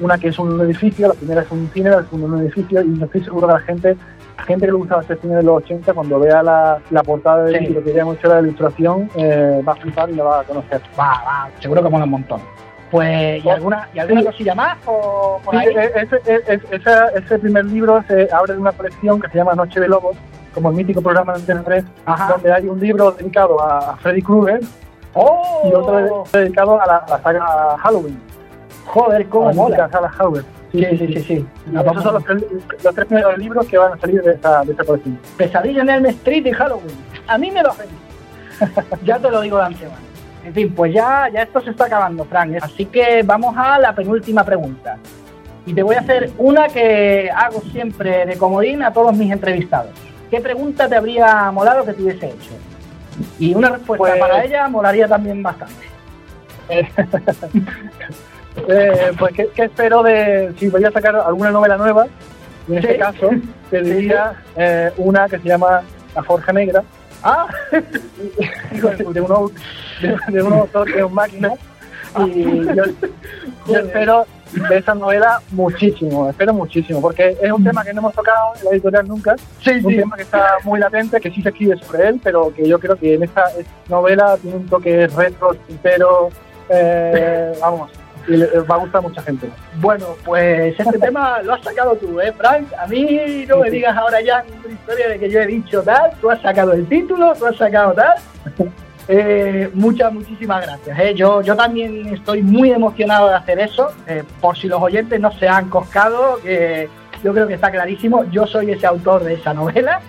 Una 0.00 0.18
que 0.18 0.28
es 0.28 0.38
un 0.38 0.60
edificio, 0.62 1.08
la 1.08 1.14
primera 1.14 1.42
es 1.42 1.50
un 1.50 1.68
cine, 1.72 1.90
la 1.90 2.02
segunda 2.02 2.26
un 2.36 2.40
edificio 2.42 2.82
y 2.82 2.88
no 2.88 3.04
estoy 3.04 3.22
seguro 3.22 3.46
que 3.46 3.52
la 3.52 3.58
gente, 3.60 3.96
gente 4.42 4.66
que 4.66 4.72
le 4.72 4.78
gustaba 4.78 5.02
este 5.02 5.16
cine 5.16 5.36
de 5.36 5.42
los 5.42 5.56
80, 5.62 5.92
cuando 5.94 6.18
vea 6.20 6.42
la, 6.42 6.78
la 6.90 7.02
portada 7.02 7.44
Sí. 7.48 7.66
libro 7.66 7.82
que 7.84 7.92
hecho 8.12 8.28
la 8.28 8.40
ilustración, 8.40 9.08
eh, 9.14 9.62
va 9.66 9.72
a 9.72 9.76
flipar 9.76 10.10
y 10.10 10.14
la 10.14 10.24
va 10.24 10.40
a 10.40 10.44
conocer. 10.44 10.80
Va, 10.98 11.22
va, 11.26 11.48
seguro 11.60 11.82
que 11.82 11.88
mola 11.88 12.04
un 12.04 12.10
montón. 12.10 12.40
Pues, 12.90 13.42
¿y 13.42 13.48
alguna, 13.48 13.88
¿y 13.94 13.98
alguna 14.00 14.22
cosilla 14.24 14.54
más 14.54 14.76
o 14.84 15.40
por 15.44 15.54
Sí, 15.54 15.60
ahí? 15.66 15.74
e- 15.74 15.92
ese, 16.02 16.16
e- 16.26 16.42
e- 16.54 16.76
esa- 16.76 17.08
ese 17.08 17.38
primer 17.38 17.64
libro 17.64 18.02
se 18.06 18.28
abre 18.30 18.52
de 18.52 18.58
una 18.58 18.72
colección 18.72 19.18
que 19.20 19.28
se 19.30 19.38
llama 19.38 19.54
Noche 19.54 19.80
de 19.80 19.88
Lobos, 19.88 20.16
como 20.52 20.68
el 20.68 20.76
mítico 20.76 21.00
programa 21.00 21.32
de 21.32 21.38
Antena 21.40 21.62
3, 21.64 21.84
Ajá. 22.04 22.32
donde 22.34 22.52
hay 22.52 22.68
un 22.68 22.78
libro 22.78 23.12
dedicado 23.12 23.58
a, 23.62 23.96
Freddy 23.96 24.20
Krueger 24.20 24.60
¡Oh! 25.14 25.62
y 25.64 25.72
otro 25.72 25.96
de- 25.96 26.38
dedicado 26.40 26.78
a 26.80 26.86
la, 26.86 26.96
a 26.98 27.08
la 27.10 27.22
saga 27.22 27.76
Halloween. 27.78 28.20
Joder, 28.86 29.26
cómo 29.28 29.48
la 29.48 29.54
mola. 29.54 29.76
saga 29.90 30.08
Halloween. 30.10 30.44
Sí, 30.72 30.84
sí, 30.98 31.06
sí, 31.06 31.20
sí. 31.20 31.46
Esos 31.78 32.02
son 32.02 32.14
los, 32.14 32.24
tres- 32.24 32.44
los 32.82 32.94
tres 32.94 33.06
primeros 33.06 33.36
libros 33.38 33.66
que 33.66 33.76
van 33.78 33.92
a 33.92 33.98
salir 33.98 34.22
de 34.22 34.32
esa, 34.32 34.62
de 34.64 34.72
esa 34.72 34.84
colección. 34.84 35.18
Pesadilla 35.36 35.82
en 35.82 35.90
Elm 35.90 36.06
Street 36.06 36.46
y 36.46 36.52
Halloween. 36.52 36.96
A 37.26 37.36
mí 37.38 37.50
me 37.50 37.62
lo 37.62 37.70
hacen. 37.70 37.86
ya 39.04 39.18
te 39.18 39.30
lo 39.30 39.40
digo 39.42 39.58
de 39.58 39.64
antemano. 39.64 39.98
En 40.44 40.54
fin, 40.54 40.72
pues 40.74 40.92
ya, 40.94 41.28
ya 41.32 41.42
esto 41.42 41.60
se 41.60 41.70
está 41.70 41.84
acabando, 41.84 42.24
Frank. 42.24 42.56
Así 42.62 42.86
que 42.86 43.22
vamos 43.22 43.54
a 43.56 43.78
la 43.78 43.94
penúltima 43.94 44.42
pregunta. 44.44 44.96
Y 45.66 45.74
te 45.74 45.82
voy 45.82 45.94
a 45.94 46.00
hacer 46.00 46.30
una 46.38 46.66
que 46.68 47.30
hago 47.30 47.60
siempre 47.70 48.26
de 48.26 48.36
comodín 48.36 48.82
a 48.82 48.92
todos 48.92 49.14
mis 49.16 49.30
entrevistados. 49.30 49.90
¿Qué 50.30 50.40
pregunta 50.40 50.88
te 50.88 50.96
habría 50.96 51.50
molado 51.52 51.84
que 51.84 51.92
te 51.92 52.02
hubiese 52.02 52.26
hecho? 52.28 52.50
Y 53.38 53.54
una 53.54 53.68
respuesta 53.70 53.98
Pues- 54.08 54.18
para 54.18 54.42
ella 54.42 54.66
molaría 54.68 55.06
también 55.06 55.42
bastante. 55.42 55.74
Eh, 58.68 59.12
pues, 59.18 59.32
¿qué, 59.34 59.48
qué 59.54 59.64
espero 59.64 60.02
de 60.02 60.52
si 60.58 60.68
voy 60.68 60.84
a 60.84 60.90
sacar 60.90 61.16
alguna 61.16 61.50
novela 61.50 61.76
nueva? 61.76 62.06
Y 62.68 62.72
en 62.72 62.78
este 62.78 62.98
caso, 62.98 63.30
te 63.70 63.82
diría 63.82 64.34
eh, 64.56 64.92
una 64.96 65.28
que 65.28 65.38
se 65.38 65.48
llama 65.48 65.82
La 66.14 66.22
Forja 66.22 66.52
Negra, 66.52 66.84
Ah, 67.22 67.46
de, 67.70 69.20
uno, 69.20 69.50
de, 70.00 70.18
de 70.32 70.42
un 70.42 70.52
autor 70.52 70.92
que 70.92 70.98
es 70.98 71.04
un 71.04 71.14
máquina. 71.14 71.52
Y 72.26 72.64
yo, 72.74 72.84
espero 73.74 74.26
de 74.68 74.76
esa 74.76 74.94
novela 74.94 75.40
muchísimo, 75.52 76.28
espero 76.28 76.52
muchísimo, 76.52 77.00
porque 77.00 77.38
es 77.40 77.50
un 77.50 77.64
tema 77.64 77.82
que 77.82 77.94
no 77.94 78.00
hemos 78.00 78.14
tocado 78.14 78.52
en 78.58 78.64
la 78.64 78.70
editorial 78.72 79.08
nunca, 79.08 79.34
sí, 79.62 79.70
un 79.82 79.96
tema 79.96 80.16
que 80.16 80.24
está 80.24 80.56
muy 80.64 80.78
latente, 80.78 81.20
que 81.20 81.30
sí 81.30 81.40
se 81.42 81.48
escribe 81.48 81.78
sobre 81.78 82.08
él, 82.08 82.20
pero 82.22 82.52
que 82.54 82.68
yo 82.68 82.78
creo 82.78 82.96
que 82.96 83.14
en 83.14 83.22
esta 83.22 83.44
novela 83.88 84.36
tiene 84.42 84.58
un 84.58 84.66
toque 84.66 85.06
retro, 85.06 85.56
pero 85.82 86.28
vamos, 87.62 87.90
y 88.28 88.36
le 88.36 88.46
va 88.60 88.76
a 88.76 88.78
gustar 88.78 88.98
a 88.98 89.02
mucha 89.02 89.22
gente. 89.22 89.48
Bueno, 89.76 90.06
pues 90.24 90.78
este 90.78 90.98
tema 91.00 91.42
lo 91.42 91.54
has 91.54 91.62
sacado 91.62 91.96
tú, 91.96 92.20
¿eh, 92.20 92.32
Frank? 92.32 92.66
A 92.78 92.86
mí 92.86 93.44
no 93.48 93.58
me 93.58 93.70
digas 93.70 93.96
ahora 93.96 94.20
ya 94.20 94.42
ninguna 94.42 94.74
historia 94.74 95.08
de 95.08 95.18
que 95.18 95.30
yo 95.30 95.40
he 95.40 95.46
dicho 95.46 95.82
tal, 95.82 96.12
tú 96.20 96.30
has 96.30 96.40
sacado 96.40 96.72
el 96.72 96.86
título, 96.86 97.32
tú 97.38 97.46
has 97.46 97.56
sacado 97.56 97.92
tal. 97.94 98.14
Eh, 99.08 99.68
muchas, 99.74 100.12
muchísimas 100.12 100.64
gracias. 100.64 100.98
¿eh? 100.98 101.14
Yo, 101.14 101.42
yo 101.42 101.56
también 101.56 102.14
estoy 102.14 102.42
muy 102.42 102.70
emocionado 102.70 103.28
de 103.28 103.34
hacer 103.34 103.58
eso. 103.58 103.90
Eh, 104.06 104.22
por 104.40 104.56
si 104.56 104.68
los 104.68 104.80
oyentes 104.80 105.20
no 105.20 105.32
se 105.32 105.48
han 105.48 105.68
coscado, 105.68 106.38
que 106.42 106.88
yo 107.24 107.32
creo 107.32 107.46
que 107.46 107.54
está 107.54 107.70
clarísimo. 107.70 108.24
Yo 108.30 108.46
soy 108.46 108.70
ese 108.70 108.86
autor 108.86 109.24
de 109.24 109.34
esa 109.34 109.52
novela. 109.54 110.00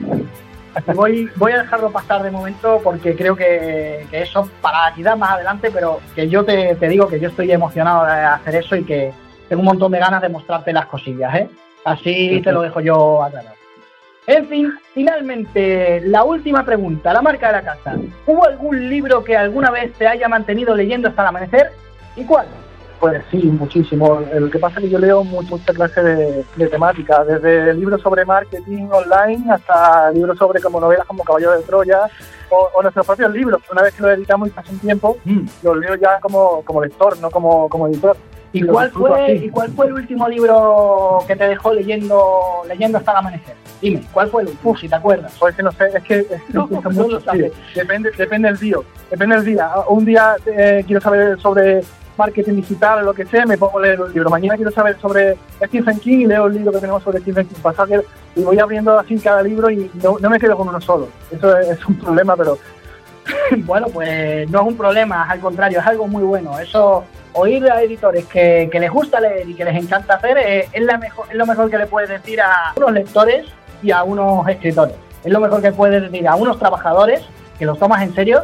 Voy, 0.95 1.51
a 1.51 1.61
dejarlo 1.61 1.91
pasar 1.91 2.23
de 2.23 2.31
momento 2.31 2.81
porque 2.83 3.15
creo 3.15 3.35
que, 3.35 4.07
eso 4.11 4.49
para 4.61 4.93
la 4.97 5.15
más 5.15 5.31
adelante, 5.31 5.69
pero 5.71 5.99
que 6.15 6.27
yo 6.27 6.43
te, 6.43 6.75
te, 6.75 6.87
digo 6.87 7.07
que 7.07 7.19
yo 7.19 7.29
estoy 7.29 7.51
emocionado 7.51 8.05
de 8.05 8.11
hacer 8.11 8.55
eso 8.55 8.75
y 8.75 8.83
que 8.83 9.13
tengo 9.47 9.61
un 9.61 9.67
montón 9.67 9.91
de 9.91 9.99
ganas 9.99 10.21
de 10.21 10.29
mostrarte 10.29 10.73
las 10.73 10.87
cosillas. 10.87 11.35
¿eh? 11.35 11.49
Así 11.85 12.41
te 12.43 12.51
lo 12.51 12.61
dejo 12.61 12.79
yo 12.81 13.23
aclarado. 13.23 13.55
En 14.25 14.47
fin, 14.47 14.73
finalmente, 14.93 16.01
la 16.05 16.23
última 16.23 16.63
pregunta, 16.63 17.11
la 17.13 17.21
marca 17.21 17.47
de 17.47 17.53
la 17.53 17.61
casa. 17.61 17.95
¿Hubo 18.25 18.45
algún 18.45 18.89
libro 18.89 19.23
que 19.23 19.35
alguna 19.35 19.69
vez 19.69 19.93
te 19.93 20.07
haya 20.07 20.29
mantenido 20.29 20.75
leyendo 20.75 21.09
hasta 21.09 21.23
el 21.23 21.27
amanecer? 21.27 21.71
¿Y 22.15 22.23
cuál? 22.23 22.47
Pues 23.03 23.21
sí, 23.31 23.37
muchísimo. 23.37 24.21
Lo 24.33 24.49
que 24.49 24.59
pasa 24.59 24.79
es 24.79 24.85
que 24.85 24.89
yo 24.91 24.97
leo 24.97 25.25
mucha 25.25 25.73
clase 25.73 26.01
de, 26.01 26.45
de 26.55 26.67
temática, 26.67 27.25
desde 27.25 27.73
libros 27.73 28.01
sobre 28.01 28.23
marketing 28.23 28.87
online 28.93 29.43
hasta 29.51 30.09
libros 30.11 30.37
sobre 30.37 30.61
como 30.61 30.79
novelas 30.79 31.05
como 31.05 31.21
Caballo 31.25 31.51
de 31.51 31.63
Troya 31.63 32.07
o, 32.49 32.81
nuestros 32.81 33.05
propios 33.05 33.33
libros. 33.33 33.61
Una 33.69 33.81
vez 33.81 33.93
que 33.93 34.03
los 34.03 34.11
editamos 34.17 34.47
y 34.47 34.51
pasa 34.51 34.71
un 34.71 34.79
tiempo, 34.79 35.17
mm. 35.25 35.41
los 35.63 35.77
leo 35.79 35.95
ya 35.95 36.17
como, 36.21 36.61
como 36.63 36.81
lector, 36.81 37.19
no 37.19 37.29
como, 37.29 37.67
como 37.67 37.89
editor. 37.89 38.15
¿Y 38.53 38.65
cuál, 38.65 38.89
fue, 38.89 39.35
¿Y 39.35 39.49
cuál 39.49 39.69
fue 39.71 39.87
el 39.87 39.93
último 39.93 40.29
libro 40.29 41.25
que 41.27 41.35
te 41.35 41.45
dejó 41.45 41.73
leyendo 41.73 42.61
leyendo 42.69 42.99
hasta 42.99 43.11
el 43.11 43.17
amanecer? 43.17 43.55
Dime, 43.81 44.01
¿cuál 44.13 44.29
fue 44.29 44.43
el 44.43 44.47
último, 44.47 44.77
si 44.77 44.87
te 44.87 44.95
acuerdas? 44.95 45.35
Pues 45.37 45.53
que 45.55 45.63
no 45.63 45.73
sé, 45.73 45.87
es 45.93 46.03
que, 46.03 46.19
es 46.19 46.27
que 46.27 46.53
no, 46.53 46.67
mucho, 46.67 47.19
depende, 47.75 48.11
depende 48.11 48.47
del 48.47 48.57
día, 48.57 48.77
depende 49.11 49.35
del 49.35 49.45
día. 49.45 49.71
Un 49.89 50.05
día 50.05 50.35
eh, 50.45 50.85
quiero 50.87 51.01
saber 51.01 51.37
sobre 51.41 51.81
marketing 52.17 52.55
digital 52.55 53.05
lo 53.05 53.13
que 53.13 53.25
sea, 53.25 53.45
me 53.45 53.57
pongo 53.57 53.79
a 53.79 53.81
leer 53.81 54.01
un 54.01 54.13
libro. 54.13 54.29
Mañana 54.29 54.55
quiero 54.55 54.71
saber 54.71 54.99
sobre 54.99 55.37
Stephen 55.65 55.99
King 55.99 56.19
y 56.19 56.25
leo 56.25 56.47
el 56.47 56.53
libro 56.53 56.71
que 56.71 56.79
tenemos 56.79 57.03
sobre 57.03 57.19
Stephen 57.19 57.47
King. 57.47 57.61
Pasa 57.61 57.85
que 57.85 58.01
y 58.35 58.43
voy 58.43 58.59
abriendo 58.59 58.97
así 58.97 59.17
cada 59.19 59.43
libro 59.43 59.69
y 59.69 59.89
no, 60.01 60.29
me 60.29 60.39
quedo 60.39 60.57
con 60.57 60.67
uno 60.67 60.81
solo. 60.81 61.09
Eso 61.31 61.57
es, 61.57 61.85
un 61.85 61.97
problema, 61.97 62.35
pero... 62.35 62.57
bueno, 63.59 63.87
pues 63.87 64.49
no 64.49 64.61
es 64.61 64.67
un 64.67 64.75
problema, 64.75 65.23
al 65.29 65.39
contrario, 65.39 65.79
es 65.79 65.85
algo 65.85 66.07
muy 66.07 66.23
bueno. 66.23 66.59
Eso, 66.59 67.05
oír 67.33 67.69
a 67.71 67.81
editores 67.81 68.25
que, 68.25 68.69
les 68.71 68.91
gusta 68.91 69.19
leer 69.19 69.49
y 69.49 69.53
que 69.53 69.63
les 69.63 69.81
encanta 69.81 70.15
hacer 70.15 70.37
es, 70.37 70.81
la 70.81 70.97
mejor, 70.97 71.27
es 71.29 71.35
lo 71.35 71.45
mejor 71.45 71.69
que 71.69 71.77
le 71.77 71.85
puedes 71.85 72.09
decir 72.09 72.41
a 72.41 72.73
unos 72.75 72.91
lectores 72.91 73.45
y 73.81 73.91
a 73.91 74.03
unos 74.03 74.47
escritores. 74.47 74.95
Es 75.23 75.31
lo 75.31 75.39
mejor 75.39 75.61
que 75.61 75.71
puedes 75.71 76.01
decir 76.01 76.27
a 76.27 76.35
unos 76.35 76.59
trabajadores 76.59 77.21
que 77.57 77.65
los 77.65 77.79
tomas 77.79 78.01
en 78.01 78.13
serio 78.13 78.43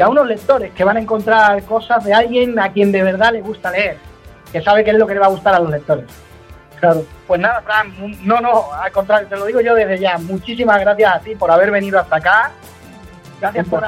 y 0.00 0.02
a 0.02 0.08
unos 0.08 0.26
lectores 0.26 0.72
que 0.72 0.82
van 0.82 0.96
a 0.96 1.00
encontrar 1.00 1.62
cosas 1.64 2.02
de 2.02 2.14
alguien 2.14 2.58
a 2.58 2.72
quien 2.72 2.90
de 2.90 3.02
verdad 3.02 3.32
le 3.32 3.42
gusta 3.42 3.70
leer, 3.70 3.98
que 4.50 4.62
sabe 4.62 4.82
qué 4.82 4.92
es 4.92 4.96
lo 4.96 5.06
que 5.06 5.12
le 5.12 5.20
va 5.20 5.26
a 5.26 5.28
gustar 5.28 5.54
a 5.54 5.58
los 5.58 5.68
lectores. 5.68 6.06
Claro. 6.80 7.04
Pues 7.26 7.38
nada, 7.38 7.60
Fran, 7.60 7.92
no, 8.24 8.40
no, 8.40 8.72
al 8.72 8.90
contrario, 8.92 9.28
te 9.28 9.36
lo 9.36 9.44
digo 9.44 9.60
yo 9.60 9.74
desde 9.74 9.98
ya. 9.98 10.16
Muchísimas 10.16 10.80
gracias 10.80 11.14
a 11.14 11.18
ti 11.18 11.34
por 11.34 11.50
haber 11.50 11.70
venido 11.70 12.00
hasta 12.00 12.16
acá. 12.16 12.50
Gracias 13.42 13.68
por, 13.68 13.84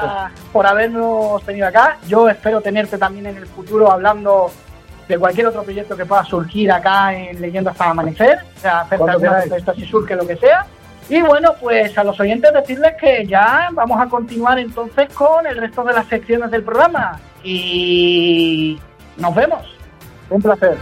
por 0.51 0.67
habernos 0.67 1.43
tenido 1.45 1.65
acá. 1.65 1.97
Yo 2.07 2.29
espero 2.29 2.61
tenerte 2.61 2.99
también 2.99 3.25
en 3.25 3.37
el 3.37 3.47
futuro 3.47 3.91
hablando 3.91 4.51
de 5.07 5.17
cualquier 5.17 5.47
otro 5.47 5.63
proyecto 5.63 5.97
que 5.97 6.05
pueda 6.05 6.23
surgir 6.25 6.71
acá 6.71 7.11
en 7.15 7.41
Leyendo 7.41 7.71
hasta 7.71 7.89
Amanecer, 7.89 8.37
o 8.55 8.59
sea, 8.59 8.81
acerca 8.81 9.17
de 9.17 9.57
esto 9.57 9.73
si 9.73 9.85
surge 9.87 10.15
lo 10.15 10.27
que 10.27 10.35
sea. 10.35 10.67
Y 11.09 11.21
bueno, 11.21 11.53
pues 11.59 11.97
a 11.97 12.03
los 12.03 12.19
oyentes 12.19 12.53
decirles 12.53 12.93
que 12.99 13.25
ya 13.27 13.69
vamos 13.73 13.99
a 13.99 14.07
continuar 14.07 14.57
entonces 14.59 15.13
con 15.13 15.45
el 15.45 15.57
resto 15.57 15.83
de 15.83 15.93
las 15.93 16.07
secciones 16.07 16.49
del 16.51 16.63
programa. 16.63 17.19
Y 17.43 18.79
nos 19.17 19.35
vemos. 19.35 19.77
Un 20.29 20.41
placer. 20.41 20.77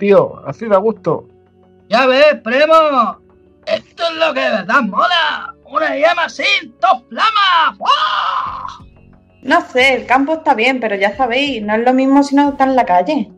Tío, 0.00 0.42
así 0.46 0.66
da 0.66 0.78
gusto. 0.78 1.28
Ya 1.88 2.06
ves, 2.06 2.34
primo. 2.42 3.18
Esto 3.66 4.02
es 4.02 4.16
lo 4.16 4.34
que 4.34 4.40
de 4.40 4.50
verdad 4.50 4.82
mola. 4.82 5.54
Una 5.64 5.96
llama 5.96 6.28
sin 6.28 6.74
dos 6.80 7.04
flamas. 7.08 7.78
No 9.42 9.60
sé, 9.60 9.94
el 9.94 10.06
campo 10.06 10.34
está 10.34 10.54
bien, 10.54 10.80
pero 10.80 10.96
ya 10.96 11.16
sabéis, 11.16 11.62
no 11.62 11.74
es 11.74 11.84
lo 11.84 11.94
mismo 11.94 12.22
si 12.22 12.34
no 12.34 12.50
está 12.50 12.64
en 12.64 12.76
la 12.76 12.84
calle. 12.84 13.30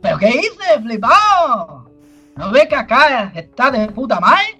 ¿Pero 0.00 0.18
qué 0.18 0.26
dices, 0.28 0.80
flipado? 0.82 1.90
¿No 2.36 2.50
ves 2.50 2.68
que 2.68 2.76
acá 2.76 3.30
está 3.34 3.70
de 3.70 3.86
puta 3.88 4.18
madre? 4.18 4.58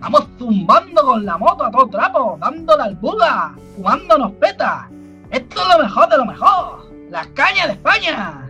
Vamos 0.00 0.26
zumbando 0.38 1.02
con 1.02 1.26
la 1.26 1.36
moto 1.36 1.64
a 1.64 1.70
todo 1.70 1.88
trapo, 1.88 2.38
dándole 2.40 2.82
al 2.84 2.94
buga, 2.96 3.54
fumándonos 3.76 4.32
petas. 4.32 4.86
Esto 5.30 5.60
es 5.60 5.68
lo 5.68 5.82
mejor 5.82 6.08
de 6.08 6.16
lo 6.16 6.24
mejor. 6.24 6.90
Las 7.10 7.26
cañas 7.28 7.66
de 7.66 7.72
España. 7.74 8.47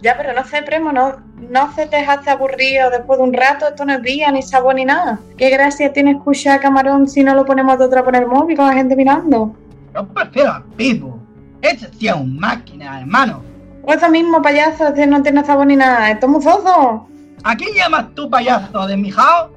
Ya, 0.00 0.16
pero 0.16 0.32
no 0.32 0.44
sé, 0.44 0.62
Primo, 0.62 0.92
no, 0.92 1.16
no 1.50 1.72
se 1.74 1.86
te 1.86 1.96
hace 1.96 2.30
aburrido 2.30 2.88
después 2.90 3.18
de 3.18 3.24
un 3.24 3.32
rato, 3.32 3.66
esto 3.66 3.84
no 3.84 3.94
es 3.94 4.02
día, 4.02 4.30
ni 4.30 4.42
sabor, 4.42 4.76
ni 4.76 4.84
nada. 4.84 5.18
¿Qué 5.36 5.50
gracia 5.50 5.92
tiene 5.92 6.12
escuchar 6.12 6.58
a 6.58 6.60
Camarón 6.60 7.08
si 7.08 7.24
no 7.24 7.34
lo 7.34 7.44
ponemos 7.44 7.78
de 7.78 7.84
otra 7.84 8.04
por 8.04 8.14
el 8.14 8.26
móvil 8.26 8.56
con 8.56 8.68
la 8.68 8.74
gente 8.74 8.94
mirando? 8.94 9.56
Yo 9.94 10.06
prefiero 10.06 10.52
a 10.52 10.62
Pipo. 10.76 11.18
Ese 11.62 11.90
sí 11.98 12.06
es 12.06 12.14
un 12.14 12.38
máquina, 12.38 13.00
hermano. 13.00 13.42
O 13.82 13.92
eso 13.92 14.08
mismo, 14.08 14.40
payaso, 14.40 14.88
ese 14.88 15.06
no 15.06 15.20
tiene 15.22 15.44
sabor 15.44 15.66
ni 15.66 15.74
nada, 15.74 16.10
esto 16.10 16.26
es 16.26 16.32
muy 16.32 16.42
soso. 16.42 17.08
¿A 17.42 17.56
quién 17.56 17.74
llamas 17.74 18.14
tú, 18.14 18.30
payaso, 18.30 18.86
de 18.86 18.96
mi 18.96 19.10
jao? 19.10 19.52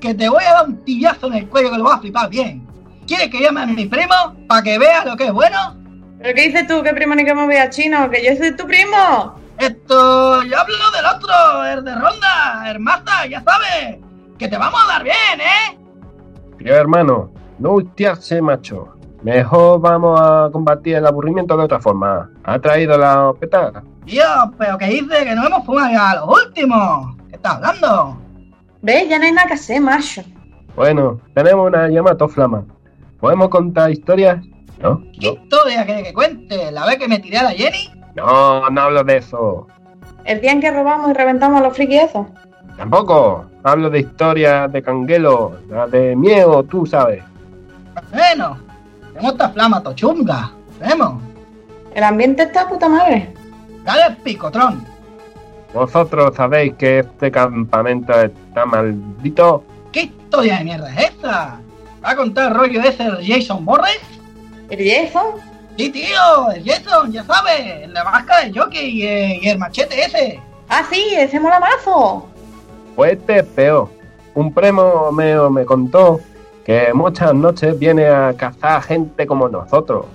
Que 0.00 0.12
te 0.12 0.28
voy 0.28 0.44
a 0.44 0.52
dar 0.52 0.66
un 0.66 0.84
tillazo 0.84 1.28
en 1.28 1.34
el 1.34 1.48
cuello 1.48 1.70
que 1.70 1.78
lo 1.78 1.84
vas 1.84 1.94
a 1.94 2.00
flipar 2.00 2.28
bien. 2.28 2.66
¿Quieres 3.06 3.30
que 3.30 3.40
llame 3.40 3.62
a 3.62 3.66
mi 3.66 3.86
primo 3.86 4.14
para 4.46 4.62
que 4.62 4.78
vea 4.78 5.04
lo 5.06 5.16
que 5.16 5.26
es 5.26 5.32
bueno? 5.32 5.76
¿Pero 6.18 6.34
qué 6.34 6.48
dices 6.48 6.66
tú, 6.66 6.82
que 6.82 6.92
primo 6.92 7.14
ni 7.14 7.24
que 7.24 7.34
me 7.34 7.46
vea 7.46 7.70
chino? 7.70 8.10
¿Que 8.10 8.22
yo 8.24 8.36
soy 8.36 8.54
tu 8.56 8.66
primo? 8.66 9.45
Esto, 9.58 10.42
yo 10.42 10.58
hablo 10.58 10.90
del 10.94 11.06
otro, 11.06 11.64
el 11.64 11.84
de 11.84 11.94
Ronda, 11.94 12.62
Hermata, 12.66 13.26
ya 13.26 13.42
sabes, 13.42 13.98
que 14.38 14.48
te 14.48 14.58
vamos 14.58 14.78
a 14.84 14.86
dar 14.92 15.02
bien, 15.02 15.40
¿eh? 15.40 15.78
Tío, 16.58 16.74
hermano, 16.74 17.30
no 17.58 17.72
hostiarse, 17.72 18.42
macho. 18.42 18.96
Mejor 19.22 19.80
vamos 19.80 20.20
a 20.20 20.50
combatir 20.52 20.96
el 20.96 21.06
aburrimiento 21.06 21.56
de 21.56 21.64
otra 21.64 21.80
forma. 21.80 22.30
¿Ha 22.44 22.58
traído 22.58 22.98
la 22.98 23.32
peta? 23.40 23.82
Tío, 24.04 24.24
pero 24.58 24.76
que 24.76 24.86
dice 24.86 25.24
que 25.24 25.34
no 25.34 25.46
hemos 25.46 25.64
fumado 25.64 25.90
ya 25.90 26.10
a 26.10 26.16
los 26.16 26.28
últimos. 26.44 27.16
¿Qué 27.30 27.36
estás 27.36 27.54
hablando? 27.54 28.18
¿Ves? 28.82 29.08
Ya 29.08 29.18
no 29.18 29.24
hay 29.24 29.32
nada 29.32 29.48
que 29.48 29.54
hacer, 29.54 29.80
macho. 29.80 30.22
Bueno, 30.76 31.18
tenemos 31.34 31.66
una 31.66 31.88
llamada 31.88 32.28
flama. 32.28 32.64
¿Podemos 33.18 33.48
contar 33.48 33.90
historias? 33.90 34.44
¿No? 34.80 35.00
¿Qué 35.18 35.28
historia 35.28 35.86
que, 35.86 36.02
que 36.02 36.12
cuente? 36.12 36.70
¿La 36.70 36.84
vez 36.84 36.98
que 36.98 37.08
me 37.08 37.18
tiré 37.18 37.38
a 37.38 37.44
la 37.44 37.50
Jenny? 37.50 37.95
No, 38.16 38.68
no 38.70 38.80
hablo 38.80 39.04
de 39.04 39.18
eso. 39.18 39.66
¿El 40.24 40.40
día 40.40 40.52
en 40.52 40.60
que 40.60 40.70
robamos 40.70 41.10
y 41.10 41.12
reventamos 41.12 41.60
a 41.60 41.64
los 41.64 41.76
frikis 41.76 42.10
Tampoco. 42.76 43.46
Hablo 43.62 43.90
de 43.90 44.00
historias 44.00 44.70
de 44.72 44.82
canguelo, 44.82 45.56
de 45.90 46.14
miedo, 46.14 46.62
tú 46.62 46.86
sabes. 46.86 47.22
Bueno, 48.12 48.58
tenemos 49.12 49.32
esta 49.32 49.48
flama 49.50 49.82
tochunga. 49.82 50.52
Vemos. 50.80 51.22
El 51.94 52.04
ambiente 52.04 52.44
está 52.44 52.68
puta 52.68 52.88
madre. 52.88 53.34
Dale 53.84 54.16
picotron. 54.22 54.84
¿Vosotros 55.72 56.34
sabéis 56.36 56.74
que 56.74 57.00
este 57.00 57.30
campamento 57.30 58.12
está 58.20 58.66
maldito? 58.66 59.64
¿Qué 59.92 60.02
historia 60.02 60.58
de 60.58 60.64
mierda 60.64 60.92
es 60.94 61.10
esta? 61.10 61.60
¿Va 62.04 62.10
a 62.10 62.16
contar 62.16 62.52
el 62.52 62.58
rollo 62.58 62.80
ese 62.82 63.04
de 63.10 63.26
Jason 63.26 63.64
Morris? 63.64 64.00
¿El 64.70 64.88
Jason? 64.88 65.40
Sí, 65.76 65.90
tío, 65.90 66.50
el 66.54 66.64
Jason, 66.64 67.12
ya 67.12 67.22
sabes, 67.24 67.88
la 67.90 68.02
máscara 68.02 68.44
de 68.44 68.58
jockey 68.58 69.02
y, 69.02 69.06
eh, 69.06 69.40
y 69.42 69.48
el 69.48 69.58
machete 69.58 70.04
ese. 70.04 70.40
Ah, 70.68 70.82
sí, 70.90 71.14
ese 71.14 71.38
mola 71.38 71.60
mazo. 71.60 72.26
Pues 72.94 73.12
este 73.12 73.40
es 73.40 73.44
peor. 73.44 73.90
Un 74.34 74.54
primo 74.54 75.12
mío 75.12 75.50
me 75.50 75.66
contó 75.66 76.20
que 76.64 76.92
muchas 76.94 77.34
noches 77.34 77.78
viene 77.78 78.08
a 78.08 78.34
cazar 78.34 78.82
gente 78.82 79.26
como 79.26 79.50
nosotros. 79.50 80.06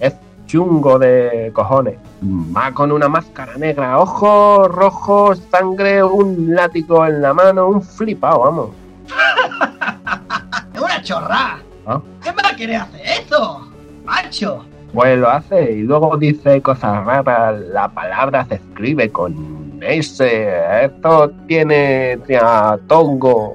Es 0.00 0.14
chungo 0.46 0.98
de 0.98 1.52
cojones. 1.54 1.98
Va 2.24 2.72
con 2.72 2.90
una 2.90 3.08
máscara 3.08 3.56
negra, 3.56 3.98
ojos 3.98 4.68
rojos, 4.68 5.42
sangre, 5.50 6.02
un 6.02 6.54
látigo 6.54 7.06
en 7.06 7.20
la 7.20 7.34
mano, 7.34 7.68
un 7.68 7.82
flipado, 7.82 8.40
vamos. 8.40 8.70
Es 10.74 10.80
una 10.80 11.02
chorra. 11.02 11.58
¿Ah? 11.86 12.00
¿Qué 12.22 12.30
va 12.30 12.48
a 12.48 12.56
querer 12.56 12.76
hacer 12.76 13.00
eso? 13.04 13.68
Macho. 14.04 14.64
Pues 14.92 15.18
lo 15.18 15.30
hace 15.30 15.72
y 15.72 15.82
luego 15.82 16.16
dice 16.18 16.60
cosas 16.60 17.06
raras. 17.06 17.58
La 17.60 17.88
palabra 17.88 18.44
se 18.44 18.56
escribe 18.56 19.10
con 19.10 19.78
S. 19.80 20.84
Esto 20.84 21.30
tiene 21.46 22.18
triatongo. 22.26 23.54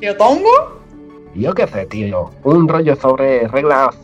¿Tío 0.00 0.16
Tongo? 0.16 0.80
Yo 1.34 1.52
qué 1.54 1.66
sé, 1.66 1.84
tío. 1.86 2.30
Un 2.44 2.66
rollo 2.66 2.96
sobre 2.96 3.46
reglas 3.48 3.98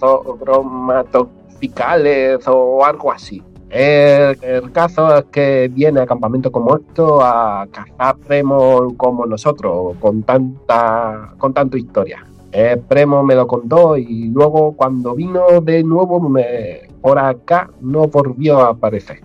cromatopicales 0.44 2.46
o 2.46 2.84
algo 2.84 3.10
así. 3.10 3.42
El, 3.70 4.36
el 4.42 4.70
caso 4.70 5.16
es 5.16 5.24
que 5.32 5.70
viene 5.72 6.00
a 6.00 6.06
campamento 6.06 6.52
como 6.52 6.76
esto 6.76 7.22
a 7.22 7.66
cazar 7.72 8.16
premos 8.18 8.92
como 8.96 9.26
nosotros, 9.26 9.96
con 9.98 10.22
tanta, 10.22 11.32
con 11.38 11.52
tanto 11.52 11.76
historia. 11.76 12.24
El 12.56 12.78
premo 12.78 13.22
me 13.22 13.34
lo 13.34 13.46
contó 13.46 13.98
y 13.98 14.30
luego 14.30 14.74
cuando 14.74 15.14
vino 15.14 15.60
de 15.60 15.84
nuevo 15.84 16.18
me, 16.26 16.88
por 17.02 17.18
acá 17.18 17.68
no 17.82 18.08
volvió 18.08 18.60
a 18.60 18.70
aparecer. 18.70 19.20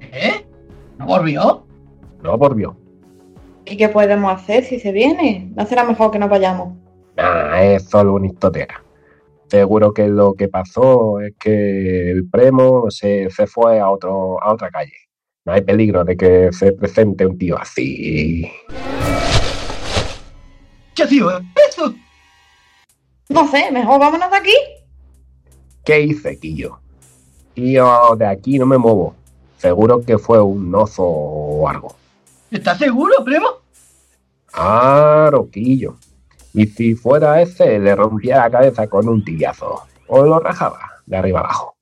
¿Eh? 0.00 0.46
¿No 0.96 1.06
volvió? 1.06 1.66
No 2.22 2.38
volvió. 2.38 2.76
¿Y 3.64 3.76
qué 3.76 3.88
podemos 3.88 4.32
hacer 4.32 4.62
si 4.62 4.78
se 4.78 4.92
viene? 4.92 5.50
¿No 5.56 5.66
será 5.66 5.82
mejor 5.82 6.12
que 6.12 6.20
nos 6.20 6.30
vayamos? 6.30 6.76
Nah, 7.16 7.60
es 7.60 7.88
solo 7.88 8.14
una 8.14 8.28
historia. 8.28 8.68
Seguro 9.48 9.92
que 9.92 10.06
lo 10.06 10.34
que 10.34 10.46
pasó 10.46 11.20
es 11.20 11.32
que 11.40 12.12
el 12.12 12.28
premo 12.30 12.88
se, 12.88 13.30
se 13.30 13.48
fue 13.48 13.80
a, 13.80 13.90
otro, 13.90 14.40
a 14.40 14.52
otra 14.52 14.70
calle. 14.70 14.94
No 15.44 15.54
hay 15.54 15.62
peligro 15.62 16.04
de 16.04 16.16
que 16.16 16.52
se 16.52 16.70
presente 16.70 17.26
un 17.26 17.36
tío 17.36 17.58
así. 17.58 18.48
¿Qué 20.94 21.06
tío 21.08 21.30
es 21.32 21.42
eso? 21.70 21.92
No 23.30 23.48
sé, 23.48 23.70
mejor 23.70 24.00
vámonos 24.00 24.28
de 24.30 24.36
aquí. 24.36 24.54
¿Qué 25.84 26.00
hice, 26.00 26.38
Quillo? 26.38 26.80
Tío, 27.54 28.16
de 28.16 28.26
aquí 28.26 28.58
no 28.58 28.66
me 28.66 28.76
muevo. 28.76 29.14
Seguro 29.56 30.04
que 30.04 30.18
fue 30.18 30.42
un 30.42 30.74
oso 30.74 31.04
o 31.04 31.68
algo. 31.68 31.94
¿Estás 32.50 32.78
seguro, 32.78 33.24
primo? 33.24 33.46
Claro, 34.46 35.48
Quillo. 35.48 35.94
Y 36.52 36.66
si 36.66 36.96
fuera 36.96 37.40
ese, 37.40 37.78
le 37.78 37.94
rompía 37.94 38.38
la 38.38 38.50
cabeza 38.50 38.88
con 38.88 39.08
un 39.08 39.24
tillazo. 39.24 39.84
O 40.08 40.24
lo 40.24 40.40
rajaba 40.40 40.80
de 41.06 41.16
arriba 41.16 41.40
abajo. 41.40 41.76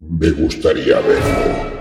Me 0.00 0.30
gustaría 0.30 0.98
verlo. 1.00 1.77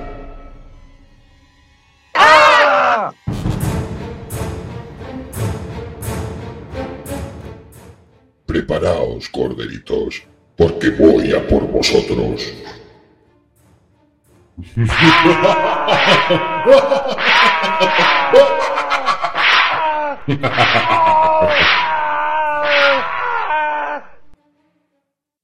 Preparaos, 8.57 9.29
corderitos, 9.29 10.23
porque 10.55 10.89
voy 10.89 11.31
a 11.31 11.47
por 11.47 11.67
vosotros. 11.67 12.51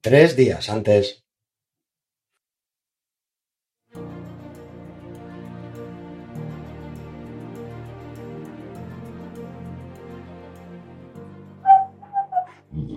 Tres 0.01 0.35
días 0.35 0.67
antes. 0.69 1.22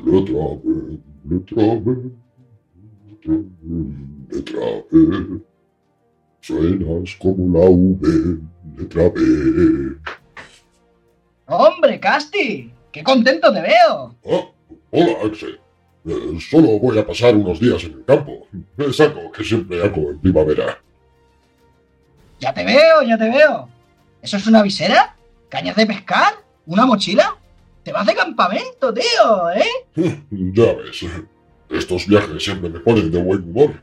Letra 0.07 0.55
B, 0.63 1.01
letra 1.29 1.75
B, 1.81 2.13
letra 4.31 4.61
B. 4.89 5.41
Suenas 6.41 7.17
como 7.19 7.59
la 7.59 7.67
V, 7.69 8.39
letra 8.79 9.09
B. 9.09 9.97
¡Hombre, 11.47 11.99
Casti! 11.99 12.73
¡Qué 12.93 13.03
contento 13.03 13.53
te 13.53 13.61
veo! 13.61 14.15
Ah, 14.31 14.49
hola, 14.93 15.13
Axel. 15.25 15.59
Eh, 16.05 16.39
solo 16.39 16.79
voy 16.79 16.97
a 17.01 17.05
pasar 17.05 17.35
unos 17.35 17.59
días 17.59 17.83
en 17.83 17.95
el 17.95 18.05
campo. 18.05 18.47
Es 18.79 19.01
algo 19.01 19.33
que 19.33 19.43
siempre 19.43 19.83
hago 19.83 20.11
en 20.13 20.21
primavera. 20.21 20.81
Ya 22.39 22.55
te 22.55 22.65
veo, 22.65 23.03
ya 23.03 23.19
te 23.19 23.29
veo. 23.29 23.69
¿Eso 24.23 24.37
es 24.37 24.47
una 24.47 24.63
visera? 24.63 25.17
¿Cañas 25.49 25.75
de 25.75 25.85
pescar? 25.85 26.35
¿Una 26.65 26.87
mochila? 26.87 27.36
Te 27.87 27.93
vas 27.93 28.05
de 28.05 28.17
campamento, 28.17 28.93
tío, 28.93 29.51
¿eh? 29.55 29.87
Ya 30.31 30.73
ves, 30.73 31.07
estos 31.71 32.09
viajes 32.09 32.43
siempre 32.43 32.69
me 32.69 32.81
ponen 32.81 33.13
de 33.13 33.23
buen 33.23 33.45
humor. 33.45 33.75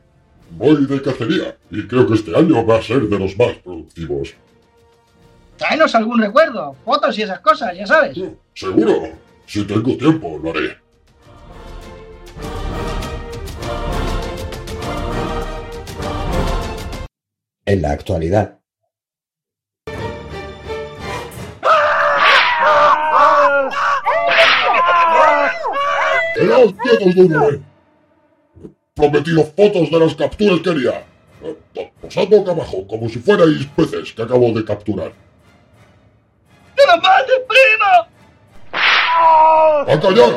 Voy 0.50 0.86
de 0.86 1.02
cacería 1.02 1.56
y 1.72 1.88
creo 1.88 2.06
que 2.06 2.16
este 2.16 2.36
año 2.36 2.66
va 2.66 2.80
a 2.80 2.82
ser 2.82 3.04
de 3.04 3.18
los 3.18 3.38
más 3.38 3.56
productivos. 3.60 4.34
Tráenos 5.56 5.96
algún 5.96 6.20
recuerdo, 6.20 6.76
fotos 6.84 7.18
y 7.18 7.22
esas 7.22 7.40
cosas, 7.40 7.78
ya 7.78 7.88
sabes. 7.88 8.20
Seguro, 8.54 9.04
si 9.46 9.64
tengo 9.64 9.96
tiempo, 9.96 10.38
lo 10.38 10.50
haré. 10.50 10.78
En 17.66 17.82
la 17.82 17.92
actualidad. 17.92 18.63
¡Quedaos 26.44 26.74
quietos 26.74 27.16
de 27.16 27.22
una 27.22 27.46
vez! 27.46 27.60
He 28.64 28.70
prometido 28.96 29.44
fotos 29.46 29.90
de 29.90 30.00
las 30.00 30.14
capturas 30.16 30.60
que 30.60 30.70
haría. 30.70 31.06
Eh, 31.42 31.92
Posad 32.02 32.28
boca 32.28 32.52
abajo, 32.52 32.86
como 32.86 33.08
si 33.08 33.20
fuerais 33.20 33.66
peces 33.76 34.12
que 34.12 34.22
acabo 34.22 34.52
de 34.52 34.66
capturar. 34.66 35.14
¡No 36.78 36.86
nos 36.86 37.02
mates, 37.02 37.42
primo! 37.48 37.92
¡A 38.74 40.00
callar! 40.02 40.34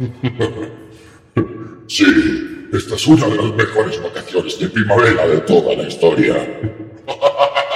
sí, 1.86 2.68
esta 2.72 2.94
es 2.96 3.06
una 3.06 3.26
de 3.26 3.36
las 3.36 3.54
mejores 3.54 4.02
vacaciones 4.02 4.58
de 4.58 4.68
primavera 4.68 5.28
de 5.28 5.40
toda 5.42 5.74
la 5.76 5.84
historia. 5.84 6.34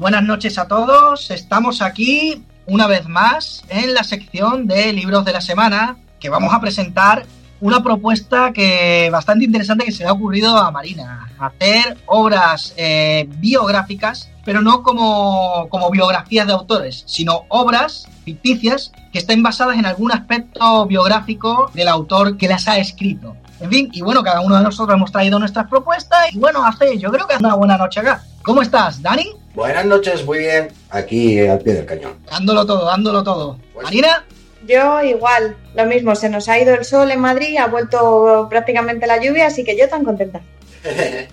buenas 0.00 0.22
noches 0.22 0.58
a 0.58 0.66
todos. 0.66 1.30
Estamos 1.30 1.82
aquí 1.82 2.42
una 2.66 2.86
vez 2.86 3.06
más 3.06 3.62
en 3.68 3.92
la 3.92 4.02
sección 4.02 4.66
de 4.66 4.94
libros 4.94 5.26
de 5.26 5.34
la 5.34 5.42
semana 5.42 5.98
que 6.18 6.30
vamos 6.30 6.54
a 6.54 6.60
presentar 6.60 7.26
una 7.60 7.82
propuesta 7.82 8.50
que 8.54 9.10
bastante 9.12 9.44
interesante 9.44 9.84
que 9.84 9.92
se 9.92 10.02
le 10.02 10.08
ha 10.08 10.12
ocurrido 10.12 10.56
a 10.56 10.70
Marina. 10.70 11.28
Hacer 11.38 11.98
obras 12.06 12.72
eh, 12.78 13.28
biográficas, 13.36 14.30
pero 14.42 14.62
no 14.62 14.82
como, 14.82 15.68
como 15.68 15.90
biografías 15.90 16.46
de 16.46 16.54
autores, 16.54 17.02
sino 17.06 17.44
obras 17.48 18.08
ficticias 18.24 18.92
que 19.12 19.18
estén 19.18 19.42
basadas 19.42 19.76
en 19.76 19.84
algún 19.84 20.12
aspecto 20.12 20.86
biográfico 20.86 21.70
del 21.74 21.88
autor 21.88 22.38
que 22.38 22.48
las 22.48 22.66
ha 22.68 22.78
escrito. 22.78 23.36
En 23.60 23.68
fin, 23.68 23.90
y 23.92 24.00
bueno, 24.00 24.22
cada 24.22 24.40
uno 24.40 24.56
de 24.56 24.62
nosotros 24.62 24.96
hemos 24.96 25.12
traído 25.12 25.38
nuestras 25.38 25.68
propuestas 25.68 26.32
y 26.32 26.38
bueno, 26.38 26.64
hace, 26.64 26.96
yo 26.96 27.12
creo 27.12 27.26
que 27.26 27.34
es 27.34 27.40
una 27.40 27.54
buena 27.54 27.76
noche 27.76 28.00
acá. 28.00 28.22
¿Cómo 28.42 28.62
estás, 28.62 29.02
Dani? 29.02 29.39
Buenas 29.60 29.84
noches, 29.84 30.24
muy 30.24 30.38
bien. 30.38 30.68
Aquí 30.88 31.38
al 31.46 31.58
pie 31.58 31.74
del 31.74 31.84
cañón. 31.84 32.14
Dándolo 32.30 32.64
todo, 32.64 32.86
dándolo 32.86 33.22
todo. 33.22 33.58
¿Marina? 33.82 34.24
Yo 34.66 35.02
igual, 35.02 35.54
lo 35.74 35.84
mismo, 35.84 36.14
se 36.14 36.30
nos 36.30 36.48
ha 36.48 36.58
ido 36.58 36.72
el 36.72 36.82
sol 36.82 37.10
en 37.10 37.20
Madrid, 37.20 37.58
ha 37.58 37.66
vuelto 37.66 38.46
prácticamente 38.48 39.06
la 39.06 39.22
lluvia, 39.22 39.48
así 39.48 39.62
que 39.62 39.76
yo 39.76 39.86
tan 39.88 40.02
contenta. 40.04 40.40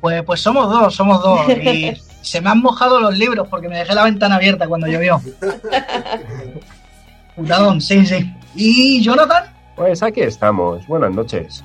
Pues, 0.00 0.22
pues 0.22 0.40
somos 0.40 0.70
dos, 0.70 0.94
somos 0.94 1.20
dos. 1.20 1.48
Y 1.48 1.92
se 2.22 2.40
me 2.40 2.50
han 2.50 2.60
mojado 2.60 3.00
los 3.00 3.18
libros 3.18 3.48
porque 3.48 3.68
me 3.68 3.78
dejé 3.78 3.96
la 3.96 4.04
ventana 4.04 4.36
abierta 4.36 4.68
cuando 4.68 4.86
llovió. 4.86 5.20
Putadón, 7.34 7.80
sí, 7.80 8.06
sí. 8.06 8.32
¿Y 8.54 9.02
Jonathan? 9.02 9.46
Pues 9.74 10.00
aquí 10.04 10.20
estamos. 10.20 10.86
Buenas 10.86 11.10
noches. 11.10 11.64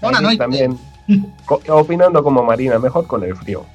Buenas 0.00 0.22
noches. 0.22 0.38
También 0.38 0.78
opinando 1.68 2.22
como 2.22 2.42
Marina, 2.44 2.78
mejor 2.78 3.06
con 3.06 3.24
el 3.24 3.36
frío. 3.36 3.66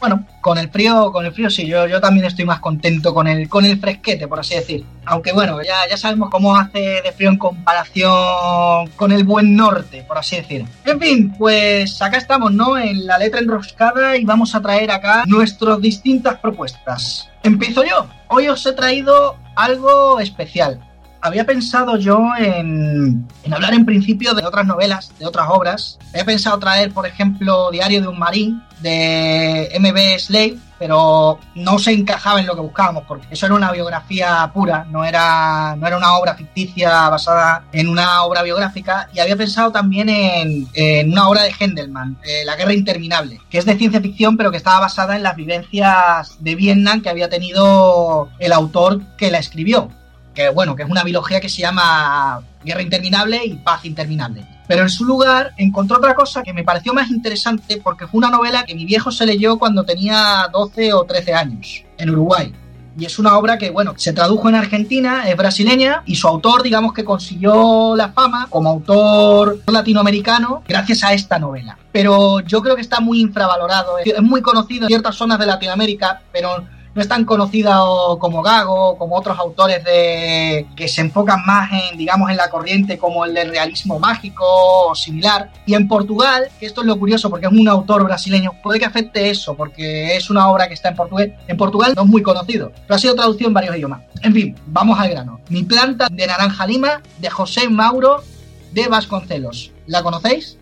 Bueno, 0.00 0.24
con 0.40 0.58
el 0.58 0.70
frío, 0.70 1.10
con 1.12 1.26
el 1.26 1.32
frío 1.32 1.50
sí, 1.50 1.66
yo, 1.66 1.86
yo 1.86 2.00
también 2.00 2.26
estoy 2.26 2.44
más 2.44 2.60
contento 2.60 3.12
con 3.12 3.26
el, 3.26 3.48
con 3.48 3.64
el 3.64 3.80
fresquete, 3.80 4.28
por 4.28 4.40
así 4.40 4.54
decir. 4.54 4.84
Aunque 5.04 5.32
bueno, 5.32 5.60
ya, 5.62 5.88
ya 5.90 5.96
sabemos 5.96 6.30
cómo 6.30 6.56
hace 6.56 7.02
de 7.02 7.12
frío 7.12 7.30
en 7.30 7.38
comparación 7.38 8.88
con 8.96 9.10
el 9.10 9.24
buen 9.24 9.56
norte, 9.56 10.04
por 10.06 10.18
así 10.18 10.36
decir. 10.36 10.64
En 10.84 11.00
fin, 11.00 11.34
pues 11.36 12.00
acá 12.00 12.18
estamos, 12.18 12.52
¿no? 12.52 12.78
En 12.78 13.06
la 13.06 13.18
letra 13.18 13.40
enroscada 13.40 14.16
y 14.16 14.24
vamos 14.24 14.54
a 14.54 14.62
traer 14.62 14.90
acá 14.90 15.24
nuestras 15.26 15.80
distintas 15.80 16.38
propuestas. 16.38 17.28
Empiezo 17.42 17.84
yo. 17.84 18.06
Hoy 18.28 18.48
os 18.48 18.64
he 18.66 18.72
traído 18.72 19.36
algo 19.56 20.20
especial. 20.20 20.80
Había 21.20 21.44
pensado 21.44 21.96
yo 21.96 22.28
en, 22.38 23.26
hablar 23.50 23.74
en 23.74 23.84
principio 23.84 24.34
de 24.34 24.44
otras 24.44 24.66
novelas, 24.66 25.12
de 25.18 25.26
otras 25.26 25.48
obras. 25.50 25.98
Había 26.10 26.24
pensado 26.24 26.58
traer, 26.58 26.92
por 26.92 27.06
ejemplo, 27.06 27.70
Diario 27.70 28.00
de 28.00 28.08
un 28.08 28.18
Marín, 28.18 28.62
de 28.80 29.76
MB 29.80 30.20
Slade, 30.20 30.58
pero 30.78 31.40
no 31.56 31.78
se 31.80 31.92
encajaba 31.92 32.40
en 32.40 32.46
lo 32.46 32.54
que 32.54 32.60
buscábamos, 32.60 33.04
porque 33.08 33.26
eso 33.30 33.46
era 33.46 33.56
una 33.56 33.72
biografía 33.72 34.48
pura, 34.54 34.86
no 34.88 35.04
era, 35.04 35.74
no 35.76 35.86
era 35.86 35.96
una 35.96 36.16
obra 36.16 36.34
ficticia 36.34 37.08
basada 37.08 37.64
en 37.72 37.88
una 37.88 38.22
obra 38.22 38.42
biográfica. 38.42 39.08
Y 39.12 39.18
había 39.18 39.36
pensado 39.36 39.72
también 39.72 40.08
en, 40.08 40.68
en 40.74 41.10
una 41.10 41.28
obra 41.28 41.42
de 41.42 41.54
Hendelman, 41.58 42.18
eh, 42.22 42.44
La 42.44 42.54
Guerra 42.54 42.74
Interminable, 42.74 43.40
que 43.50 43.58
es 43.58 43.64
de 43.64 43.76
ciencia 43.76 44.00
ficción, 44.00 44.36
pero 44.36 44.52
que 44.52 44.56
estaba 44.56 44.80
basada 44.80 45.16
en 45.16 45.24
las 45.24 45.34
vivencias 45.34 46.36
de 46.38 46.54
Vietnam 46.54 47.02
que 47.02 47.10
había 47.10 47.28
tenido 47.28 48.28
el 48.38 48.52
autor 48.52 49.00
que 49.16 49.32
la 49.32 49.38
escribió 49.38 49.90
que 50.38 50.50
bueno, 50.50 50.76
que 50.76 50.84
es 50.84 50.88
una 50.88 51.02
biología 51.02 51.40
que 51.40 51.48
se 51.48 51.62
llama 51.62 52.40
Guerra 52.62 52.80
Interminable 52.80 53.44
y 53.44 53.54
Paz 53.54 53.84
Interminable. 53.84 54.46
Pero 54.68 54.82
en 54.82 54.88
su 54.88 55.04
lugar 55.04 55.52
encontró 55.56 55.96
otra 55.96 56.14
cosa 56.14 56.44
que 56.44 56.52
me 56.52 56.62
pareció 56.62 56.94
más 56.94 57.10
interesante 57.10 57.80
porque 57.82 58.06
fue 58.06 58.18
una 58.18 58.30
novela 58.30 58.64
que 58.64 58.76
mi 58.76 58.84
viejo 58.84 59.10
se 59.10 59.26
leyó 59.26 59.58
cuando 59.58 59.82
tenía 59.82 60.48
12 60.52 60.92
o 60.92 61.02
13 61.02 61.34
años, 61.34 61.82
en 61.96 62.10
Uruguay. 62.10 62.54
Y 62.96 63.04
es 63.04 63.18
una 63.18 63.36
obra 63.36 63.58
que, 63.58 63.70
bueno, 63.70 63.94
se 63.96 64.12
tradujo 64.12 64.48
en 64.48 64.54
Argentina, 64.54 65.28
es 65.28 65.36
brasileña, 65.36 66.02
y 66.06 66.14
su 66.14 66.28
autor, 66.28 66.62
digamos 66.62 66.92
que 66.92 67.04
consiguió 67.04 67.96
la 67.96 68.10
fama 68.10 68.46
como 68.48 68.70
autor 68.70 69.60
latinoamericano 69.66 70.62
gracias 70.68 71.02
a 71.02 71.14
esta 71.14 71.38
novela. 71.40 71.78
Pero 71.90 72.40
yo 72.40 72.62
creo 72.62 72.76
que 72.76 72.82
está 72.82 73.00
muy 73.00 73.20
infravalorado. 73.20 73.98
Es 73.98 74.22
muy 74.22 74.42
conocido 74.42 74.84
en 74.84 74.88
ciertas 74.88 75.16
zonas 75.16 75.38
de 75.38 75.46
Latinoamérica, 75.46 76.22
pero 76.32 76.64
no 76.98 77.02
es 77.02 77.08
tan 77.08 77.24
conocida 77.24 77.78
como 78.18 78.42
Gago, 78.42 78.98
como 78.98 79.16
otros 79.16 79.38
autores 79.38 79.84
de 79.84 80.66
que 80.74 80.88
se 80.88 81.00
enfocan 81.00 81.46
más 81.46 81.70
en, 81.70 81.96
digamos, 81.96 82.28
en 82.28 82.36
la 82.36 82.50
corriente 82.50 82.98
como 82.98 83.24
el 83.24 83.34
del 83.34 83.50
realismo 83.50 84.00
mágico 84.00 84.44
o 84.44 84.94
similar. 84.96 85.52
Y 85.64 85.74
en 85.74 85.86
Portugal, 85.86 86.48
que 86.58 86.66
esto 86.66 86.80
es 86.80 86.88
lo 86.88 86.98
curioso 86.98 87.30
porque 87.30 87.46
es 87.46 87.52
un 87.52 87.68
autor 87.68 88.02
brasileño, 88.02 88.50
puede 88.64 88.80
que 88.80 88.84
afecte 88.84 89.30
eso, 89.30 89.54
porque 89.54 90.16
es 90.16 90.28
una 90.28 90.48
obra 90.50 90.66
que 90.66 90.74
está 90.74 90.88
en 90.88 90.96
portugués. 90.96 91.30
En 91.46 91.56
Portugal 91.56 91.92
no 91.94 92.02
es 92.02 92.08
muy 92.08 92.20
conocido, 92.20 92.72
pero 92.82 92.96
ha 92.96 92.98
sido 92.98 93.14
traducido 93.14 93.46
en 93.46 93.54
varios 93.54 93.76
idiomas. 93.76 94.02
En 94.22 94.34
fin, 94.34 94.56
vamos 94.66 94.98
al 94.98 95.10
grano. 95.10 95.40
Mi 95.50 95.62
planta 95.62 96.08
de 96.10 96.26
naranja 96.26 96.66
lima, 96.66 97.00
de 97.20 97.30
José 97.30 97.68
Mauro 97.68 98.24
de 98.72 98.88
Vasconcelos. 98.88 99.70
¿La 99.86 100.02
conocéis? 100.02 100.58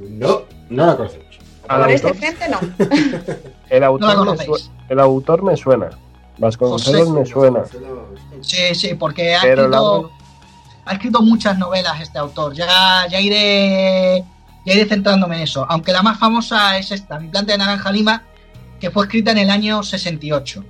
No, 0.00 0.42
no 0.68 0.86
la 0.86 0.96
conocemos. 0.96 1.29
Al 1.70 1.82
Por 1.82 1.90
este 1.92 2.08
autor, 2.08 2.20
gente 2.20 2.48
no. 2.48 2.58
el, 3.70 3.80
No 3.80 3.86
autor 3.86 4.36
me 4.36 4.44
el 4.88 4.98
autor 4.98 5.42
me 5.44 5.56
suena. 5.56 5.90
Vasconcelos 6.36 7.08
José. 7.08 7.20
me 7.20 7.26
suena. 7.26 7.60
Sí, 8.40 8.74
sí, 8.74 8.94
porque 8.94 9.36
ha 9.36 9.40
Pero 9.42 9.62
escrito, 9.62 10.10
ha 10.84 10.92
escrito 10.94 11.22
muchas 11.22 11.58
novelas 11.58 12.00
este 12.00 12.18
autor. 12.18 12.54
Ya, 12.54 13.06
ya 13.08 13.20
iré 13.20 14.24
ya 14.66 14.74
iré 14.74 14.84
centrándome 14.86 15.36
en 15.36 15.42
eso. 15.42 15.64
Aunque 15.68 15.92
la 15.92 16.02
más 16.02 16.18
famosa 16.18 16.76
es 16.76 16.90
esta, 16.90 17.20
Mi 17.20 17.28
planta 17.28 17.52
de 17.52 17.58
naranja 17.58 17.92
lima, 17.92 18.24
que 18.80 18.90
fue 18.90 19.04
escrita 19.04 19.30
en 19.30 19.38
el 19.38 19.50
año 19.50 19.84
68. 19.84 20.64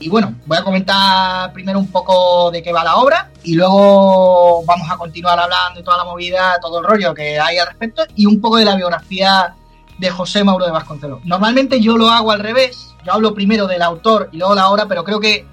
Y 0.00 0.08
bueno, 0.08 0.34
voy 0.46 0.58
a 0.58 0.64
comentar 0.64 1.52
primero 1.52 1.78
un 1.78 1.86
poco 1.86 2.50
de 2.50 2.64
qué 2.64 2.72
va 2.72 2.82
la 2.82 2.96
obra 2.96 3.30
y 3.44 3.54
luego 3.54 4.64
vamos 4.64 4.90
a 4.90 4.96
continuar 4.96 5.38
hablando 5.38 5.78
de 5.78 5.84
toda 5.84 5.98
la 5.98 6.04
movida, 6.04 6.58
todo 6.60 6.80
el 6.80 6.84
rollo 6.84 7.14
que 7.14 7.38
hay 7.38 7.58
al 7.58 7.68
respecto 7.68 8.02
y 8.16 8.26
un 8.26 8.40
poco 8.40 8.56
de 8.56 8.64
la 8.64 8.74
biografía 8.74 9.54
de 9.98 10.10
José 10.10 10.44
Mauro 10.44 10.66
de 10.66 10.72
Vasconcelos. 10.72 11.24
Normalmente 11.24 11.80
yo 11.80 11.96
lo 11.96 12.10
hago 12.10 12.32
al 12.32 12.40
revés, 12.40 12.94
yo 13.04 13.12
hablo 13.12 13.34
primero 13.34 13.66
del 13.66 13.82
autor 13.82 14.28
y 14.32 14.38
luego 14.38 14.54
la 14.54 14.68
obra, 14.68 14.86
pero 14.86 15.04
creo 15.04 15.20
que 15.20 15.46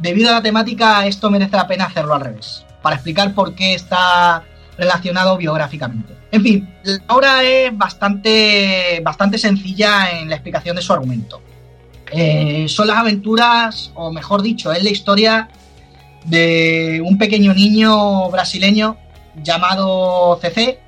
debido 0.00 0.30
a 0.30 0.32
la 0.32 0.42
temática 0.42 1.06
esto 1.06 1.30
merece 1.30 1.56
la 1.56 1.66
pena 1.66 1.84
hacerlo 1.84 2.14
al 2.14 2.20
revés, 2.20 2.64
para 2.82 2.96
explicar 2.96 3.34
por 3.34 3.54
qué 3.54 3.74
está 3.74 4.44
relacionado 4.76 5.36
biográficamente. 5.36 6.14
En 6.32 6.42
fin, 6.42 6.74
la 6.82 7.14
obra 7.14 7.42
es 7.42 7.76
bastante, 7.76 9.00
bastante 9.04 9.38
sencilla 9.38 10.10
en 10.18 10.30
la 10.30 10.36
explicación 10.36 10.74
de 10.76 10.82
su 10.82 10.92
argumento. 10.92 11.42
Eh, 12.10 12.66
son 12.68 12.88
las 12.88 12.98
aventuras, 12.98 13.92
o 13.94 14.10
mejor 14.10 14.42
dicho, 14.42 14.72
es 14.72 14.82
la 14.82 14.90
historia 14.90 15.48
de 16.24 17.02
un 17.04 17.18
pequeño 17.18 17.54
niño 17.54 18.30
brasileño 18.30 18.96
llamado 19.42 20.38
CC, 20.40 20.80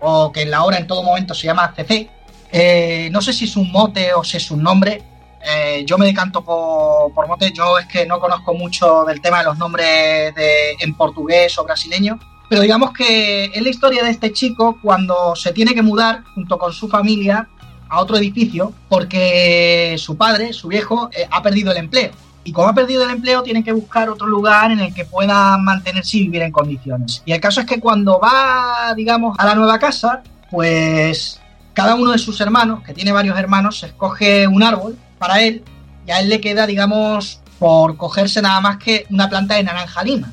o 0.00 0.32
que 0.32 0.42
en 0.42 0.50
la 0.50 0.64
obra 0.64 0.78
en 0.78 0.86
todo 0.86 1.02
momento 1.02 1.34
se 1.34 1.46
llama 1.46 1.72
CC. 1.74 2.10
Eh, 2.56 3.08
no 3.10 3.20
sé 3.20 3.32
si 3.32 3.46
es 3.46 3.56
un 3.56 3.72
mote 3.72 4.14
o 4.14 4.22
si 4.22 4.36
es 4.36 4.48
un 4.52 4.62
nombre. 4.62 5.02
Eh, 5.44 5.84
yo 5.84 5.98
me 5.98 6.06
decanto 6.06 6.44
por, 6.44 7.12
por 7.12 7.26
mote. 7.26 7.52
Yo 7.52 7.80
es 7.80 7.86
que 7.86 8.06
no 8.06 8.20
conozco 8.20 8.54
mucho 8.54 9.04
del 9.04 9.20
tema 9.20 9.38
de 9.38 9.46
los 9.46 9.58
nombres 9.58 10.32
de, 10.36 10.76
en 10.78 10.94
portugués 10.94 11.58
o 11.58 11.64
brasileño. 11.64 12.16
Pero 12.48 12.62
digamos 12.62 12.92
que 12.92 13.46
es 13.46 13.60
la 13.60 13.68
historia 13.68 14.04
de 14.04 14.10
este 14.10 14.32
chico 14.32 14.78
cuando 14.80 15.34
se 15.34 15.52
tiene 15.52 15.74
que 15.74 15.82
mudar 15.82 16.22
junto 16.32 16.56
con 16.56 16.72
su 16.72 16.88
familia 16.88 17.48
a 17.88 18.00
otro 18.00 18.16
edificio 18.18 18.72
porque 18.88 19.96
su 19.98 20.16
padre, 20.16 20.52
su 20.52 20.68
viejo, 20.68 21.10
eh, 21.12 21.26
ha 21.28 21.42
perdido 21.42 21.72
el 21.72 21.78
empleo. 21.78 22.12
Y 22.44 22.52
como 22.52 22.68
ha 22.68 22.74
perdido 22.74 23.02
el 23.02 23.10
empleo, 23.10 23.42
tiene 23.42 23.64
que 23.64 23.72
buscar 23.72 24.08
otro 24.08 24.28
lugar 24.28 24.70
en 24.70 24.78
el 24.78 24.94
que 24.94 25.04
pueda 25.04 25.58
mantenerse 25.58 26.18
y 26.18 26.22
vivir 26.24 26.42
en 26.42 26.52
condiciones. 26.52 27.20
Y 27.24 27.32
el 27.32 27.40
caso 27.40 27.62
es 27.62 27.66
que 27.66 27.80
cuando 27.80 28.20
va, 28.20 28.94
digamos, 28.94 29.34
a 29.40 29.46
la 29.46 29.56
nueva 29.56 29.80
casa, 29.80 30.22
pues 30.52 31.40
cada 31.74 31.96
uno 31.96 32.12
de 32.12 32.18
sus 32.18 32.40
hermanos, 32.40 32.82
que 32.82 32.94
tiene 32.94 33.12
varios 33.12 33.38
hermanos, 33.38 33.80
se 33.80 33.86
escoge 33.86 34.46
un 34.46 34.62
árbol 34.62 34.96
para 35.18 35.42
él 35.42 35.62
y 36.06 36.12
a 36.12 36.20
él 36.20 36.28
le 36.28 36.40
queda, 36.40 36.66
digamos, 36.66 37.40
por 37.58 37.96
cogerse 37.96 38.40
nada 38.40 38.60
más 38.60 38.78
que 38.78 39.06
una 39.10 39.28
planta 39.28 39.56
de 39.56 39.64
naranja 39.64 40.02
lima, 40.04 40.32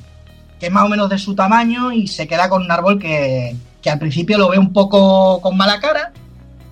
que 0.60 0.68
es 0.68 0.72
más 0.72 0.86
o 0.86 0.90
menos 0.90 1.10
de 1.10 1.18
su 1.18 1.36
tamaño 1.36 1.92
y 1.92 2.08
se 2.08 2.28
queda 2.28 2.48
con 2.48 2.62
un 2.62 2.72
árbol 2.72 3.00
que, 3.00 3.56
que 3.82 3.90
al 3.90 4.00
principio 4.00 4.38
lo 4.38 4.50
ve 4.50 4.60
un 4.60 4.72
poco 4.72 5.42
con 5.42 5.58
mala 5.58 5.80
cara, 5.80 6.14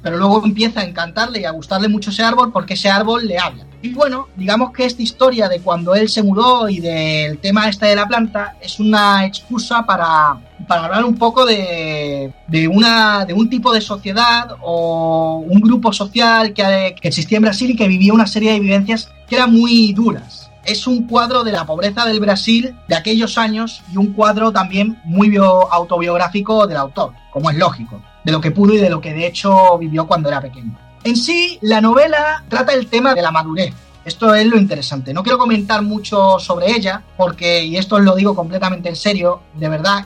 pero 0.02 0.18
luego 0.18 0.46
empieza 0.46 0.82
a 0.82 0.86
encantarle 0.86 1.42
y 1.42 1.46
a 1.46 1.52
gustarle 1.52 1.88
mucho 1.88 2.12
ese 2.12 2.24
árbol 2.24 2.52
porque 2.52 2.76
ese 2.76 2.90
árbol 2.90 3.28
le 3.28 3.40
habla. 3.40 3.66
Y 3.82 3.94
bueno, 3.94 4.28
digamos 4.36 4.72
que 4.72 4.86
esta 4.86 5.02
historia 5.02 5.50
de 5.50 5.62
cuando 5.62 5.96
él 5.96 6.10
se 6.10 6.22
mudó 6.22 6.70
y 6.70 6.80
del 6.80 7.40
tema 7.40 7.70
este 7.70 7.88
de 7.88 7.96
la 7.96 8.08
planta 8.08 8.56
es 8.62 8.80
una 8.80 9.26
excusa 9.26 9.86
para, 9.86 10.38
para 10.70 10.86
hablar 10.86 11.04
un 11.04 11.18
poco 11.18 11.48
de, 11.48 12.32
de, 12.48 12.68
una, 12.68 13.26
de 13.26 13.34
un 13.34 13.50
tipo 13.50 13.74
de 13.74 13.82
sociedad 13.82 14.56
o 14.62 15.44
un 15.44 15.60
grupo 15.62 15.92
social 15.92 16.54
que, 16.54 16.96
existía 17.02 17.38
en 17.38 17.42
Brasil 17.42 17.72
y 17.72 17.76
que 17.76 17.88
vivía 17.88 18.14
una 18.14 18.28
serie 18.28 18.52
de 18.52 18.60
vivencias 18.60 19.10
que 19.28 19.38
eran 19.38 19.52
muy 19.52 19.94
duras. 19.94 20.52
Es 20.64 20.86
un 20.86 21.08
cuadro 21.08 21.44
de 21.44 21.54
la 21.54 21.66
pobreza 21.66 22.06
del 22.06 22.20
Brasil 22.20 22.76
de 22.88 22.96
aquellos 22.96 23.40
años 23.40 23.82
y 23.92 23.98
un 23.98 24.14
cuadro 24.14 24.52
también 24.52 25.00
muy 25.06 25.30
bio, 25.30 25.74
autobiográfico 25.74 26.68
del 26.68 26.78
autor, 26.78 27.14
como 27.34 27.50
es 27.50 27.58
lógico, 27.58 28.00
de 28.24 28.32
lo 28.32 28.40
que 28.40 28.52
pudo 28.52 28.76
y 28.76 28.78
de 28.78 28.92
lo 28.92 29.02
que 29.02 29.16
de 29.16 29.26
hecho 29.26 29.76
vivió 29.80 30.06
cuando 30.06 30.30
era 30.30 30.40
pequeño. 30.40 30.78
En 31.04 31.16
sí, 31.16 31.58
la 31.62 31.82
novela 31.82 32.44
trata 32.48 32.74
el 32.74 32.86
tema 32.86 33.16
de 33.16 33.24
la 33.24 33.32
madurez. 33.32 33.74
Esto 34.06 34.36
es 34.36 34.46
lo 34.46 34.58
interesante. 34.58 35.16
No 35.16 35.24
quiero 35.24 35.40
comentar 35.40 35.82
mucho 35.82 36.38
sobre 36.38 36.72
ella, 36.72 37.02
porque, 37.18 37.66
y 37.66 37.76
esto 37.78 37.98
lo 37.98 38.16
digo 38.16 38.36
completamente 38.36 38.90
en 38.90 38.96
serio, 38.96 39.42
de 39.56 39.68
verdad, 39.68 40.06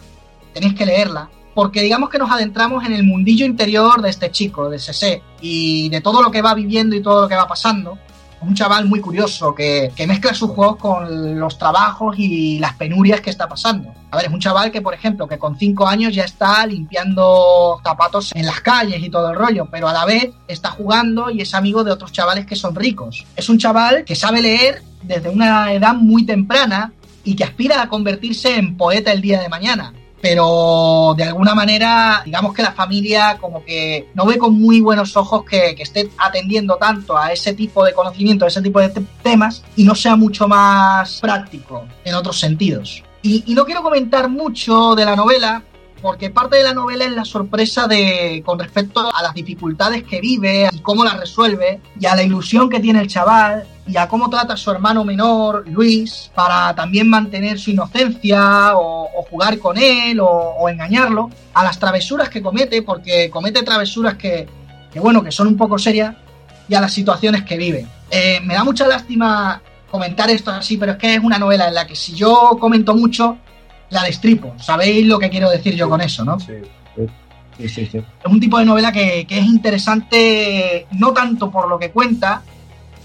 tenéis 0.54 0.74
que 0.74 0.86
leerla, 0.86 1.30
porque 1.54 1.82
digamos 1.82 2.10
que 2.10 2.18
nos 2.18 2.32
adentramos 2.32 2.86
en 2.86 2.94
el 2.94 3.04
mundillo 3.04 3.46
interior 3.46 4.02
de 4.02 4.10
este 4.10 4.32
chico, 4.32 4.70
de 4.70 4.80
Sese, 4.80 5.22
y 5.42 5.90
de 5.90 6.02
todo 6.02 6.22
lo 6.22 6.32
que 6.32 6.42
va 6.42 6.54
viviendo 6.54 6.96
y 6.96 7.02
todo 7.02 7.22
lo 7.22 7.28
que 7.28 7.36
va 7.36 7.48
pasando, 7.48 7.98
un 8.46 8.56
chaval 8.56 8.86
muy 8.86 9.00
curioso 9.00 9.56
que, 9.56 9.92
que, 9.96 10.06
mezcla 10.06 10.34
sus 10.34 10.52
juegos 10.52 10.78
con 10.78 11.40
los 11.40 11.58
trabajos 11.58 12.16
y 12.18 12.60
las 12.60 12.74
penurias 12.74 13.22
que 13.22 13.30
está 13.30 13.48
pasando. 13.48 13.94
A 14.12 14.18
ver, 14.18 14.26
es 14.26 14.32
un 14.32 14.40
chaval 14.40 14.72
que, 14.72 14.82
por 14.82 14.94
ejemplo, 14.94 15.28
que 15.28 15.38
con 15.38 15.58
5 15.58 15.88
años 15.88 16.14
ya 16.14 16.24
está 16.24 16.66
limpiando 16.66 17.80
zapatos 17.84 18.32
en 18.36 18.46
las 18.46 18.60
calles 18.62 19.02
y 19.02 19.10
todo 19.10 19.30
el 19.30 19.38
rollo, 19.38 19.68
pero 19.72 19.88
a 19.88 19.94
la 19.94 20.06
vez 20.06 20.32
está 20.48 20.72
jugando 20.72 21.30
y 21.30 21.42
es 21.42 21.54
amigo 21.54 21.84
de 21.84 21.92
otros 21.92 22.12
chavales 22.12 22.46
que 22.46 22.56
son 22.56 22.76
ricos. 22.76 23.26
Es 23.36 23.50
un 23.50 23.58
chaval 23.58 24.04
que 24.04 24.16
sabe 24.16 24.42
leer 24.42 24.84
desde 25.02 25.30
una 25.30 25.72
edad 25.74 25.96
muy 25.96 26.26
temprana 26.26 26.92
y 27.24 27.36
que 27.36 27.46
aspira 27.46 27.82
a 27.82 27.88
convertirse 27.88 28.58
en 28.58 28.76
poeta 28.76 29.12
el 29.12 29.22
día 29.22 29.42
de 29.42 29.50
mañana 29.50 29.94
pero 30.24 31.14
de 31.18 31.26
alguna 31.26 31.54
manera, 31.54 32.22
digamos 32.24 32.54
que 32.54 32.62
la 32.62 32.72
familia 32.72 33.38
como 33.42 33.62
que 33.66 34.08
no 34.14 34.26
ve 34.26 34.38
con 34.38 34.58
muy 34.58 34.80
buenos 34.80 35.18
ojos 35.18 35.44
que, 35.44 35.76
que, 35.76 35.84
esté 35.84 36.10
atendiendo 36.18 36.78
tanto 36.78 37.18
a 37.18 37.34
ese 37.34 37.54
tipo 37.54 37.84
de 37.84 37.92
conocimiento, 37.92 38.46
a 38.46 38.48
ese 38.48 38.62
tipo 38.62 38.80
de 38.80 38.88
temas, 39.22 39.66
y 39.76 39.84
no 39.84 39.94
sea 39.96 40.16
mucho 40.16 40.48
más 40.48 41.20
práctico 41.20 41.86
en 42.06 42.16
otros 42.16 42.40
sentidos. 42.40 43.04
Y, 43.22 43.44
y 43.48 43.54
no 43.54 43.66
quiero 43.66 43.84
comentar 43.84 44.30
mucho 44.30 44.96
de 44.96 45.04
la 45.04 45.18
novela, 45.18 45.62
porque 46.04 46.30
parte 46.30 46.58
de 46.58 46.64
la 46.64 46.74
novela 46.74 47.06
es 47.06 47.14
la 47.14 47.24
sorpresa 47.24 47.88
de 47.88 48.44
con 48.46 48.60
respecto 48.60 49.00
a 49.00 49.24
las 49.24 49.34
dificultades 49.34 50.04
que 50.04 50.20
vive 50.20 50.68
y 50.70 50.80
cómo 50.80 51.06
las 51.06 51.18
resuelve 51.18 51.80
y 51.98 52.06
a 52.06 52.14
la 52.14 52.24
ilusión 52.24 52.70
que 52.70 52.82
tiene 52.82 53.00
el 53.00 53.08
chaval 53.08 53.66
y 53.88 53.96
a 53.96 54.10
cómo 54.10 54.30
trata 54.30 54.54
a 54.54 54.58
su 54.58 54.70
hermano 54.70 55.06
menor, 55.06 55.66
Luis, 55.70 56.30
para 56.36 56.76
también 56.76 57.10
mantener 57.10 57.58
su 57.58 57.72
inocencia 57.72 58.74
o, 58.76 59.10
jugar 59.30 59.58
con 59.60 59.78
él 59.78 60.20
o, 60.20 60.28
o, 60.28 60.70
engañarlo, 60.70 61.30
a 61.54 61.64
las 61.64 61.80
travesuras 61.80 62.30
que 62.30 62.42
comete, 62.42 62.82
porque 62.82 63.30
comete 63.30 63.64
travesuras 63.64 64.16
que, 64.16 64.48
que 64.92 65.00
bueno, 65.00 65.24
que 65.24 65.32
son 65.32 65.48
un 65.48 65.58
poco 65.58 65.80
serias, 65.80 66.16
y 66.68 66.76
a 66.76 66.82
las 66.82 66.94
situaciones 66.94 67.44
que 67.44 67.58
vive. 67.58 67.88
Eh, 68.12 68.40
me 68.44 68.54
da 68.54 68.64
mucha 68.64 68.88
lástima 68.88 69.62
comentar 69.90 70.30
esto 70.30 70.52
así, 70.52 70.78
pero 70.78 70.94
es 70.94 70.98
que 70.98 71.16
es 71.16 71.24
una 71.24 71.38
novela 71.38 71.68
en 71.68 71.74
la 71.74 71.88
que 71.88 71.96
si 71.96 72.14
yo 72.14 72.58
comento 72.60 72.96
mucho, 72.96 73.38
la 73.94 74.04
destripo. 74.04 74.54
¿Sabéis 74.58 75.06
lo 75.06 75.20
que 75.20 75.30
quiero 75.30 75.50
decir 75.50 75.76
yo 75.76 75.90
con 75.90 76.02
eso, 76.02 76.24
no? 76.26 76.40
Sí. 76.40 76.54
Sí, 77.58 77.70
sí, 77.70 77.86
sí. 77.86 77.98
Es 77.98 78.32
un 78.32 78.40
tipo 78.40 78.58
de 78.58 78.66
novela 78.66 78.92
que, 78.92 79.28
que, 79.28 79.38
es 79.38 79.46
interesante 79.46 80.88
no 80.92 81.14
tanto 81.14 81.52
por 81.52 81.70
lo 81.70 81.78
que 81.78 81.92
cuenta, 81.92 82.42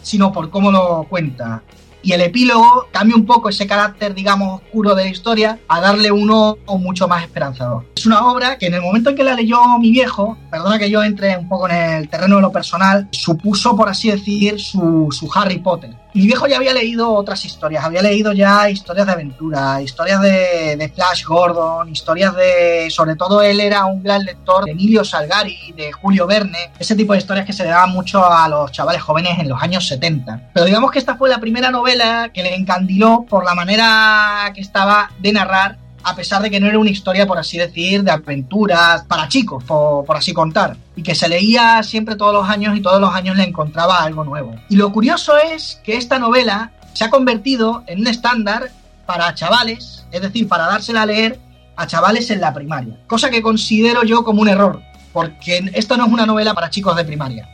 sino 0.03 0.32
por 0.32 0.49
cómo 0.51 0.72
lo 0.72 1.05
cuenta. 1.09 1.62
Y 2.03 2.12
el 2.12 2.20
epílogo 2.20 2.86
cambia 2.93 3.16
un 3.16 3.26
poco 3.26 3.49
ese 3.49 3.66
carácter, 3.66 4.14
digamos, 4.14 4.62
oscuro 4.62 4.95
de 4.95 5.05
la 5.05 5.11
historia 5.11 5.59
a 5.66 5.80
darle 5.80 6.12
uno 6.12 6.57
mucho 6.78 7.09
más 7.09 7.24
esperanzador. 7.24 7.86
Es 7.97 8.07
una 8.07 8.24
obra 8.26 8.57
que 8.57 8.66
en 8.66 8.74
el 8.74 8.80
momento 8.80 9.11
en 9.11 9.16
que 9.16 9.24
la 9.24 9.34
leyó 9.34 9.78
mi 9.78 9.91
viejo, 9.91 10.39
perdona 10.51 10.78
que 10.78 10.89
yo 10.89 11.03
entre 11.03 11.36
un 11.36 11.49
poco 11.49 11.68
en 11.68 11.74
el 11.74 12.09
terreno 12.09 12.36
de 12.36 12.43
lo 12.43 12.53
personal, 12.53 13.09
supuso, 13.11 13.76
por 13.76 13.89
así 13.89 14.11
decir, 14.11 14.61
su, 14.61 15.09
su 15.11 15.28
Harry 15.34 15.59
Potter. 15.59 15.95
Mi 16.15 16.27
viejo 16.27 16.47
ya 16.47 16.57
había 16.57 16.73
leído 16.73 17.13
otras 17.13 17.45
historias, 17.45 17.85
había 17.85 18.03
leído 18.03 18.33
ya 18.33 18.71
historias 18.71 19.07
de 19.07 19.13
aventura, 19.13 19.81
historias 19.83 20.21
de, 20.23 20.77
de, 20.77 20.89
Flash 20.89 21.25
Gordon, 21.25 21.89
historias 21.89 22.35
de... 22.35 22.89
Sobre 22.91 23.15
todo 23.15 23.43
él 23.43 23.61
era 23.61 23.85
un 23.85 24.03
gran 24.03 24.25
lector 24.25 24.65
de 24.65 24.73
Emilio 24.73 25.05
Salgari, 25.05 25.73
de 25.77 25.93
Julio 25.93 26.27
Verne, 26.27 26.73
ese 26.79 26.97
tipo 26.97 27.13
de 27.13 27.19
historias 27.19 27.47
que 27.47 27.53
se 27.53 27.65
le 27.65 27.71
daban 27.71 27.91
mucho 27.91 28.25
a 28.25 28.49
los 28.49 28.73
chavales 28.73 29.03
jóvenes 29.03 29.39
en 29.39 29.49
los 29.49 29.63
años 29.63 29.87
70. 29.87 30.51
Pero 30.55 30.67
digamos 30.67 30.91
que 30.91 30.99
esta 30.99 31.17
fue 31.17 31.29
la 31.29 31.41
primera 31.41 31.71
novela 31.71 32.31
que 32.33 32.43
le 32.43 32.55
encandiló 32.55 33.27
por 33.29 33.45
la 33.45 33.55
manera 33.55 34.51
que 34.55 34.61
estaba 34.61 35.11
de 35.19 35.33
narrar 35.33 35.88
a 36.03 36.15
pesar 36.15 36.43
de 36.43 36.51
que 36.51 36.61
no 36.61 36.67
era 36.67 36.79
una 36.79 36.91
historia, 36.91 37.27
por 37.27 37.39
así 37.39 37.59
decir, 37.59 38.03
de 38.03 38.11
aventuras 38.11 39.05
para 39.05 39.29
chicos, 39.29 39.65
por, 39.65 40.17
así 40.17 40.33
contar, 40.33 40.77
y 40.97 41.03
que 41.03 41.15
se 41.15 41.29
leía 41.29 41.83
siempre 41.83 42.17
todos 42.17 42.33
los 42.33 42.49
años 42.49 42.77
y 42.77 42.81
todos 42.81 43.01
los 43.01 43.15
años 43.15 43.37
le 43.37 43.45
encontraba 43.45 44.03
algo 44.03 44.25
nuevo. 44.25 44.55
Y 44.69 44.77
lo 44.77 44.93
curioso 44.93 45.37
es 45.37 45.81
que 45.85 45.97
esta 45.97 46.19
novela 46.19 46.73
se 46.95 47.05
ha 47.05 47.11
convertido 47.11 47.85
en 47.87 48.01
un 48.01 48.07
estándar 48.07 48.71
para 49.07 49.35
chavales, 49.35 50.07
es 50.11 50.21
decir, 50.21 50.49
para 50.49 50.67
dársela 50.67 51.03
a 51.03 51.07
leer 51.07 51.41
a 51.77 51.87
chavales 51.87 52.31
en 52.31 52.41
la 52.41 52.53
primaria, 52.53 52.99
cosa 53.07 53.31
que 53.31 53.41
considero 53.41 54.03
yo 54.03 54.25
como 54.25 54.43
un 54.43 54.49
error, 54.49 54.83
porque 55.13 55.71
esto 55.75 55.97
no 55.97 56.07
es 56.07 56.13
una 56.13 56.27
novela 56.27 56.55
para 56.55 56.71
chicos 56.71 56.97
de 56.97 57.05
primaria. 57.05 57.49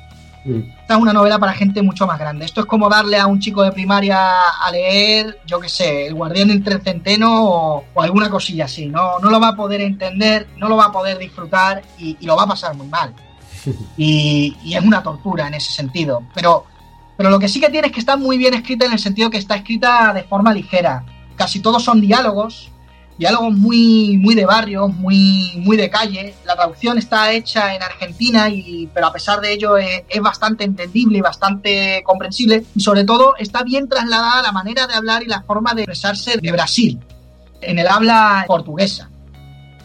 Esta 0.44 0.94
es 0.94 1.00
una 1.00 1.14
novela 1.14 1.38
para 1.38 1.54
gente 1.54 1.80
mucho 1.80 2.06
más 2.06 2.18
grande. 2.18 2.44
Esto 2.44 2.60
es 2.60 2.66
como 2.66 2.90
darle 2.90 3.18
a 3.18 3.26
un 3.26 3.40
chico 3.40 3.62
de 3.62 3.72
primaria 3.72 4.18
a 4.60 4.70
leer, 4.70 5.40
yo 5.46 5.58
qué 5.58 5.70
sé, 5.70 6.06
El 6.06 6.14
Guardián 6.14 6.50
entre 6.50 6.74
el 6.74 6.82
Centeno 6.82 7.44
o, 7.44 7.84
o, 7.94 8.02
alguna 8.02 8.28
cosilla 8.28 8.66
así. 8.66 8.86
No, 8.86 9.18
no 9.20 9.30
lo 9.30 9.40
va 9.40 9.48
a 9.48 9.56
poder 9.56 9.80
entender, 9.80 10.48
no 10.58 10.68
lo 10.68 10.76
va 10.76 10.86
a 10.86 10.92
poder 10.92 11.18
disfrutar 11.18 11.82
y, 11.98 12.18
y 12.20 12.26
lo 12.26 12.36
va 12.36 12.42
a 12.42 12.48
pasar 12.48 12.74
muy 12.76 12.86
mal. 12.88 13.14
Y, 13.96 14.54
y, 14.62 14.74
es 14.74 14.84
una 14.84 15.02
tortura 15.02 15.46
en 15.46 15.54
ese 15.54 15.72
sentido. 15.72 16.22
Pero, 16.34 16.66
pero 17.16 17.30
lo 17.30 17.38
que 17.38 17.48
sí 17.48 17.60
que 17.60 17.70
tiene 17.70 17.86
es 17.86 17.92
que 17.94 18.00
está 18.00 18.16
muy 18.16 18.36
bien 18.36 18.52
escrita 18.52 18.84
en 18.84 18.92
el 18.92 18.98
sentido 18.98 19.30
que 19.30 19.38
está 19.38 19.54
escrita 19.54 20.12
de 20.12 20.24
forma 20.24 20.52
ligera. 20.52 21.02
Casi 21.34 21.60
todos 21.60 21.82
son 21.82 22.02
diálogos, 22.02 22.70
diálogos 23.18 23.52
muy, 23.54 24.16
muy 24.18 24.34
de 24.34 24.44
barrio, 24.44 24.88
muy, 24.88 25.52
muy 25.56 25.76
de 25.76 25.90
calle. 25.90 26.34
La 26.44 26.56
traducción 26.56 26.98
está 26.98 27.32
hecha 27.32 27.74
en 27.74 27.82
Argentina, 27.82 28.48
y, 28.48 28.88
pero 28.92 29.06
a 29.06 29.12
pesar 29.12 29.40
de 29.40 29.52
ello 29.52 29.76
es, 29.76 30.02
es, 30.08 30.20
bastante 30.20 30.64
entendible 30.64 31.18
y 31.18 31.20
bastante 31.20 32.02
comprensible. 32.04 32.64
Y 32.74 32.80
sobre 32.80 33.04
todo 33.04 33.34
está 33.36 33.62
bien 33.62 33.88
trasladada 33.88 34.42
la 34.42 34.52
manera 34.52 34.86
de 34.86 34.94
hablar 34.94 35.22
y 35.22 35.26
la 35.26 35.42
forma 35.42 35.74
de 35.74 35.82
expresarse 35.82 36.38
de 36.38 36.52
Brasil, 36.52 36.98
en 37.60 37.78
el 37.78 37.86
habla 37.86 38.44
portuguesa. 38.46 39.10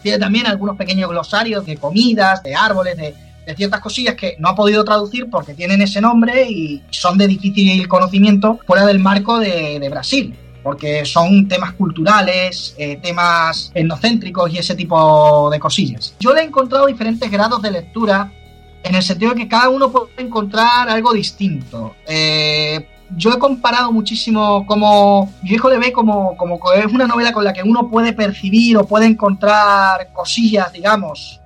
Tiene 0.02 0.18
también 0.18 0.46
algunos 0.46 0.76
pequeños 0.76 1.10
glosarios 1.10 1.66
de 1.66 1.76
comidas, 1.76 2.42
de 2.42 2.54
árboles, 2.54 2.96
de, 2.96 3.14
de 3.46 3.54
ciertas 3.54 3.80
cosillas 3.80 4.14
que 4.14 4.34
no 4.38 4.48
ha 4.48 4.54
podido 4.54 4.82
traducir 4.82 5.28
porque 5.30 5.54
tienen 5.54 5.82
ese 5.82 6.00
nombre 6.00 6.50
y 6.50 6.82
son 6.90 7.18
de 7.18 7.26
difícil 7.26 7.86
conocimiento 7.86 8.58
fuera 8.66 8.86
del 8.86 8.98
marco 8.98 9.38
de 9.38 9.86
Brasil 9.90 10.34
porque 10.62 11.04
son 11.04 11.48
temas 11.48 11.72
culturales, 11.72 12.74
eh, 12.78 12.98
temas 13.02 13.70
etnocéntricos 13.74 14.52
y 14.52 14.58
ese 14.58 14.74
tipo 14.74 15.50
de 15.50 15.58
cosillas. 15.58 16.14
Yo 16.20 16.32
le 16.34 16.42
he 16.42 16.44
encontrado 16.44 16.86
diferentes 16.86 17.30
grados 17.30 17.62
de 17.62 17.70
lectura 17.70 18.32
en 18.82 18.94
el 18.94 19.02
sentido 19.02 19.32
de 19.34 19.42
que 19.42 19.48
cada 19.48 19.68
uno 19.68 19.90
puede 19.90 20.08
encontrar 20.18 20.88
algo 20.88 21.12
distinto. 21.12 21.94
Eh, 22.06 22.86
yo 23.16 23.32
he 23.32 23.38
comparado 23.38 23.92
muchísimo 23.92 24.64
como 24.66 25.32
mi 25.42 25.50
viejo 25.50 25.68
le 25.68 25.78
ve 25.78 25.92
como, 25.92 26.36
como 26.36 26.60
es 26.72 26.86
una 26.86 27.06
novela 27.06 27.32
con 27.32 27.44
la 27.44 27.52
que 27.52 27.62
uno 27.62 27.88
puede 27.88 28.12
percibir 28.12 28.76
o 28.76 28.86
puede 28.86 29.06
encontrar 29.06 30.12
cosillas, 30.12 30.72
digamos, 30.72 31.39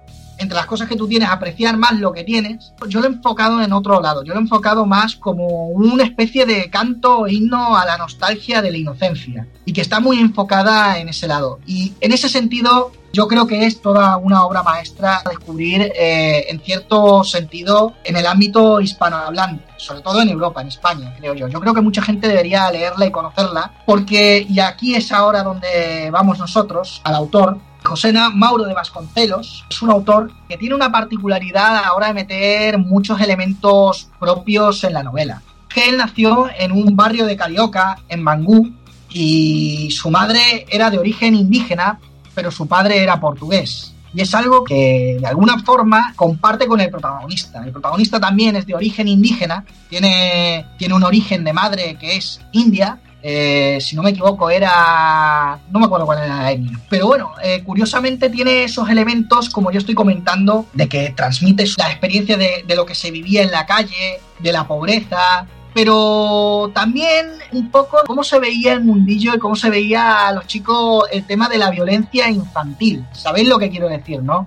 entre 0.44 0.56
las 0.56 0.66
cosas 0.66 0.88
que 0.88 0.96
tú 0.96 1.08
tienes, 1.08 1.28
apreciar 1.28 1.76
más 1.76 1.98
lo 1.98 2.12
que 2.12 2.22
tienes, 2.22 2.72
yo 2.88 3.00
lo 3.00 3.06
he 3.06 3.10
enfocado 3.10 3.60
en 3.62 3.72
otro 3.72 4.00
lado. 4.00 4.22
Yo 4.22 4.32
lo 4.32 4.40
he 4.40 4.42
enfocado 4.42 4.86
más 4.86 5.16
como 5.16 5.68
una 5.68 6.04
especie 6.04 6.46
de 6.46 6.70
canto 6.70 7.26
himno 7.26 7.76
a 7.76 7.84
la 7.84 7.98
nostalgia 7.98 8.62
de 8.62 8.70
la 8.70 8.78
inocencia 8.78 9.48
y 9.64 9.72
que 9.72 9.80
está 9.80 10.00
muy 10.00 10.18
enfocada 10.18 10.98
en 10.98 11.08
ese 11.08 11.26
lado. 11.26 11.58
Y 11.66 11.94
en 12.00 12.12
ese 12.12 12.28
sentido, 12.28 12.92
yo 13.12 13.28
creo 13.28 13.46
que 13.46 13.64
es 13.64 13.80
toda 13.80 14.16
una 14.16 14.44
obra 14.44 14.62
maestra 14.62 15.22
a 15.24 15.28
descubrir 15.28 15.92
eh, 15.96 16.46
en 16.48 16.60
cierto 16.60 17.24
sentido 17.24 17.94
en 18.04 18.16
el 18.16 18.26
ámbito 18.26 18.80
hispanohablante, 18.80 19.64
sobre 19.76 20.00
todo 20.00 20.20
en 20.20 20.28
Europa, 20.28 20.60
en 20.60 20.68
España, 20.68 21.14
creo 21.18 21.34
yo. 21.34 21.48
Yo 21.48 21.60
creo 21.60 21.74
que 21.74 21.80
mucha 21.80 22.02
gente 22.02 22.28
debería 22.28 22.70
leerla 22.70 23.06
y 23.06 23.10
conocerla, 23.10 23.72
porque, 23.86 24.46
y 24.48 24.60
aquí 24.60 24.94
es 24.94 25.12
ahora 25.12 25.42
donde 25.42 26.10
vamos 26.10 26.38
nosotros, 26.38 27.00
al 27.04 27.14
autor, 27.14 27.58
Josena 27.84 28.30
Mauro 28.30 28.64
de 28.64 28.72
Vasconcelos 28.72 29.64
es 29.68 29.82
un 29.82 29.90
autor 29.90 30.32
que 30.48 30.56
tiene 30.56 30.74
una 30.74 30.90
particularidad 30.90 31.76
a 31.76 31.82
la 31.82 31.92
hora 31.92 32.08
de 32.08 32.14
meter 32.14 32.78
muchos 32.78 33.20
elementos 33.20 34.08
propios 34.18 34.82
en 34.84 34.94
la 34.94 35.02
novela. 35.02 35.42
Que 35.68 35.90
él 35.90 35.98
nació 35.98 36.48
en 36.58 36.72
un 36.72 36.96
barrio 36.96 37.26
de 37.26 37.36
Carioca, 37.36 37.98
en 38.08 38.22
Mangú, 38.22 38.72
y 39.10 39.90
su 39.90 40.10
madre 40.10 40.66
era 40.70 40.90
de 40.90 40.98
origen 40.98 41.34
indígena, 41.34 42.00
pero 42.34 42.50
su 42.50 42.66
padre 42.66 43.02
era 43.02 43.20
portugués. 43.20 43.92
Y 44.14 44.22
es 44.22 44.34
algo 44.34 44.64
que 44.64 45.18
de 45.20 45.26
alguna 45.26 45.62
forma 45.62 46.14
comparte 46.16 46.66
con 46.66 46.80
el 46.80 46.88
protagonista. 46.88 47.64
El 47.64 47.72
protagonista 47.72 48.18
también 48.18 48.56
es 48.56 48.66
de 48.66 48.74
origen 48.74 49.08
indígena, 49.08 49.64
tiene, 49.90 50.64
tiene 50.78 50.94
un 50.94 51.02
origen 51.02 51.44
de 51.44 51.52
madre 51.52 51.96
que 52.00 52.16
es 52.16 52.40
india, 52.52 52.98
eh, 53.26 53.78
si 53.80 53.96
no 53.96 54.02
me 54.02 54.10
equivoco, 54.10 54.50
era. 54.50 55.58
No 55.70 55.80
me 55.80 55.86
acuerdo 55.86 56.04
cuál 56.04 56.18
era 56.18 56.42
la 56.42 56.52
etnia. 56.52 56.78
Pero 56.90 57.06
bueno, 57.06 57.32
eh, 57.42 57.62
curiosamente 57.64 58.28
tiene 58.28 58.64
esos 58.64 58.90
elementos, 58.90 59.48
como 59.48 59.70
yo 59.70 59.78
estoy 59.78 59.94
comentando, 59.94 60.66
de 60.74 60.90
que 60.90 61.08
transmite 61.16 61.64
la 61.78 61.90
experiencia 61.90 62.36
de, 62.36 62.64
de, 62.66 62.76
lo 62.76 62.84
que 62.84 62.94
se 62.94 63.10
vivía 63.10 63.42
en 63.42 63.50
la 63.50 63.64
calle, 63.64 64.20
de 64.40 64.52
la 64.52 64.68
pobreza. 64.68 65.46
Pero 65.72 66.70
también 66.74 67.30
un 67.52 67.70
poco 67.70 67.96
cómo 68.06 68.22
se 68.22 68.38
veía 68.38 68.74
el 68.74 68.84
mundillo 68.84 69.34
y 69.34 69.38
cómo 69.38 69.56
se 69.56 69.70
veía 69.70 70.28
a 70.28 70.32
los 70.32 70.46
chicos 70.46 71.06
el 71.10 71.26
tema 71.26 71.48
de 71.48 71.56
la 71.56 71.70
violencia 71.70 72.28
infantil. 72.28 73.06
¿Sabéis 73.12 73.48
lo 73.48 73.58
que 73.58 73.70
quiero 73.70 73.88
decir, 73.88 74.22
no? 74.22 74.46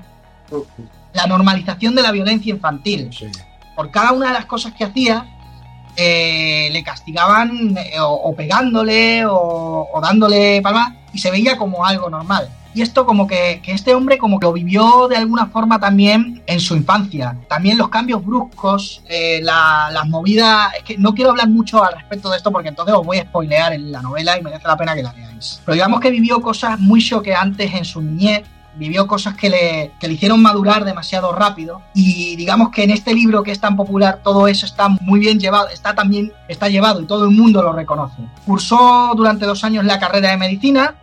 La 1.13 1.25
normalización 1.25 1.95
de 1.95 2.03
la 2.03 2.11
violencia 2.11 2.53
infantil. 2.53 3.09
Sí. 3.11 3.25
Por 3.75 3.89
cada 3.89 4.11
una 4.11 4.27
de 4.27 4.33
las 4.33 4.45
cosas 4.45 4.73
que 4.73 4.83
hacía, 4.83 5.36
eh, 5.97 6.69
le 6.71 6.83
castigaban 6.83 7.75
eh, 7.77 7.95
o, 7.99 8.33
pegándole 8.35 9.25
o, 9.27 9.99
dándole 10.01 10.61
palmas 10.61 10.93
y 11.13 11.17
se 11.17 11.31
veía 11.31 11.57
como 11.57 11.85
algo 11.85 12.09
normal. 12.09 12.47
Y 12.73 12.83
esto 12.83 13.07
como 13.07 13.25
que, 13.25 13.59
que 13.63 13.71
este 13.71 13.95
hombre 13.95 14.19
como 14.19 14.39
que 14.39 14.45
lo 14.45 14.53
vivió 14.53 15.07
de 15.07 15.17
alguna 15.17 15.47
forma 15.47 15.79
también 15.79 16.43
en 16.45 16.59
su 16.59 16.75
infancia. 16.75 17.35
También 17.49 17.75
los 17.75 17.89
cambios 17.89 18.23
bruscos, 18.23 19.01
eh, 19.09 19.39
la- 19.41 19.89
las 19.91 20.07
movidas... 20.07 20.73
Es 20.77 20.83
que 20.83 20.95
no 20.95 21.15
quiero 21.15 21.31
hablar 21.31 21.49
mucho 21.49 21.83
al 21.83 21.93
respecto 21.95 22.29
de 22.29 22.37
esto 22.37 22.51
porque 22.51 22.69
entonces 22.69 22.93
os 22.93 23.03
voy 23.03 23.17
a 23.17 23.23
spoilear 23.23 23.73
en 23.73 23.91
la 23.91 24.03
novela 24.03 24.37
y 24.37 24.43
merece 24.43 24.67
la 24.67 24.77
pena 24.77 24.93
que 24.93 25.01
la 25.01 25.11
leáis. 25.11 25.59
Pero 25.65 25.73
digamos 25.73 25.99
que 26.01 26.11
vivió 26.11 26.39
cosas 26.39 26.79
muy 26.79 27.01
choqueantes 27.03 27.73
en 27.73 27.83
su 27.83 27.99
niñez 27.99 28.43
vivió 28.77 29.07
cosas 29.07 29.35
que 29.35 29.49
le, 29.49 29.91
que 29.99 30.07
le 30.07 30.13
hicieron 30.13 30.41
madurar 30.41 30.85
demasiado 30.85 31.31
rápido 31.31 31.81
y 31.93 32.35
digamos 32.35 32.69
que 32.69 32.83
en 32.83 32.91
este 32.91 33.13
libro 33.13 33.43
que 33.43 33.51
es 33.51 33.59
tan 33.59 33.75
popular 33.75 34.21
todo 34.23 34.47
eso 34.47 34.65
está 34.65 34.87
muy 34.87 35.19
bien 35.19 35.39
llevado, 35.39 35.69
está 35.69 35.95
también 35.95 36.31
está 36.47 36.69
llevado 36.69 37.01
y 37.01 37.05
todo 37.05 37.25
el 37.25 37.31
mundo 37.31 37.61
lo 37.61 37.73
reconoce. 37.73 38.17
Cursó 38.45 39.13
durante 39.15 39.45
dos 39.45 39.63
años 39.63 39.85
la 39.85 39.99
carrera 39.99 40.31
de 40.31 40.37
medicina, 40.37 40.95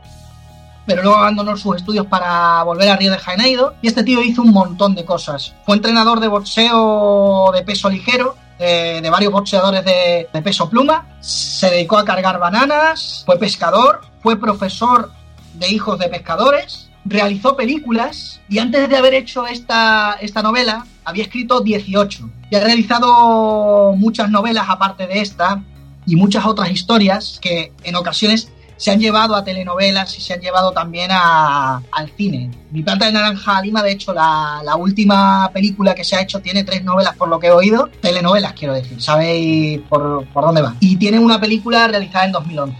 pero 0.86 1.02
luego 1.02 1.18
abandonó 1.18 1.56
sus 1.56 1.76
estudios 1.76 2.06
para 2.06 2.62
volver 2.62 2.88
a 2.90 2.96
Río 2.96 3.10
de 3.10 3.18
Janeiro 3.18 3.74
y 3.82 3.88
este 3.88 4.04
tío 4.04 4.22
hizo 4.22 4.42
un 4.42 4.52
montón 4.52 4.94
de 4.94 5.04
cosas. 5.04 5.54
Fue 5.64 5.76
entrenador 5.76 6.20
de 6.20 6.28
boxeo 6.28 7.50
de 7.52 7.62
peso 7.62 7.88
ligero, 7.88 8.36
eh, 8.58 9.00
de 9.02 9.10
varios 9.10 9.32
boxeadores 9.32 9.84
de, 9.84 10.28
de 10.32 10.42
peso 10.42 10.70
pluma, 10.70 11.06
se 11.20 11.70
dedicó 11.70 11.98
a 11.98 12.04
cargar 12.04 12.38
bananas, 12.38 13.24
fue 13.26 13.38
pescador, 13.38 14.02
fue 14.22 14.38
profesor 14.38 15.10
de 15.54 15.68
hijos 15.70 15.98
de 15.98 16.08
pescadores, 16.08 16.90
realizó 17.04 17.56
películas 17.56 18.40
y 18.48 18.58
antes 18.58 18.88
de 18.88 18.96
haber 18.96 19.14
hecho 19.14 19.46
esta, 19.46 20.16
esta 20.20 20.42
novela 20.42 20.86
había 21.04 21.24
escrito 21.24 21.60
18 21.60 22.30
y 22.50 22.56
ha 22.56 22.60
realizado 22.60 23.92
muchas 23.96 24.30
novelas 24.30 24.66
aparte 24.68 25.06
de 25.06 25.20
esta 25.20 25.62
y 26.06 26.16
muchas 26.16 26.44
otras 26.46 26.70
historias 26.70 27.38
que 27.42 27.72
en 27.82 27.96
ocasiones 27.96 28.50
se 28.76 28.90
han 28.90 28.98
llevado 28.98 29.36
a 29.36 29.44
telenovelas 29.44 30.18
y 30.18 30.20
se 30.20 30.34
han 30.34 30.40
llevado 30.40 30.72
también 30.72 31.10
a- 31.12 31.80
al 31.92 32.10
cine. 32.16 32.50
Mi 32.72 32.82
planta 32.82 33.06
de 33.06 33.12
naranja 33.12 33.62
lima, 33.62 33.82
de 33.82 33.92
hecho, 33.92 34.12
la, 34.12 34.62
la 34.64 34.74
última 34.76 35.48
película 35.54 35.94
que 35.94 36.02
se 36.04 36.16
ha 36.16 36.22
hecho 36.22 36.40
tiene 36.40 36.64
tres 36.64 36.82
novelas 36.82 37.14
por 37.16 37.28
lo 37.28 37.38
que 37.38 37.46
he 37.46 37.52
oído, 37.52 37.88
telenovelas 38.02 38.52
quiero 38.54 38.74
decir, 38.74 39.00
sabéis 39.00 39.80
por, 39.88 40.26
por 40.26 40.44
dónde 40.44 40.60
va. 40.62 40.74
Y 40.80 40.96
tiene 40.96 41.18
una 41.20 41.40
película 41.40 41.86
realizada 41.86 42.24
en 42.24 42.32
2011. 42.32 42.76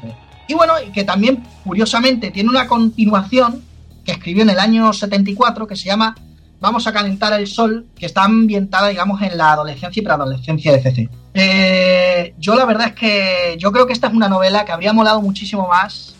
Y 0.49 0.55
bueno, 0.55 0.75
que 0.93 1.05
también, 1.05 1.43
curiosamente, 1.65 2.31
tiene 2.33 2.51
una 2.51 2.67
continuación 2.67 3.63
que 4.05 4.13
escribió 4.13 4.43
en 4.43 4.51
el 4.51 4.59
año 4.59 4.93
74 4.93 5.67
que 5.67 5.77
se 5.77 5.87
llama 5.87 6.15
Vamos 6.61 6.87
a 6.87 6.93
calentar 6.95 7.33
el 7.39 7.47
sol, 7.47 7.85
que 7.99 8.07
está 8.07 8.25
ambientada, 8.25 8.89
digamos, 8.89 9.21
en 9.21 9.37
la 9.37 9.53
adolescencia 9.53 10.01
y 10.01 10.05
preadolescencia 10.05 10.73
de 10.73 10.81
CC. 10.81 11.11
Eh, 11.35 12.35
yo 12.39 12.55
la 12.55 12.65
verdad 12.65 12.87
es 12.89 12.93
que 12.95 13.57
yo 13.59 13.71
creo 13.71 13.87
que 13.87 13.93
esta 13.93 14.07
es 14.07 14.15
una 14.15 14.29
novela 14.31 14.65
que 14.65 14.73
habría 14.73 14.93
molado 14.95 15.21
muchísimo 15.21 15.69
más 15.69 16.15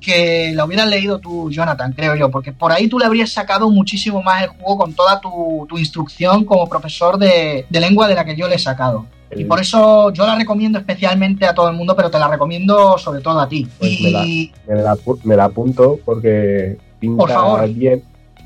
que 0.00 0.52
la 0.54 0.64
hubieras 0.64 0.86
leído 0.88 1.18
tú, 1.18 1.50
Jonathan, 1.50 1.92
creo 1.92 2.14
yo, 2.16 2.30
porque 2.30 2.52
por 2.52 2.72
ahí 2.72 2.88
tú 2.88 2.98
le 2.98 3.04
habrías 3.04 3.30
sacado 3.30 3.68
muchísimo 3.68 4.22
más 4.22 4.42
el 4.44 4.48
juego 4.48 4.78
con 4.78 4.94
toda 4.94 5.20
tu, 5.20 5.66
tu 5.68 5.76
instrucción 5.76 6.44
como 6.46 6.66
profesor 6.66 7.18
de, 7.18 7.66
de 7.68 7.80
lengua 7.80 8.08
de 8.08 8.14
la 8.14 8.24
que 8.24 8.34
yo 8.34 8.48
le 8.48 8.54
he 8.54 8.58
sacado. 8.58 9.04
Y 9.36 9.44
por 9.44 9.60
eso 9.60 10.10
yo 10.12 10.26
la 10.26 10.34
recomiendo 10.36 10.78
especialmente 10.78 11.44
a 11.46 11.54
todo 11.54 11.68
el 11.68 11.76
mundo, 11.76 11.94
pero 11.94 12.10
te 12.10 12.18
la 12.18 12.28
recomiendo 12.28 12.96
sobre 12.96 13.20
todo 13.20 13.38
a 13.38 13.48
ti. 13.48 13.68
Pues 13.78 14.00
me 14.00 14.10
la- 14.10 14.22
me 14.66 14.82
la, 14.82 14.96
me 15.24 15.36
la 15.36 15.44
apunto 15.44 16.00
porque 16.04 16.78
pinta 17.00 17.18
Por 17.24 17.30
favor. 17.30 17.68
bien. 17.70 18.02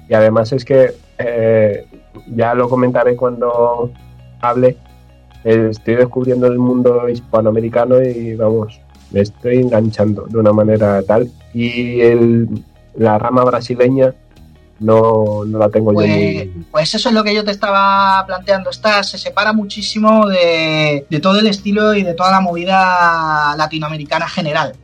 Y 0.09 0.15
además 0.15 0.53
es 0.53 0.65
que 0.65 0.95
eh, 1.19 1.87
ya 2.35 2.55
lo 2.55 2.69
comentaré 2.69 3.17
cuando 3.17 3.91
hable. 4.41 4.77
Estoy 5.45 5.97
descubriendo 5.97 6.47
el 6.47 6.59
mundo 6.59 7.07
hispanoamericano 7.09 8.01
y 8.03 8.35
vamos, 8.35 8.81
me 9.11 9.21
estoy 9.21 9.57
enganchando 9.59 10.25
de 10.27 10.39
una 10.39 10.53
manera 10.55 11.03
tal. 11.03 11.31
Y 11.53 12.01
el, 12.01 12.49
la 12.97 13.19
rama 13.19 13.45
brasileña 13.45 14.15
no, 14.81 15.45
no 15.47 15.59
la 15.59 15.69
tengo 15.69 15.93
yo 15.93 15.97
Pues, 15.97 16.09
muy. 16.11 16.67
pues 16.71 16.95
eso 16.95 17.09
es 17.11 17.15
lo 17.15 17.23
que 17.23 17.35
yo 17.35 17.45
te 17.45 17.51
estaba 17.51 18.25
planteando. 18.27 18.71
Esta 18.71 19.03
se 19.03 19.19
separa 19.19 19.53
muchísimo 19.53 20.27
de, 20.27 21.07
de 21.11 21.21
todo 21.21 21.39
el 21.39 21.47
estilo 21.47 21.95
y 21.95 22.03
de 22.03 22.15
toda 22.15 22.31
la 22.31 22.41
movida 22.41 23.55
latinoamericana 23.57 24.29
general. 24.29 24.75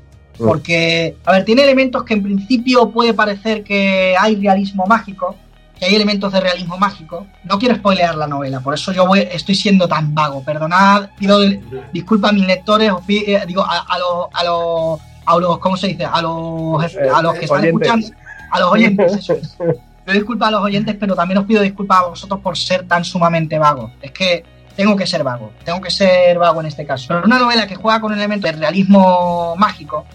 Mm. 0.41 0.47
Porque, 0.49 1.17
a 1.25 1.33
ver, 1.33 1.45
tiene 1.45 1.63
elementos 1.63 2.03
que 2.05 2.15
en 2.15 2.23
principio 2.23 2.91
puede 2.91 3.15
parecer 3.15 3.63
que 3.63 4.15
hay 4.19 4.37
realismo 4.37 4.87
mágico, 4.87 5.37
que 5.79 5.85
hay 5.87 5.95
elementos 5.95 6.33
de 6.33 6.41
realismo 6.41 6.77
mágico. 6.79 7.27
No 7.45 7.59
quiero 7.59 7.75
spoilear 7.77 8.15
la 8.17 8.27
novela, 8.27 8.61
por 8.61 8.75
eso 8.75 8.93
yo 8.93 9.07
voy- 9.07 9.29
estoy 9.31 9.55
siendo 9.55 9.87
tan 9.89 10.15
vago. 10.15 10.43
Perdonad, 10.45 11.11
pido 11.19 11.41
di- 11.41 11.61
disculpa 11.93 12.29
a 12.31 12.33
mis 12.33 12.47
lectores, 12.47 12.91
os 12.91 13.03
pi- 13.03 13.25
eh, 13.27 13.43
digo, 13.47 13.63
a, 13.63 13.79
a 13.89 13.99
los, 13.99 14.27
a 14.33 14.45
los, 14.45 15.01
a 15.27 15.37
los, 15.39 15.59
¿cómo 15.59 15.77
se 15.77 15.89
dice? 15.89 16.05
A 16.05 16.21
los, 16.23 16.83
a 17.15 17.23
los 17.23 17.35
que 17.35 17.45
están 17.45 17.61
Oyentes. 17.61 17.89
escuchando, 17.89 18.07
a 18.51 18.61
los 18.61 18.73
oyentes, 18.73 19.13
eso 19.17 19.33
es. 19.35 19.57
Pido 20.07 20.45
a 20.45 20.51
los 20.51 20.63
oyentes, 20.63 20.97
pero 20.99 21.15
también 21.15 21.39
os 21.39 21.45
pido 21.45 21.63
disculpas 21.63 21.99
a 21.99 22.07
vosotros 22.09 22.41
por 22.41 22.57
ser 22.59 22.89
tan 22.89 23.05
sumamente 23.05 23.59
vago. 23.59 23.93
Es 24.03 24.11
que 24.11 24.43
tengo 24.75 24.97
que 24.97 25.07
ser 25.07 25.23
vago, 25.23 25.53
tengo 25.63 25.81
que 25.81 25.91
ser 25.91 26.37
vago 26.39 26.61
en 26.61 26.67
este 26.67 26.85
caso. 26.85 27.05
Pero 27.09 27.23
una 27.27 27.39
novela 27.39 27.67
que 27.67 27.77
juega 27.77 28.01
con 28.01 28.11
un 28.13 28.19
elemento 28.19 28.47
de 28.49 28.53
realismo 28.55 29.55
mágico, 29.57 30.07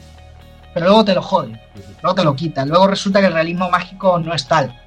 pero 0.76 0.88
luego 0.88 1.06
te 1.06 1.16
lo 1.16 1.22
jode, 1.22 1.58
luego 2.04 2.16
te 2.16 2.24
lo 2.26 2.36
quita, 2.36 2.66
luego 2.66 2.86
resulta 2.86 3.22
que 3.22 3.28
el 3.28 3.34
realismo 3.34 3.70
mágico 3.70 4.20
no 4.20 4.34
es 4.34 4.46
tal. 4.46 4.78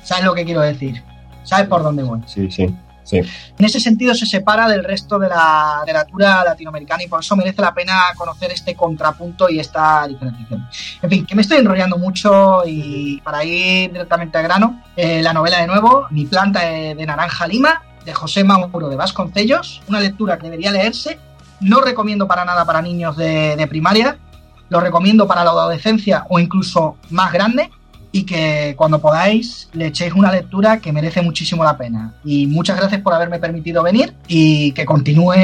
¿Sabes 0.00 0.24
lo 0.24 0.32
que 0.32 0.44
quiero 0.44 0.60
decir? 0.60 1.02
¿Sabes 1.42 1.66
por 1.66 1.82
dónde 1.82 2.04
voy? 2.04 2.20
Sí, 2.24 2.48
sí, 2.52 2.72
sí. 3.02 3.16
En 3.16 3.64
ese 3.64 3.80
sentido 3.80 4.14
se 4.14 4.26
separa 4.26 4.68
del 4.68 4.84
resto 4.84 5.18
de 5.18 5.28
la 5.28 5.80
literatura 5.80 6.44
latinoamericana 6.44 7.02
y 7.02 7.08
por 7.08 7.18
eso 7.18 7.34
merece 7.34 7.60
la 7.62 7.74
pena 7.74 8.00
conocer 8.16 8.52
este 8.52 8.76
contrapunto 8.76 9.48
y 9.50 9.58
esta 9.58 10.06
diferenciación. 10.06 10.68
En 11.02 11.10
fin, 11.10 11.26
que 11.26 11.34
me 11.34 11.42
estoy 11.42 11.58
enrollando 11.58 11.98
mucho 11.98 12.62
y 12.64 13.20
para 13.22 13.42
ir 13.42 13.90
directamente 13.90 14.38
al 14.38 14.44
grano, 14.44 14.84
eh, 14.94 15.20
la 15.20 15.32
novela 15.32 15.58
de 15.58 15.66
nuevo, 15.66 16.06
Mi 16.10 16.26
planta 16.26 16.60
de, 16.60 16.94
de 16.94 17.06
naranja 17.06 17.48
lima, 17.48 17.82
de 18.04 18.14
José 18.14 18.44
Mauro 18.44 18.88
de 18.88 18.94
Vasconcellos, 18.94 19.82
una 19.88 19.98
lectura 19.98 20.38
que 20.38 20.44
debería 20.44 20.70
leerse, 20.70 21.18
no 21.58 21.80
recomiendo 21.80 22.28
para 22.28 22.44
nada 22.44 22.64
para 22.64 22.80
niños 22.82 23.16
de, 23.16 23.56
de 23.56 23.66
primaria, 23.66 24.20
lo 24.68 24.80
recomiendo 24.80 25.26
para 25.26 25.44
la 25.44 25.50
adolescencia 25.50 26.26
o 26.28 26.38
incluso 26.38 26.96
más 27.10 27.32
grande, 27.32 27.70
y 28.14 28.22
que 28.22 28.74
cuando 28.76 29.00
podáis 29.00 29.68
le 29.72 29.86
echéis 29.86 30.14
una 30.14 30.30
lectura 30.30 30.78
que 30.78 30.92
merece 30.92 31.20
muchísimo 31.20 31.64
la 31.64 31.76
pena. 31.76 32.14
Y 32.24 32.46
muchas 32.46 32.76
gracias 32.76 33.00
por 33.00 33.12
haberme 33.12 33.40
permitido 33.40 33.82
venir 33.82 34.14
y 34.28 34.70
que 34.70 34.84
continúe, 34.84 35.34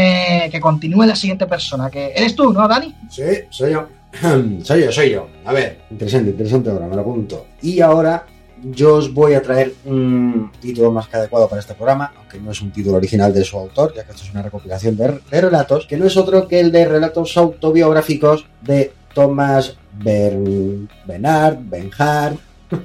que 0.52 0.60
continúe 0.60 1.02
la 1.02 1.16
siguiente 1.16 1.48
persona, 1.48 1.90
que 1.90 2.12
eres 2.14 2.36
tú, 2.36 2.52
¿no, 2.52 2.68
Dani? 2.68 2.94
Sí, 3.10 3.24
soy 3.50 3.72
yo. 3.72 3.88
soy 4.62 4.84
yo, 4.84 4.92
soy 4.92 5.10
yo. 5.10 5.26
A 5.44 5.52
ver, 5.52 5.80
interesante, 5.90 6.30
interesante 6.30 6.70
ahora, 6.70 6.86
me 6.86 6.94
lo 6.94 7.00
apunto. 7.00 7.46
Y 7.60 7.80
ahora 7.80 8.24
yo 8.62 8.94
os 8.94 9.12
voy 9.12 9.34
a 9.34 9.42
traer 9.42 9.74
un 9.84 10.52
título 10.60 10.92
más 10.92 11.08
que 11.08 11.16
adecuado 11.16 11.48
para 11.48 11.60
este 11.60 11.74
programa, 11.74 12.12
aunque 12.16 12.38
no 12.38 12.52
es 12.52 12.62
un 12.62 12.70
título 12.70 12.98
original 12.98 13.34
de 13.34 13.42
su 13.42 13.58
autor, 13.58 13.94
ya 13.96 14.04
que 14.04 14.12
esto 14.12 14.22
es 14.22 14.30
una 14.30 14.42
recopilación 14.42 14.96
de, 14.96 15.20
de 15.28 15.40
relatos, 15.40 15.86
que 15.86 15.96
no 15.96 16.06
es 16.06 16.16
otro 16.16 16.46
que 16.46 16.60
el 16.60 16.70
de 16.70 16.84
relatos 16.84 17.36
autobiográficos 17.36 18.46
de 18.60 18.92
Thomas 19.14 19.76
Bern, 19.92 20.88
Bernard, 21.06 21.58
Benhard, 21.62 22.36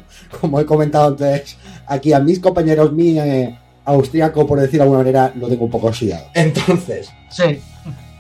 como 0.42 0.60
he 0.60 0.66
comentado 0.66 1.08
antes 1.08 1.58
aquí 1.88 2.14
a 2.14 2.20
mis 2.20 2.40
compañeros, 2.40 2.92
mi 2.92 3.20
eh, 3.20 3.58
austriaco, 3.86 4.48
por 4.48 4.60
decir 4.60 4.80
de 4.80 4.84
alguna 4.84 5.00
manera, 5.00 5.32
lo 5.36 5.48
tengo 5.48 5.66
un 5.66 5.72
poco 5.72 5.88
oxidado. 5.88 6.26
Entonces, 6.34 7.10
Sí. 7.30 7.60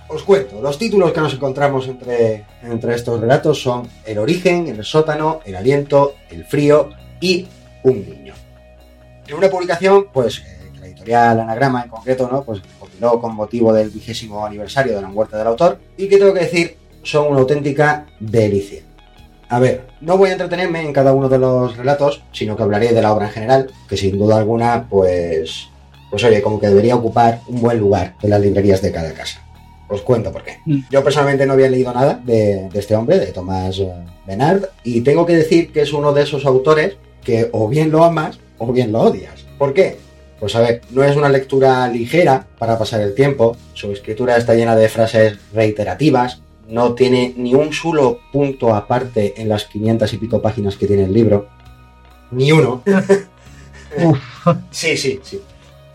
os 0.08 0.24
cuento, 0.24 0.62
los 0.62 0.78
títulos 0.78 1.12
que 1.12 1.22
nos 1.22 1.34
encontramos 1.34 1.88
entre, 1.88 2.46
entre 2.62 2.94
estos 2.96 3.20
relatos 3.20 3.62
son 3.62 3.88
El 4.06 4.20
origen, 4.20 4.68
El 4.68 4.84
sótano, 4.84 5.40
El 5.46 5.56
aliento, 5.56 6.16
El 6.30 6.46
frío 6.46 6.90
y 7.20 7.48
Un 7.84 8.04
niño. 8.10 8.34
En 9.28 9.36
una 9.36 9.50
publicación, 9.50 10.08
pues, 10.14 10.40
eh, 10.40 10.72
la 10.80 10.86
editorial 10.88 11.40
Anagrama 11.40 11.84
en 11.84 11.90
concreto, 11.90 12.30
¿no? 12.32 12.44
Pues 12.44 12.62
compiló 12.80 13.20
con 13.20 13.36
motivo 13.36 13.74
del 13.74 13.90
vigésimo 13.90 14.46
aniversario 14.46 14.96
de 14.96 15.02
la 15.02 15.08
muerte 15.08 15.36
del 15.36 15.48
autor 15.48 15.80
y 15.98 16.08
que 16.08 16.18
tengo 16.18 16.34
que 16.34 16.42
decir, 16.42 16.78
son 17.06 17.28
una 17.28 17.40
auténtica 17.40 18.08
delicia. 18.20 18.82
A 19.48 19.60
ver, 19.60 19.84
no 20.02 20.18
voy 20.18 20.30
a 20.30 20.34
entretenerme 20.34 20.82
en 20.82 20.92
cada 20.92 21.14
uno 21.14 21.30
de 21.30 21.38
los 21.38 21.78
relatos, 21.78 22.24
sino 22.32 22.58
que 22.58 22.64
hablaré 22.64 22.94
de 22.94 23.02
la 23.02 23.14
obra 23.14 23.28
en 23.28 23.32
general, 23.32 23.72
que 23.88 23.96
sin 23.96 24.18
duda 24.18 24.38
alguna, 24.38 24.88
pues, 24.90 25.68
pues 26.10 26.24
oye, 26.24 26.42
como 26.42 26.60
que 26.60 26.68
debería 26.68 26.96
ocupar 26.96 27.42
un 27.48 27.62
buen 27.62 27.80
lugar 27.80 28.16
en 28.22 28.32
las 28.32 28.42
librerías 28.42 28.82
de 28.82 28.92
cada 28.92 29.14
casa. 29.14 29.40
Os 29.88 30.02
cuento 30.02 30.32
por 30.32 30.44
qué. 30.44 30.58
Mm. 30.66 30.80
Yo 30.90 31.04
personalmente 31.04 31.46
no 31.46 31.54
había 31.54 31.70
leído 31.70 31.94
nada 31.94 32.20
de, 32.24 32.70
de 32.70 32.80
este 32.80 32.96
hombre, 32.96 33.20
de 33.20 33.28
Tomás 33.28 33.78
eh, 33.78 33.88
Benard, 34.26 34.66
y 34.84 35.02
tengo 35.02 35.28
que 35.28 35.36
decir 35.36 35.72
que 35.72 35.82
es 35.82 35.94
uno 35.94 36.12
de 36.12 36.24
esos 36.24 36.46
autores 36.46 36.98
que 37.24 37.50
o 37.52 37.68
bien 37.68 37.92
lo 37.92 38.04
amas 38.04 38.40
o 38.58 38.72
bien 38.72 38.92
lo 38.92 39.02
odias. 39.02 39.46
¿Por 39.60 39.74
qué? 39.74 39.98
Pues 40.40 40.56
a 40.56 40.62
ver, 40.62 40.82
no 40.92 41.04
es 41.04 41.16
una 41.16 41.30
lectura 41.30 41.88
ligera 41.88 42.46
para 42.58 42.78
pasar 42.78 43.02
el 43.02 43.16
tiempo, 43.16 43.56
su 43.74 43.92
escritura 43.92 44.38
está 44.38 44.54
llena 44.54 44.76
de 44.76 44.90
frases 44.90 45.38
reiterativas, 45.54 46.42
no 46.68 46.94
tiene 46.94 47.34
ni 47.38 47.54
un 47.54 47.72
solo 47.74 48.20
punto 48.32 48.74
aparte 48.74 49.34
en 49.42 49.50
las 49.50 49.66
500 49.66 50.14
y 50.14 50.18
pico 50.18 50.42
páginas 50.42 50.76
que 50.78 50.88
tiene 50.88 51.04
el 51.06 51.14
libro. 51.14 51.48
Ni 52.32 52.52
uno. 52.52 52.82
sí, 54.72 54.98
sí, 54.98 55.20
sí. 55.24 55.42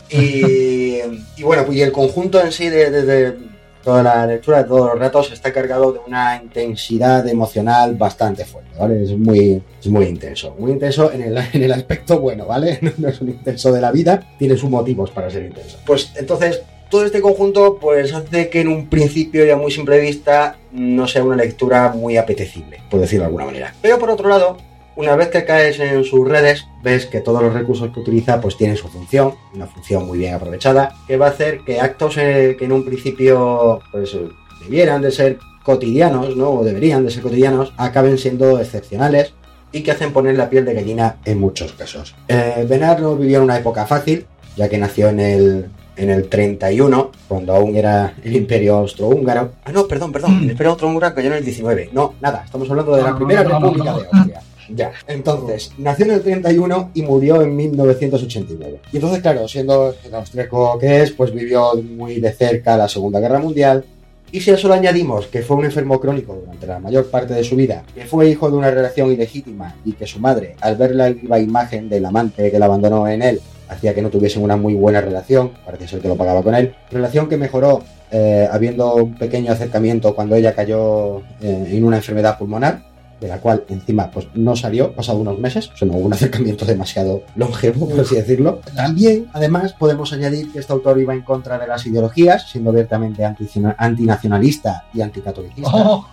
Y, 0.09 0.97
y 1.37 1.43
bueno, 1.43 1.65
pues 1.65 1.77
y 1.77 1.81
el 1.81 1.91
conjunto 1.91 2.41
en 2.41 2.51
sí 2.51 2.67
de, 2.69 2.89
de- 2.91 3.03
de- 3.05 3.51
toda 3.83 4.03
la 4.03 4.27
lectura 4.27 4.59
de 4.61 4.65
todos 4.65 4.81
los 4.87 4.93
relatos 4.93 5.31
está 5.31 5.51
cargado 5.51 5.91
de 5.91 5.99
una 6.05 6.39
intensidad 6.39 7.27
emocional 7.27 7.95
bastante 7.95 8.45
fuerte, 8.45 8.69
¿vale? 8.77 9.01
Es 9.03 9.17
muy, 9.17 9.59
es 9.79 9.87
muy 9.87 10.05
intenso. 10.05 10.55
Muy 10.59 10.73
intenso 10.73 11.11
en 11.11 11.23
el, 11.23 11.37
en 11.53 11.63
el 11.63 11.71
aspecto 11.71 12.19
bueno, 12.19 12.45
¿vale? 12.45 12.77
No 12.99 13.07
es 13.07 13.19
un 13.21 13.29
intenso 13.29 13.71
de 13.71 13.81
la 13.81 13.91
vida, 13.91 14.35
tiene 14.37 14.55
sus 14.55 14.69
motivos 14.69 15.09
para 15.09 15.31
ser 15.31 15.45
intenso. 15.45 15.79
Pues 15.85 16.11
entonces, 16.15 16.61
todo 16.91 17.05
este 17.05 17.21
conjunto 17.21 17.77
pues 17.81 18.13
hace 18.13 18.49
que 18.49 18.61
en 18.61 18.67
un 18.67 18.87
principio 18.87 19.43
y 19.45 19.49
a 19.49 19.57
muy 19.57 19.71
simple 19.71 19.99
vista 19.99 20.57
no 20.71 21.07
sea 21.07 21.23
una 21.23 21.37
lectura 21.37 21.93
muy 21.95 22.17
apetecible, 22.17 22.83
por 22.91 22.99
decirlo 22.99 23.23
de 23.23 23.27
alguna 23.27 23.45
manera. 23.45 23.73
Pero 23.81 23.97
por 23.97 24.11
otro 24.11 24.29
lado, 24.29 24.57
una 24.95 25.15
vez 25.15 25.29
que 25.29 25.45
caes 25.45 25.79
en 25.79 26.03
sus 26.03 26.27
redes, 26.27 26.67
ves 26.83 27.07
que 27.07 27.21
todos 27.21 27.41
los 27.41 27.53
recursos 27.53 27.91
que 27.91 28.01
utiliza 28.01 28.39
pues 28.41 28.57
tienen 28.57 28.77
su 28.77 28.89
función, 28.89 29.33
una 29.55 29.65
función 29.65 30.05
muy 30.05 30.19
bien 30.19 30.35
aprovechada, 30.35 30.93
que 31.07 31.17
va 31.17 31.27
a 31.27 31.29
hacer 31.29 31.61
que 31.61 31.79
actos 31.79 32.17
eh, 32.17 32.55
que 32.59 32.65
en 32.65 32.73
un 32.73 32.85
principio 32.85 33.79
pues 33.91 34.15
debieran 34.61 35.01
de 35.01 35.11
ser 35.11 35.39
cotidianos, 35.63 36.35
¿no? 36.35 36.51
O 36.51 36.63
deberían 36.63 37.05
de 37.05 37.11
ser 37.11 37.23
cotidianos, 37.23 37.73
acaben 37.77 38.17
siendo 38.17 38.59
excepcionales 38.59 39.33
y 39.71 39.81
que 39.81 39.91
hacen 39.91 40.11
poner 40.11 40.35
la 40.35 40.49
piel 40.49 40.65
de 40.65 40.73
gallina 40.73 41.17
en 41.23 41.39
muchos 41.39 41.71
casos. 41.71 42.13
Eh, 42.27 42.67
no 42.99 43.15
vivió 43.15 43.37
en 43.37 43.43
una 43.45 43.57
época 43.57 43.85
fácil, 43.85 44.25
ya 44.57 44.67
que 44.67 44.77
nació 44.77 45.07
en 45.07 45.19
el, 45.21 45.71
en 45.95 46.09
el 46.09 46.29
31, 46.29 47.11
cuando 47.27 47.55
aún 47.55 47.75
era 47.75 48.13
el 48.23 48.35
imperio 48.35 48.77
austrohúngaro. 48.77 49.51
Ah, 49.65 49.71
no, 49.71 49.87
perdón, 49.87 50.11
perdón, 50.11 50.39
el 50.43 50.51
imperio 50.51 50.71
austrohúngaro 50.71 51.15
cayó 51.15 51.27
en 51.27 51.37
el 51.37 51.45
19. 51.45 51.89
No, 51.93 52.15
nada, 52.21 52.43
estamos 52.45 52.69
hablando 52.69 52.95
de 52.95 53.03
la 53.03 53.11
No, 53.11 53.17
primera 53.17 53.43
república 53.43 53.93
de 53.93 54.07
Austria. 54.11 54.41
Ya, 54.73 54.93
entonces, 55.07 55.71
nació 55.77 56.05
en 56.05 56.11
el 56.11 56.21
31 56.21 56.91
y 56.93 57.01
murió 57.01 57.41
en 57.41 57.55
1989. 57.55 58.79
Y 58.93 58.97
entonces, 58.97 59.21
claro, 59.21 59.47
siendo 59.47 59.93
el 60.03 60.15
austriaco 60.15 60.79
que 60.79 61.01
es, 61.01 61.11
pues 61.11 61.33
vivió 61.33 61.73
muy 61.75 62.19
de 62.19 62.31
cerca 62.31 62.77
la 62.77 62.87
Segunda 62.87 63.19
Guerra 63.19 63.39
Mundial. 63.39 63.83
Y 64.31 64.39
si 64.39 64.49
a 64.49 64.53
eso 64.53 64.69
le 64.69 64.75
añadimos 64.75 65.27
que 65.27 65.41
fue 65.41 65.57
un 65.57 65.65
enfermo 65.65 65.99
crónico 65.99 66.33
durante 66.33 66.65
la 66.65 66.79
mayor 66.79 67.07
parte 67.07 67.33
de 67.33 67.43
su 67.43 67.57
vida, 67.57 67.83
que 67.93 68.05
fue 68.05 68.29
hijo 68.29 68.49
de 68.49 68.55
una 68.55 68.71
relación 68.71 69.11
ilegítima 69.11 69.75
y 69.83 69.91
que 69.91 70.07
su 70.07 70.19
madre, 70.21 70.55
al 70.61 70.77
ver 70.77 70.95
la 70.95 71.09
viva 71.09 71.37
imagen 71.37 71.89
del 71.89 72.05
amante 72.05 72.49
que 72.49 72.57
la 72.57 72.67
abandonó 72.67 73.09
en 73.09 73.23
él, 73.23 73.41
hacía 73.71 73.95
que 73.95 74.01
no 74.01 74.09
tuviesen 74.09 74.43
una 74.43 74.57
muy 74.57 74.75
buena 74.75 75.01
relación, 75.01 75.51
parece 75.65 75.87
ser 75.87 76.01
que 76.01 76.07
lo 76.07 76.17
pagaba 76.17 76.43
con 76.43 76.53
él, 76.53 76.75
relación 76.91 77.29
que 77.29 77.37
mejoró 77.37 77.81
eh, 78.11 78.47
habiendo 78.51 78.95
un 78.95 79.15
pequeño 79.15 79.51
acercamiento 79.53 80.13
cuando 80.13 80.35
ella 80.35 80.53
cayó 80.53 81.19
eh, 81.41 81.67
en 81.71 81.83
una 81.85 81.97
enfermedad 81.97 82.37
pulmonar, 82.37 82.90
de 83.21 83.27
la 83.27 83.37
cual 83.39 83.63
encima 83.69 84.09
pues 84.11 84.27
no 84.33 84.55
salió, 84.55 84.93
pasado 84.93 85.19
unos 85.19 85.37
meses, 85.39 85.69
o 85.73 85.77
sea, 85.77 85.87
no 85.87 85.93
hubo 85.93 86.07
un 86.07 86.13
acercamiento 86.13 86.65
demasiado 86.65 87.21
longevo, 87.35 87.87
por 87.87 87.99
así 87.99 88.15
decirlo. 88.15 88.59
También, 88.75 89.27
además, 89.31 89.73
podemos 89.73 90.11
añadir 90.11 90.51
que 90.51 90.57
este 90.59 90.73
autor 90.73 90.99
iba 90.99 91.13
en 91.13 91.21
contra 91.21 91.59
de 91.59 91.67
las 91.67 91.85
ideologías, 91.85 92.49
siendo 92.49 92.71
abiertamente 92.71 93.23
anti- 93.23 93.47
antinacionalista 93.77 94.85
y 94.93 95.01
anticatolicista, 95.01 95.69
Oh, 95.71 96.05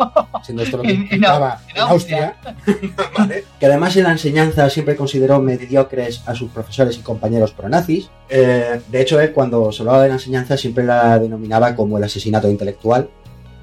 siendo 0.44 0.62
esto 0.62 0.76
lo 0.76 0.82
que 0.84 0.90
En- 0.90 0.96
en- 0.96 1.02
implicaba 1.02 1.60
en 1.70 1.76
en 1.76 1.82
Austria, 1.82 2.36
¿vale? 3.18 3.44
que 3.58 3.66
además 3.66 3.96
en 3.96 4.04
la 4.04 4.12
enseñanza 4.12 4.68
siempre 4.70 4.94
consideró 4.96 5.40
mediocres 5.40 6.22
a 6.26 6.34
sus 6.34 6.50
profesores 6.50 6.96
y 6.98 7.00
compañeros 7.00 7.52
pronazis. 7.52 8.10
Eh, 8.28 8.80
de 8.90 9.00
hecho, 9.00 9.18
él 9.20 9.32
cuando 9.32 9.72
se 9.72 9.80
hablaba 9.82 10.02
de 10.02 10.08
la 10.08 10.14
enseñanza 10.14 10.56
siempre 10.56 10.84
la 10.84 11.18
denominaba 11.18 11.74
como 11.74 11.96
el 11.98 12.04
asesinato 12.04 12.48
intelectual, 12.50 13.08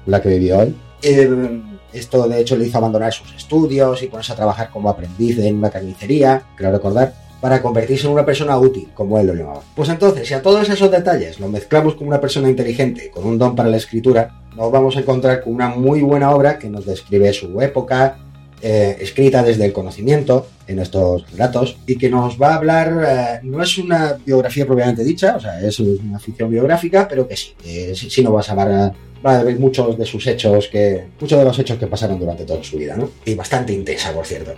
la 0.06 0.20
que 0.20 0.30
vivió 0.30 0.62
él. 0.62 0.74
Eh, 1.02 1.60
esto 1.92 2.28
de 2.28 2.40
hecho 2.40 2.56
le 2.56 2.66
hizo 2.66 2.78
abandonar 2.78 3.12
sus 3.12 3.34
estudios 3.34 4.02
y 4.02 4.06
ponerse 4.06 4.32
a 4.32 4.36
trabajar 4.36 4.70
como 4.70 4.88
aprendiz 4.88 5.38
en 5.38 5.56
una 5.56 5.70
carnicería, 5.70 6.42
creo 6.56 6.72
recordar, 6.72 7.14
para 7.40 7.62
convertirse 7.62 8.06
en 8.06 8.12
una 8.12 8.24
persona 8.24 8.58
útil, 8.58 8.88
como 8.94 9.18
él 9.18 9.26
lo 9.26 9.34
llamaba. 9.34 9.60
Pues 9.74 9.88
entonces, 9.88 10.26
si 10.26 10.34
a 10.34 10.42
todos 10.42 10.68
esos 10.68 10.90
detalles 10.90 11.38
lo 11.38 11.48
mezclamos 11.48 11.94
con 11.94 12.08
una 12.08 12.20
persona 12.20 12.48
inteligente, 12.48 13.10
con 13.10 13.24
un 13.24 13.38
don 13.38 13.54
para 13.54 13.68
la 13.68 13.76
escritura, 13.76 14.40
nos 14.56 14.72
vamos 14.72 14.96
a 14.96 15.00
encontrar 15.00 15.42
con 15.42 15.54
una 15.54 15.68
muy 15.68 16.00
buena 16.00 16.30
obra 16.30 16.58
que 16.58 16.70
nos 16.70 16.86
describe 16.86 17.32
su 17.32 17.60
época, 17.60 18.18
eh, 18.62 18.96
escrita 19.00 19.42
desde 19.42 19.66
el 19.66 19.72
conocimiento 19.72 20.46
en 20.66 20.78
estos 20.78 21.30
relatos 21.30 21.76
y 21.86 21.96
que 21.96 22.08
nos 22.08 22.40
va 22.40 22.52
a 22.52 22.54
hablar, 22.56 23.04
eh, 23.06 23.40
no 23.42 23.62
es 23.62 23.76
una 23.78 24.16
biografía 24.24 24.66
propiamente 24.66 25.04
dicha, 25.04 25.36
o 25.36 25.40
sea, 25.40 25.60
es 25.60 25.78
una 25.78 26.18
ficción 26.18 26.50
biográfica, 26.50 27.06
pero 27.06 27.28
que 27.28 27.36
sí, 27.36 27.54
eh, 27.64 27.92
sí, 27.94 28.08
sí 28.08 28.22
nos 28.22 28.34
va 28.34 28.40
a 28.40 28.42
saber, 28.42 28.92
va 29.24 29.38
a 29.38 29.42
ver 29.42 29.58
muchos 29.58 29.98
de 29.98 30.06
sus 30.06 30.26
hechos, 30.26 30.68
que 30.68 31.04
muchos 31.20 31.38
de 31.38 31.44
los 31.44 31.58
hechos 31.58 31.78
que 31.78 31.86
pasaron 31.86 32.18
durante 32.18 32.44
toda 32.44 32.64
su 32.64 32.78
vida, 32.78 32.96
¿no? 32.96 33.10
Y 33.24 33.34
bastante 33.34 33.72
intensa, 33.72 34.12
por 34.12 34.24
cierto. 34.24 34.54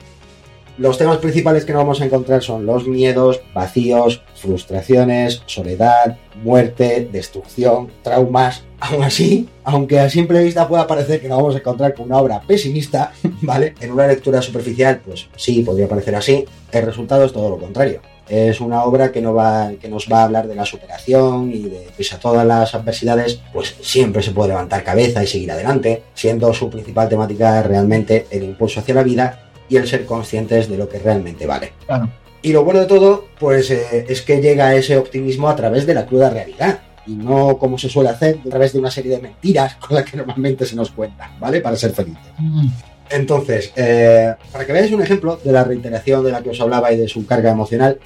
Los 0.79 0.97
temas 0.97 1.19
principales 1.19 1.65
que 1.65 1.73
nos 1.73 1.83
vamos 1.83 2.01
a 2.01 2.05
encontrar 2.05 2.41
son 2.41 2.65
los 2.65 2.87
miedos, 2.87 3.41
vacíos, 3.53 4.23
frustraciones, 4.39 5.43
soledad, 5.47 6.17
muerte, 6.43 7.09
destrucción, 7.11 7.91
traumas. 8.03 8.65
Aún 8.81 9.03
así, 9.03 9.49
aunque 9.65 9.99
a 9.99 10.09
simple 10.09 10.43
vista 10.43 10.69
pueda 10.69 10.87
parecer 10.87 11.21
que 11.21 11.29
nos 11.29 11.39
vamos 11.39 11.55
a 11.57 11.59
encontrar 11.59 11.95
con 11.95 12.07
una 12.07 12.19
obra 12.19 12.41
pesimista, 12.41 13.13
¿vale? 13.43 13.75
En 13.81 13.91
una 13.91 14.07
lectura 14.07 14.41
superficial, 14.41 15.01
pues 15.05 15.29
sí, 15.37 15.63
podría 15.63 15.89
parecer 15.89 16.15
así. 16.15 16.45
El 16.71 16.85
resultado 16.85 17.25
es 17.25 17.33
todo 17.33 17.51
lo 17.51 17.59
contrario. 17.59 18.01
Es 18.29 18.61
una 18.61 18.85
obra 18.85 19.11
que, 19.11 19.21
no 19.21 19.35
va, 19.35 19.73
que 19.81 19.89
nos 19.89 20.07
va 20.07 20.21
a 20.21 20.25
hablar 20.25 20.47
de 20.47 20.55
la 20.55 20.67
superación 20.67 21.51
y 21.51 21.63
de, 21.63 21.89
pese 21.97 22.15
a 22.15 22.21
todas 22.21 22.47
las 22.47 22.75
adversidades, 22.75 23.41
pues 23.53 23.75
siempre 23.81 24.23
se 24.23 24.33
puede 24.33 24.51
levantar 24.51 24.85
cabeza 24.85 25.25
y 25.25 25.27
seguir 25.27 25.51
adelante, 25.51 26.05
siendo 26.15 26.53
su 26.53 26.69
principal 26.69 27.09
temática 27.09 27.63
realmente 27.63 28.27
el 28.31 28.45
impulso 28.45 28.81
hacia 28.81 28.95
la 28.95 29.03
vida 29.03 29.49
y 29.69 29.77
el 29.77 29.89
ser 29.89 30.05
conscientes 30.05 30.69
de 30.69 30.77
lo 30.77 30.89
que 30.89 30.99
realmente 30.99 31.47
vale. 31.47 31.73
Claro. 31.87 32.11
Y 32.43 32.53
lo 32.53 32.65
bueno 32.65 32.81
de 32.81 32.87
todo, 32.87 33.27
pues 33.39 33.71
eh, 33.71 34.07
es 34.09 34.23
que 34.23 34.41
llega 34.41 34.75
ese 34.75 34.97
optimismo 34.97 35.49
a 35.49 35.57
través 35.57 35.87
de 35.87 35.95
la 35.95 36.07
cruda 36.07 36.31
realidad. 36.31 36.81
Y 37.07 37.13
no 37.13 37.59
como 37.59 37.79
se 37.79 37.89
suele 37.89 38.11
hacer, 38.11 38.39
a 38.47 38.51
través 38.51 38.73
de 38.73 38.79
una 38.79 38.91
serie 38.91 39.13
de 39.13 39.23
mentiras 39.23 39.77
con 39.77 39.97
las 39.97 40.05
que 40.05 40.17
normalmente 40.17 40.67
se 40.67 40.77
nos 40.77 40.91
cuenta, 40.91 41.31
¿vale? 41.41 41.61
Para 41.61 41.77
ser 41.77 41.93
felices. 41.93 42.23
Mm. 42.39 42.69
Entonces, 43.11 43.73
eh, 43.77 44.35
para 44.53 44.67
que 44.67 44.73
veáis 44.73 44.93
un 44.93 45.03
ejemplo 45.03 45.41
de 45.43 45.53
la 45.53 45.65
reiteración 45.65 46.23
de 46.25 46.33
la 46.33 46.43
que 46.43 46.51
os 46.51 46.61
hablaba 46.61 46.93
y 46.93 46.99
de 46.99 47.09
su 47.09 47.25
carga 47.27 47.51
emocional, 47.51 47.99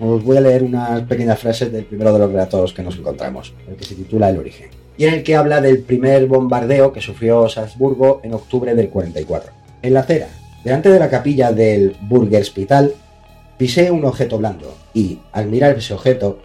os 0.00 0.24
voy 0.24 0.36
a 0.36 0.40
leer 0.40 0.64
unas 0.64 1.02
pequeñas 1.02 1.38
frases 1.38 1.72
del 1.72 1.84
primero 1.84 2.12
de 2.12 2.18
los 2.18 2.28
relatos 2.30 2.72
que 2.72 2.82
nos 2.82 2.96
encontramos, 2.96 3.54
el 3.68 3.76
que 3.76 3.84
se 3.84 3.94
titula 3.94 4.30
El 4.30 4.38
origen, 4.38 4.70
y 4.96 5.04
en 5.04 5.14
el 5.14 5.22
que 5.22 5.36
habla 5.36 5.60
del 5.60 5.80
primer 5.82 6.26
bombardeo 6.26 6.92
que 6.92 7.00
sufrió 7.00 7.48
Salzburgo 7.48 8.20
en 8.24 8.34
octubre 8.34 8.74
del 8.74 8.88
44. 8.88 9.52
En 9.82 9.94
la 9.94 10.00
acera, 10.00 10.28
delante 10.64 10.90
de 10.90 10.98
la 10.98 11.08
capilla 11.08 11.52
del 11.52 11.96
Burgerspital, 12.00 12.94
pisé 13.58 13.90
un 13.90 14.04
objeto 14.04 14.38
blando 14.38 14.74
y, 14.92 15.18
al 15.32 15.46
mirar 15.46 15.76
ese 15.78 15.94
objeto, 15.94 16.40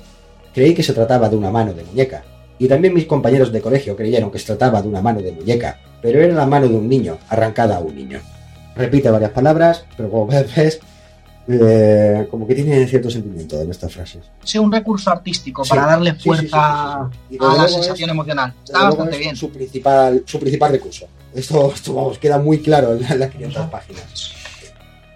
creí 0.54 0.74
que 0.74 0.84
se 0.84 0.94
trataba 0.94 1.30
de 1.30 1.36
una 1.36 1.52
mano 1.52 1.74
de 1.74 1.84
muñeca. 1.84 2.24
Y 2.58 2.68
también 2.68 2.94
mis 2.94 3.06
compañeros 3.06 3.52
de 3.52 3.62
colegio 3.62 3.96
creyeron 3.96 4.32
que 4.32 4.40
se 4.40 4.46
trataba 4.48 4.82
de 4.82 4.88
una 4.88 5.02
mano 5.02 5.22
de 5.22 5.32
muñeca, 5.32 5.78
pero 6.02 6.22
era 6.22 6.34
la 6.34 6.46
mano 6.46 6.68
de 6.68 6.76
un 6.76 6.90
niño, 6.90 7.18
arrancada 7.30 7.78
a 7.78 7.80
un 7.80 7.96
niño. 7.96 8.20
Repite 8.76 9.10
varias 9.10 9.32
palabras, 9.32 9.86
pero 9.96 10.10
como 10.10 10.28
ves, 10.56 10.80
eh, 11.48 12.28
como 12.30 12.46
que 12.46 12.54
tiene 12.56 12.86
cierto 12.88 13.10
sentimiento 13.10 13.60
en 13.62 13.72
estas 13.72 13.94
frases. 13.94 14.24
Sea 14.44 14.62
un 14.62 14.72
recurso 14.72 15.10
artístico 15.10 15.64
Sí, 15.64 15.70
para 15.70 15.86
darle 15.88 16.12
sí, 16.12 16.18
sí, 16.18 16.24
fuerza 16.24 17.10
sí, 17.12 17.18
sí, 17.30 17.38
sí. 17.40 17.46
A 17.50 17.56
la 17.62 17.68
sensación 17.68 18.10
es- 18.10 18.14
emocional. 18.14 18.54
Está 18.64 18.84
bastante 18.84 19.16
es 19.16 19.20
bien. 19.20 19.36
Su 19.36 19.50
principal, 19.50 20.24
su 20.26 20.40
principal 20.40 20.72
recurso. 20.74 21.08
Esto, 21.34 21.72
esto, 21.74 21.94
vamos, 21.94 22.18
queda 22.20 22.38
muy 22.40 22.60
claro 22.60 22.94
en, 22.94 23.02
la- 23.02 23.10
en 23.10 23.20
las 23.20 23.32
500 23.32 23.66
páginas. 23.68 24.32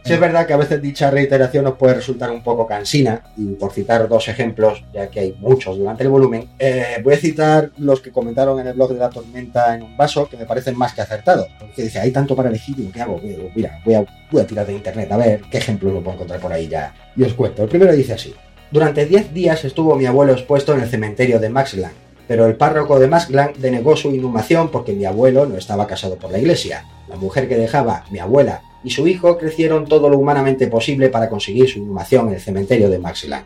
Sí 0.05 0.11
es 0.11 0.19
verdad 0.19 0.45
que 0.45 0.51
a 0.51 0.57
veces 0.57 0.81
dicha 0.81 1.09
reiteración 1.09 1.63
nos 1.63 1.75
puede 1.75 1.93
resultar 1.93 2.29
un 2.29 2.43
poco 2.43 2.67
cansina, 2.67 3.23
y 3.37 3.45
por 3.53 3.71
citar 3.71 4.09
dos 4.09 4.27
ejemplos, 4.27 4.83
ya 4.93 5.07
que 5.09 5.21
hay 5.21 5.35
muchos 5.39 5.77
durante 5.77 6.03
el 6.03 6.09
volumen, 6.09 6.49
eh, 6.59 6.97
voy 7.01 7.13
a 7.13 7.17
citar 7.17 7.71
los 7.77 8.01
que 8.01 8.11
comentaron 8.11 8.59
en 8.59 8.67
el 8.67 8.73
blog 8.73 8.91
de 8.91 8.99
la 8.99 9.09
tormenta 9.09 9.73
en 9.73 9.83
un 9.83 9.95
vaso, 9.95 10.27
que 10.27 10.35
me 10.35 10.45
parecen 10.45 10.77
más 10.77 10.93
que 10.93 10.99
acertados. 10.99 11.47
Porque 11.57 11.83
dice, 11.83 12.01
hay 12.01 12.11
tanto 12.11 12.35
para 12.35 12.49
elegir, 12.49 12.75
¿qué 12.91 13.01
hago? 13.01 13.21
Mira, 13.55 13.79
voy 13.85 13.93
a, 13.93 14.05
voy 14.29 14.41
a 14.41 14.47
tirar 14.47 14.67
de 14.67 14.73
internet 14.73 15.09
a 15.09 15.17
ver 15.17 15.41
qué 15.49 15.59
ejemplos 15.59 15.93
lo 15.93 16.03
puedo 16.03 16.15
encontrar 16.15 16.41
por 16.41 16.51
ahí 16.51 16.67
ya. 16.67 16.93
Y 17.15 17.23
os 17.23 17.33
cuento. 17.33 17.63
El 17.63 17.69
primero 17.69 17.93
dice 17.93 18.11
así. 18.11 18.35
Durante 18.71 19.05
10 19.05 19.33
días 19.33 19.63
estuvo 19.63 19.95
mi 19.95 20.05
abuelo 20.05 20.33
expuesto 20.33 20.73
en 20.73 20.81
el 20.81 20.89
cementerio 20.89 21.39
de 21.39 21.47
Maxland, 21.47 21.93
pero 22.27 22.45
el 22.45 22.55
párroco 22.55 22.99
de 22.99 23.07
Maxland 23.07 23.55
denegó 23.57 23.95
su 23.95 24.11
inhumación 24.13 24.69
porque 24.69 24.93
mi 24.93 25.05
abuelo 25.05 25.45
no 25.45 25.55
estaba 25.55 25.87
casado 25.87 26.17
por 26.17 26.31
la 26.31 26.39
iglesia. 26.39 26.83
La 27.07 27.15
mujer 27.15 27.47
que 27.47 27.55
dejaba, 27.55 28.03
mi 28.11 28.19
abuela, 28.19 28.61
y 28.83 28.89
su 28.89 29.07
hijo 29.07 29.37
crecieron 29.37 29.85
todo 29.85 30.09
lo 30.09 30.17
humanamente 30.17 30.67
posible 30.67 31.09
para 31.09 31.29
conseguir 31.29 31.69
su 31.69 31.79
inhumación 31.79 32.27
en 32.27 32.35
el 32.35 32.41
cementerio 32.41 32.89
de 32.89 32.99
Maxland, 32.99 33.45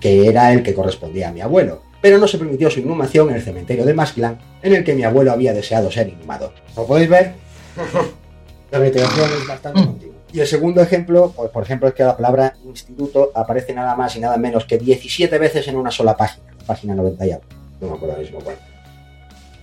que 0.00 0.26
era 0.26 0.52
el 0.52 0.62
que 0.62 0.74
correspondía 0.74 1.28
a 1.28 1.32
mi 1.32 1.40
abuelo. 1.40 1.82
Pero 2.00 2.18
no 2.18 2.26
se 2.26 2.38
permitió 2.38 2.68
su 2.70 2.80
inhumación 2.80 3.30
en 3.30 3.36
el 3.36 3.42
cementerio 3.42 3.84
de 3.84 3.94
Maxland, 3.94 4.38
en 4.62 4.74
el 4.74 4.84
que 4.84 4.94
mi 4.94 5.04
abuelo 5.04 5.32
había 5.32 5.54
deseado 5.54 5.90
ser 5.90 6.08
inhumado. 6.08 6.52
Como 6.74 6.88
podéis 6.88 7.08
ver, 7.08 7.34
la 8.70 8.78
reiteración 8.78 9.30
es 9.40 9.46
bastante 9.46 9.84
continua. 9.84 10.16
Y 10.32 10.40
el 10.40 10.46
segundo 10.46 10.80
ejemplo, 10.80 11.32
pues, 11.36 11.50
por 11.50 11.62
ejemplo, 11.62 11.88
es 11.88 11.94
que 11.94 12.02
la 12.02 12.16
palabra 12.16 12.54
instituto 12.64 13.30
aparece 13.34 13.74
nada 13.74 13.94
más 13.94 14.16
y 14.16 14.20
nada 14.20 14.36
menos 14.38 14.64
que 14.64 14.78
17 14.78 15.38
veces 15.38 15.68
en 15.68 15.76
una 15.76 15.90
sola 15.90 16.16
página, 16.16 16.46
página 16.66 16.94
90 16.94 17.26
y 17.26 17.32
algo. 17.32 17.44
No 17.80 17.88
me 17.88 17.96
acuerdo 17.96 18.18
mismo 18.18 18.40
cuál. 18.40 18.56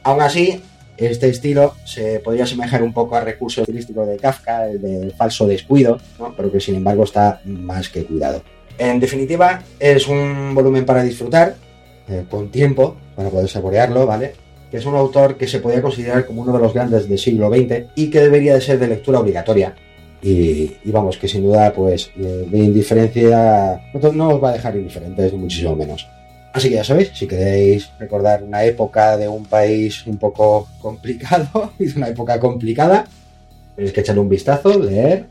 Aún 0.03 0.21
así, 0.21 0.61
este 1.07 1.29
estilo 1.29 1.75
se 1.85 2.19
podría 2.19 2.43
asemejar 2.43 2.83
un 2.83 2.93
poco 2.93 3.15
al 3.15 3.25
recurso 3.25 3.61
estilístico 3.61 4.05
de 4.05 4.17
Kafka, 4.17 4.67
el 4.67 4.81
del 4.81 5.11
falso 5.13 5.47
descuido, 5.47 5.99
¿no? 6.19 6.33
pero 6.35 6.51
que 6.51 6.59
sin 6.59 6.75
embargo 6.75 7.03
está 7.03 7.41
más 7.45 7.89
que 7.89 8.05
cuidado. 8.05 8.41
En 8.77 8.99
definitiva, 8.99 9.61
es 9.79 10.07
un 10.07 10.53
volumen 10.53 10.85
para 10.85 11.03
disfrutar, 11.03 11.55
eh, 12.07 12.23
con 12.29 12.49
tiempo, 12.49 12.95
para 13.15 13.29
poder 13.29 13.49
saborearlo, 13.49 14.05
¿vale? 14.05 14.33
que 14.71 14.77
es 14.77 14.85
un 14.85 14.95
autor 14.95 15.35
que 15.35 15.47
se 15.47 15.59
podía 15.59 15.81
considerar 15.81 16.25
como 16.25 16.41
uno 16.43 16.53
de 16.53 16.59
los 16.59 16.73
grandes 16.73 17.09
del 17.09 17.17
siglo 17.17 17.49
XX 17.49 17.85
y 17.95 18.09
que 18.09 18.21
debería 18.21 18.53
de 18.53 18.61
ser 18.61 18.79
de 18.79 18.87
lectura 18.87 19.19
obligatoria. 19.19 19.75
Y, 20.21 20.91
vamos, 20.91 21.17
que 21.17 21.29
sin 21.29 21.43
duda, 21.43 21.71
pues, 21.73 22.11
eh, 22.17 22.45
de 22.49 22.59
indiferencia, 22.59 23.81
no, 23.93 24.11
no 24.11 24.29
os 24.29 24.43
va 24.43 24.49
a 24.49 24.53
dejar 24.53 24.75
indiferentes, 24.75 25.33
muchísimo 25.33 25.75
menos. 25.75 26.07
Así 26.53 26.69
que 26.69 26.75
ya 26.75 26.83
sabéis, 26.83 27.11
si 27.13 27.27
queréis 27.27 27.89
recordar 27.99 28.43
una 28.43 28.63
época 28.63 29.17
de 29.17 29.27
un 29.27 29.45
país 29.45 30.05
un 30.07 30.17
poco 30.17 30.67
complicado, 30.81 31.73
y 31.79 31.85
de 31.85 31.93
una 31.97 32.07
época 32.09 32.39
complicada, 32.39 33.05
tenéis 33.75 33.93
que 33.93 34.01
echarle 34.01 34.21
un 34.21 34.29
vistazo, 34.29 34.77
leer, 34.79 35.27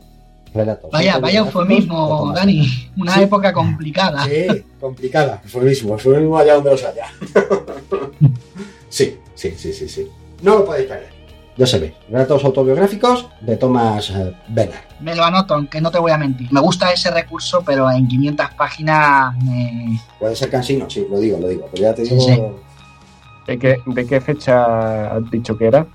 relatos. 0.53 0.89
Vaya, 0.91 1.19
vaya 1.19 1.39
eufemismo, 1.39 2.31
Dani. 2.33 2.67
Una 2.97 3.15
Sí. 3.15 3.21
época 3.23 3.51
complicada. 3.53 4.25
Sí, 4.25 4.63
complicada. 4.79 5.41
Eufemismo, 5.43 5.93
eufemismo 5.93 6.37
allá 6.37 6.55
donde 6.55 6.71
los 6.71 6.83
haya. 6.83 7.05
sí, 8.89 9.17
sí, 9.35 9.53
sí, 9.57 9.73
sí, 9.73 9.87
sí. 9.89 10.07
No 10.41 10.59
lo 10.59 10.65
podéis 10.65 10.87
perder. 10.87 11.18
Ya 11.59 11.67
sabéis, 11.67 11.91
relatos 12.09 12.45
autobiográficos 12.45 13.27
de 13.41 13.57
Thomas 13.57 14.09
eh, 14.11 14.33
Bernard. 14.47 14.79
Me 15.01 15.13
lo 15.13 15.25
anoto, 15.25 15.55
aunque 15.55 15.81
no 15.81 15.91
te 15.91 15.99
voy 15.99 16.09
a 16.13 16.17
mentir. 16.17 16.47
Me 16.53 16.61
gusta 16.61 16.89
ese 16.93 17.11
recurso, 17.11 17.61
pero 17.65 17.91
en 17.91 18.07
500 18.07 18.53
páginas 18.57 19.35
me... 19.43 19.99
Puede 20.17 20.37
ser 20.37 20.49
cansino, 20.49 20.89
sí, 20.89 21.05
lo 21.11 21.19
digo, 21.19 21.37
lo 21.37 21.49
digo. 21.49 21.67
Pero 21.69 21.83
ya 21.83 21.93
te 21.93 22.03
digo, 22.03 22.21
sí. 22.21 22.39
¿De 23.45 23.59
qué, 23.59 23.75
¿De 23.85 24.07
qué 24.07 24.21
fecha 24.21 25.13
has 25.17 25.29
dicho 25.29 25.57
que 25.57 25.65
era? 25.67 25.85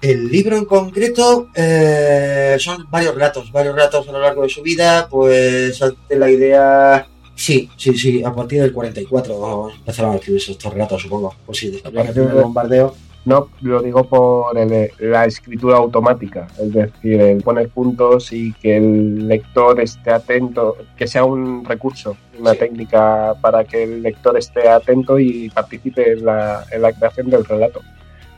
El 0.00 0.28
libro 0.28 0.56
en 0.56 0.64
concreto 0.64 1.50
eh, 1.54 2.56
son 2.58 2.84
varios 2.90 3.14
relatos, 3.14 3.52
varios 3.52 3.76
relatos 3.76 4.08
a 4.08 4.12
lo 4.12 4.18
largo 4.18 4.42
de 4.42 4.48
su 4.48 4.60
vida, 4.60 5.06
pues 5.08 5.80
hazte 5.80 6.18
la 6.18 6.28
idea... 6.28 7.06
Sí, 7.36 7.70
sí, 7.76 7.96
sí, 7.96 8.24
a 8.24 8.34
partir 8.34 8.60
del 8.60 8.72
44 8.72 9.70
empezaron 9.70 10.12
a 10.12 10.16
escribirse 10.16 10.50
estos 10.50 10.72
relatos, 10.72 11.00
supongo. 11.00 11.32
Pues 11.46 11.58
sí, 11.58 11.70
después 11.70 11.94
partir 11.94 12.24
del 12.24 12.34
de- 12.34 12.42
bombardeo. 12.42 12.94
No, 13.24 13.48
lo 13.60 13.80
digo 13.80 14.02
por 14.04 14.58
el- 14.58 14.90
la 14.98 15.26
escritura 15.26 15.76
automática, 15.76 16.48
es 16.60 16.72
decir, 16.72 17.20
el 17.20 17.40
poner 17.42 17.68
puntos 17.68 18.32
y 18.32 18.52
que 18.54 18.76
el 18.78 19.28
lector 19.28 19.80
esté 19.80 20.10
atento, 20.10 20.76
que 20.96 21.06
sea 21.06 21.24
un 21.24 21.64
recurso, 21.64 22.16
una 22.40 22.52
Sí. 22.52 22.58
técnica 22.58 23.34
para 23.40 23.62
que 23.64 23.84
el 23.84 24.02
lector 24.02 24.36
esté 24.36 24.68
atento 24.68 25.20
y 25.20 25.48
participe 25.50 26.12
en 26.14 26.24
la, 26.24 26.64
en 26.72 26.82
la 26.82 26.92
creación 26.92 27.30
del 27.30 27.44
relato. 27.44 27.80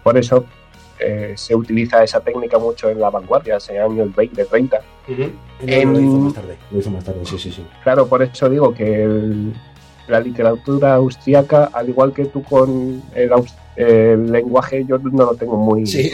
Por 0.03 0.19
eso 0.19 0.45
eh, 1.01 1.33
se 1.37 1.55
utiliza 1.57 2.05
esa 2.05 2.21
técnica 2.21 2.57
mucho 2.59 2.89
en 2.89 3.01
la 3.01 3.11
vanguardia, 3.11 3.57
hace 3.57 3.79
años 3.81 4.15
20, 4.15 4.45
30. 4.45 4.81
No, 5.09 5.17
Lo 5.17 5.27
hizo 5.67 6.17
En- 6.17 6.23
más 6.25 6.35
tarde, 6.35 6.57
lo 6.71 6.79
hizo 6.79 6.91
más 6.91 7.03
tarde, 7.05 7.19
sí, 7.25 7.37
sí, 7.39 7.51
sí. 7.51 7.67
Claro, 7.83 8.07
por 8.07 8.23
eso 8.23 8.49
digo 8.49 8.73
que 8.73 9.03
el- 9.03 9.53
la 10.09 10.21
literatura 10.21 10.95
austriaca, 10.95 11.71
al 11.73 11.89
igual 11.89 12.13
que 12.13 12.27
tú 12.27 12.43
con 12.43 13.03
el, 13.15 14.31
lenguaje, 14.31 14.85
yo 14.87 14.99
no 14.99 15.25
lo 15.25 15.35
tengo 15.35 15.57
muy... 15.57 15.87
Sí. 15.87 16.13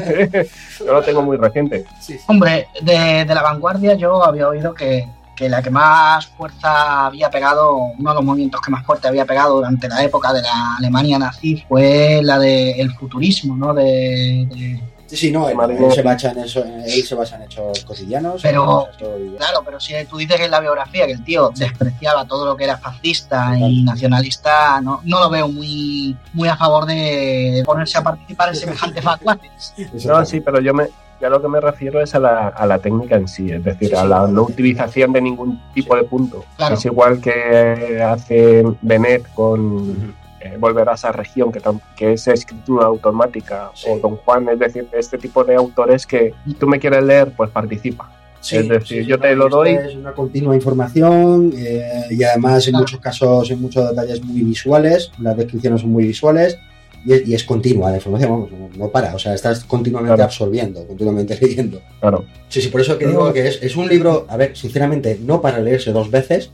no 0.86 0.92
lo 0.92 1.02
tengo 1.02 1.22
muy 1.22 1.36
reciente. 1.36 1.84
sí, 2.00 2.14
sí. 2.18 2.24
Hombre, 2.28 2.68
de, 2.82 3.24
de 3.24 3.34
la 3.34 3.42
vanguardia 3.42 3.94
yo 3.94 4.22
había 4.24 4.48
oído 4.48 4.72
que, 4.74 5.08
que 5.34 5.48
la 5.48 5.62
que 5.62 5.70
más 5.70 6.26
fuerza 6.26 7.06
había 7.06 7.28
pegado, 7.30 7.74
uno 7.76 8.10
de 8.10 8.14
los 8.14 8.24
movimientos 8.24 8.60
que 8.60 8.70
más 8.70 8.84
fuerte 8.86 9.08
había 9.08 9.24
pegado 9.26 9.56
durante 9.56 9.88
la 9.88 10.02
época 10.02 10.32
de 10.32 10.42
la 10.42 10.76
Alemania 10.78 11.18
nazi 11.18 11.64
fue 11.68 12.20
la 12.22 12.38
del 12.38 12.90
futurismo, 12.94 13.56
¿no? 13.56 13.74
De, 13.74 14.46
de- 14.48 14.80
Sí, 15.06 15.16
sí, 15.16 15.30
no, 15.32 15.48
él, 15.48 15.56
se 15.92 16.02
basa 16.02 16.32
en 16.32 16.38
eso, 16.40 16.64
él 16.64 17.02
se 17.04 17.14
basa 17.14 17.36
en 17.36 17.42
hechos 17.42 17.84
cotidianos. 17.84 18.42
Pero- 18.42 18.88
en 19.00 19.36
Claro, 19.36 19.62
pero 19.64 19.78
si 19.78 19.92
tú 20.06 20.16
dices 20.16 20.40
en 20.40 20.50
la 20.50 20.60
biografía 20.60 21.06
que 21.06 21.12
el 21.12 21.24
tío 21.24 21.52
despreciaba 21.54 22.24
todo 22.24 22.44
lo 22.44 22.56
que 22.56 22.64
era 22.64 22.76
fascista 22.78 23.56
y 23.56 23.82
nacionalista, 23.84 24.80
no, 24.80 25.00
no 25.04 25.20
lo 25.20 25.30
veo 25.30 25.48
muy, 25.48 26.16
muy 26.32 26.48
a 26.48 26.56
favor 26.56 26.86
de 26.86 27.62
ponerse 27.64 27.98
a 27.98 28.02
participar 28.02 28.48
en 28.48 28.56
semejantes 28.56 29.04
vanguardias. 29.04 29.74
No, 30.04 30.24
sí, 30.24 30.40
pero 30.40 30.60
yo 30.60 30.74
me, 30.74 30.88
yo 31.20 31.28
a 31.28 31.30
lo 31.30 31.40
que 31.40 31.48
me 31.48 31.60
refiero 31.60 32.00
es 32.02 32.14
a 32.14 32.18
la, 32.18 32.48
a 32.48 32.66
la 32.66 32.78
técnica 32.78 33.16
en 33.16 33.28
sí, 33.28 33.50
es 33.50 33.62
decir, 33.62 33.90
Sí, 33.90 33.94
a 33.94 34.04
la 34.04 34.26
no 34.26 34.42
utilización 34.42 35.12
de 35.12 35.20
ningún 35.20 35.62
tipo 35.72 35.94
de 35.96 36.02
punto. 36.02 36.44
Claro. 36.56 36.74
Es 36.74 36.84
igual 36.84 37.20
que 37.20 38.02
hace 38.02 38.64
Benet 38.82 39.32
con. 39.34 40.14
Eh, 40.54 40.56
Volver 40.58 40.88
a 40.88 40.94
esa 40.94 41.12
región, 41.12 41.50
que, 41.52 41.60
que 41.96 42.12
es 42.14 42.26
escritura 42.28 42.86
automática, 42.86 43.70
Sí. 43.74 43.88
o 43.90 43.98
Don 43.98 44.16
Juan, 44.16 44.48
es 44.48 44.58
decir, 44.58 44.86
este 44.92 45.18
tipo 45.18 45.44
de 45.44 45.54
autores 45.54 46.06
que 46.06 46.32
tú 46.58 46.66
me 46.66 46.78
quieres 46.78 47.02
leer, 47.04 47.32
pues 47.36 47.50
participa. 47.50 48.12
Sí, 48.40 48.56
es 48.58 48.68
decir, 48.68 49.02
sí, 49.02 49.06
yo 49.08 49.18
te 49.18 49.34
lo 49.34 49.48
doy. 49.48 49.70
Es 49.74 49.96
una 49.96 50.12
continua 50.12 50.54
información 50.54 51.52
eh, 51.56 51.82
y 52.10 52.22
además 52.22 52.66
en 52.66 52.72
Claro. 52.72 52.82
muchos 52.82 53.00
casos, 53.00 53.50
en 53.50 53.60
muchos 53.60 53.88
detalles 53.90 54.22
muy 54.22 54.42
visuales, 54.42 55.10
las 55.18 55.36
descripciones 55.36 55.80
son 55.80 55.90
muy 55.90 56.04
visuales 56.04 56.56
y 57.04 57.12
es, 57.12 57.26
y 57.28 57.34
es 57.34 57.44
continua 57.44 57.90
la 57.90 57.96
información, 57.96 58.30
vamos, 58.30 58.50
no, 58.52 58.68
no 58.76 58.88
para, 58.90 59.14
o 59.14 59.18
sea, 59.18 59.34
estás 59.34 59.64
continuamente 59.64 60.14
Claro. 60.14 60.24
absorbiendo, 60.24 60.86
continuamente 60.86 61.36
leyendo. 61.40 61.80
Claro. 62.00 62.24
Sí, 62.48 62.60
sí, 62.60 62.68
por 62.68 62.80
eso 62.82 62.96
que 62.98 63.06
digo 63.08 63.32
que 63.32 63.48
es, 63.48 63.62
es 63.62 63.74
un 63.76 63.88
libro, 63.88 64.26
a 64.28 64.36
ver, 64.36 64.56
sinceramente, 64.56 65.18
no 65.20 65.40
para 65.40 65.58
leerse 65.58 65.90
dos 65.92 66.10
veces, 66.10 66.50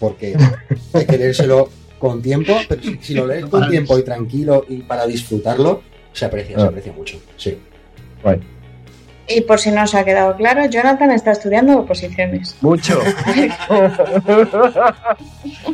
porque 0.00 0.36
hay 0.94 1.06
que 1.06 1.18
leérselo 1.18 1.68
con 1.98 2.20
tiempo, 2.22 2.54
pero 2.68 2.82
si, 2.82 2.98
si 3.00 3.14
lo 3.14 3.26
lees 3.26 3.46
con 3.46 3.68
tiempo 3.68 3.98
y 3.98 4.02
tranquilo 4.02 4.64
y 4.68 4.78
para 4.82 5.06
disfrutarlo, 5.06 5.82
se 6.12 6.24
aprecia, 6.24 6.58
se 6.58 6.64
Ah. 6.64 6.68
aprecia 6.68 6.92
mucho. 6.92 7.18
Sí. 7.36 7.58
Guay. 8.22 8.40
Y 9.28 9.40
por 9.40 9.58
si 9.58 9.72
no 9.72 9.82
os 9.82 9.92
ha 9.92 10.04
quedado 10.04 10.36
claro, 10.36 10.64
Jonathan 10.70 11.10
está 11.10 11.32
estudiando 11.32 11.78
oposiciones. 11.80 12.56
Mucho. 12.60 13.00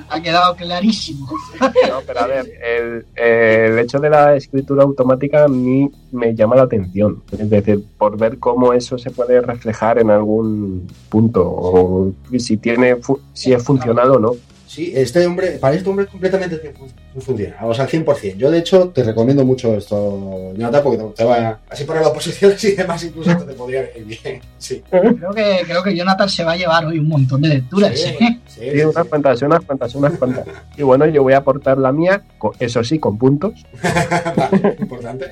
Ha 0.09 0.21
quedado 0.21 0.55
clarísimo. 0.57 1.27
No, 1.61 2.01
pero 2.07 2.21
a 2.21 2.27
ver, 2.27 2.47
el, 2.63 3.07
el 3.17 3.79
hecho 3.79 3.99
de 3.99 4.11
la 4.11 4.37
escritura 4.37 4.83
automática 4.83 5.45
a 5.45 5.49
mí 5.49 5.91
me 6.13 6.35
llama 6.35 6.57
la 6.57 6.63
atención. 6.63 7.23
Es 7.33 7.49
decir, 7.49 7.83
por 7.99 8.19
ver 8.19 8.39
cómo 8.39 8.73
eso 8.73 8.99
se 8.99 9.11
puede 9.11 9.41
reflejar 9.41 9.99
en 9.99 10.11
algún 10.11 10.87
punto, 11.09 11.43
o 11.47 12.13
si 12.39 12.57
tiene 12.59 12.97
si 13.33 13.53
es 13.53 13.63
funcional 13.63 14.11
o 14.13 14.19
no. 14.19 14.33
Sí, 14.73 14.91
este 14.97 15.27
hombre, 15.27 15.59
para 15.61 15.75
este 15.75 15.87
hombre 15.91 16.07
es 16.07 16.11
completamente 16.11 16.57
fun- 16.73 16.89
funciona, 17.21 17.57
o 17.63 17.75
sea, 17.75 17.85
al 17.85 17.91
100%. 17.91 18.37
Yo, 18.39 18.51
de 18.51 18.59
hecho, 18.61 18.89
te 18.89 19.05
recomiendo 19.05 19.45
mucho 19.45 19.75
esto, 19.77 20.55
Jonathan, 20.55 20.83
porque 20.83 21.05
te, 21.15 21.25
va, 21.25 21.59
así 21.69 21.85
para 21.85 22.01
las 22.01 22.09
oposiciones 22.09 22.65
y 22.65 22.73
demás, 22.75 23.05
incluso 23.05 23.37
te, 23.37 23.45
te 23.45 23.53
podría 23.53 23.83
venir 23.95 24.19
bien. 24.25 24.41
Sí. 24.57 24.83
Creo 24.91 25.35
que, 25.35 25.61
creo 25.67 25.83
que 25.83 25.95
Jonathan 25.95 26.27
se 26.27 26.43
va 26.43 26.53
a 26.53 26.57
llevar 26.57 26.87
hoy 26.87 26.99
un 26.99 27.09
montón 27.09 27.43
de 27.43 27.49
lecturas. 27.51 27.99
Sí, 28.01 28.09
¿eh? 28.09 28.17
sí, 28.19 28.41
Sí, 28.63 28.71
sí, 28.73 28.81
unas 28.83 29.07
cuantas, 29.09 29.43
unas 29.43 29.61
cuantas, 29.63 29.95
unas 29.95 30.13
cuantas. 30.19 30.47
Y 30.79 30.83
bueno, 30.83 31.07
yo 31.07 31.23
voy 31.23 31.35
a 31.35 31.39
aportar 31.39 31.77
la 31.77 31.93
mía, 31.93 32.23
eso 32.59 32.83
sí, 32.83 32.99
con 32.99 33.19
puntos. 33.19 33.67
Vale, 34.37 34.77
importante. 34.79 35.27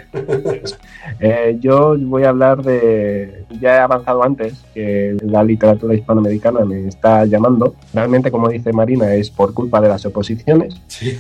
Eh, 1.21 1.57
yo 1.61 1.97
voy 1.99 2.25
a 2.25 2.31
hablar 2.31 2.63
de. 2.63 3.45
Ya 3.61 3.77
he 3.77 3.79
avanzado 3.79 4.23
antes 4.23 4.55
que 4.75 5.17
la 5.23 5.43
literatura 5.45 5.95
hispanoamericana 5.95 6.61
me 6.65 6.89
está 6.89 7.25
llamando. 7.25 7.75
Realmente, 7.95 8.31
como 8.31 8.49
dice 8.49 8.73
Marina, 8.73 9.15
es 9.15 9.30
por 9.31 9.55
culpa 9.55 9.81
de 9.81 9.89
las 9.89 10.05
oposiciones. 10.07 10.81
Sí. 10.89 11.19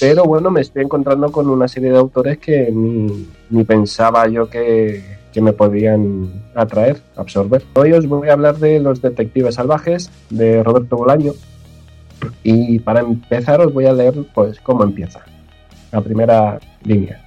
Pero 0.00 0.24
bueno, 0.24 0.50
me 0.50 0.60
estoy 0.60 0.82
encontrando 0.82 1.30
con 1.30 1.48
una 1.48 1.68
serie 1.68 1.92
de 1.92 1.98
autores 1.98 2.38
que 2.38 2.70
ni, 2.72 3.28
ni 3.50 3.64
pensaba 3.64 4.26
yo 4.28 4.50
que, 4.50 5.02
que 5.32 5.40
me 5.40 5.52
podían 5.52 6.44
atraer, 6.54 7.00
absorber. 7.16 7.62
Hoy 7.74 7.92
os 7.92 8.06
voy 8.06 8.28
a 8.28 8.34
hablar 8.34 8.58
de 8.58 8.80
Los 8.80 9.00
Detectives 9.00 9.54
Salvajes 9.54 10.10
de 10.30 10.62
Roberto 10.62 10.96
Bolaño. 10.96 11.32
Y 12.44 12.78
para 12.80 13.00
empezar 13.00 13.60
os 13.60 13.72
voy 13.72 13.86
a 13.86 13.92
leer 13.92 14.14
pues 14.34 14.60
cómo 14.60 14.84
empieza. 14.84 15.20
La 15.90 16.00
primera 16.00 16.60
línea. 16.84 17.20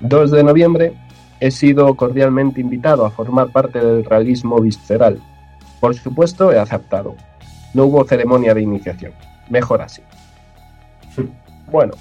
2 0.00 0.30
de 0.30 0.44
noviembre 0.44 0.92
he 1.40 1.50
sido 1.50 1.94
cordialmente 1.94 2.60
invitado 2.60 3.04
a 3.04 3.10
formar 3.10 3.50
parte 3.50 3.78
del 3.78 4.04
realismo 4.04 4.60
visceral. 4.60 5.20
Por 5.80 5.94
supuesto 5.94 6.52
he 6.52 6.58
aceptado. 6.58 7.16
No 7.74 7.84
hubo 7.84 8.04
ceremonia 8.04 8.54
de 8.54 8.62
iniciación. 8.62 9.12
Mejor 9.48 9.82
así. 9.82 10.02
Bueno, 11.70 11.94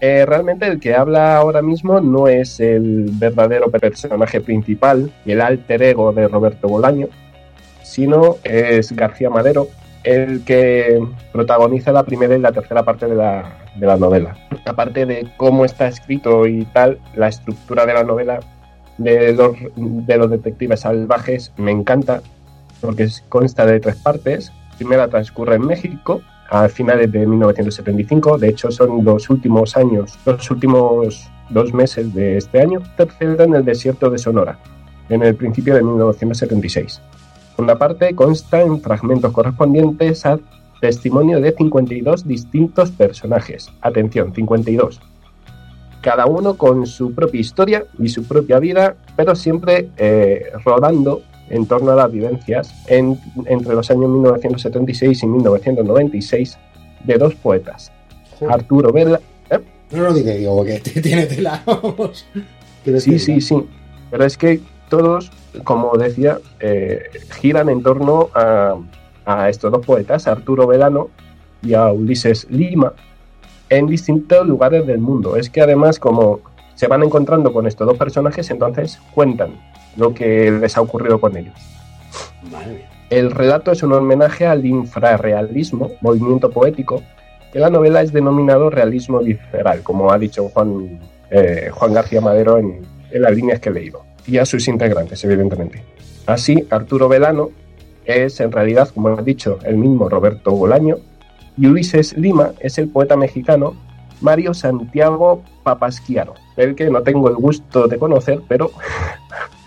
eh, 0.00 0.26
realmente 0.26 0.66
el 0.66 0.80
que 0.80 0.94
habla 0.94 1.36
ahora 1.36 1.62
mismo 1.62 2.00
no 2.00 2.28
es 2.28 2.60
el 2.60 3.10
verdadero 3.12 3.70
personaje 3.70 4.40
principal 4.40 5.12
y 5.24 5.32
el 5.32 5.40
alter 5.40 5.82
ego 5.82 6.12
de 6.12 6.28
Roberto 6.28 6.68
Bolaño, 6.68 7.08
sino 7.82 8.36
es 8.44 8.92
García 8.92 9.30
Madero, 9.30 9.68
el 10.02 10.44
que 10.44 11.02
protagoniza 11.32 11.92
la 11.92 12.02
primera 12.02 12.36
y 12.36 12.40
la 12.40 12.52
tercera 12.52 12.82
parte 12.82 13.06
de 13.06 13.14
la, 13.14 13.56
de 13.76 13.86
la 13.86 13.96
novela. 13.96 14.36
Aparte 14.66 15.06
de 15.06 15.26
cómo 15.36 15.64
está 15.64 15.88
escrito 15.88 16.46
y 16.46 16.64
tal, 16.66 16.98
la 17.14 17.28
estructura 17.28 17.86
de 17.86 17.94
la 17.94 18.04
novela 18.04 18.40
de 18.98 19.32
los, 19.32 19.56
de 19.76 20.16
los 20.18 20.30
detectives 20.30 20.80
salvajes 20.80 21.52
me 21.56 21.70
encanta, 21.70 22.20
porque 22.80 23.08
consta 23.28 23.66
de 23.66 23.80
tres 23.80 23.96
partes. 23.96 24.52
Primera 24.76 25.08
transcurre 25.08 25.56
en 25.56 25.66
México, 25.66 26.20
a 26.50 26.68
finales 26.68 27.10
de 27.10 27.26
1975. 27.26 28.38
De 28.38 28.48
hecho, 28.48 28.70
son 28.70 29.04
los 29.04 29.30
últimos 29.30 29.76
años, 29.76 30.18
los 30.24 30.50
últimos 30.50 31.28
dos 31.50 31.72
meses 31.72 32.12
de 32.14 32.36
este 32.36 32.60
año. 32.60 32.80
Tercera 32.96 33.44
en 33.44 33.54
el 33.54 33.64
desierto 33.64 34.10
de 34.10 34.18
Sonora, 34.18 34.58
en 35.08 35.22
el 35.22 35.34
principio 35.34 35.74
de 35.74 35.82
1976. 35.82 37.00
Segunda 37.50 37.78
parte 37.78 38.14
consta 38.14 38.62
en 38.62 38.80
fragmentos 38.80 39.32
correspondientes 39.32 40.26
a 40.26 40.38
testimonio 40.80 41.40
de 41.40 41.52
52 41.52 42.26
distintos 42.26 42.90
personajes. 42.90 43.70
Atención, 43.80 44.34
52. 44.34 45.00
cada 46.02 46.26
uno 46.26 46.58
con 46.58 46.86
su 46.86 47.14
propia 47.14 47.40
historia 47.40 47.86
y 47.98 48.10
su 48.10 48.24
propia 48.24 48.58
vida, 48.58 48.94
pero 49.16 49.34
siempre 49.34 49.88
eh, 49.96 50.52
rodando 50.62 51.22
en 51.50 51.66
torno 51.66 51.92
a 51.92 51.94
las 51.96 52.10
vivencias 52.12 52.74
en- 52.86 53.18
entre 53.46 53.74
los 53.74 53.90
años 53.90 54.08
1976 54.10 55.22
y 55.22 55.26
1996 55.26 56.58
de 57.04 57.18
dos 57.18 57.34
poetas, 57.34 57.92
Arturo 58.48 58.92
Vela. 58.92 59.20
¿eh? 59.50 59.60
No 59.92 60.02
lo 60.04 60.12
digo, 60.14 60.30
digo, 60.30 60.64
que 60.64 60.78
tiene 61.02 61.26
tela. 61.26 61.62
Sí, 62.98 63.18
sí, 63.18 63.40
sí. 63.40 63.56
Pero 64.10 64.24
es 64.24 64.36
que 64.36 64.60
todos, 64.88 65.30
como 65.64 65.96
decía, 65.96 66.38
eh, 66.60 67.02
giran 67.40 67.68
en 67.68 67.82
torno 67.82 68.28
a, 68.34 68.76
a 69.24 69.48
estos 69.48 69.72
dos 69.72 69.84
poetas, 69.84 70.26
Arturo 70.26 70.66
Velano 70.66 71.08
y 71.62 71.74
a 71.74 71.90
Ulises 71.90 72.46
Lima, 72.50 72.92
en 73.70 73.86
distintos 73.86 74.46
lugares 74.46 74.86
del 74.86 74.98
mundo. 74.98 75.36
Es 75.36 75.48
que 75.50 75.62
además, 75.62 75.98
como 75.98 76.40
se 76.74 76.86
van 76.86 77.02
encontrando 77.02 77.52
con 77.52 77.66
estos 77.66 77.86
dos 77.86 77.96
personajes, 77.96 78.50
entonces 78.50 78.98
cuentan 79.14 79.52
lo 79.96 80.14
que 80.14 80.50
les 80.50 80.76
ha 80.76 80.80
ocurrido 80.80 81.20
con 81.20 81.36
ellos. 81.36 81.54
El 83.10 83.30
relato 83.30 83.72
es 83.72 83.82
un 83.82 83.92
homenaje 83.92 84.46
al 84.46 84.64
infrarrealismo, 84.64 85.92
movimiento 86.00 86.50
poético, 86.50 87.02
que 87.52 87.58
la 87.58 87.70
novela 87.70 88.02
es 88.02 88.12
denominado 88.12 88.70
realismo 88.70 89.20
visceral, 89.20 89.82
como 89.82 90.10
ha 90.10 90.18
dicho 90.18 90.48
Juan, 90.48 91.00
eh, 91.30 91.70
Juan 91.72 91.92
García 91.92 92.20
Madero 92.20 92.58
en, 92.58 92.80
en 93.10 93.22
las 93.22 93.32
líneas 93.32 93.60
que 93.60 93.68
he 93.68 93.72
leído, 93.72 94.04
y 94.26 94.38
a 94.38 94.44
sus 94.44 94.66
integrantes, 94.66 95.22
evidentemente. 95.24 95.84
Así, 96.26 96.66
Arturo 96.70 97.08
Velano 97.08 97.50
es 98.04 98.40
en 98.40 98.50
realidad, 98.50 98.88
como 98.88 99.18
he 99.18 99.22
dicho, 99.22 99.58
el 99.64 99.76
mismo 99.76 100.08
Roberto 100.08 100.52
Bolaño, 100.52 100.96
y 101.56 101.66
Ulises 101.66 102.16
Lima 102.16 102.52
es 102.58 102.78
el 102.78 102.88
poeta 102.88 103.16
mexicano 103.16 103.76
Mario 104.20 104.54
Santiago 104.54 105.42
Papasquiaro, 105.62 106.34
el 106.56 106.74
que 106.74 106.90
no 106.90 107.02
tengo 107.02 107.28
el 107.28 107.36
gusto 107.36 107.86
de 107.86 107.98
conocer, 107.98 108.40
pero 108.48 108.70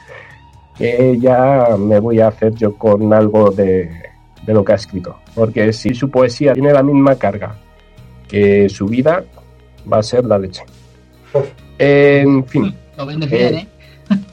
que 0.77 1.17
ya 1.19 1.75
me 1.77 1.99
voy 1.99 2.19
a 2.19 2.27
hacer 2.27 2.53
yo 2.55 2.75
con 2.75 3.13
algo 3.13 3.51
de, 3.51 3.89
de 4.45 4.53
lo 4.53 4.63
que 4.63 4.71
ha 4.73 4.75
escrito. 4.75 5.17
Porque 5.35 5.73
si 5.73 5.93
su 5.93 6.09
poesía 6.09 6.53
tiene 6.53 6.71
la 6.73 6.83
misma 6.83 7.15
carga 7.15 7.55
que 8.27 8.67
su 8.69 8.85
vida, 8.85 9.23
va 9.91 9.99
a 9.99 10.03
ser 10.03 10.25
la 10.25 10.37
leche. 10.39 10.63
En 11.79 12.43
fin, 12.47 12.73
Lo 12.97 13.05
vendes 13.05 13.29
bien, 13.29 13.55
Eh, 13.55 13.67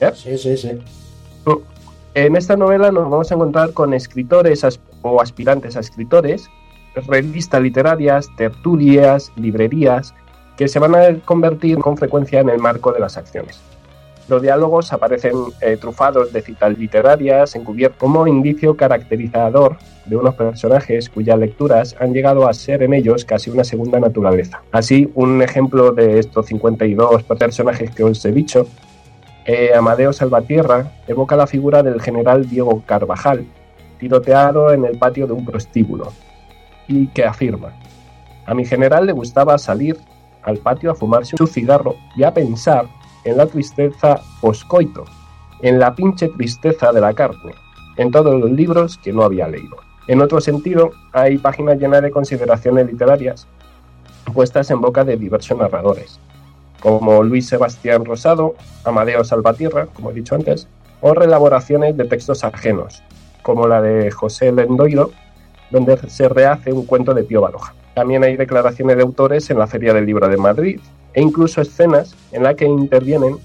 ¿eh? 0.00 0.10
Sí, 0.14 0.38
sí, 0.38 0.56
sí. 0.56 0.70
en 2.14 2.36
esta 2.36 2.56
novela 2.56 2.90
nos 2.90 3.10
vamos 3.10 3.30
a 3.30 3.34
encontrar 3.34 3.72
con 3.74 3.92
escritores 3.92 4.64
o 5.02 5.20
aspirantes 5.20 5.76
a 5.76 5.80
escritores, 5.80 6.48
revistas 7.06 7.60
literarias, 7.60 8.28
tertulias, 8.38 9.30
librerías, 9.36 10.14
que 10.56 10.68
se 10.68 10.78
van 10.78 10.94
a 10.94 11.18
convertir 11.26 11.76
con 11.80 11.98
frecuencia 11.98 12.40
en 12.40 12.48
el 12.48 12.60
marco 12.60 12.92
de 12.92 13.00
las 13.00 13.18
acciones. 13.18 13.60
Los 14.28 14.40
diálogos 14.40 14.92
aparecen 14.92 15.34
eh, 15.60 15.76
trufados 15.76 16.32
de 16.32 16.40
citas 16.40 16.78
literarias, 16.78 17.54
encubiertos 17.56 17.98
como 17.98 18.26
indicio 18.26 18.76
caracterizador 18.76 19.76
de 20.06 20.16
unos 20.16 20.34
personajes 20.34 21.10
cuyas 21.10 21.38
lecturas 21.38 21.94
han 22.00 22.14
llegado 22.14 22.48
a 22.48 22.54
ser 22.54 22.82
en 22.82 22.94
ellos 22.94 23.24
casi 23.24 23.50
una 23.50 23.64
segunda 23.64 24.00
naturaleza. 24.00 24.62
Así, 24.72 25.10
un 25.14 25.42
ejemplo 25.42 25.92
de 25.92 26.18
estos 26.18 26.46
52 26.46 27.22
personajes 27.24 27.90
que 27.90 28.04
os 28.04 28.24
he 28.24 28.32
dicho 28.32 28.66
eh, 29.46 29.72
Amadeo 29.76 30.12
Salvatierra 30.14 30.90
evoca 31.06 31.36
la 31.36 31.46
figura 31.46 31.82
del 31.82 32.00
general 32.00 32.48
Diego 32.48 32.82
Carvajal, 32.86 33.44
tiroteado 33.98 34.72
en 34.72 34.86
el 34.86 34.98
patio 34.98 35.26
de 35.26 35.34
un 35.34 35.44
prostíbulo, 35.44 36.12
y 36.88 37.08
que 37.08 37.24
afirma, 37.24 37.74
a 38.46 38.54
mi 38.54 38.64
general 38.64 39.04
le 39.04 39.12
gustaba 39.12 39.58
salir 39.58 39.98
al 40.42 40.58
patio 40.58 40.90
a 40.90 40.94
fumarse 40.94 41.36
un 41.38 41.46
cigarro 41.46 41.96
y 42.16 42.22
a 42.22 42.32
pensar 42.32 42.86
en 43.24 43.36
la 43.36 43.46
tristeza 43.46 44.20
poscoito, 44.40 45.04
en 45.62 45.78
la 45.78 45.94
pinche 45.94 46.28
tristeza 46.28 46.92
de 46.92 47.00
la 47.00 47.14
carne, 47.14 47.54
en 47.96 48.10
todos 48.10 48.38
los 48.40 48.50
libros 48.50 48.98
que 48.98 49.12
no 49.12 49.22
había 49.22 49.48
leído. 49.48 49.76
En 50.06 50.20
otro 50.20 50.40
sentido, 50.40 50.90
hay 51.12 51.38
páginas 51.38 51.78
llenas 51.78 52.02
de 52.02 52.10
consideraciones 52.10 52.86
literarias 52.86 53.46
puestas 54.34 54.70
en 54.70 54.80
boca 54.80 55.04
de 55.04 55.16
diversos 55.16 55.56
narradores, 55.56 56.18
como 56.80 57.22
Luis 57.22 57.46
Sebastián 57.46 58.04
Rosado, 58.04 58.54
Amadeo 58.84 59.24
Salvatierra, 59.24 59.86
como 59.86 60.10
he 60.10 60.14
dicho 60.14 60.34
antes, 60.34 60.68
o 61.00 61.14
reelaboraciones 61.14 61.96
de 61.96 62.04
textos 62.04 62.44
ajenos, 62.44 63.02
como 63.42 63.66
la 63.66 63.80
de 63.80 64.10
José 64.10 64.52
Lendoiro, 64.52 65.10
donde 65.70 65.96
se 66.08 66.28
rehace 66.28 66.72
un 66.72 66.84
cuento 66.86 67.14
de 67.14 67.24
Pío 67.24 67.40
Baroja. 67.40 67.74
También 67.94 68.24
hay 68.24 68.36
declaraciones 68.36 68.96
de 68.96 69.02
autores 69.02 69.48
en 69.50 69.58
la 69.58 69.66
Feria 69.66 69.94
del 69.94 70.06
Libro 70.06 70.28
de 70.28 70.36
Madrid 70.36 70.80
e 71.14 71.22
incluso 71.22 71.60
escenas 71.60 72.14
en 72.32 72.42
las 72.42 72.54
que 72.56 72.66
intervienen 72.66 73.36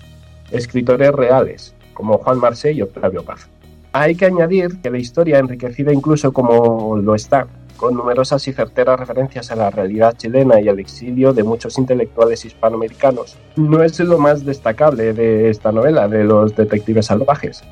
escritores 0.51 1.11
reales, 1.11 1.75
como 1.93 2.17
Juan 2.17 2.39
Marsé 2.39 2.73
y 2.73 2.81
Octavio 2.81 3.23
Paz. 3.23 3.47
Hay 3.93 4.15
que 4.15 4.25
añadir 4.25 4.81
que 4.81 4.91
la 4.91 4.99
historia, 4.99 5.39
enriquecida 5.39 5.93
incluso 5.93 6.31
como 6.31 6.97
lo 6.97 7.15
está, 7.15 7.47
con 7.79 7.95
numerosas 7.95 8.45
y 8.47 8.53
certeras 8.53 8.99
referencias 8.99 9.51
a 9.51 9.55
la 9.55 9.69
realidad 9.69 10.15
chilena 10.17 10.59
y 10.59 10.67
al 10.67 10.79
exilio 10.79 11.33
de 11.33 11.43
muchos 11.43 11.77
intelectuales 11.77 12.43
hispanoamericanos, 12.43 13.37
no 13.55 13.81
es 13.81 13.99
lo 13.99 14.17
más 14.19 14.45
destacable 14.45 15.13
de 15.13 15.49
esta 15.49 15.71
novela, 15.71 16.07
de 16.07 16.25
los 16.25 16.55
detectives 16.55 17.05
salvajes. 17.05 17.63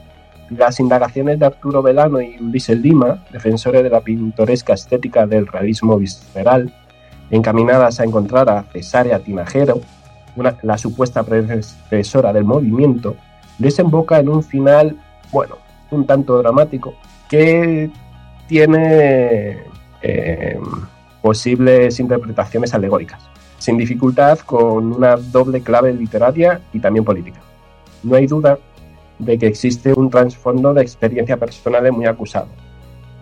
Las 0.50 0.80
indagaciones 0.80 1.40
de 1.40 1.46
Arturo 1.46 1.84
Velano 1.84 2.22
y 2.22 2.38
Ulises 2.40 2.80
Lima, 2.80 3.26
defensores 3.32 3.84
de 3.84 3.90
la 3.90 4.00
pintoresca 4.00 4.74
estética 4.74 5.28
del 5.28 5.46
realismo 5.46 5.98
visceral, 5.98 6.74
encaminadas 7.30 8.00
a 8.00 8.04
encontrar 8.04 8.50
a 8.50 8.64
Cesárea 8.64 9.20
Tinajero, 9.20 9.82
la 10.62 10.78
supuesta 10.78 11.24
predecesora 11.24 12.32
del 12.32 12.44
movimiento, 12.44 13.16
desemboca 13.58 14.20
en 14.20 14.30
un 14.30 14.44
final, 14.44 14.96
bueno, 15.32 15.58
un 15.92 16.06
tanto 16.06 16.38
dramático, 16.38 16.94
que 17.30 17.90
tiene 18.48 19.64
eh, 20.02 20.60
posibles 21.22 22.00
interpretaciones 22.00 22.74
alegóricas, 22.74 23.22
sin 23.58 23.78
dificultad 23.78 24.40
con 24.40 24.94
una 24.94 25.18
doble 25.18 25.62
clave 25.62 25.94
literaria 25.94 26.62
y 26.74 26.80
también 26.80 27.04
política. 27.04 27.40
No 28.04 28.16
hay 28.16 28.28
duda 28.28 28.58
de 29.20 29.38
que 29.38 29.48
existe 29.48 29.94
un 29.94 30.10
trasfondo 30.10 30.74
de 30.74 30.84
experiencia 30.84 31.38
personal 31.38 31.92
muy 31.92 32.06
acusado, 32.06 32.48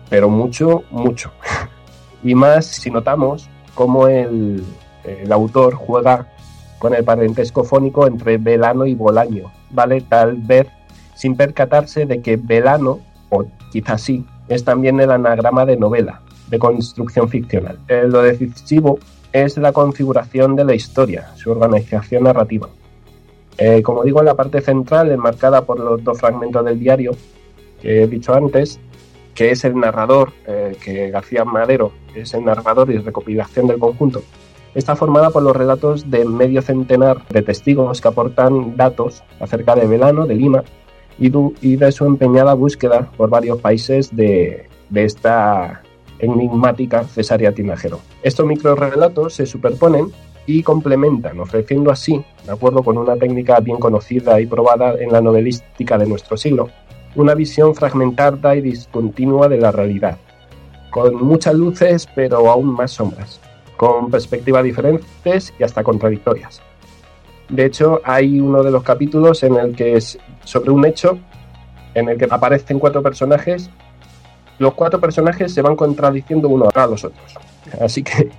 pero 0.08 0.28
mucho, 0.28 0.84
mucho. 0.90 1.30
Y 2.24 2.34
más 2.34 2.66
si 2.66 2.90
notamos 2.90 3.48
cómo 3.76 4.08
el, 4.08 4.64
autor 5.30 5.74
juega 5.74 6.26
con 6.80 6.92
el 6.94 7.04
parentesco 7.04 7.62
fónico 7.62 8.08
entre 8.08 8.38
Velano 8.38 8.86
y 8.86 8.96
Bolaño, 8.96 9.52
¿vale? 9.70 10.00
Tal 10.00 10.34
vez 10.34 10.66
sin 11.14 11.36
percatarse 11.36 12.06
de 12.06 12.20
que 12.20 12.36
Velano, 12.36 12.98
o 13.30 13.44
quizás 13.70 14.02
sí, 14.02 14.26
es 14.48 14.64
también 14.64 14.98
el 14.98 15.12
anagrama 15.12 15.64
de 15.64 15.76
novela, 15.76 16.22
de 16.48 16.58
construcción 16.58 17.28
ficcional. 17.28 17.78
Eh, 17.86 18.04
lo 18.08 18.22
decisivo 18.22 18.98
es 19.32 19.56
la 19.58 19.72
configuración 19.72 20.56
de 20.56 20.64
la 20.64 20.74
historia, 20.74 21.30
su 21.36 21.52
organización 21.52 22.24
narrativa. 22.24 22.68
Eh, 23.58 23.82
como 23.82 24.02
digo, 24.02 24.20
en 24.20 24.26
la 24.26 24.34
parte 24.34 24.60
central, 24.60 25.10
enmarcada 25.10 25.64
por 25.64 25.78
los 25.78 26.02
dos 26.02 26.18
fragmentos 26.18 26.64
del 26.64 26.78
diario 26.78 27.12
que 27.80 28.02
he 28.02 28.06
dicho 28.06 28.34
antes, 28.34 28.80
que 29.36 29.52
es 29.52 29.64
el 29.64 29.76
narrador, 29.76 30.32
eh, 30.46 30.76
que 30.82 31.10
García 31.10 31.44
Madero 31.44 31.92
es 32.14 32.34
el 32.34 32.44
narrador 32.44 32.90
y 32.90 32.98
recopilación 32.98 33.68
del 33.68 33.78
conjunto, 33.78 34.22
está 34.74 34.96
formada 34.96 35.30
por 35.30 35.42
los 35.42 35.54
relatos 35.54 36.10
de 36.10 36.24
medio 36.24 36.62
centenar 36.62 37.24
de 37.28 37.42
testigos 37.42 38.00
que 38.00 38.08
aportan 38.08 38.76
datos 38.76 39.22
acerca 39.38 39.76
de 39.76 39.86
Velano, 39.86 40.26
de 40.26 40.34
Lima, 40.34 40.64
y, 41.18 41.76
de 41.76 41.92
su 41.92 42.04
empeñada 42.04 42.54
búsqueda 42.54 43.10
por 43.16 43.30
varios 43.30 43.60
países 43.60 44.14
de, 44.14 44.68
de 44.90 45.04
esta 45.04 45.82
enigmática 46.18 47.04
cesárea 47.04 47.52
tinajero. 47.52 48.00
Estos 48.22 48.46
microrelatos 48.46 49.34
se 49.34 49.46
superponen 49.46 50.12
y 50.46 50.62
complementan, 50.62 51.40
ofreciendo 51.40 51.90
así, 51.90 52.22
de 52.44 52.52
acuerdo 52.52 52.82
con 52.82 52.98
una 52.98 53.16
técnica 53.16 53.60
bien 53.60 53.78
conocida 53.78 54.40
y 54.40 54.46
probada 54.46 54.94
en 54.98 55.10
la 55.10 55.20
novelística 55.20 55.98
de 55.98 56.06
nuestro 56.06 56.36
siglo, 56.36 56.68
una 57.16 57.34
visión 57.34 57.74
fragmentada 57.74 58.54
y 58.54 58.60
discontinua 58.60 59.48
de 59.48 59.58
la 59.58 59.72
realidad, 59.72 60.16
con 60.90 61.14
muchas 61.24 61.54
luces 61.54 62.08
pero 62.14 62.48
aún 62.50 62.66
más 62.74 62.92
sombras, 62.92 63.40
con 63.76 64.10
perspectivas 64.10 64.62
diferentes 64.64 65.52
y 65.58 65.64
hasta 65.64 65.82
contradictorias. 65.82 66.60
De 67.48 67.64
hecho, 67.64 68.00
hay 68.04 68.40
uno 68.40 68.62
de 68.62 68.70
los 68.70 68.82
capítulos 68.82 69.42
en 69.42 69.56
el 69.56 69.74
que 69.76 69.94
es 69.96 70.18
sobre 70.44 70.70
un 70.70 70.84
hecho 70.84 71.18
en 71.94 72.08
el 72.08 72.18
que 72.18 72.26
aparecen 72.30 72.78
cuatro 72.78 73.02
personajes. 73.02 73.70
Los 74.58 74.74
cuatro 74.74 75.00
personajes 75.00 75.52
se 75.54 75.62
van 75.62 75.76
contradiciendo 75.76 76.48
uno 76.48 76.68
a 76.74 76.86
los 76.86 77.04
otros. 77.04 77.34
Así 77.80 78.02
que, 78.02 78.30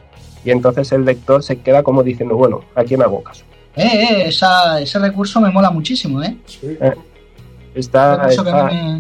y 0.44 0.52
entonces 0.52 0.92
el 0.92 1.06
lector 1.06 1.42
se 1.42 1.60
queda 1.60 1.84
como 1.84 2.04
diciendo, 2.04 2.36
bueno, 2.36 2.62
¿a 2.76 2.84
quién 2.84 3.02
hago 3.02 3.24
caso? 3.24 3.44
Eh, 3.76 3.84
eh, 3.86 4.24
esa- 4.28 4.82
ese 4.82 4.98
recurso 5.00 5.40
me 5.40 5.52
mola 5.52 5.70
muchísimo, 5.70 6.22
¿eh? 6.24 6.36
Está, 6.46 6.90
Recurso 6.90 7.07
me- 8.64 8.98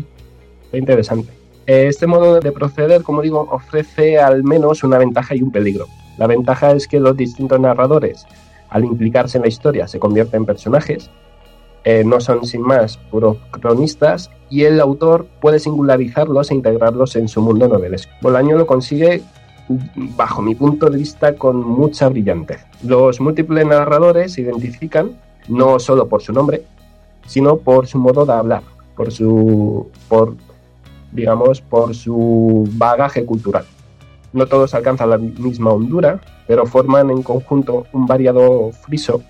Está 0.65 0.77
interesante. 0.77 1.31
Eh, 1.65 1.87
Este 1.87 2.07
modo 2.07 2.39
de 2.39 2.51
proceder, 2.51 3.03
como 3.03 3.21
digo, 3.21 3.47
ofrece 3.51 4.19
al 4.19 4.43
menos 4.43 4.83
una 4.83 4.97
ventaja 4.97 5.35
y 5.35 5.41
un 5.41 5.51
peligro. 5.51 5.85
La 6.17 6.27
ventaja 6.27 6.71
es 6.71 6.87
que 6.87 6.99
los 6.99 7.15
distintos 7.15 7.59
narradores 7.59 8.25
al 8.69 8.83
implicarse 8.83 9.37
en 9.37 9.43
la 9.43 9.47
historia, 9.47 9.87
se 9.87 9.97
convierten 9.97 10.41
en 10.41 10.45
personajes, 10.45 11.09
eh, 11.85 12.03
no 12.05 12.19
son 12.19 12.45
sin 12.45 12.61
más 12.61 12.97
puros 12.97 13.37
cronistas 13.49 14.29
y 14.49 14.63
el 14.63 14.81
autor 14.81 15.25
puede 15.39 15.59
singularizarlos 15.59 16.51
e 16.51 16.55
integrarlos 16.55 17.15
en 17.15 17.29
su 17.29 17.41
mundo 17.41 17.69
novelesco. 17.69 18.11
Bolaño 18.21 18.57
lo 18.57 18.67
consigue 18.67 19.21
bajo 20.17 20.41
mi 20.41 20.53
punto 20.55 20.89
de 20.89 20.97
vista 20.97 21.35
con 21.35 21.65
mucha 21.65 22.09
brillantez. 22.09 22.65
Los 22.83 23.21
múltiples 23.21 23.65
narradores 23.65 24.33
se 24.33 24.41
identifican 24.41 25.11
no 25.47 25.79
solo 25.79 26.07
por 26.09 26.21
su 26.21 26.33
nombre, 26.33 26.63
sino 27.27 27.57
por 27.57 27.85
su 27.85 27.99
modo 27.99 28.25
de 28.25 28.33
hablar, 28.33 28.63
por 28.95 29.11
su 29.11 29.87
por 30.09 30.35
digamos 31.11 31.61
por 31.61 31.93
su 31.93 32.67
bagaje 32.73 33.25
cultural. 33.25 33.65
No 34.33 34.47
todos 34.47 34.73
alcanzan 34.73 35.11
la 35.11 35.17
misma 35.17 35.71
hondura, 35.71 36.19
pero 36.47 36.65
forman 36.65 37.09
en 37.11 37.23
conjunto 37.23 37.85
un 37.93 38.07
variado 38.07 38.71
friso 38.71 39.21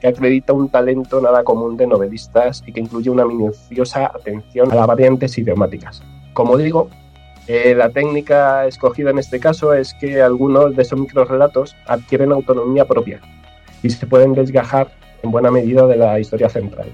que 0.00 0.08
acredita 0.08 0.52
un 0.52 0.68
talento 0.68 1.20
nada 1.20 1.42
común 1.44 1.76
de 1.76 1.86
novelistas 1.86 2.62
y 2.66 2.72
que 2.72 2.80
incluye 2.80 3.10
una 3.10 3.24
minuciosa 3.24 4.06
atención 4.06 4.70
a 4.70 4.74
las 4.74 4.86
variantes 4.86 5.38
idiomáticas. 5.38 6.02
Como 6.34 6.56
digo, 6.56 6.90
eh, 7.46 7.74
la 7.74 7.90
técnica 7.90 8.66
escogida 8.66 9.10
en 9.10 9.18
este 9.18 9.38
caso 9.38 9.74
es 9.74 9.94
que 9.94 10.22
algunos 10.22 10.76
de 10.76 10.82
esos 10.82 10.98
microrelatos 10.98 11.76
adquieren 11.86 12.32
autonomía 12.32 12.86
propia 12.86 13.20
y 13.82 13.90
se 13.90 14.06
pueden 14.06 14.34
desgajar 14.34 14.88
en 15.22 15.30
buena 15.30 15.50
medida 15.50 15.86
de 15.86 15.96
la 15.96 16.18
historia 16.18 16.48
central. 16.48 16.88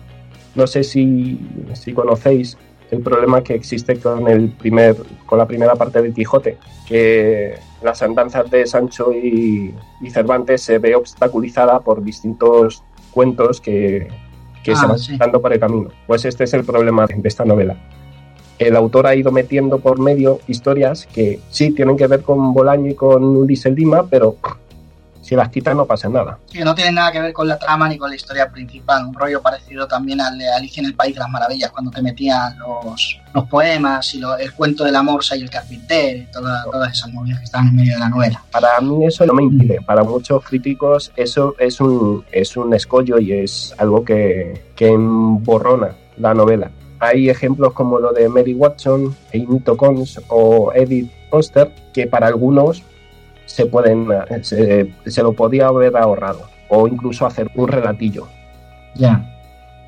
No 0.60 0.66
sé 0.66 0.84
si, 0.84 1.40
si 1.72 1.94
conocéis 1.94 2.58
el 2.90 3.00
problema 3.00 3.42
que 3.42 3.54
existe 3.54 3.98
con, 3.98 4.28
el 4.28 4.50
primer, 4.50 4.94
con 5.24 5.38
la 5.38 5.46
primera 5.46 5.74
parte 5.74 6.02
de 6.02 6.12
Quijote, 6.12 6.58
que 6.86 7.54
las 7.82 8.02
andanzas 8.02 8.50
de 8.50 8.66
Sancho 8.66 9.10
y, 9.14 9.74
y 10.02 10.10
Cervantes 10.10 10.60
se 10.60 10.78
ve 10.78 10.94
obstaculizada 10.94 11.80
por 11.80 12.04
distintos 12.04 12.82
cuentos 13.10 13.58
que, 13.62 14.08
que 14.62 14.76
se 14.76 14.84
Ah, 14.84 14.88
van 14.88 14.98
sí. 14.98 15.16
dando 15.16 15.40
por 15.40 15.50
el 15.54 15.60
camino. 15.60 15.88
Pues 16.06 16.26
este 16.26 16.44
es 16.44 16.52
el 16.52 16.64
problema 16.64 17.06
de 17.06 17.26
esta 17.26 17.46
novela. 17.46 17.74
El 18.58 18.76
autor 18.76 19.06
ha 19.06 19.14
ido 19.14 19.32
metiendo 19.32 19.78
por 19.78 19.98
medio 19.98 20.40
historias 20.46 21.06
que 21.06 21.40
sí 21.48 21.70
tienen 21.70 21.96
que 21.96 22.06
ver 22.06 22.20
con 22.20 22.52
Bolaño 22.52 22.90
y 22.90 22.94
con 22.94 23.24
Ulises 23.24 23.72
Lima, 23.74 24.06
pero 24.10 24.36
si 25.30 25.36
las 25.36 25.48
quitas 25.48 25.76
no 25.76 25.86
pasa 25.86 26.08
nada. 26.08 26.40
Que 26.52 26.64
no 26.64 26.74
tiene 26.74 26.90
nada 26.90 27.12
que 27.12 27.20
ver 27.20 27.32
con 27.32 27.46
la 27.46 27.56
trama 27.56 27.88
ni 27.88 27.96
con 27.96 28.10
la 28.10 28.16
historia 28.16 28.50
principal. 28.50 29.06
Un 29.06 29.14
rollo 29.14 29.40
parecido 29.40 29.86
también 29.86 30.20
al 30.20 30.36
de 30.36 30.50
Alicia 30.50 30.80
en 30.80 30.86
el 30.86 30.94
País 30.96 31.14
de 31.14 31.20
las 31.20 31.30
Maravillas, 31.30 31.70
cuando 31.70 31.92
te 31.92 32.02
metían 32.02 32.58
los, 32.58 33.16
los 33.32 33.44
poemas 33.48 34.12
y 34.16 34.18
lo- 34.18 34.36
el 34.36 34.52
cuento 34.54 34.82
del 34.82 34.96
amor 34.96 35.20
y 35.30 35.40
el 35.40 35.48
carpintero 35.48 36.18
y 36.18 36.26
toda- 36.32 36.64
todas 36.64 36.92
esas 36.92 37.12
movidas 37.12 37.38
que 37.38 37.44
están 37.44 37.68
en 37.68 37.76
medio 37.76 37.94
de 37.94 38.00
la 38.00 38.08
novela. 38.08 38.42
Para 38.50 38.80
mí 38.80 39.06
eso 39.06 39.24
no 39.24 39.34
me 39.34 39.44
impide. 39.44 39.78
Para 39.86 40.02
muchos 40.02 40.42
críticos 40.44 41.12
eso 41.14 41.54
es 41.60 41.80
un, 41.80 42.24
es 42.32 42.56
un 42.56 42.74
escollo 42.74 43.20
y 43.20 43.32
es 43.32 43.72
algo 43.78 44.04
que, 44.04 44.60
que 44.74 44.88
emborrona 44.88 45.94
la 46.16 46.34
novela. 46.34 46.72
Hay 46.98 47.30
ejemplos 47.30 47.72
como 47.72 48.00
lo 48.00 48.12
de 48.12 48.28
Mary 48.28 48.52
Watson, 48.54 49.14
Amy 49.32 49.60
Cons 49.60 50.20
o 50.28 50.72
Edith 50.74 51.08
Foster, 51.30 51.72
que 51.94 52.08
para 52.08 52.26
algunos 52.26 52.82
se 53.50 53.66
pueden 53.66 54.06
se, 54.42 54.92
se 55.06 55.22
lo 55.22 55.32
podía 55.32 55.66
haber 55.66 55.96
ahorrado 55.96 56.42
o 56.68 56.86
incluso 56.86 57.26
hacer 57.26 57.50
un 57.56 57.66
relatillo. 57.66 58.28
Ya. 58.94 59.24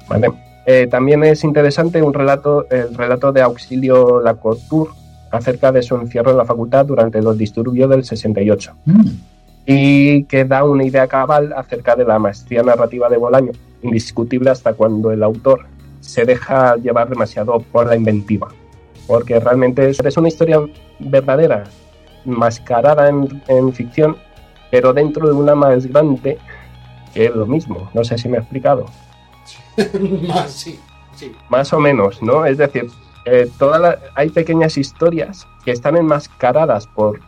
¿vale? 0.08 0.32
Eh, 0.66 0.88
también 0.90 1.22
es 1.22 1.44
interesante 1.44 2.02
un 2.02 2.12
relato, 2.12 2.66
el 2.70 2.94
relato 2.94 3.32
de 3.32 3.42
Auxilio 3.42 4.20
Lacour 4.20 4.88
acerca 5.30 5.70
de 5.70 5.82
su 5.82 5.94
encierro 5.94 6.32
en 6.32 6.38
la 6.38 6.44
facultad 6.44 6.84
durante 6.86 7.22
los 7.22 7.38
disturbios 7.38 7.88
del 7.88 8.04
68 8.04 8.72
y 9.64 10.24
que 10.24 10.44
da 10.44 10.64
una 10.64 10.84
idea 10.84 11.06
cabal 11.06 11.52
acerca 11.56 11.94
de 11.94 12.04
la 12.04 12.18
maestría 12.18 12.62
narrativa 12.62 13.08
de 13.08 13.16
Bolaño, 13.16 13.52
indiscutible 13.82 14.50
hasta 14.50 14.74
cuando 14.74 15.12
el 15.12 15.22
autor 15.22 15.66
se 16.00 16.24
deja 16.24 16.76
llevar 16.76 17.08
demasiado 17.08 17.60
por 17.60 17.86
la 17.86 17.96
inventiva, 17.96 18.48
porque 19.06 19.38
realmente 19.38 19.88
es 19.88 20.16
una 20.16 20.28
historia 20.28 20.60
verdadera, 20.98 21.64
mascarada 22.24 23.08
en, 23.08 23.42
en 23.48 23.72
ficción, 23.72 24.16
pero 24.70 24.92
dentro 24.92 25.26
de 25.26 25.34
una 25.34 25.54
más 25.54 25.86
grande 25.86 26.38
que 27.14 27.26
es 27.26 27.34
lo 27.34 27.46
mismo. 27.46 27.90
No 27.94 28.04
sé 28.04 28.16
si 28.18 28.28
me 28.28 28.38
he 28.38 28.40
explicado. 28.40 28.86
Más, 30.28 30.50
sí, 30.50 30.78
sí. 31.14 31.32
Más 31.48 31.72
o 31.72 31.80
menos, 31.80 32.22
¿no? 32.22 32.44
Es 32.46 32.58
decir, 32.58 32.86
eh, 33.26 33.48
toda 33.58 33.78
la- 33.78 33.98
hay 34.14 34.30
pequeñas 34.30 34.76
historias 34.78 35.46
que 35.64 35.72
están 35.72 35.96
enmascaradas 35.96 36.86
por 36.86 37.20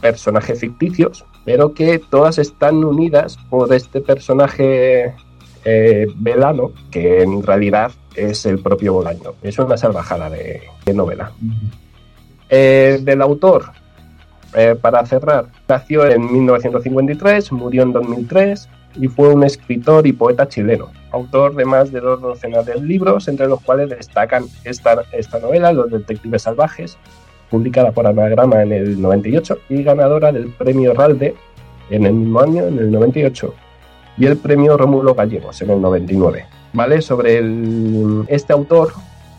personajes 0.00 0.60
ficticios, 0.60 1.24
pero 1.44 1.72
que 1.74 1.98
todas 1.98 2.38
están 2.38 2.82
unidas 2.84 3.36
por 3.50 3.72
este 3.72 4.00
personaje 4.00 5.14
eh, 5.64 6.06
velano, 6.16 6.72
que 6.90 7.22
en 7.22 7.42
realidad 7.42 7.92
es 8.16 8.44
el 8.46 8.58
propio 8.60 8.94
Bolaño. 8.94 9.34
Es 9.42 9.58
una 9.58 9.76
salvajada 9.76 10.28
de, 10.28 10.62
de 10.84 10.94
novela. 10.94 11.32
Eh, 12.50 12.98
del 13.02 13.22
autor, 13.22 13.70
eh, 14.54 14.76
para 14.80 15.04
cerrar, 15.06 15.46
nació 15.68 16.06
en 16.06 16.30
1953, 16.32 17.52
murió 17.52 17.82
en 17.82 17.92
2003 17.92 18.68
y 18.96 19.08
fue 19.08 19.28
un 19.28 19.42
escritor 19.44 20.06
y 20.06 20.12
poeta 20.12 20.46
chileno, 20.48 20.88
autor 21.12 21.54
de 21.54 21.64
más 21.64 21.90
de 21.92 22.00
dos 22.00 22.20
docenas 22.20 22.66
de 22.66 22.80
libros, 22.80 23.28
entre 23.28 23.46
los 23.48 23.60
cuales 23.62 23.88
destacan 23.90 24.44
esta, 24.64 25.02
esta 25.12 25.38
novela, 25.38 25.72
Los 25.72 25.90
Detectives 25.90 26.42
Salvajes, 26.42 26.98
publicada 27.50 27.92
por 27.92 28.06
Anagrama 28.06 28.62
en 28.62 28.72
el 28.72 29.00
98 29.00 29.58
y 29.70 29.82
ganadora 29.82 30.32
del 30.32 30.48
premio 30.48 30.92
Ralde 30.94 31.34
en 31.90 32.06
el 32.06 32.12
mismo 32.14 32.40
año, 32.40 32.64
en 32.66 32.78
el 32.78 32.90
98, 32.90 33.54
y 34.18 34.26
el 34.26 34.36
premio 34.36 34.76
Rómulo 34.76 35.14
Gallegos 35.14 35.60
en 35.62 35.70
el 35.70 35.80
99. 35.80 36.44
¿Vale? 36.74 37.02
Sobre 37.02 37.36
el- 37.38 38.24
este 38.28 38.52
autor, 38.54 38.92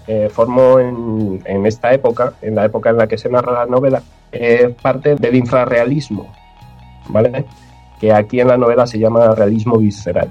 eh, 0.07 0.30
formó 0.31 0.80
en, 0.80 1.41
en 1.45 1.65
esta 1.65 1.94
época, 1.94 2.34
en 2.41 2.56
la 2.56 2.65
época 2.65 2.90
en 2.91 2.98
la 2.98 3.07
que 3.07 3.18
se 3.18 3.30
narra 3.30 3.53
la 3.53 3.65
novela, 3.65 4.03
eh, 4.34 4.73
parte 4.81 5.15
del 5.15 5.35
infrarrealismo, 5.35 6.34
¿vale? 7.07 7.45
Que 7.99 8.11
aquí 8.11 8.39
en 8.39 8.47
la 8.47 8.57
novela 8.57 8.88
se 8.88 8.99
llama 8.99 9.34
realismo 9.35 9.77
visceral 9.77 10.30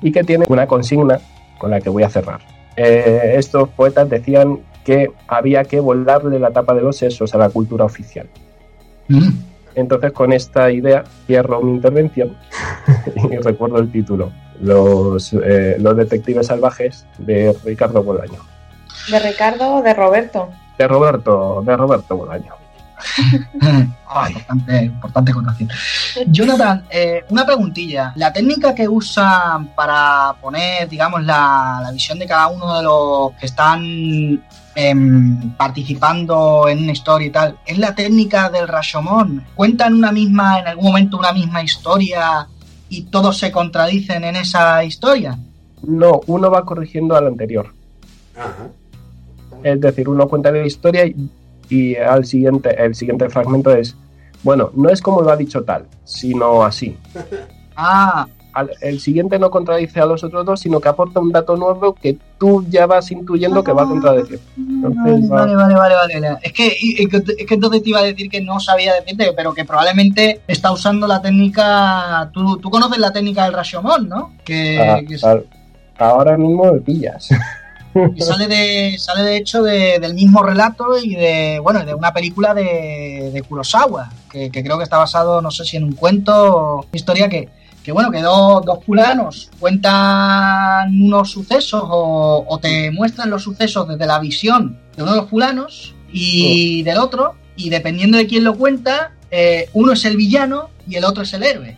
y 0.00 0.10
que 0.10 0.24
tiene 0.24 0.44
una 0.48 0.66
consigna 0.66 1.20
con 1.58 1.70
la 1.70 1.80
que 1.80 1.90
voy 1.90 2.02
a 2.02 2.08
cerrar. 2.08 2.40
Eh, 2.76 3.34
estos 3.36 3.68
poetas 3.68 4.08
decían 4.08 4.60
que 4.84 5.10
había 5.28 5.64
que 5.64 5.80
volarle 5.80 6.38
la 6.38 6.50
tapa 6.50 6.74
de 6.74 6.82
los 6.82 6.96
sesos 6.96 7.34
a 7.34 7.38
la 7.38 7.50
cultura 7.50 7.84
oficial. 7.84 8.28
Entonces, 9.74 10.12
con 10.12 10.32
esta 10.32 10.70
idea, 10.70 11.04
cierro 11.26 11.60
mi 11.60 11.72
intervención 11.72 12.36
y 13.30 13.36
recuerdo 13.36 13.78
el 13.78 13.92
título: 13.92 14.32
Los, 14.60 15.32
eh, 15.34 15.76
los 15.78 15.96
Detectives 15.96 16.46
Salvajes 16.46 17.06
de 17.18 17.54
Ricardo 17.64 18.02
Bolaño. 18.02 18.40
¿De 19.10 19.18
Ricardo 19.18 19.76
o 19.76 19.82
de 19.82 19.92
Roberto? 19.92 20.48
De 20.78 20.88
Roberto, 20.88 21.62
de 21.64 21.76
Roberto 21.76 22.16
Bolaño. 22.16 22.63
Ay, 24.08 24.34
bastante 24.34 24.84
importante. 24.84 25.32
Jonathan, 26.26 26.84
eh, 26.90 27.24
una 27.30 27.44
preguntilla. 27.44 28.12
La 28.16 28.32
técnica 28.32 28.74
que 28.74 28.88
usan 28.88 29.68
para 29.74 30.34
poner, 30.40 30.88
digamos, 30.88 31.24
la, 31.24 31.80
la 31.82 31.90
visión 31.92 32.18
de 32.18 32.26
cada 32.26 32.48
uno 32.48 32.76
de 32.76 32.82
los 32.82 33.32
que 33.38 33.46
están 33.46 34.42
em, 34.74 35.50
participando 35.56 36.68
en 36.68 36.82
una 36.82 36.92
historia 36.92 37.26
y 37.28 37.30
tal, 37.30 37.58
¿es 37.66 37.78
la 37.78 37.94
técnica 37.94 38.50
del 38.50 38.68
Rashomon? 38.68 39.44
¿Cuentan 39.54 39.94
una 39.94 40.12
misma, 40.12 40.60
en 40.60 40.68
algún 40.68 40.86
momento 40.86 41.18
una 41.18 41.32
misma 41.32 41.62
historia 41.62 42.46
y 42.88 43.02
todos 43.02 43.38
se 43.38 43.50
contradicen 43.50 44.24
en 44.24 44.36
esa 44.36 44.84
historia? 44.84 45.38
No, 45.82 46.20
uno 46.26 46.50
va 46.50 46.64
corrigiendo 46.64 47.16
al 47.16 47.26
anterior. 47.26 47.72
Ajá. 48.36 48.68
Es 49.62 49.80
decir, 49.80 50.08
uno 50.08 50.28
cuenta 50.28 50.50
la 50.50 50.66
historia 50.66 51.06
y, 51.06 51.30
y 51.68 51.96
al 51.96 52.24
siguiente, 52.24 52.74
el 52.82 52.94
siguiente 52.94 53.28
fragmento 53.28 53.74
es, 53.74 53.96
bueno, 54.42 54.70
no 54.74 54.88
es 54.90 55.00
como 55.00 55.22
lo 55.22 55.30
ha 55.30 55.36
dicho 55.36 55.62
tal, 55.64 55.86
sino 56.04 56.62
así. 56.64 56.96
Ah, 57.76 58.28
Al- 58.52 58.70
el 58.82 59.00
siguiente 59.00 59.36
no 59.40 59.50
contradice 59.50 59.98
a 59.98 60.06
los 60.06 60.22
otros 60.22 60.46
dos, 60.46 60.60
sino 60.60 60.80
que 60.80 60.88
aporta 60.88 61.18
un 61.18 61.32
dato 61.32 61.56
nuevo 61.56 61.92
que 61.92 62.16
tú 62.38 62.64
ya 62.68 62.86
vas 62.86 63.10
intuyendo 63.10 63.64
que 63.64 63.72
va 63.72 63.82
a 63.82 63.86
contradecir. 63.88 64.38
Entonces, 64.56 65.28
Vale, 65.28 65.56
vale, 65.56 65.74
vale, 65.74 65.94
vale. 65.96 66.20
vale. 66.20 66.38
Es 66.40 66.52
que, 66.52 66.68
es 66.68 67.08
que 67.08 67.16
es 67.36 67.46
que 67.48 67.54
entonces 67.54 67.82
te 67.82 67.88
iba 67.88 67.98
a 67.98 68.04
decir 68.04 68.30
que 68.30 68.40
no 68.40 68.60
sabía 68.60 68.94
decirte, 68.94 69.32
pero 69.34 69.52
que 69.54 69.64
probablemente 69.64 70.40
está 70.46 70.70
usando 70.70 71.08
la 71.08 71.20
técnica. 71.20 72.30
Tú, 72.32 72.58
tú 72.58 72.70
conoces 72.70 72.98
la 72.98 73.12
técnica 73.12 73.42
del 73.42 73.54
Rashomon, 73.54 74.08
¿no? 74.08 74.32
Que, 74.44 74.78
Ah, 74.80 75.00
que 75.04 75.14
s- 75.16 75.26
ah, 75.26 75.40
ahora 75.98 76.36
mismo 76.38 76.72
me 76.72 76.78
pillas. 76.80 77.28
que 78.16 78.22
sale 78.22 78.48
de 78.48 78.96
sale 78.98 79.22
de 79.22 79.36
hecho 79.36 79.62
de- 79.62 79.98
del 80.00 80.14
mismo 80.14 80.42
relato 80.42 80.98
y 81.02 81.14
de 81.14 81.60
bueno 81.62 81.84
de 81.84 81.94
una 81.94 82.12
película 82.12 82.52
de, 82.54 83.30
de 83.32 83.42
Kurosawa 83.42 84.10
que, 84.30 84.50
que 84.50 84.62
creo 84.64 84.76
que 84.78 84.84
está 84.84 84.98
basado 84.98 85.40
no 85.40 85.50
sé 85.50 85.64
si 85.64 85.76
en 85.76 85.84
un 85.84 85.92
cuento 85.92 86.32
o 86.34 86.76
una 86.80 86.88
historia 86.92 87.28
que, 87.28 87.48
que 87.84 87.92
bueno 87.92 88.10
que 88.10 88.20
dos, 88.20 88.64
dos 88.64 88.84
fulanos 88.84 89.50
cuentan 89.60 91.02
unos 91.02 91.30
sucesos 91.30 91.82
o, 91.86 92.44
o 92.48 92.58
te 92.58 92.90
muestran 92.90 93.30
los 93.30 93.42
sucesos 93.42 93.86
desde 93.88 94.06
la 94.06 94.18
visión 94.18 94.78
de 94.96 95.02
uno 95.02 95.12
de 95.12 95.20
los 95.20 95.30
fulanos 95.30 95.94
y 96.12 96.82
del 96.82 96.98
otro 96.98 97.34
y 97.56 97.70
dependiendo 97.70 98.18
de 98.18 98.26
quién 98.26 98.44
lo 98.44 98.54
cuenta 98.56 99.12
eh, 99.30 99.68
uno 99.72 99.92
es 99.92 100.04
el 100.04 100.16
villano 100.16 100.70
y 100.88 100.96
el 100.96 101.04
otro 101.04 101.22
es 101.22 101.32
el 101.34 101.42
héroe 101.42 101.76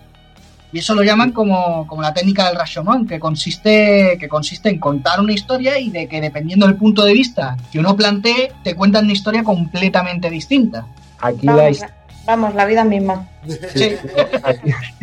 y 0.77 0.81
eso 0.81 0.94
lo 0.94 1.03
llaman 1.03 1.32
como, 1.32 1.86
como 1.86 2.03
la 2.03 2.12
técnica 2.12 2.47
del 2.47 2.59
Rashomon, 2.59 3.07
que 3.07 3.19
consiste, 3.19 4.19
que 4.20 4.28
consiste 4.28 4.69
en 4.69 4.78
contar 4.78 5.20
una 5.20 5.32
historia 5.32 5.78
y 5.78 5.89
de 5.89 6.07
que 6.07 6.20
dependiendo 6.20 6.66
del 6.66 6.77
punto 6.77 7.03
de 7.03 7.15
vista 7.15 7.57
que 7.73 7.78
uno 7.78 7.97
plantee, 7.97 8.53
te 8.62 8.74
cuentan 8.74 9.05
una 9.05 9.15
historia 9.15 9.43
completamente 9.43 10.28
distinta. 10.28 10.86
Aquí 11.19 11.47
la, 11.47 11.70
Vamos, 12.27 12.55
la 12.55 12.66
vida 12.66 12.85
misma. 12.85 13.27
Sí, 13.74 13.97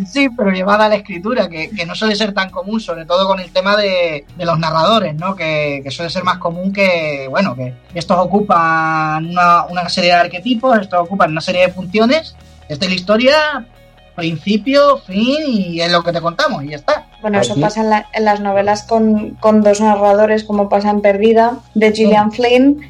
sí, 0.06 0.30
pero 0.38 0.52
llevada 0.52 0.86
a 0.86 0.90
la 0.90 0.98
escritura, 0.98 1.50
que, 1.50 1.72
que 1.72 1.88
no 1.88 1.96
suele 1.96 2.16
ser 2.16 2.34
tan 2.34 2.52
común, 2.52 2.80
sobre 2.80 3.06
todo 3.06 3.26
con 3.26 3.40
el 3.40 3.50
tema 3.50 3.76
de, 3.76 4.28
de 4.38 4.46
los 4.46 4.60
narradores, 4.60 5.16
¿no? 5.16 5.36
Que, 5.36 5.82
que 5.84 5.90
suele 5.90 6.12
ser 6.12 6.24
más 6.24 6.38
común 6.38 6.72
que, 6.72 7.26
bueno, 7.32 7.56
que 7.56 7.74
estos 7.96 8.20
ocupan 8.20 9.26
una, 9.26 9.66
una 9.66 9.90
serie 9.90 10.12
de 10.12 10.18
arquetipos, 10.18 10.78
estos 10.78 11.00
ocupan 11.00 11.32
una 11.32 11.42
serie 11.42 11.62
de 11.62 11.74
funciones. 11.74 12.36
Esta 12.70 12.86
es 12.86 12.92
la 12.92 12.96
historia, 12.96 13.66
principio, 14.16 14.98
fin, 15.00 15.44
y 15.48 15.82
es 15.82 15.92
lo 15.92 16.04
que 16.04 16.12
te 16.12 16.22
contamos, 16.22 16.64
y 16.64 16.70
ya 16.70 16.76
está. 16.78 17.08
Bueno, 17.22 17.40
eso 17.40 17.56
pasa 17.60 17.82
en, 17.82 17.90
la- 17.90 18.08
en 18.14 18.26
las 18.26 18.40
novelas 18.42 18.84
con, 18.84 19.32
con 19.40 19.62
dos 19.62 19.82
narradores, 19.82 20.44
como 20.44 20.70
pasa 20.70 20.90
en 20.90 21.02
Perdida, 21.02 21.58
de 21.74 21.92
Gillian 21.92 22.32
Flynn, 22.32 22.82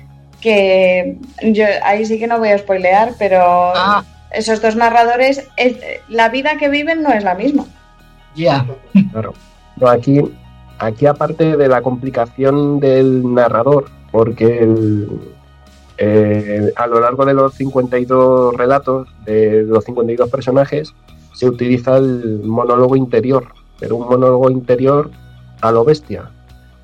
que 0.42 1.18
yo 1.42 1.66
ahí 1.84 2.06
sí 2.06 2.20
que 2.20 2.28
no 2.28 2.40
voy 2.40 2.50
a 2.50 2.58
spoilear, 2.58 3.14
pero 3.18 3.42
Ah, 3.42 4.04
esos 4.32 4.62
dos 4.62 4.76
narradores, 4.76 5.48
es- 5.58 5.78
la 6.10 6.30
vida 6.30 6.58
que 6.58 6.70
viven 6.70 7.02
no 7.04 7.12
es 7.12 7.24
la 7.24 7.36
misma. 7.36 7.66
ya. 8.36 8.66
Claro. 9.12 9.34
No, 9.78 9.88
aquí, 9.88 10.20
aquí 10.80 11.06
aparte 11.06 11.56
de 11.58 11.68
la 11.68 11.82
complicación 11.82 12.80
del 12.80 13.34
narrador, 13.34 13.86
porque 14.12 14.60
el- 14.60 15.08
eh, 15.98 16.72
a 16.76 16.88
lo 16.88 17.00
largo 17.00 17.24
de 17.26 17.34
los 17.36 17.54
52 17.54 18.56
relatos, 18.56 19.08
de 19.26 19.64
los 19.64 19.84
52 19.86 20.30
personajes, 20.30 20.94
se 21.34 21.48
utiliza 21.48 21.98
el 21.98 22.42
monólogo 22.44 22.96
interior, 22.96 23.48
pero 23.80 23.98
un 23.98 24.08
monólogo 24.08 24.50
interior 24.50 25.12
a 25.62 25.72
lo 25.72 25.84
bestia. 25.84 26.30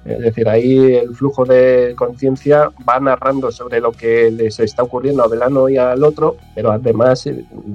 Es 0.06 0.20
decir, 0.20 0.48
ahí 0.48 0.96
el 0.96 1.14
flujo 1.14 1.46
de 1.46 1.94
conciencia 1.98 2.72
va 2.88 3.00
narrando 3.00 3.52
sobre 3.52 3.80
lo 3.80 3.92
que 3.92 4.32
les 4.32 4.60
está 4.60 4.84
ocurriendo 4.84 5.24
a 5.24 5.28
Velano 5.28 5.70
y 5.70 5.78
al 5.78 6.04
otro, 6.04 6.38
pero 6.56 6.72
además 6.72 7.30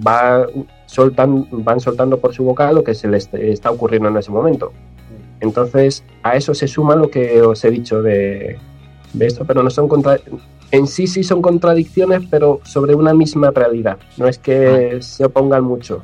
va 0.07 0.47
soltan, 0.87 1.47
van 1.51 1.81
soltando 1.81 2.19
por 2.19 2.35
su 2.35 2.45
boca 2.45 2.73
lo 2.73 2.83
que 2.83 2.95
se 2.95 3.09
les 3.09 3.33
está 3.35 3.71
ocurriendo 3.71 4.09
en 4.09 4.17
ese 4.17 4.31
momento. 4.31 4.73
Entonces, 5.41 6.03
a 6.23 6.37
eso 6.37 6.55
se 6.55 6.67
suma 6.67 6.97
lo 6.97 7.09
que 7.09 7.43
os 7.43 7.63
he 7.65 7.71
dicho 7.71 8.03
de, 8.03 8.59
de 9.13 9.27
esto, 9.27 9.45
pero 9.45 9.63
no 9.63 9.71
son 9.71 9.87
contra 9.87 10.19
en 10.71 10.89
sí 10.89 11.07
sí 11.07 11.23
son 11.23 11.41
contradicciones, 11.41 12.23
pero 12.29 12.61
sobre 12.65 12.97
una 12.97 13.15
misma 13.15 13.53
realidad. 13.53 13.99
No 14.17 14.27
es 14.27 14.39
que 14.39 14.99
se 15.03 15.25
opongan 15.25 15.63
mucho, 15.63 16.03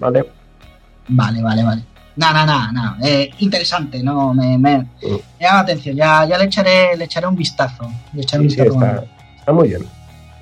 ¿vale? 0.00 0.24
Vale, 1.08 1.42
vale, 1.42 1.62
vale. 1.62 1.82
Nada, 2.16 2.44
nada, 2.44 2.72
nada. 2.72 2.96
Eh, 3.02 3.30
interesante, 3.38 4.02
no 4.02 4.34
me, 4.34 4.58
me, 4.58 4.78
me 4.78 4.86
llama 5.40 5.54
la 5.54 5.60
atención. 5.60 5.96
Ya, 5.96 6.24
ya 6.26 6.36
le 6.38 6.44
echaré, 6.46 6.96
le 6.96 7.04
echaré 7.04 7.26
un 7.26 7.36
vistazo. 7.36 7.90
Le 8.12 8.22
echaré 8.22 8.42
un 8.42 8.50
sí, 8.50 8.56
vistazo. 8.60 8.84
está, 8.84 9.04
está 9.38 9.52
muy 9.52 9.68
bien. 9.68 9.86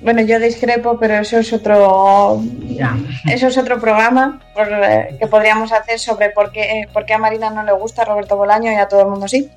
Bueno, 0.01 0.21
yo 0.21 0.39
discrepo, 0.39 0.97
pero 0.97 1.15
eso 1.15 1.37
es 1.39 1.51
otro, 1.51 2.41
Ya. 2.67 2.97
eso 3.29 3.47
es 3.47 3.57
otro 3.57 3.79
programa 3.81 4.39
por, 4.55 4.67
eh, 4.71 5.17
que 5.19 5.27
podríamos 5.27 5.71
hacer 5.73 5.99
sobre 5.99 6.29
por 6.29 6.51
qué, 6.53 6.87
por 6.93 7.05
qué 7.05 7.13
a 7.15 7.17
Marina 7.17 7.49
no 7.49 7.63
le 7.63 7.73
gusta 7.73 8.05
Roberto 8.05 8.37
Bolaño 8.37 8.71
y 8.71 8.75
a 8.75 8.87
todo 8.87 9.01
el 9.01 9.07
mundo 9.09 9.27
sí. 9.27 9.49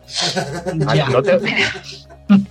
Ay, 0.88 0.98
Ya. 0.98 1.06
no 1.08 1.22
te- 1.22 1.38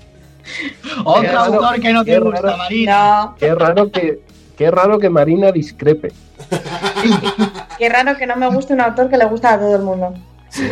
Otro 1.05 1.21
Qué 1.21 1.27
raro, 1.27 1.53
autor 1.55 1.79
que 1.81 1.93
no 1.93 2.03
te 2.05 2.11
qué 2.11 2.19
gusta, 2.19 2.41
raro. 2.41 2.57
Marina. 2.57 3.23
No, 3.25 3.35
qué 3.35 3.55
raro 3.55 3.91
que 3.91 4.19
qué 4.57 4.71
raro 4.71 4.99
que 4.99 5.09
Marina 5.09 5.51
discrepe. 5.51 6.11
qué 7.77 7.89
raro 7.89 8.17
que 8.17 8.27
no 8.27 8.35
me 8.35 8.49
guste 8.49 8.73
un 8.73 8.81
autor 8.81 9.09
que 9.09 9.17
le 9.17 9.25
gusta 9.25 9.53
a 9.53 9.59
todo 9.59 9.75
el 9.75 9.83
mundo. 9.83 10.13
Sí. 10.49 10.63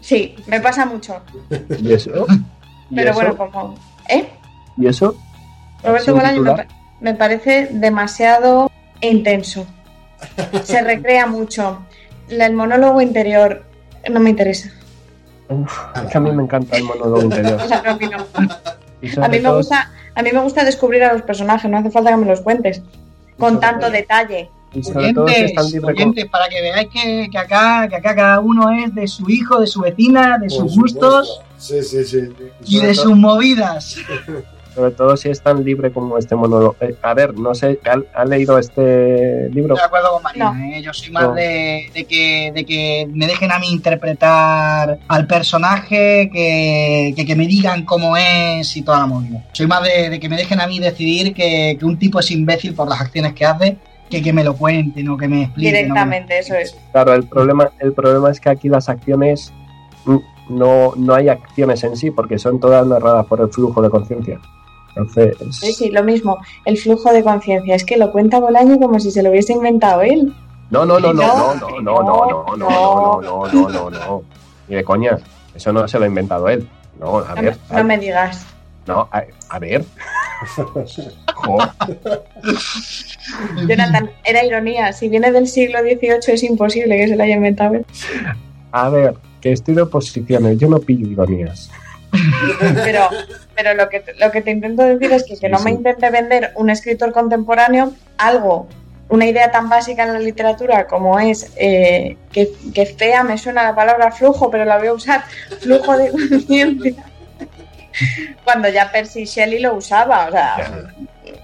Sí, 0.00 0.36
me 0.46 0.60
pasa 0.60 0.86
mucho. 0.86 1.20
¿Y 1.80 1.92
eso? 1.92 2.26
¿Y 2.90 2.96
Pero 2.96 3.10
eso? 3.10 3.20
bueno, 3.20 3.36
como... 3.36 3.74
¿Eh? 4.08 4.28
¿Y 4.76 4.86
eso? 4.86 5.16
Roberto 5.82 6.04
¿Sin 6.06 6.14
Bolaño 6.14 6.56
me, 7.00 7.14
parece 7.14 7.68
demasiado 7.72 8.70
intenso. 9.00 9.66
Se 10.64 10.82
recrea 10.82 11.26
mucho. 11.26 11.80
El 12.28 12.54
monólogo 12.54 13.00
interior 13.00 13.64
no 14.10 14.20
me 14.20 14.30
interesa. 14.30 14.70
Uf, 15.48 15.78
es 15.94 16.10
que 16.10 16.18
a 16.18 16.20
mí 16.20 16.32
me 16.32 16.42
encanta 16.42 16.76
el 16.76 16.84
monólogo 16.84 17.22
interior. 17.22 17.60
O 17.64 17.68
sea, 17.68 17.82
no, 17.82 17.90
a 17.90 17.96
mí 17.96 18.06
no. 18.06 18.26
Y 19.00 19.08
sobre 19.08 19.26
A 19.26 19.28
mí 19.28 19.40
me 19.40 19.52
gusta, 19.52 19.90
a 20.14 20.22
mí 20.22 20.30
me 20.32 20.40
gusta 20.40 20.64
descubrir 20.64 21.04
a 21.04 21.12
los 21.12 21.22
personajes, 21.22 21.70
no 21.70 21.78
hace 21.78 21.90
falta 21.90 22.10
que 22.10 22.16
me 22.16 22.26
los 22.26 22.40
cuentes. 22.40 22.82
Con 23.38 23.60
tanto 23.60 23.90
detalle. 23.90 24.50
Y 24.74 24.82
sobre 24.82 25.14
todo 25.14 25.28
si 25.28 25.34
Oyentes, 25.34 26.24
están 26.24 26.30
para 26.30 26.48
que 26.48 26.60
veáis 26.60 26.88
que, 26.88 27.28
que 27.30 27.38
acá, 27.38 27.86
que 27.88 27.96
acá 27.96 28.14
cada 28.14 28.40
uno 28.40 28.70
es 28.70 28.94
de 28.94 29.06
su 29.08 29.28
hijo, 29.30 29.60
de 29.60 29.66
su 29.66 29.80
vecina, 29.80 30.38
de 30.38 30.48
Por 30.48 30.50
sus 30.50 30.74
supuesto. 30.74 31.00
gustos 31.18 31.40
Sí, 31.56 31.82
sí, 31.82 32.04
sí. 32.04 32.18
y 32.66 32.80
de 32.80 32.92
todo- 32.94 33.02
sus 33.04 33.16
movidas. 33.16 33.96
Sobre 34.74 34.92
todo 34.92 35.16
si 35.16 35.28
es 35.28 35.42
tan 35.42 35.64
libre 35.64 35.90
como 35.90 36.16
este 36.18 36.36
monólogo. 36.36 36.76
Eh, 36.80 36.94
a 37.02 37.12
ver, 37.12 37.34
no 37.36 37.52
sé, 37.52 37.80
¿ha, 37.84 38.20
ha 38.20 38.24
leído 38.24 38.56
este 38.60 39.48
libro? 39.50 39.74
Estoy 39.74 39.78
de 39.82 39.86
acuerdo 39.86 40.12
con 40.12 40.22
Marina, 40.22 40.52
No. 40.52 40.64
¿eh? 40.76 40.80
yo 40.82 40.92
soy 40.92 41.10
más 41.10 41.24
No. 41.24 41.34
de, 41.34 41.90
de 41.92 42.04
que, 42.04 42.52
de 42.54 42.64
que 42.64 43.08
me 43.12 43.26
dejen 43.26 43.50
a 43.50 43.58
mí 43.58 43.72
interpretar 43.72 44.98
al 45.08 45.26
personaje, 45.26 46.30
que, 46.32 47.12
que, 47.16 47.26
que 47.26 47.34
me 47.34 47.48
digan 47.48 47.84
cómo 47.84 48.16
es 48.16 48.76
y 48.76 48.82
toda 48.82 49.00
la 49.00 49.06
movida. 49.06 49.44
Soy 49.52 49.66
más 49.66 49.82
de, 49.82 50.10
de 50.10 50.20
que 50.20 50.28
me 50.28 50.36
dejen 50.36 50.60
a 50.60 50.68
mí 50.68 50.78
decidir 50.78 51.34
que, 51.34 51.76
que 51.78 51.84
un 51.84 51.98
tipo 51.98 52.20
es 52.20 52.30
imbécil 52.30 52.74
por 52.74 52.88
las 52.88 53.00
acciones 53.00 53.32
que 53.34 53.44
hace, 53.46 53.78
que 54.08 54.22
que 54.22 54.32
me 54.32 54.42
lo 54.44 54.56
cuenten 54.56 55.08
o 55.08 55.16
que 55.16 55.28
me 55.28 55.42
expliquen. 55.44 55.72
me- 55.72 55.78
Directamente, 55.78 56.38
eso 56.38 56.54
es. 56.54 56.76
Claro, 56.92 57.14
el 57.14 57.24
problema, 57.24 57.70
el 57.78 57.92
problema 57.92 58.30
es 58.30 58.40
que 58.40 58.48
aquí 58.50 58.68
las 58.68 58.88
acciones 58.88 59.52
mm, 60.04 60.16
no, 60.50 60.92
no 60.96 61.14
hay 61.14 61.28
acciones 61.28 61.82
en 61.84 61.96
sí, 61.96 62.10
porque 62.10 62.38
son 62.38 62.58
todas 62.60 62.86
narradas 62.86 63.26
por 63.26 63.40
el 63.40 63.48
flujo 63.48 63.82
de 63.82 63.90
conciencia. 63.90 64.40
Entonces, 64.96 65.36
Sí, 65.52 65.72
sí, 65.72 65.90
lo 65.90 66.02
mismo. 66.02 66.38
El 66.64 66.76
flujo 66.78 67.12
de 67.12 67.22
conciencia. 67.22 67.74
Es 67.74 67.84
que 67.84 67.96
lo 67.96 68.10
cuenta 68.10 68.40
Bolaño 68.40 68.78
como 68.78 68.98
si 68.98 69.10
se 69.10 69.22
lo 69.22 69.30
hubiese 69.30 69.52
inventado 69.52 70.00
él. 70.02 70.32
no, 70.70 70.84
no, 70.84 70.98
no, 70.98 71.12
no, 71.12 71.22
No, 71.26 71.54
no, 71.54 71.54
no, 71.54 71.80
no, 71.80 72.02
no, 72.02 72.26
no, 72.26 72.56
no, 72.56 73.20
no, 73.20 73.20
no, 73.20 73.46
no, 73.52 73.68
no, 73.70 73.90
no, 73.90 74.22
ni 74.66 74.74
de 74.76 74.84
coña. 74.84 75.18
Eso 75.54 75.72
no 75.72 75.86
se 75.86 75.98
lo 75.98 76.04
ha 76.04 76.08
inventado 76.08 76.48
él. 76.48 76.66
No, 76.98 77.18
a 77.18 77.34
No, 77.34 77.42
ver, 77.42 77.56
no 77.70 77.84
me 77.84 77.98
digas. 77.98 78.44
No, 78.88 79.08
a, 79.12 79.24
a 79.50 79.58
ver. 79.58 79.84
Jo, 81.34 81.58
Jonathan, 83.68 84.10
era 84.24 84.44
ironía. 84.44 84.92
Si 84.92 85.08
viene 85.08 85.30
del 85.30 85.46
siglo 85.46 85.80
XVIII 85.80 86.34
es 86.34 86.42
imposible 86.42 86.96
que 86.96 87.08
se 87.08 87.16
lo 87.16 87.22
haya 87.22 87.34
inventado 87.34 87.80
a 88.72 88.88
ver, 88.90 89.14
que 89.40 89.52
estoy 89.52 89.74
de 89.74 89.82
oposiciones, 89.82 90.58
yo 90.58 90.68
no 90.68 90.78
pillo 90.78 91.08
ironías. 91.08 91.70
Pero, 92.84 93.08
pero 93.54 93.74
lo, 93.74 93.88
que, 93.88 94.02
lo 94.18 94.30
que 94.30 94.40
te 94.40 94.50
intento 94.50 94.82
decir 94.82 95.12
es 95.12 95.24
que, 95.24 95.36
que 95.36 95.46
Sí, 95.46 95.52
no 95.52 95.60
me 95.60 95.70
intente 95.70 96.10
vender 96.10 96.52
un 96.56 96.70
escritor 96.70 97.12
contemporáneo 97.12 97.92
algo, 98.16 98.66
una 99.08 99.26
idea 99.26 99.50
tan 99.50 99.68
básica 99.68 100.04
en 100.04 100.12
la 100.12 100.18
literatura 100.18 100.86
como 100.86 101.18
es 101.18 101.52
eh, 101.56 102.16
que, 102.32 102.52
que 102.74 102.86
fea 102.86 103.24
me 103.24 103.38
suena 103.38 103.62
la 103.62 103.74
palabra 103.74 104.10
flujo, 104.12 104.50
pero 104.50 104.64
la 104.64 104.78
voy 104.78 104.88
a 104.88 104.92
usar, 104.92 105.24
flujo 105.60 105.96
de 105.96 106.10
conciencia. 106.30 107.04
Cuando 108.44 108.68
ya 108.68 108.90
Percy 108.90 109.24
Shelley 109.24 109.60
lo 109.60 109.74
usaba, 109.74 110.28
o 110.28 110.32
sea, 110.32 110.92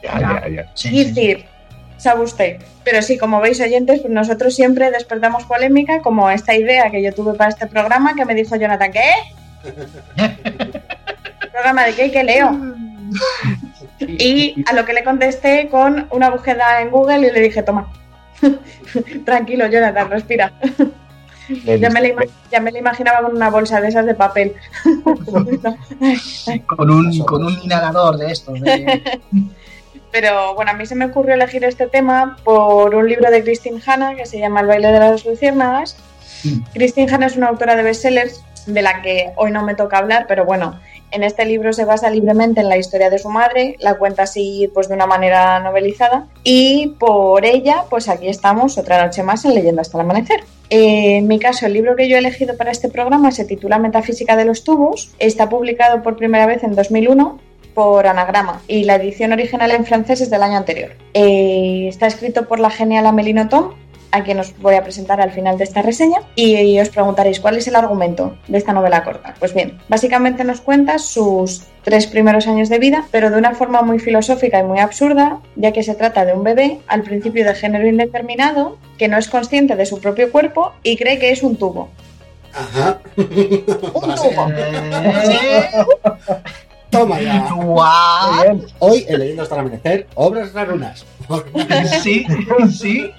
Ya, 0.03 0.21
ya, 0.21 0.49
ya. 0.49 0.71
Sí, 0.75 1.05
decir, 1.05 1.47
sabe 1.97 2.23
usted. 2.23 2.59
Pero 2.85 3.01
sí, 3.03 3.17
como 3.17 3.41
veis 3.41 3.61
oyentes, 3.61 4.01
pues 4.01 4.13
nosotros 4.13 4.55
siempre 4.55 4.91
despertamos 4.91 5.45
polémica, 5.45 6.01
como 6.03 6.31
esta 6.31 6.55
idea 6.55 6.91
que 6.91 7.03
yo 7.03 7.13
tuve 7.13 7.35
para 7.35 7.51
este 7.51 7.67
programa, 7.67 8.15
que 8.15 8.25
me 8.25 8.35
dijo 8.35 8.57
Jonathan, 8.57 8.93
¿qué? 8.93 9.11
¿Programa 11.53 11.85
de 11.85 11.95
qué? 11.95 12.11
¿Qué 12.11 12.25
leo? 12.25 12.75
Y 14.01 14.63
a 14.69 14.75
lo 14.75 14.85
que 14.85 14.93
le 14.93 15.05
contesté 15.05 15.69
con 15.69 16.09
una 16.11 16.31
búsqueda 16.31 16.81
en 16.83 16.91
Google 16.91 17.27
y 17.27 17.31
le 17.31 17.41
dije, 17.41 17.63
toma, 17.63 17.91
tranquilo, 19.25 19.67
Jonathan, 19.69 20.11
respira. 20.11 20.53
Ya 21.49 21.91
me, 21.91 22.01
la 22.01 22.25
ya 22.51 22.61
me 22.61 22.73
la 22.73 22.79
imaginaba 22.79 23.23
con 23.23 23.37
una 23.37 23.51
bolsa 23.51 23.81
de 23.81 23.89
esas 23.89 24.07
de 24.07 24.15
papel. 24.15 24.55
con 26.67 26.91
un, 26.91 27.19
con 27.25 27.45
un 27.45 27.59
inhalador 27.63 28.17
de 28.19 28.31
estos. 28.33 28.61
de- 28.61 29.03
Pero 30.13 30.55
bueno, 30.55 30.71
a 30.71 30.75
mí 30.75 30.87
se 30.87 30.95
me 30.95 31.07
ocurrió 31.07 31.35
elegir 31.35 31.65
este 31.65 31.89
tema 31.89 32.37
por 32.45 32.95
un 32.95 33.09
libro 33.09 33.31
de 33.33 33.43
Christine 33.43 33.81
Hanna 33.85 34.15
que 34.15 34.27
se 34.27 34.39
llama 34.39 34.61
El 34.61 34.69
baile 34.69 34.89
de 34.93 35.01
las 35.01 35.25
luciérnagas. 35.25 35.97
Mm. 36.45 36.61
Christine 36.73 37.13
Hanna 37.13 37.27
es 37.27 37.37
una 37.37 37.49
autora 37.49 37.75
de 37.75 37.83
bestsellers 37.83 38.45
de 38.67 38.81
la 38.83 39.03
que 39.03 39.33
hoy 39.37 39.51
no 39.51 39.65
me 39.65 39.75
toca 39.75 39.99
hablar, 39.99 40.27
pero 40.29 40.45
bueno, 40.45 40.79
en 41.15 41.23
este 41.23 41.45
libro 41.45 41.73
se 41.73 41.85
basa 41.85 42.11
libremente 42.11 42.61
en 42.61 42.69
la 42.69 42.77
historia 42.77 43.09
de 43.09 43.19
su 43.19 43.29
madre, 43.29 43.77
la 43.79 43.95
cuenta 43.95 44.25
así 44.25 44.71
pues 44.75 44.89
de 44.89 44.95
una 44.95 45.07
manera 45.07 45.61
novelizada 45.61 46.27
y 46.43 46.89
por 46.99 47.45
ella 47.45 47.85
pues 47.89 48.09
aquí 48.09 48.29
estamos 48.29 48.77
otra 48.79 49.05
noche 49.05 49.23
más 49.23 49.45
en 49.45 49.55
Leyenda 49.55 49.83
hasta 49.83 49.97
el 49.97 50.03
amanecer. 50.03 50.45
Eh, 50.71 51.19
en 51.19 51.29
mi 51.29 51.39
caso, 51.39 51.67
el 51.67 51.75
libro 51.75 51.95
que 51.95 52.09
yo 52.09 52.17
he 52.17 52.19
elegido 52.19 52.57
para 52.57 52.71
este 52.71 52.89
programa 52.89 53.31
se 53.31 53.45
titula 53.45 53.79
Metafísica 53.79 54.35
de 54.35 54.45
los 54.45 54.65
tubos, 54.65 55.15
está 55.19 55.49
publicado 55.49 56.03
por 56.03 56.17
primera 56.17 56.47
vez 56.47 56.65
en 56.65 56.75
2001 56.75 57.39
por 57.75 58.07
Anagrama 58.07 58.63
y 58.69 58.85
la 58.85 58.97
edición 58.97 59.33
original 59.33 59.71
en 59.73 59.85
francés 59.85 60.21
es 60.21 60.31
del 60.31 60.43
año 60.43 60.57
anterior. 60.57 60.93
Eh, 61.13 61.87
está 61.89 62.07
escrito 62.07 62.47
por 62.47 62.61
la 62.61 62.71
genial 62.71 63.07
Amélie 63.07 63.35
Nothomb. 63.35 63.75
A 64.15 64.23
quien 64.23 64.39
os 64.39 64.57
voy 64.61 64.77
a 64.77 64.85
presentar 64.85 65.21
al 65.21 65.33
final 65.33 65.59
de 65.59 65.65
esta 65.65 65.83
reseña 65.83 66.21
y 66.37 66.79
os 66.79 66.89
preguntaréis 66.89 67.41
cuál 67.41 67.57
es 67.57 67.67
el 67.67 67.75
argumento 67.75 68.39
de 68.47 68.59
esta 68.59 68.73
novela 68.73 69.03
corta. 69.03 69.35
Pues 69.41 69.53
bien, 69.55 69.81
básicamente 69.89 70.45
nos 70.45 70.61
cuenta 70.61 71.01
sus 71.01 71.65
tres 71.83 72.07
primeros 72.07 72.47
años 72.47 72.69
de 72.69 72.79
vida, 72.79 73.07
pero 73.11 73.31
de 73.31 73.39
una 73.39 73.57
forma 73.57 73.83
muy 73.83 73.99
filosófica 73.99 74.61
y 74.61 74.63
muy 74.63 74.79
absurda, 74.79 75.41
ya 75.57 75.73
que 75.73 75.83
se 75.83 75.97
trata 75.97 76.25
de 76.25 76.33
un 76.33 76.45
bebé 76.45 76.79
al 76.87 77.03
principio 77.03 77.45
de 77.45 77.57
género 77.57 77.89
indeterminado 77.89 78.79
que 78.99 79.09
no 79.09 79.19
es 79.19 79.27
consciente 79.27 79.75
de 79.75 79.85
su 79.85 80.01
propio 80.01 80.31
cuerpo 80.31 80.73
y 80.85 80.97
cree 80.97 81.19
que 81.19 81.33
es 81.33 81.43
un 81.43 81.57
tubo. 81.57 81.89
Ajá. 82.53 83.01
Un 83.17 84.15
tubo. 84.15 84.47
Toma 86.89 87.21
ya. 87.21 87.49
Guau. 87.53 88.65
Hoy, 88.79 89.05
en 89.09 89.19
Leyendo 89.19 89.43
hasta 89.43 89.57
el 89.57 89.61
amanecer, 89.63 90.07
obras 90.15 90.53
rarunas. 90.53 91.05
Sí, 92.01 92.25
sí. 92.71 93.11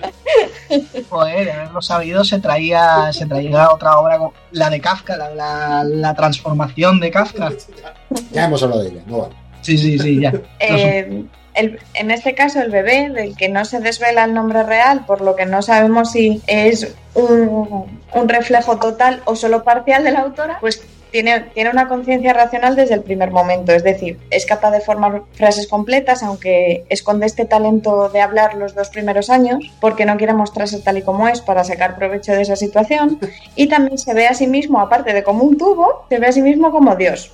Joder, 1.10 1.44
de 1.46 1.52
haberlo 1.52 1.82
sabido, 1.82 2.24
se 2.24 2.38
traía, 2.40 3.12
se 3.12 3.26
traía 3.26 3.70
otra 3.72 3.98
obra, 3.98 4.18
como 4.18 4.32
la 4.52 4.70
de 4.70 4.80
Kafka, 4.80 5.16
la, 5.16 5.30
la, 5.34 5.84
la 5.84 6.14
transformación 6.14 7.00
de 7.00 7.10
Kafka. 7.10 7.50
Ya 8.30 8.44
hemos 8.44 8.62
hablado 8.62 8.82
de 8.82 8.90
ella, 8.90 9.02
no 9.06 9.18
vale. 9.22 9.34
Sí, 9.62 9.76
sí, 9.76 9.98
sí, 9.98 10.20
ya. 10.20 10.32
Eh, 10.60 11.24
el- 11.54 11.78
en 11.94 12.10
este 12.12 12.34
caso, 12.34 12.60
el 12.60 12.70
bebé, 12.70 13.10
del 13.10 13.36
que 13.36 13.48
no 13.48 13.64
se 13.64 13.80
desvela 13.80 14.24
el 14.24 14.32
nombre 14.34 14.62
real, 14.62 15.04
por 15.04 15.20
lo 15.20 15.34
que 15.34 15.46
no 15.46 15.62
sabemos 15.62 16.12
si 16.12 16.40
es 16.46 16.94
un, 17.14 17.86
un 18.14 18.28
reflejo 18.28 18.78
total 18.78 19.20
o 19.24 19.34
solo 19.34 19.64
parcial 19.64 20.04
de 20.04 20.12
la 20.12 20.20
autora, 20.20 20.58
pues 20.60 20.82
tiene, 21.10 21.40
tiene 21.54 21.70
una 21.70 21.88
conciencia 21.88 22.32
racional 22.32 22.76
desde 22.76 22.94
el 22.94 23.02
primer 23.02 23.30
momento. 23.30 23.72
Es 23.72 23.84
decir, 23.84 24.18
es 24.30 24.46
capaz 24.46 24.70
de 24.70 24.80
formar 24.80 25.22
frases 25.32 25.66
completas, 25.66 26.22
aunque 26.22 26.84
esconde 26.88 27.26
este 27.26 27.44
talento 27.44 28.08
de 28.08 28.20
hablar 28.20 28.54
los 28.54 28.74
dos 28.74 28.88
primeros 28.88 29.30
años, 29.30 29.64
porque 29.80 30.04
no 30.04 30.16
quiere 30.16 30.32
mostrarse 30.32 30.80
tal 30.80 30.98
y 30.98 31.02
como 31.02 31.28
es 31.28 31.40
para 31.40 31.64
sacar 31.64 31.96
provecho 31.96 32.32
de 32.32 32.42
esa 32.42 32.56
situación. 32.56 33.18
Y 33.56 33.68
también 33.68 33.98
se 33.98 34.14
ve 34.14 34.26
a 34.26 34.34
sí 34.34 34.46
mismo, 34.46 34.80
aparte 34.80 35.12
de 35.12 35.22
como 35.22 35.44
un 35.44 35.58
tubo, 35.58 36.06
se 36.08 36.18
ve 36.18 36.26
a 36.28 36.32
sí 36.32 36.42
mismo 36.42 36.70
como 36.70 36.96
Dios. 36.96 37.32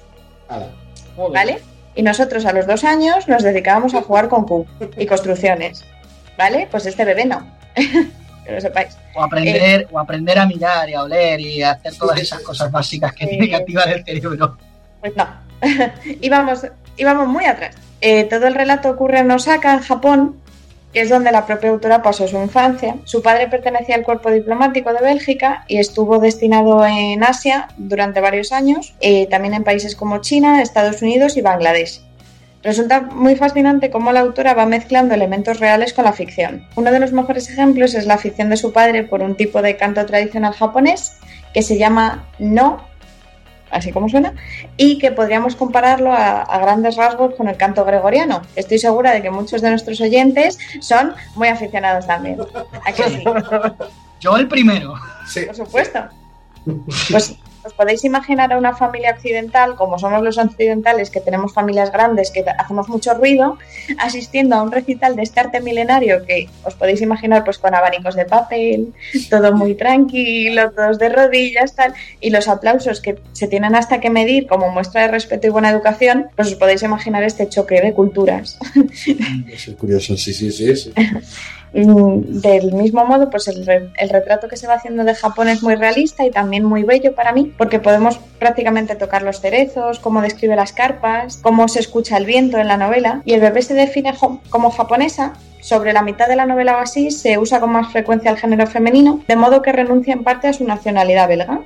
¿vale? 1.32 1.59
Y 1.94 2.03
nosotros 2.03 2.44
a 2.44 2.53
los 2.53 2.66
dos 2.66 2.85
años 2.85 3.27
nos 3.28 3.43
dedicábamos 3.43 3.94
a 3.94 4.03
jugar 4.03 4.28
con 4.28 4.47
Q 4.47 4.66
y 4.98 5.07
construcciones, 5.07 5.85
¿vale? 6.36 6.69
Pues 6.70 6.86
este 6.86 7.05
bebé 7.05 7.24
no, 7.24 7.51
que 8.47 8.52
lo 8.52 8.60
sepáis. 8.60 8.97
O 9.14 9.23
aprender, 9.23 9.89
o 9.90 9.98
aprender 9.98 10.39
a 10.39 10.47
mirar 10.47 10.89
y 10.89 10.94
a 10.94 11.02
oler 11.02 11.40
y 11.40 11.62
a 11.62 11.73
hacer 11.73 11.97
todas 11.97 12.20
esas 12.20 12.40
cosas 12.40 12.70
básicas 12.70 13.12
que 13.12 13.27
tiene 13.27 13.48
que 13.48 13.56
activar 13.56 13.89
el 13.89 14.05
cerebro. 14.05 14.56
Pues 15.01 15.12
no, 15.16 15.27
íbamos, 16.20 16.66
íbamos 16.97 17.28
muy 17.28 17.44
atrás. 17.44 17.74
Eh, 18.01 18.24
todo 18.24 18.47
el 18.47 18.55
relato 18.55 18.90
ocurre 18.90 19.20
en 19.20 19.31
Osaka, 19.31 19.73
en 19.73 19.81
Japón, 19.81 20.36
que 20.93 21.01
es 21.01 21.10
donde 21.10 21.32
la 21.32 21.44
propia 21.44 21.70
autora 21.70 22.02
pasó 22.02 22.28
su 22.28 22.39
infancia. 22.39 22.97
Su 23.05 23.20
padre 23.20 23.48
pertenecía 23.48 23.97
al 23.97 24.02
cuerpo 24.02 24.31
diplomático 24.31 24.93
de 24.93 25.01
Bélgica 25.01 25.64
y 25.68 25.78
estuvo 25.78 26.18
destinado 26.18 26.86
en 26.86 27.23
Asia 27.24 27.68
durante 27.77 28.20
varios 28.20 28.52
años, 28.52 28.94
eh, 29.01 29.27
también 29.27 29.55
en 29.55 29.64
países 29.64 29.97
como 29.97 30.20
China, 30.20 30.62
Estados 30.62 31.02
Unidos 31.02 31.36
y 31.36 31.43
Bangladesh. 31.43 32.06
Resulta 32.67 33.01
muy 33.01 33.37
fascinante 33.37 33.93
cómo 33.93 34.11
la 34.11 34.19
autora 34.19 34.53
va 34.53 34.67
mezclando 34.67 35.15
elementos 35.15 35.61
reales 35.61 35.93
con 35.93 36.05
la 36.05 36.13
ficción. 36.13 36.67
Uno 36.75 36.91
de 36.91 36.99
los 36.99 37.13
mejores 37.13 37.49
ejemplos 37.49 37.95
es 37.95 38.07
la 38.07 38.15
afición 38.15 38.51
de 38.51 38.57
su 38.57 38.73
padre 38.73 39.05
por 39.05 39.23
un 39.23 39.37
tipo 39.37 39.63
de 39.63 39.77
canto 39.77 40.05
tradicional 40.05 40.53
japonés 40.53 41.13
que 41.55 41.63
se 41.63 41.79
llama 41.79 42.27
no, 42.41 42.85
así 43.71 43.93
como 43.93 44.09
suena, 44.09 44.33
y 44.77 44.99
que 44.99 45.13
podríamos 45.13 45.55
compararlo 45.55 46.13
a, 46.13 46.43
a 46.43 46.59
grandes 46.59 46.97
rasgos 46.97 47.37
con 47.37 47.47
el 47.47 47.57
canto 47.57 47.85
gregoriano. 47.85 48.43
Estoy 48.57 48.81
segura 48.81 49.13
de 49.13 49.23
que 49.23 49.31
muchos 49.31 49.63
de 49.63 49.71
nuestros 49.71 50.01
oyentes 50.01 50.59
son 50.81 51.15
muy 51.37 51.47
aficionados 51.47 52.09
también. 52.09 52.41
¿A 52.85 52.93
que 52.93 53.05
sí? 53.05 53.25
Yo 54.21 54.37
el 54.37 54.49
primero. 54.49 54.95
Sí. 55.29 55.43
Por 55.43 55.55
supuesto. 55.55 56.01
Pues 57.13 57.37
os 57.67 57.73
podéis 57.73 58.05
imaginar 58.05 58.53
a 58.53 58.59
una 58.59 58.75
familia 58.75 59.11
occidental, 59.13 59.77
como 59.77 59.99
somos 59.99 60.23
los 60.23 60.39
occidentales, 60.39 61.11
que 61.11 61.21
tenemos 61.21 61.53
familias 61.53 61.93
grandes, 61.93 62.31
que 62.31 62.45
hacemos 62.59 62.89
mucho 62.89 63.15
ruido, 63.15 63.59
asistiendo 63.99 64.57
a 64.57 64.63
un 64.63 64.73
recital 64.73 65.17
de 65.17 65.23
este 65.23 65.41
arte 65.41 65.61
milenario 65.61 66.25
que 66.25 66.49
os 66.65 66.75
podéis 66.75 67.01
imaginar 67.03 67.45
pues 67.45 67.59
con 67.59 67.75
abanicos 67.75 68.15
de 68.15 68.25
papel, 68.25 68.95
todo 69.31 69.53
muy 69.53 69.75
tranquilo, 69.75 70.71
todos 70.71 70.99
de 70.99 71.09
rodillas, 71.09 71.75
tal, 71.75 71.95
y 72.21 72.31
los 72.31 72.49
aplausos 72.49 73.01
que 73.01 73.19
se 73.33 73.49
tienen 73.49 73.75
hasta 73.75 74.01
que 74.01 74.11
medir 74.11 74.47
como 74.47 74.71
muestra 74.71 75.03
de 75.03 75.09
respeto 75.09 75.47
y 75.47 75.51
buena 75.51 75.71
educación, 75.71 76.29
pues 76.37 76.49
os 76.49 76.55
podéis 76.55 76.83
imaginar 76.83 77.23
este 77.25 77.49
choque 77.49 77.81
de 77.81 77.93
culturas. 77.93 78.59
Es 79.53 79.67
curioso, 79.79 80.17
sí, 80.17 80.33
sí, 80.33 80.51
sí. 80.53 80.77
sí. 80.77 80.93
Mm, 81.73 82.41
Del 82.41 82.73
mismo 82.73 83.05
modo, 83.05 83.29
pues 83.31 83.49
el, 83.49 83.69
el 83.97 84.09
retrato 84.09 84.49
que 84.49 84.57
se 84.57 84.67
va 84.67 84.75
haciendo 84.75 85.05
de 85.05 85.15
Japón 85.15 85.49
es 85.49 85.63
muy 85.63 85.75
realista 85.75 86.25
y 86.25 86.31
también 86.31 86.65
muy 86.65 86.85
bello 86.85 87.15
para 87.15 87.33
mí, 87.33 87.53
porque 87.59 87.81
podemos 87.81 88.19
prácticamente 88.39 88.97
tocar 88.97 89.23
los 89.23 89.41
cerezos, 89.41 89.99
cómo 89.99 90.23
describe 90.23 90.57
las 90.57 90.73
carpas, 90.73 91.39
cómo 91.43 91.69
se 91.69 91.81
escucha 91.81 92.17
el 92.17 92.27
viento 92.27 92.59
en 92.59 92.69
la 92.69 92.77
novela, 92.77 93.23
y 93.25 93.35
el 93.35 93.41
bebé 93.41 93.63
se 93.63 93.75
define 93.75 94.15
como 94.51 94.71
japonesa. 94.71 95.35
Sobre 95.61 95.93
la 95.93 96.03
mitad 96.03 96.29
de 96.29 96.37
la 96.37 96.47
novela 96.47 96.77
o 96.77 96.81
así 96.81 97.11
se 97.11 97.39
usa 97.39 97.59
con 97.59 97.73
más 97.73 97.91
frecuencia 97.91 98.31
el 98.31 98.37
género 98.37 98.69
femenino, 98.69 99.21
de 99.27 99.35
modo 99.35 99.63
que 99.63 99.73
renuncia 99.73 100.13
en 100.13 100.23
parte 100.23 100.47
a 100.47 100.53
su 100.53 100.65
nacionalidad 100.65 101.27
belga. 101.27 101.61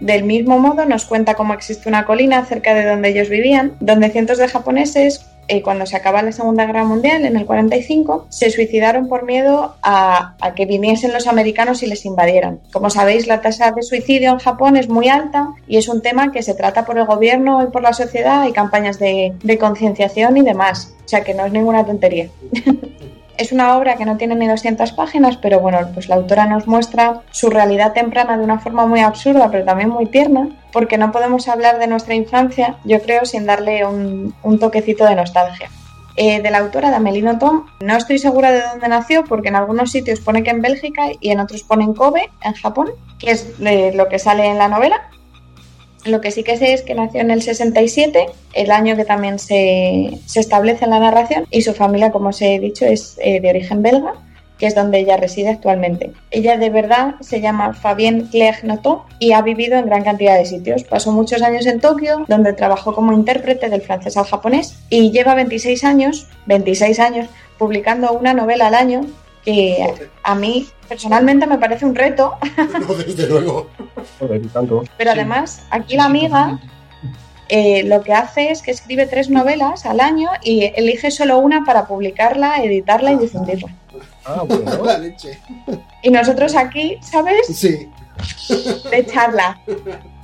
Del 0.00 0.24
mismo 0.24 0.58
modo, 0.58 0.84
nos 0.84 1.06
cuenta 1.06 1.34
cómo 1.36 1.54
existe 1.54 1.88
una 1.88 2.04
colina 2.04 2.44
cerca 2.44 2.74
de 2.74 2.84
donde 2.84 3.08
ellos 3.08 3.30
vivían, 3.30 3.72
donde 3.80 4.10
cientos 4.10 4.36
de 4.36 4.48
japoneses, 4.48 5.24
eh, 5.48 5.62
cuando 5.62 5.86
se 5.86 5.96
acaba 5.96 6.22
la 6.22 6.32
Segunda 6.32 6.66
Guerra 6.66 6.84
Mundial, 6.84 7.24
en 7.24 7.36
el 7.36 7.46
45, 7.46 8.26
se 8.30 8.50
suicidaron 8.50 9.08
por 9.08 9.24
miedo 9.24 9.76
a, 9.82 10.36
que 10.54 10.66
viniesen 10.66 11.12
los 11.12 11.26
americanos 11.26 11.82
y 11.82 11.86
les 11.86 12.04
invadieran. 12.04 12.60
Como 12.72 12.90
sabéis, 12.90 13.26
la 13.26 13.40
tasa 13.40 13.70
de 13.70 13.82
suicidio 13.82 14.32
en 14.32 14.38
Japón 14.38 14.76
es 14.76 14.88
muy 14.88 15.08
alta 15.08 15.50
y 15.68 15.76
es 15.76 15.88
un 15.88 16.02
tema 16.02 16.32
que 16.32 16.42
se 16.42 16.54
trata 16.54 16.84
por 16.84 16.98
el 16.98 17.06
gobierno 17.06 17.62
y 17.62 17.66
por 17.66 17.82
la 17.82 17.92
sociedad. 17.92 18.42
Hay 18.42 18.52
campañas 18.52 18.98
de, 18.98 19.34
de 19.42 19.58
concienciación 19.58 20.36
y 20.36 20.42
demás. 20.42 20.94
O 21.04 21.08
sea 21.08 21.22
que 21.22 21.34
no 21.34 21.46
es 21.46 21.52
ninguna 21.52 21.84
tontería. 21.84 22.28
Es 23.38 23.52
una 23.52 23.76
obra 23.76 23.96
que 23.96 24.06
no 24.06 24.16
tiene 24.16 24.34
ni 24.34 24.46
200 24.46 24.92
páginas, 24.92 25.36
pero 25.36 25.60
bueno, 25.60 25.78
pues 25.92 26.08
la 26.08 26.16
autora 26.16 26.46
nos 26.46 26.66
muestra 26.66 27.20
su 27.30 27.50
realidad 27.50 27.92
temprana 27.92 28.38
de 28.38 28.44
una 28.44 28.58
forma 28.58 28.86
muy 28.86 29.00
absurda, 29.00 29.50
pero 29.50 29.64
también 29.64 29.90
muy 29.90 30.06
tierna, 30.06 30.48
porque 30.72 30.96
no 30.96 31.12
podemos 31.12 31.46
hablar 31.48 31.78
de 31.78 31.86
nuestra 31.86 32.14
infancia, 32.14 32.76
yo 32.84 33.00
creo, 33.00 33.24
sin 33.24 33.44
darle 33.44 33.84
un, 33.84 34.34
un 34.42 34.58
toquecito 34.58 35.04
de 35.04 35.16
nostalgia. 35.16 35.70
Eh, 36.18 36.40
de 36.40 36.50
la 36.50 36.58
autora 36.58 36.88
de 36.88 36.96
Amelino 36.96 37.38
Tom, 37.38 37.66
no 37.80 37.94
estoy 37.94 38.18
segura 38.18 38.50
de 38.50 38.62
dónde 38.62 38.88
nació, 38.88 39.24
porque 39.24 39.48
en 39.48 39.56
algunos 39.56 39.90
sitios 39.90 40.20
pone 40.20 40.42
que 40.42 40.48
en 40.48 40.62
Bélgica 40.62 41.08
y 41.20 41.30
en 41.30 41.40
otros 41.40 41.62
pone 41.62 41.84
en 41.84 41.92
Kobe, 41.92 42.30
en 42.42 42.54
Japón, 42.54 42.88
que 43.18 43.32
es 43.32 43.58
de 43.58 43.92
lo 43.92 44.08
que 44.08 44.18
sale 44.18 44.46
en 44.46 44.56
la 44.56 44.68
novela. 44.68 45.10
Lo 46.06 46.20
que 46.20 46.30
sí 46.30 46.42
que 46.42 46.56
sé 46.56 46.72
es 46.72 46.82
que 46.82 46.94
nació 46.94 47.20
en 47.20 47.30
el 47.30 47.42
67, 47.42 48.26
el 48.54 48.70
año 48.70 48.96
que 48.96 49.04
también 49.04 49.38
se, 49.38 50.18
se 50.26 50.40
establece 50.40 50.84
en 50.84 50.90
la 50.90 51.00
narración, 51.00 51.46
y 51.50 51.62
su 51.62 51.74
familia, 51.74 52.12
como 52.12 52.28
os 52.28 52.40
he 52.40 52.58
dicho, 52.58 52.84
es 52.84 53.16
eh, 53.20 53.40
de 53.40 53.50
origen 53.50 53.82
belga, 53.82 54.14
que 54.58 54.66
es 54.66 54.74
donde 54.74 54.98
ella 54.98 55.16
reside 55.16 55.50
actualmente. 55.50 56.12
Ella 56.30 56.56
de 56.56 56.70
verdad 56.70 57.16
se 57.20 57.40
llama 57.40 57.74
Fabienne 57.74 58.28
Notot 58.62 59.02
y 59.18 59.32
ha 59.32 59.42
vivido 59.42 59.76
en 59.76 59.86
gran 59.86 60.02
cantidad 60.02 60.36
de 60.36 60.46
sitios. 60.46 60.84
Pasó 60.84 61.12
muchos 61.12 61.42
años 61.42 61.66
en 61.66 61.80
Tokio, 61.80 62.24
donde 62.28 62.52
trabajó 62.52 62.94
como 62.94 63.12
intérprete 63.12 63.68
del 63.68 63.82
francés 63.82 64.16
al 64.16 64.24
japonés, 64.24 64.78
y 64.88 65.10
lleva 65.10 65.34
26 65.34 65.84
años, 65.84 66.28
26 66.46 67.00
años, 67.00 67.28
publicando 67.58 68.12
una 68.12 68.32
novela 68.32 68.68
al 68.68 68.74
año, 68.74 69.02
que 69.46 70.10
a 70.24 70.34
mí 70.34 70.66
personalmente 70.88 71.46
me 71.46 71.56
parece 71.56 71.86
un 71.86 71.94
reto, 71.94 72.34
No, 72.88 72.94
desde 72.94 73.28
luego. 73.28 73.68
Joder, 74.18 74.44
y 74.44 74.48
tanto. 74.48 74.82
pero 74.98 75.12
además 75.12 75.62
aquí 75.70 75.96
la 75.96 76.04
amiga 76.04 76.58
eh, 77.48 77.84
lo 77.84 78.02
que 78.02 78.12
hace 78.12 78.50
es 78.50 78.60
que 78.60 78.72
escribe 78.72 79.06
tres 79.06 79.30
novelas 79.30 79.86
al 79.86 80.00
año 80.00 80.28
y 80.42 80.64
elige 80.74 81.12
solo 81.12 81.38
una 81.38 81.64
para 81.64 81.86
publicarla, 81.86 82.56
editarla 82.56 83.12
y 83.12 83.18
difundirla. 83.18 83.72
Ah, 84.24 84.42
bueno. 84.44 84.70
La 84.84 84.98
leche. 84.98 85.38
Y 86.02 86.10
nosotros 86.10 86.56
aquí, 86.56 86.98
¿sabes? 87.00 87.46
Sí. 87.46 87.88
De 88.90 89.06
charla. 89.06 89.60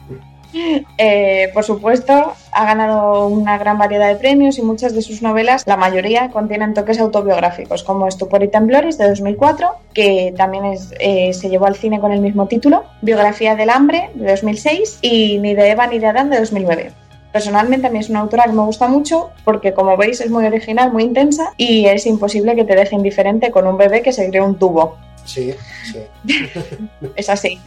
Eh, 0.98 1.50
por 1.54 1.64
supuesto, 1.64 2.34
ha 2.52 2.64
ganado 2.64 3.26
una 3.26 3.58
gran 3.58 3.78
variedad 3.78 4.08
de 4.08 4.16
premios 4.16 4.58
y 4.58 4.62
muchas 4.62 4.94
de 4.94 5.02
sus 5.02 5.22
novelas, 5.22 5.64
la 5.66 5.76
mayoría, 5.76 6.30
contienen 6.30 6.74
toques 6.74 7.00
autobiográficos, 7.00 7.82
como 7.82 8.06
Estupor 8.06 8.42
y 8.42 8.48
Temblores 8.48 8.98
de 8.98 9.08
2004, 9.08 9.68
que 9.94 10.34
también 10.36 10.64
eh, 11.00 11.32
se 11.32 11.48
llevó 11.48 11.66
al 11.66 11.76
cine 11.76 12.00
con 12.00 12.12
el 12.12 12.20
mismo 12.20 12.46
título, 12.46 12.84
Biografía 13.00 13.56
del 13.56 13.70
Hambre 13.70 14.10
de 14.14 14.30
2006 14.30 14.98
y 15.02 15.38
Ni 15.38 15.54
de 15.54 15.70
Eva 15.70 15.86
ni 15.86 15.98
de 15.98 16.06
Adán 16.06 16.30
de 16.30 16.38
2009. 16.38 16.92
Personalmente 17.32 17.86
a 17.86 17.90
mí 17.90 17.98
es 17.98 18.10
una 18.10 18.20
autora 18.20 18.44
que 18.44 18.52
me 18.52 18.62
gusta 18.62 18.88
mucho 18.88 19.30
porque 19.44 19.72
como 19.72 19.96
veis 19.96 20.20
es 20.20 20.30
muy 20.30 20.44
original, 20.44 20.92
muy 20.92 21.04
intensa 21.04 21.54
y 21.56 21.86
es 21.86 22.04
imposible 22.04 22.54
que 22.54 22.64
te 22.64 22.76
deje 22.76 22.94
indiferente 22.94 23.50
con 23.50 23.66
un 23.66 23.78
bebé 23.78 24.02
que 24.02 24.12
se 24.12 24.28
cree 24.28 24.42
un 24.42 24.58
tubo. 24.58 24.96
Sí, 25.24 25.54
sí. 25.90 26.00
Es 27.16 27.28
así. 27.28 27.60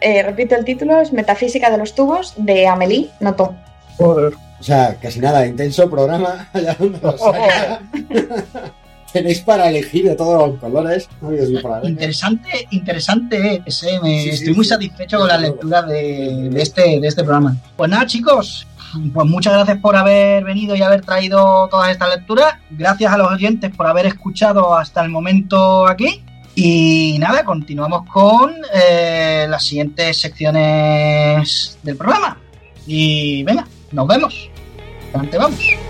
Eh, 0.00 0.22
repito 0.22 0.56
el 0.56 0.64
título, 0.64 1.00
es 1.00 1.12
Metafísica 1.12 1.70
de 1.70 1.78
los 1.78 1.94
tubos 1.94 2.34
de 2.36 2.66
Amélie 2.66 3.10
Nothomb. 3.20 3.56
Joder. 3.96 4.34
O 4.58 4.62
sea, 4.62 4.96
casi 5.00 5.20
nada, 5.20 5.46
intenso 5.46 5.88
programa. 5.88 6.48
allá 6.52 6.76
donde 6.78 6.98
lo 7.00 7.16
saca. 7.16 7.80
tenéis 9.12 9.40
para 9.40 9.68
elegir 9.68 10.04
de 10.04 10.14
todos 10.14 10.50
los 10.50 10.60
colores. 10.60 11.08
Interesante, 11.82 12.68
interesante 12.70 13.62
es, 13.64 13.82
eh, 13.82 13.98
me 14.02 14.28
estoy 14.28 14.54
muy 14.54 14.64
satisfecho 14.64 15.18
con 15.18 15.28
la 15.28 15.38
lectura 15.38 15.82
de, 15.82 16.50
este, 16.56 17.00
de 17.00 17.08
este 17.08 17.22
programa. 17.22 17.56
Pues 17.76 17.90
nada, 17.90 18.06
chicos, 18.06 18.66
pues 19.12 19.26
muchas 19.26 19.54
gracias 19.54 19.78
por 19.78 19.96
haber 19.96 20.44
venido 20.44 20.76
y 20.76 20.82
haber 20.82 21.02
traído 21.02 21.68
todas 21.68 21.90
estas 21.90 22.14
lecturas. 22.16 22.54
Gracias 22.70 23.12
a 23.12 23.18
los 23.18 23.32
oyentes 23.32 23.74
por 23.74 23.86
haber 23.86 24.06
escuchado 24.06 24.76
hasta 24.76 25.02
el 25.02 25.10
momento 25.10 25.86
aquí. 25.86 26.24
Y 26.62 27.16
nada, 27.18 27.42
continuamos 27.42 28.06
con 28.10 28.54
eh, 28.74 29.46
las 29.48 29.64
siguientes 29.64 30.18
secciones 30.18 31.78
del 31.82 31.96
programa. 31.96 32.36
Y 32.86 33.42
venga, 33.44 33.66
nos 33.92 34.06
vemos. 34.06 34.50
Adelante 35.14 35.38
vamos. 35.38 35.89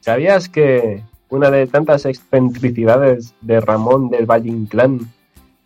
¿Sabías 0.00 0.48
que 0.48 1.02
una 1.28 1.50
de 1.50 1.66
tantas 1.66 2.06
excentricidades 2.06 3.34
de 3.42 3.60
Ramón 3.60 4.08
del 4.08 4.24
Valle 4.24 4.48
Inclán 4.48 5.00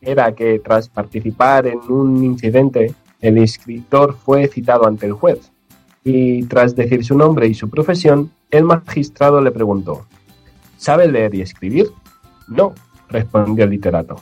era 0.00 0.34
que 0.34 0.58
tras 0.58 0.88
participar 0.88 1.68
en 1.68 1.78
un 1.88 2.22
incidente, 2.24 2.94
el 3.20 3.38
escritor 3.38 4.16
fue 4.16 4.48
citado 4.48 4.86
ante 4.86 5.06
el 5.06 5.12
juez? 5.12 5.52
Y 6.02 6.42
tras 6.46 6.74
decir 6.74 7.04
su 7.04 7.16
nombre 7.16 7.46
y 7.46 7.54
su 7.54 7.70
profesión, 7.70 8.32
el 8.50 8.64
magistrado 8.64 9.40
le 9.40 9.52
preguntó, 9.52 10.04
¿sabe 10.76 11.06
leer 11.06 11.34
y 11.36 11.40
escribir? 11.40 11.86
No, 12.48 12.74
respondió 13.08 13.64
el 13.64 13.70
literato. 13.70 14.16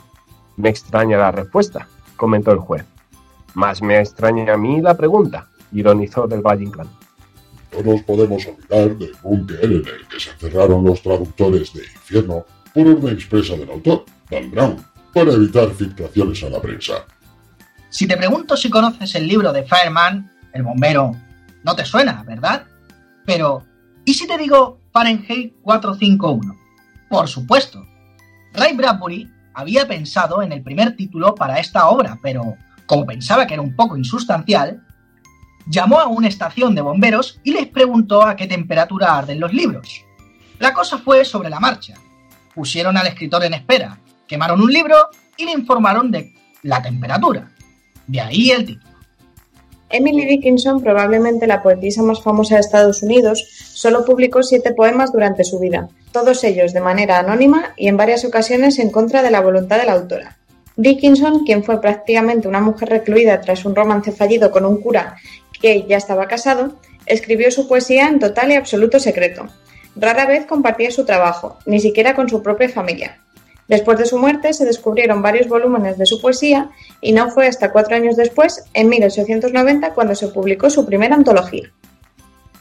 Me 0.59 0.69
extraña 0.69 1.17
la 1.17 1.33
respuesta, 1.33 1.89
comentó 2.17 2.53
el 2.53 2.59
juez. 2.59 2.85
Más 3.55 3.81
me 3.81 3.99
extraña 3.99 4.53
a 4.53 4.59
mí 4.59 4.83
la 4.83 4.95
pregunta, 4.95 5.49
ironizó 5.73 6.27
del 6.27 6.43
Valle 6.43 6.65
Inclán. 6.65 6.89
No 7.73 7.93
nos 7.93 8.03
podemos 8.03 8.47
olvidar 8.47 8.97
del 8.97 9.15
búnker 9.23 9.65
en 9.65 9.73
el 9.73 10.09
que 10.09 10.20
se 10.20 10.31
cerraron 10.39 10.85
los 10.85 11.03
traductores 11.03 11.73
de 11.73 11.81
Infierno 11.81 12.44
por 12.74 12.86
orden 12.86 13.15
expresa 13.15 13.57
del 13.57 13.70
autor, 13.70 14.05
Dan 14.31 14.51
Brown, 14.51 14.85
para 15.12 15.32
evitar 15.32 15.70
filtraciones 15.70 16.43
a 16.43 16.51
la 16.51 16.61
prensa. 16.61 17.07
Si 17.90 18.07
te 18.07 18.16
pregunto 18.16 18.57
si 18.57 18.70
conoces 18.70 19.15
el 19.15 19.27
libro 19.27 19.53
de 19.53 19.65
Fireman, 19.65 20.31
el 20.53 20.62
bombero, 20.62 21.12
no 21.62 21.77
te 21.77 21.85
suena, 21.85 22.23
¿verdad? 22.24 22.65
Pero, 23.27 23.65
¿y 24.05 24.15
si 24.15 24.27
te 24.27 24.39
digo 24.39 24.81
Fahrenheit 24.93 25.55
451? 25.62 26.57
Por 27.09 27.28
supuesto. 27.28 27.85
Ray 28.55 28.74
Bradbury 28.74 29.31
había 29.55 29.86
pensado 29.86 30.43
en 30.43 30.53
el 30.53 30.62
primer 30.62 30.97
título 30.97 31.35
para 31.35 31.59
esta 31.59 31.89
obra, 31.89 32.19
pero 32.23 32.57
como 32.86 33.07
pensaba 33.07 33.47
que 33.47 33.55
era 33.55 33.62
un 33.62 33.77
poco 33.77 33.97
insustancial, 33.97 34.82
llamó 35.67 36.01
a 36.01 36.09
una 36.09 36.29
estación 36.29 36.75
de 36.75 36.83
bomberos 36.83 37.41
y 37.45 37.53
les 37.53 37.67
preguntó 37.67 38.23
a 38.23 38.37
qué 38.37 38.47
temperatura 38.47 39.17
arden 39.19 39.41
los 39.41 39.53
libros. 39.53 40.05
La 40.59 40.73
cosa 40.73 40.99
fue 40.99 41.25
sobre 41.25 41.51
la 41.51 41.61
marcha. 41.61 41.95
Pusieron 42.55 42.97
al 42.97 43.07
escritor 43.07 43.45
en 43.45 43.55
espera, 43.55 43.99
quemaron 44.27 44.61
un 44.61 44.73
libro 44.73 44.97
y 45.37 45.45
le 45.45 45.53
informaron 45.53 46.11
de 46.11 46.33
la 46.63 46.83
temperatura. 46.83 47.51
De 48.07 48.21
ahí 48.21 48.51
el 48.51 48.67
título. 48.67 48.93
Emily 49.91 50.25
Dickinson, 50.25 50.81
probablemente 50.81 51.47
la 51.47 51.63
poetisa 51.63 52.03
más 52.03 52.23
famosa 52.23 52.55
de 52.55 52.63
Estados 52.63 53.03
Unidos, 53.03 53.45
solo 53.75 54.05
publicó 54.05 54.43
siete 54.43 54.73
poemas 54.73 55.13
durante 55.13 55.45
su 55.45 55.59
vida, 55.59 55.89
todos 56.13 56.45
ellos 56.45 56.73
de 56.73 56.81
manera 56.81 57.19
anónima 57.19 57.75
y 57.77 57.89
en 57.89 57.99
varias 57.99 58.25
ocasiones 58.25 58.79
en 58.79 58.91
contra 58.91 59.23
de 59.23 59.31
la 59.31 59.41
voluntad 59.41 59.79
de 59.79 59.85
la 59.85 59.93
autora. 59.93 60.39
Dickinson, 60.77 61.45
quien 61.45 61.63
fue 61.63 61.81
prácticamente 61.83 62.49
una 62.49 62.63
mujer 62.63 62.89
recluida 62.89 63.43
tras 63.43 63.67
un 63.67 63.75
romance 63.75 64.13
fallido 64.13 64.51
con 64.51 64.65
un 64.65 64.81
cura 64.81 65.17
que 65.63 65.87
ya 65.89 65.97
estaba 65.97 66.27
casado, 66.27 66.73
escribió 67.07 67.51
su 67.51 67.69
poesía 67.69 68.09
en 68.09 68.19
total 68.19 68.51
y 68.51 68.57
absoluto 68.57 68.99
secreto. 69.01 69.47
Rara 69.97 70.27
vez 70.27 70.47
compartía 70.47 70.91
su 70.91 71.05
trabajo, 71.05 71.59
ni 71.65 71.81
siquiera 71.81 72.15
con 72.15 72.29
su 72.29 72.43
propia 72.43 72.69
familia. 72.69 73.19
Después 73.69 73.99
de 73.99 74.07
su 74.07 74.19
muerte 74.19 74.53
se 74.53 74.65
descubrieron 74.65 75.23
varios 75.23 75.49
volúmenes 75.49 75.97
de 75.97 76.07
su 76.07 76.21
poesía 76.21 76.71
y 77.01 77.13
no 77.13 77.31
fue 77.31 77.47
hasta 77.47 77.73
cuatro 77.73 77.97
años 77.97 78.17
después, 78.17 78.65
en 78.75 78.89
1890, 78.89 79.95
cuando 79.95 80.15
se 80.15 80.29
publicó 80.29 80.69
su 80.69 80.85
primera 80.85 81.15
antología. 81.15 81.71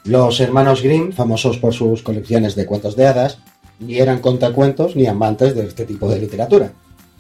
Los 0.03 0.39
hermanos 0.39 0.81
Grimm, 0.81 1.11
famosos 1.11 1.57
por 1.57 1.73
sus 1.73 2.01
colecciones 2.01 2.55
de 2.55 2.65
cuentos 2.65 2.95
de 2.95 3.07
hadas, 3.07 3.39
ni 3.79 3.99
eran 3.99 4.19
contacuentos 4.19 4.95
ni 4.95 5.07
amantes 5.07 5.55
de 5.55 5.65
este 5.65 5.85
tipo 5.85 6.07
de 6.07 6.19
literatura. 6.19 6.71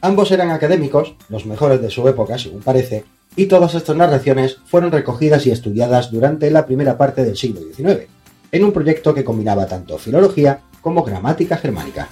Ambos 0.01 0.31
eran 0.31 0.51
académicos, 0.51 1.15
los 1.29 1.45
mejores 1.45 1.81
de 1.81 1.89
su 1.89 2.07
época, 2.07 2.37
según 2.37 2.61
parece, 2.61 3.03
y 3.35 3.45
todas 3.45 3.75
estas 3.75 3.95
narraciones 3.95 4.57
fueron 4.65 4.91
recogidas 4.91 5.45
y 5.47 5.51
estudiadas 5.51 6.11
durante 6.11 6.51
la 6.51 6.65
primera 6.65 6.97
parte 6.97 7.23
del 7.23 7.37
siglo 7.37 7.61
XIX, 7.61 8.07
en 8.51 8.63
un 8.65 8.73
proyecto 8.73 9.13
que 9.13 9.23
combinaba 9.23 9.67
tanto 9.67 9.97
filología 9.97 10.61
como 10.81 11.03
gramática 11.03 11.57
germánica. 11.57 12.09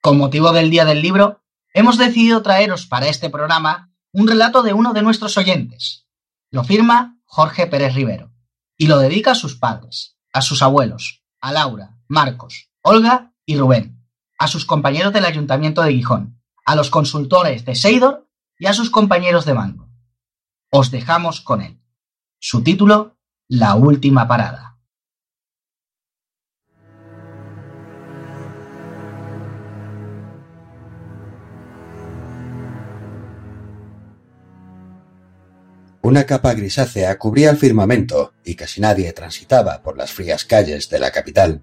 Con 0.00 0.18
motivo 0.18 0.52
del 0.52 0.68
Día 0.68 0.84
del 0.84 1.00
Libro, 1.00 1.40
hemos 1.72 1.96
decidido 1.96 2.42
traeros 2.42 2.84
para 2.84 3.08
este 3.08 3.30
programa 3.30 3.93
un 4.14 4.28
relato 4.28 4.62
de 4.62 4.72
uno 4.72 4.92
de 4.92 5.02
nuestros 5.02 5.36
oyentes. 5.36 6.06
Lo 6.52 6.62
firma 6.62 7.18
Jorge 7.24 7.66
Pérez 7.66 7.94
Rivero 7.94 8.32
y 8.76 8.86
lo 8.86 8.98
dedica 8.98 9.32
a 9.32 9.34
sus 9.34 9.56
padres, 9.56 10.16
a 10.32 10.40
sus 10.40 10.62
abuelos, 10.62 11.24
a 11.40 11.52
Laura, 11.52 11.98
Marcos, 12.06 12.70
Olga 12.80 13.34
y 13.44 13.56
Rubén, 13.58 14.06
a 14.38 14.46
sus 14.46 14.66
compañeros 14.66 15.12
del 15.12 15.24
Ayuntamiento 15.24 15.82
de 15.82 15.92
Gijón, 15.92 16.40
a 16.64 16.76
los 16.76 16.90
consultores 16.90 17.64
de 17.64 17.74
Seidor 17.74 18.28
y 18.56 18.66
a 18.66 18.72
sus 18.72 18.88
compañeros 18.88 19.44
de 19.46 19.54
mando. 19.54 19.88
Os 20.70 20.92
dejamos 20.92 21.40
con 21.40 21.60
él. 21.60 21.80
Su 22.38 22.62
título, 22.62 23.18
La 23.48 23.74
última 23.74 24.28
parada. 24.28 24.73
Una 36.04 36.26
capa 36.26 36.52
grisácea 36.52 37.16
cubría 37.16 37.48
el 37.48 37.56
firmamento 37.56 38.34
y 38.44 38.56
casi 38.56 38.78
nadie 38.78 39.10
transitaba 39.14 39.82
por 39.82 39.96
las 39.96 40.12
frías 40.12 40.44
calles 40.44 40.90
de 40.90 40.98
la 40.98 41.10
capital. 41.10 41.62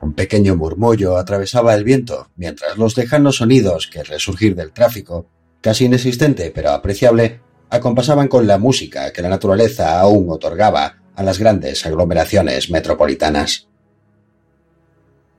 Un 0.00 0.12
pequeño 0.12 0.54
murmullo 0.54 1.16
atravesaba 1.16 1.74
el 1.74 1.82
viento, 1.82 2.30
mientras 2.36 2.78
los 2.78 2.96
lejanos 2.96 3.38
sonidos 3.38 3.88
que 3.88 4.04
resurgir 4.04 4.54
del 4.54 4.70
tráfico, 4.70 5.26
casi 5.60 5.86
inexistente 5.86 6.52
pero 6.54 6.70
apreciable, 6.70 7.40
acompasaban 7.70 8.28
con 8.28 8.46
la 8.46 8.56
música 8.56 9.12
que 9.12 9.20
la 9.20 9.30
naturaleza 9.30 9.98
aún 9.98 10.30
otorgaba 10.30 11.02
a 11.16 11.22
las 11.24 11.40
grandes 11.40 11.84
aglomeraciones 11.86 12.70
metropolitanas. 12.70 13.66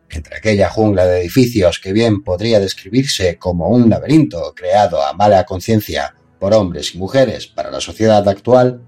Entre 0.10 0.35
aquella 0.35 0.68
jungla 0.69 1.06
de 1.06 1.22
edificios 1.22 1.80
que 1.80 1.93
bien 1.93 2.23
podría 2.23 2.60
describirse 2.60 3.38
como 3.38 3.69
un 3.69 3.89
laberinto 3.89 4.53
creado 4.53 5.01
a 5.01 5.14
mala 5.14 5.45
conciencia 5.45 6.15
por 6.40 6.53
hombres 6.53 6.95
y 6.95 6.98
mujeres 6.98 7.48
para 7.48 7.72
la 7.72 7.82
sociedad 7.82 8.28
actual, 8.28 8.82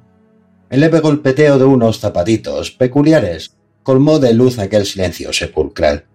el 0.70 0.80
leve 0.80 1.02
golpeteo 1.02 1.60
de 1.60 1.66
unos 1.66 2.00
zapatitos 2.00 2.72
peculiares 2.72 3.56
colmó 3.84 4.20
de 4.20 4.34
luz 4.34 4.58
aquel 4.58 4.86
silencio 4.86 5.34
sepulcral. 5.34 6.06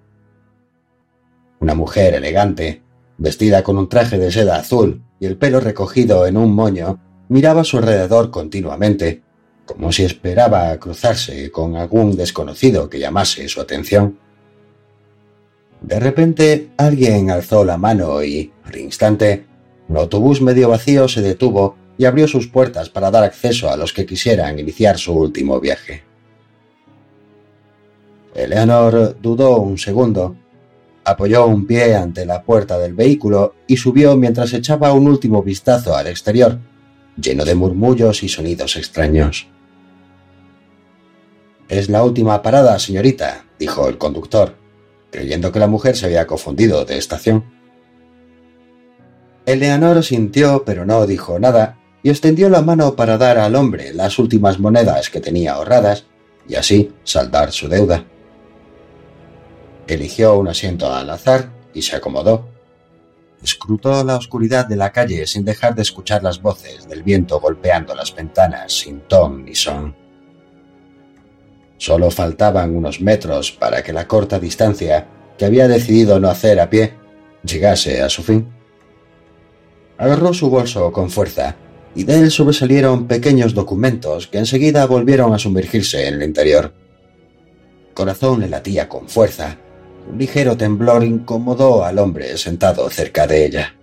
Una 1.61 1.75
mujer 1.75 2.15
elegante, 2.15 2.83
vestida 3.19 3.63
con 3.63 3.77
un 3.77 3.89
traje 3.89 4.19
de 4.19 4.31
seda 4.31 4.57
azul 4.57 5.03
y 5.21 5.27
el 5.27 5.37
pelo 5.37 5.61
recogido 5.61 6.27
en 6.27 6.37
un 6.37 6.55
moño, 6.55 7.01
miraba 7.29 7.63
a 7.63 7.65
su 7.65 7.79
alrededor 7.79 8.31
continuamente, 8.31 9.23
como 9.65 9.93
si 9.93 10.05
esperaba 10.05 10.77
cruzarse 10.79 11.51
con 11.51 11.77
algún 11.77 12.17
desconocido 12.17 12.89
que 12.89 12.99
llamase 12.99 13.49
su 13.49 13.61
atención. 13.61 14.19
De 15.81 16.01
repente 16.01 16.71
alguien 16.77 17.31
alzó 17.31 17.65
la 17.65 17.77
mano 17.77 18.23
y, 18.23 18.53
al 18.65 18.77
instante, 18.77 19.47
un 19.89 19.97
autobús 19.97 20.41
medio 20.41 20.69
vacío 20.69 21.09
se 21.09 21.23
detuvo 21.23 21.77
y 21.99 22.05
abrió 22.05 22.29
sus 22.29 22.49
puertas 22.49 22.91
para 22.91 23.11
dar 23.11 23.25
acceso 23.25 23.71
a 23.71 23.77
los 23.77 23.93
que 23.93 24.07
quisieran 24.07 24.59
iniciar 24.59 24.99
su 24.99 25.13
último 25.13 25.61
viaje. 25.61 26.03
Eleanor 28.35 29.17
dudó 29.21 29.59
un 29.59 29.79
segundo, 29.79 30.37
apoyó 31.05 31.47
un 31.47 31.67
pie 31.67 31.95
ante 31.95 32.27
la 32.27 32.43
puerta 32.43 32.79
del 32.79 32.93
vehículo 32.93 33.55
y 33.67 33.77
subió 33.77 34.17
mientras 34.17 34.53
echaba 34.53 34.93
un 34.93 35.09
último 35.09 35.43
vistazo 35.43 35.97
al 35.97 36.09
exterior, 36.09 36.59
lleno 37.17 37.45
de 37.45 37.55
murmullos 37.55 38.23
y 38.23 38.29
sonidos 38.29 38.77
extraños. 38.77 39.47
Es 41.69 41.89
la 41.89 42.05
última 42.05 42.43
parada, 42.43 42.79
señorita, 42.79 43.47
dijo 43.59 43.89
el 43.89 43.99
conductor, 43.99 44.57
creyendo 45.11 45.51
que 45.51 45.59
la 45.59 45.67
mujer 45.67 45.97
se 45.97 46.07
había 46.07 46.27
confundido 46.27 46.85
de 46.85 46.99
estación. 46.99 47.56
Eleanor 49.47 50.03
sintió, 50.03 50.65
pero 50.67 50.85
no 50.85 51.07
dijo 51.07 51.39
nada, 51.39 51.79
y 52.03 52.11
extendió 52.11 52.49
la 52.49 52.63
mano 52.63 52.97
para 52.97 53.17
dar 53.17 53.39
al 53.39 53.55
hombre 53.55 53.95
las 53.95 54.19
últimas 54.19 54.59
monedas 54.59 55.09
que 55.09 55.21
tenía 55.21 55.55
ahorradas, 55.55 56.05
y 56.49 56.57
así 56.57 56.93
saldar 57.05 57.53
su 57.53 57.69
deuda. 57.69 58.05
Eligió 59.87 60.37
un 60.37 60.49
asiento 60.49 60.93
al 60.93 61.09
azar 61.11 61.51
y 61.73 61.83
se 61.83 61.95
acomodó. 61.95 62.49
Escrutó 63.41 64.03
la 64.03 64.17
oscuridad 64.17 64.67
de 64.67 64.75
la 64.75 64.91
calle 64.91 65.27
sin 65.29 65.45
dejar 65.45 65.77
de 65.77 65.83
escuchar 65.83 66.25
las 66.25 66.43
voces 66.43 66.89
del 66.89 67.05
viento 67.05 67.39
golpeando 67.39 67.95
las 67.95 68.13
ventanas 68.13 68.73
sin 68.73 69.01
ton 69.03 69.45
ni 69.45 69.55
son. 69.55 69.95
Solo 71.79 72.11
faltaban 72.11 72.75
unos 72.75 73.01
metros 73.01 73.53
para 73.53 73.83
que 73.85 73.93
la 73.93 74.09
corta 74.09 74.41
distancia 74.41 75.07
que 75.39 75.45
había 75.45 75.69
decidido 75.69 76.19
no 76.19 76.31
hacer 76.31 76.59
a 76.59 76.69
pie 76.69 76.95
llegase 77.45 78.03
a 78.03 78.09
su 78.09 78.25
fin. 78.25 78.56
Agarró 79.99 80.35
su 80.35 80.51
bolso 80.51 80.93
con 80.93 81.11
fuerza 81.11 81.57
y 81.95 82.05
de 82.05 82.21
él 82.21 82.31
sobresalieron 82.31 83.07
pequeños 83.07 83.55
documentos 83.55 84.27
que 84.27 84.39
enseguida 84.39 84.87
volvieron 84.87 85.33
a 85.33 85.39
sumergirse 85.39 86.07
en 86.07 86.15
el 86.15 86.23
interior. 86.23 86.73
corazón 87.95 88.41
le 88.41 88.49
latía 88.49 88.89
con 88.89 89.09
fuerza. 89.09 89.57
Un 90.11 90.19
ligero 90.19 90.57
temblor 90.57 91.03
incomodó 91.03 91.83
al 91.85 91.99
hombre 91.99 92.37
sentado 92.37 92.89
cerca 92.91 93.27
de 93.27 93.47
ella. 93.47 93.75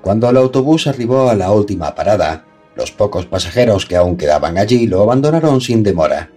Cuando 0.00 0.30
el 0.30 0.36
autobús 0.38 0.86
arribó 0.86 1.28
a 1.28 1.34
la 1.34 1.52
última 1.52 1.94
parada, 1.94 2.44
los 2.74 2.90
pocos 2.90 3.26
pasajeros 3.26 3.84
que 3.84 3.96
aún 3.96 4.16
quedaban 4.16 4.56
allí 4.56 4.86
lo 4.86 5.02
abandonaron 5.02 5.60
sin 5.60 5.82
demora. 5.82 6.30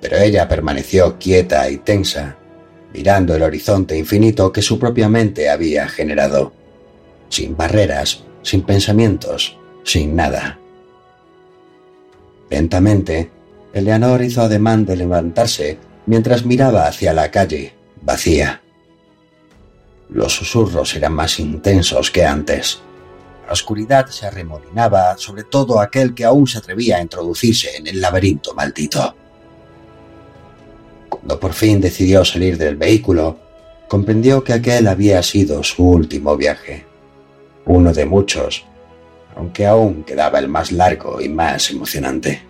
Pero 0.00 0.18
ella 0.18 0.46
permaneció 0.46 1.18
quieta 1.18 1.68
y 1.70 1.78
tensa, 1.78 2.36
mirando 2.96 3.34
el 3.34 3.42
horizonte 3.42 3.94
infinito 3.98 4.50
que 4.50 4.62
su 4.62 4.78
propia 4.78 5.06
mente 5.06 5.50
había 5.50 5.86
generado, 5.86 6.54
sin 7.28 7.54
barreras, 7.54 8.24
sin 8.40 8.62
pensamientos, 8.62 9.58
sin 9.84 10.16
nada. 10.16 10.58
Lentamente, 12.48 13.30
Eleanor 13.74 14.22
hizo 14.22 14.40
ademán 14.40 14.86
de 14.86 14.96
levantarse 14.96 15.78
mientras 16.06 16.46
miraba 16.46 16.86
hacia 16.86 17.12
la 17.12 17.30
calle, 17.30 17.74
vacía. 18.00 18.62
Los 20.08 20.34
susurros 20.34 20.94
eran 20.94 21.12
más 21.12 21.38
intensos 21.38 22.10
que 22.10 22.24
antes. 22.24 22.80
La 23.46 23.52
oscuridad 23.52 24.06
se 24.06 24.26
arremolinaba 24.26 25.18
sobre 25.18 25.44
todo 25.44 25.80
aquel 25.80 26.14
que 26.14 26.24
aún 26.24 26.46
se 26.46 26.58
atrevía 26.58 26.96
a 26.96 27.02
introducirse 27.02 27.76
en 27.76 27.88
el 27.88 28.00
laberinto 28.00 28.54
maldito. 28.54 29.14
Cuando 31.26 31.40
por 31.40 31.54
fin 31.54 31.80
decidió 31.80 32.24
salir 32.24 32.56
del 32.56 32.76
vehículo, 32.76 33.36
comprendió 33.88 34.44
que 34.44 34.52
aquel 34.52 34.86
había 34.86 35.20
sido 35.24 35.64
su 35.64 35.82
último 35.84 36.36
viaje. 36.36 36.86
Uno 37.64 37.92
de 37.92 38.06
muchos, 38.06 38.64
aunque 39.34 39.66
aún 39.66 40.04
quedaba 40.04 40.38
el 40.38 40.46
más 40.46 40.70
largo 40.70 41.20
y 41.20 41.28
más 41.28 41.68
emocionante. 41.72 42.42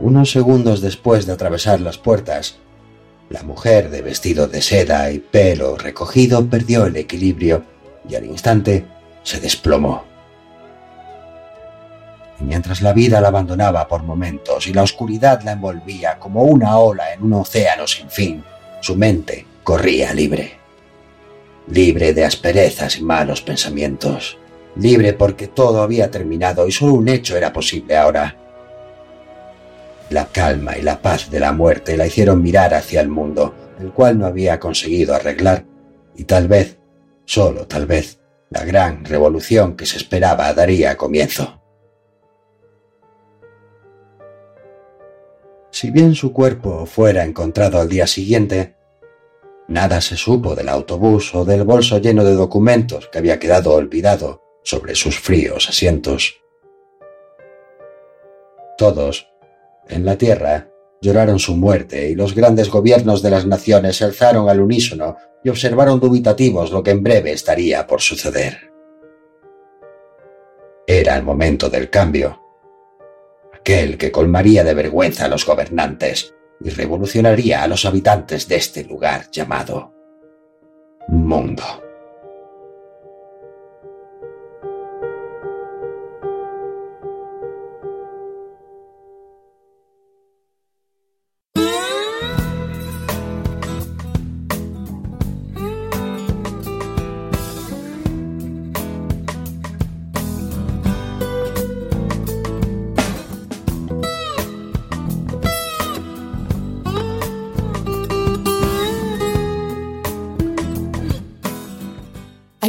Unos 0.00 0.30
segundos 0.30 0.80
después 0.80 1.26
de 1.26 1.32
atravesar 1.32 1.80
las 1.80 1.98
puertas, 1.98 2.58
la 3.30 3.42
mujer 3.42 3.90
de 3.90 4.02
vestido 4.02 4.46
de 4.46 4.62
seda 4.62 5.10
y 5.10 5.18
pelo 5.18 5.76
recogido 5.76 6.46
perdió 6.46 6.86
el 6.86 6.94
equilibrio 6.94 7.64
y 8.08 8.14
al 8.14 8.26
instante 8.26 8.84
se 9.24 9.40
desplomó. 9.40 10.04
Y 12.40 12.44
mientras 12.44 12.82
la 12.82 12.92
vida 12.92 13.20
la 13.20 13.28
abandonaba 13.28 13.88
por 13.88 14.02
momentos 14.02 14.66
y 14.66 14.72
la 14.72 14.82
oscuridad 14.82 15.42
la 15.42 15.52
envolvía 15.52 16.18
como 16.18 16.42
una 16.42 16.78
ola 16.78 17.12
en 17.12 17.22
un 17.22 17.32
océano 17.34 17.86
sin 17.86 18.08
fin, 18.10 18.44
su 18.80 18.96
mente 18.96 19.46
corría 19.64 20.14
libre. 20.14 20.52
Libre 21.68 22.14
de 22.14 22.24
asperezas 22.24 22.96
y 22.98 23.02
malos 23.02 23.42
pensamientos. 23.42 24.38
Libre 24.76 25.12
porque 25.12 25.48
todo 25.48 25.82
había 25.82 26.10
terminado 26.10 26.66
y 26.66 26.72
solo 26.72 26.94
un 26.94 27.08
hecho 27.08 27.36
era 27.36 27.52
posible 27.52 27.96
ahora. 27.96 28.36
La 30.10 30.26
calma 30.26 30.78
y 30.78 30.82
la 30.82 31.02
paz 31.02 31.30
de 31.30 31.40
la 31.40 31.52
muerte 31.52 31.96
la 31.96 32.06
hicieron 32.06 32.40
mirar 32.40 32.72
hacia 32.72 33.00
el 33.00 33.08
mundo, 33.08 33.54
el 33.78 33.92
cual 33.92 34.18
no 34.18 34.26
había 34.26 34.58
conseguido 34.58 35.14
arreglar, 35.14 35.64
y 36.16 36.24
tal 36.24 36.48
vez 36.48 36.78
Solo, 37.28 37.66
tal 37.66 37.84
vez, 37.84 38.20
la 38.48 38.64
gran 38.64 39.04
revolución 39.04 39.76
que 39.76 39.84
se 39.84 39.98
esperaba 39.98 40.50
daría 40.54 40.96
comienzo. 40.96 41.57
Si 45.80 45.92
bien 45.92 46.16
su 46.16 46.32
cuerpo 46.32 46.86
fuera 46.86 47.22
encontrado 47.22 47.78
al 47.78 47.88
día 47.88 48.08
siguiente, 48.08 48.74
nada 49.68 50.00
se 50.00 50.16
supo 50.16 50.56
del 50.56 50.68
autobús 50.68 51.32
o 51.36 51.44
del 51.44 51.62
bolso 51.62 51.98
lleno 51.98 52.24
de 52.24 52.34
documentos 52.34 53.08
que 53.12 53.18
había 53.18 53.38
quedado 53.38 53.74
olvidado 53.74 54.42
sobre 54.64 54.96
sus 54.96 55.20
fríos 55.20 55.68
asientos. 55.68 56.42
Todos, 58.76 59.28
en 59.88 60.04
la 60.04 60.18
Tierra, 60.18 60.68
lloraron 61.00 61.38
su 61.38 61.54
muerte 61.54 62.08
y 62.10 62.16
los 62.16 62.34
grandes 62.34 62.70
gobiernos 62.70 63.22
de 63.22 63.30
las 63.30 63.46
naciones 63.46 63.98
se 63.98 64.04
alzaron 64.04 64.48
al 64.48 64.60
unísono 64.60 65.16
y 65.44 65.48
observaron 65.48 66.00
dubitativos 66.00 66.72
lo 66.72 66.82
que 66.82 66.90
en 66.90 67.04
breve 67.04 67.30
estaría 67.30 67.86
por 67.86 68.00
suceder. 68.00 68.72
Era 70.88 71.16
el 71.16 71.22
momento 71.22 71.70
del 71.70 71.88
cambio, 71.88 72.47
aquel 73.60 73.98
que 73.98 74.10
colmaría 74.10 74.64
de 74.64 74.74
vergüenza 74.74 75.26
a 75.26 75.28
los 75.28 75.44
gobernantes 75.44 76.34
y 76.60 76.70
revolucionaría 76.70 77.62
a 77.62 77.68
los 77.68 77.84
habitantes 77.84 78.48
de 78.48 78.56
este 78.56 78.84
lugar 78.84 79.30
llamado 79.30 79.92
mundo. 81.08 81.87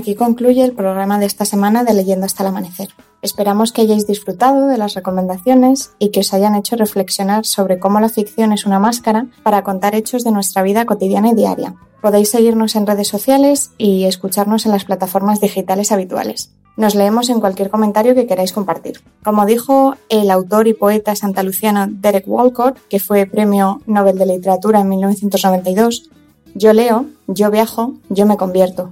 Aquí 0.10 0.16
concluye 0.16 0.64
el 0.64 0.74
programa 0.74 1.20
de 1.20 1.28
esta 1.28 1.46
semana 1.46 1.84
de 1.84 1.94
Leyendo 1.94 2.26
hasta 2.26 2.42
el 2.42 2.50
Amanecer. 2.50 2.88
Esperamos 3.22 3.72
que 3.72 3.82
hayáis 3.82 4.08
disfrutado 4.08 4.66
de 4.66 4.80
las 4.80 4.96
recomendaciones 4.96 5.92
y 6.00 6.10
que 6.10 6.22
os 6.22 6.34
hayan 6.34 6.56
hecho 6.56 6.76
reflexionar 6.76 7.46
sobre 7.46 7.78
cómo 7.78 8.00
la 8.00 8.10
ficción 8.10 8.52
es 8.52 8.66
una 8.66 8.80
máscara 8.80 9.28
para 9.44 9.64
contar 9.64 9.94
hechos 9.94 10.24
de 10.24 10.32
nuestra 10.32 10.64
vida 10.64 10.88
cotidiana 10.88 11.30
y 11.30 11.36
diaria. 11.36 11.76
Podéis 12.02 12.32
seguirnos 12.32 12.76
en 12.76 12.88
redes 12.88 13.08
sociales 13.08 13.70
y 13.78 14.06
escucharnos 14.06 14.66
en 14.66 14.72
las 14.72 14.84
plataformas 14.84 15.42
digitales 15.42 15.92
habituales. 15.92 16.56
Nos 16.76 16.96
leemos 16.96 17.30
en 17.30 17.40
cualquier 17.40 17.70
comentario 17.70 18.16
que 18.16 18.26
queráis 18.26 18.52
compartir. 18.52 19.04
Como 19.24 19.46
dijo 19.46 19.94
el 20.10 20.32
autor 20.32 20.68
y 20.68 20.74
poeta 20.74 21.16
santaluciano 21.16 21.86
Derek 21.88 22.28
Walcott, 22.28 22.80
que 22.90 23.00
fue 23.00 23.28
premio 23.28 23.84
Nobel 23.86 24.18
de 24.18 24.26
Literatura 24.26 24.80
en 24.80 24.90
1992, 24.90 26.10
yo 26.56 26.74
leo, 26.74 27.06
yo 27.28 27.52
viajo, 27.52 27.94
yo 28.10 28.26
me 28.26 28.38
convierto. 28.38 28.90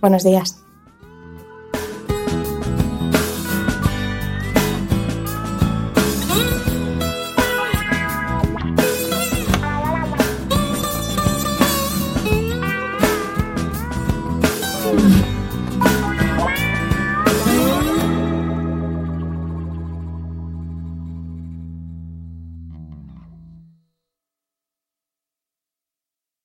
Buenos 0.00 0.24
días. 0.24 0.64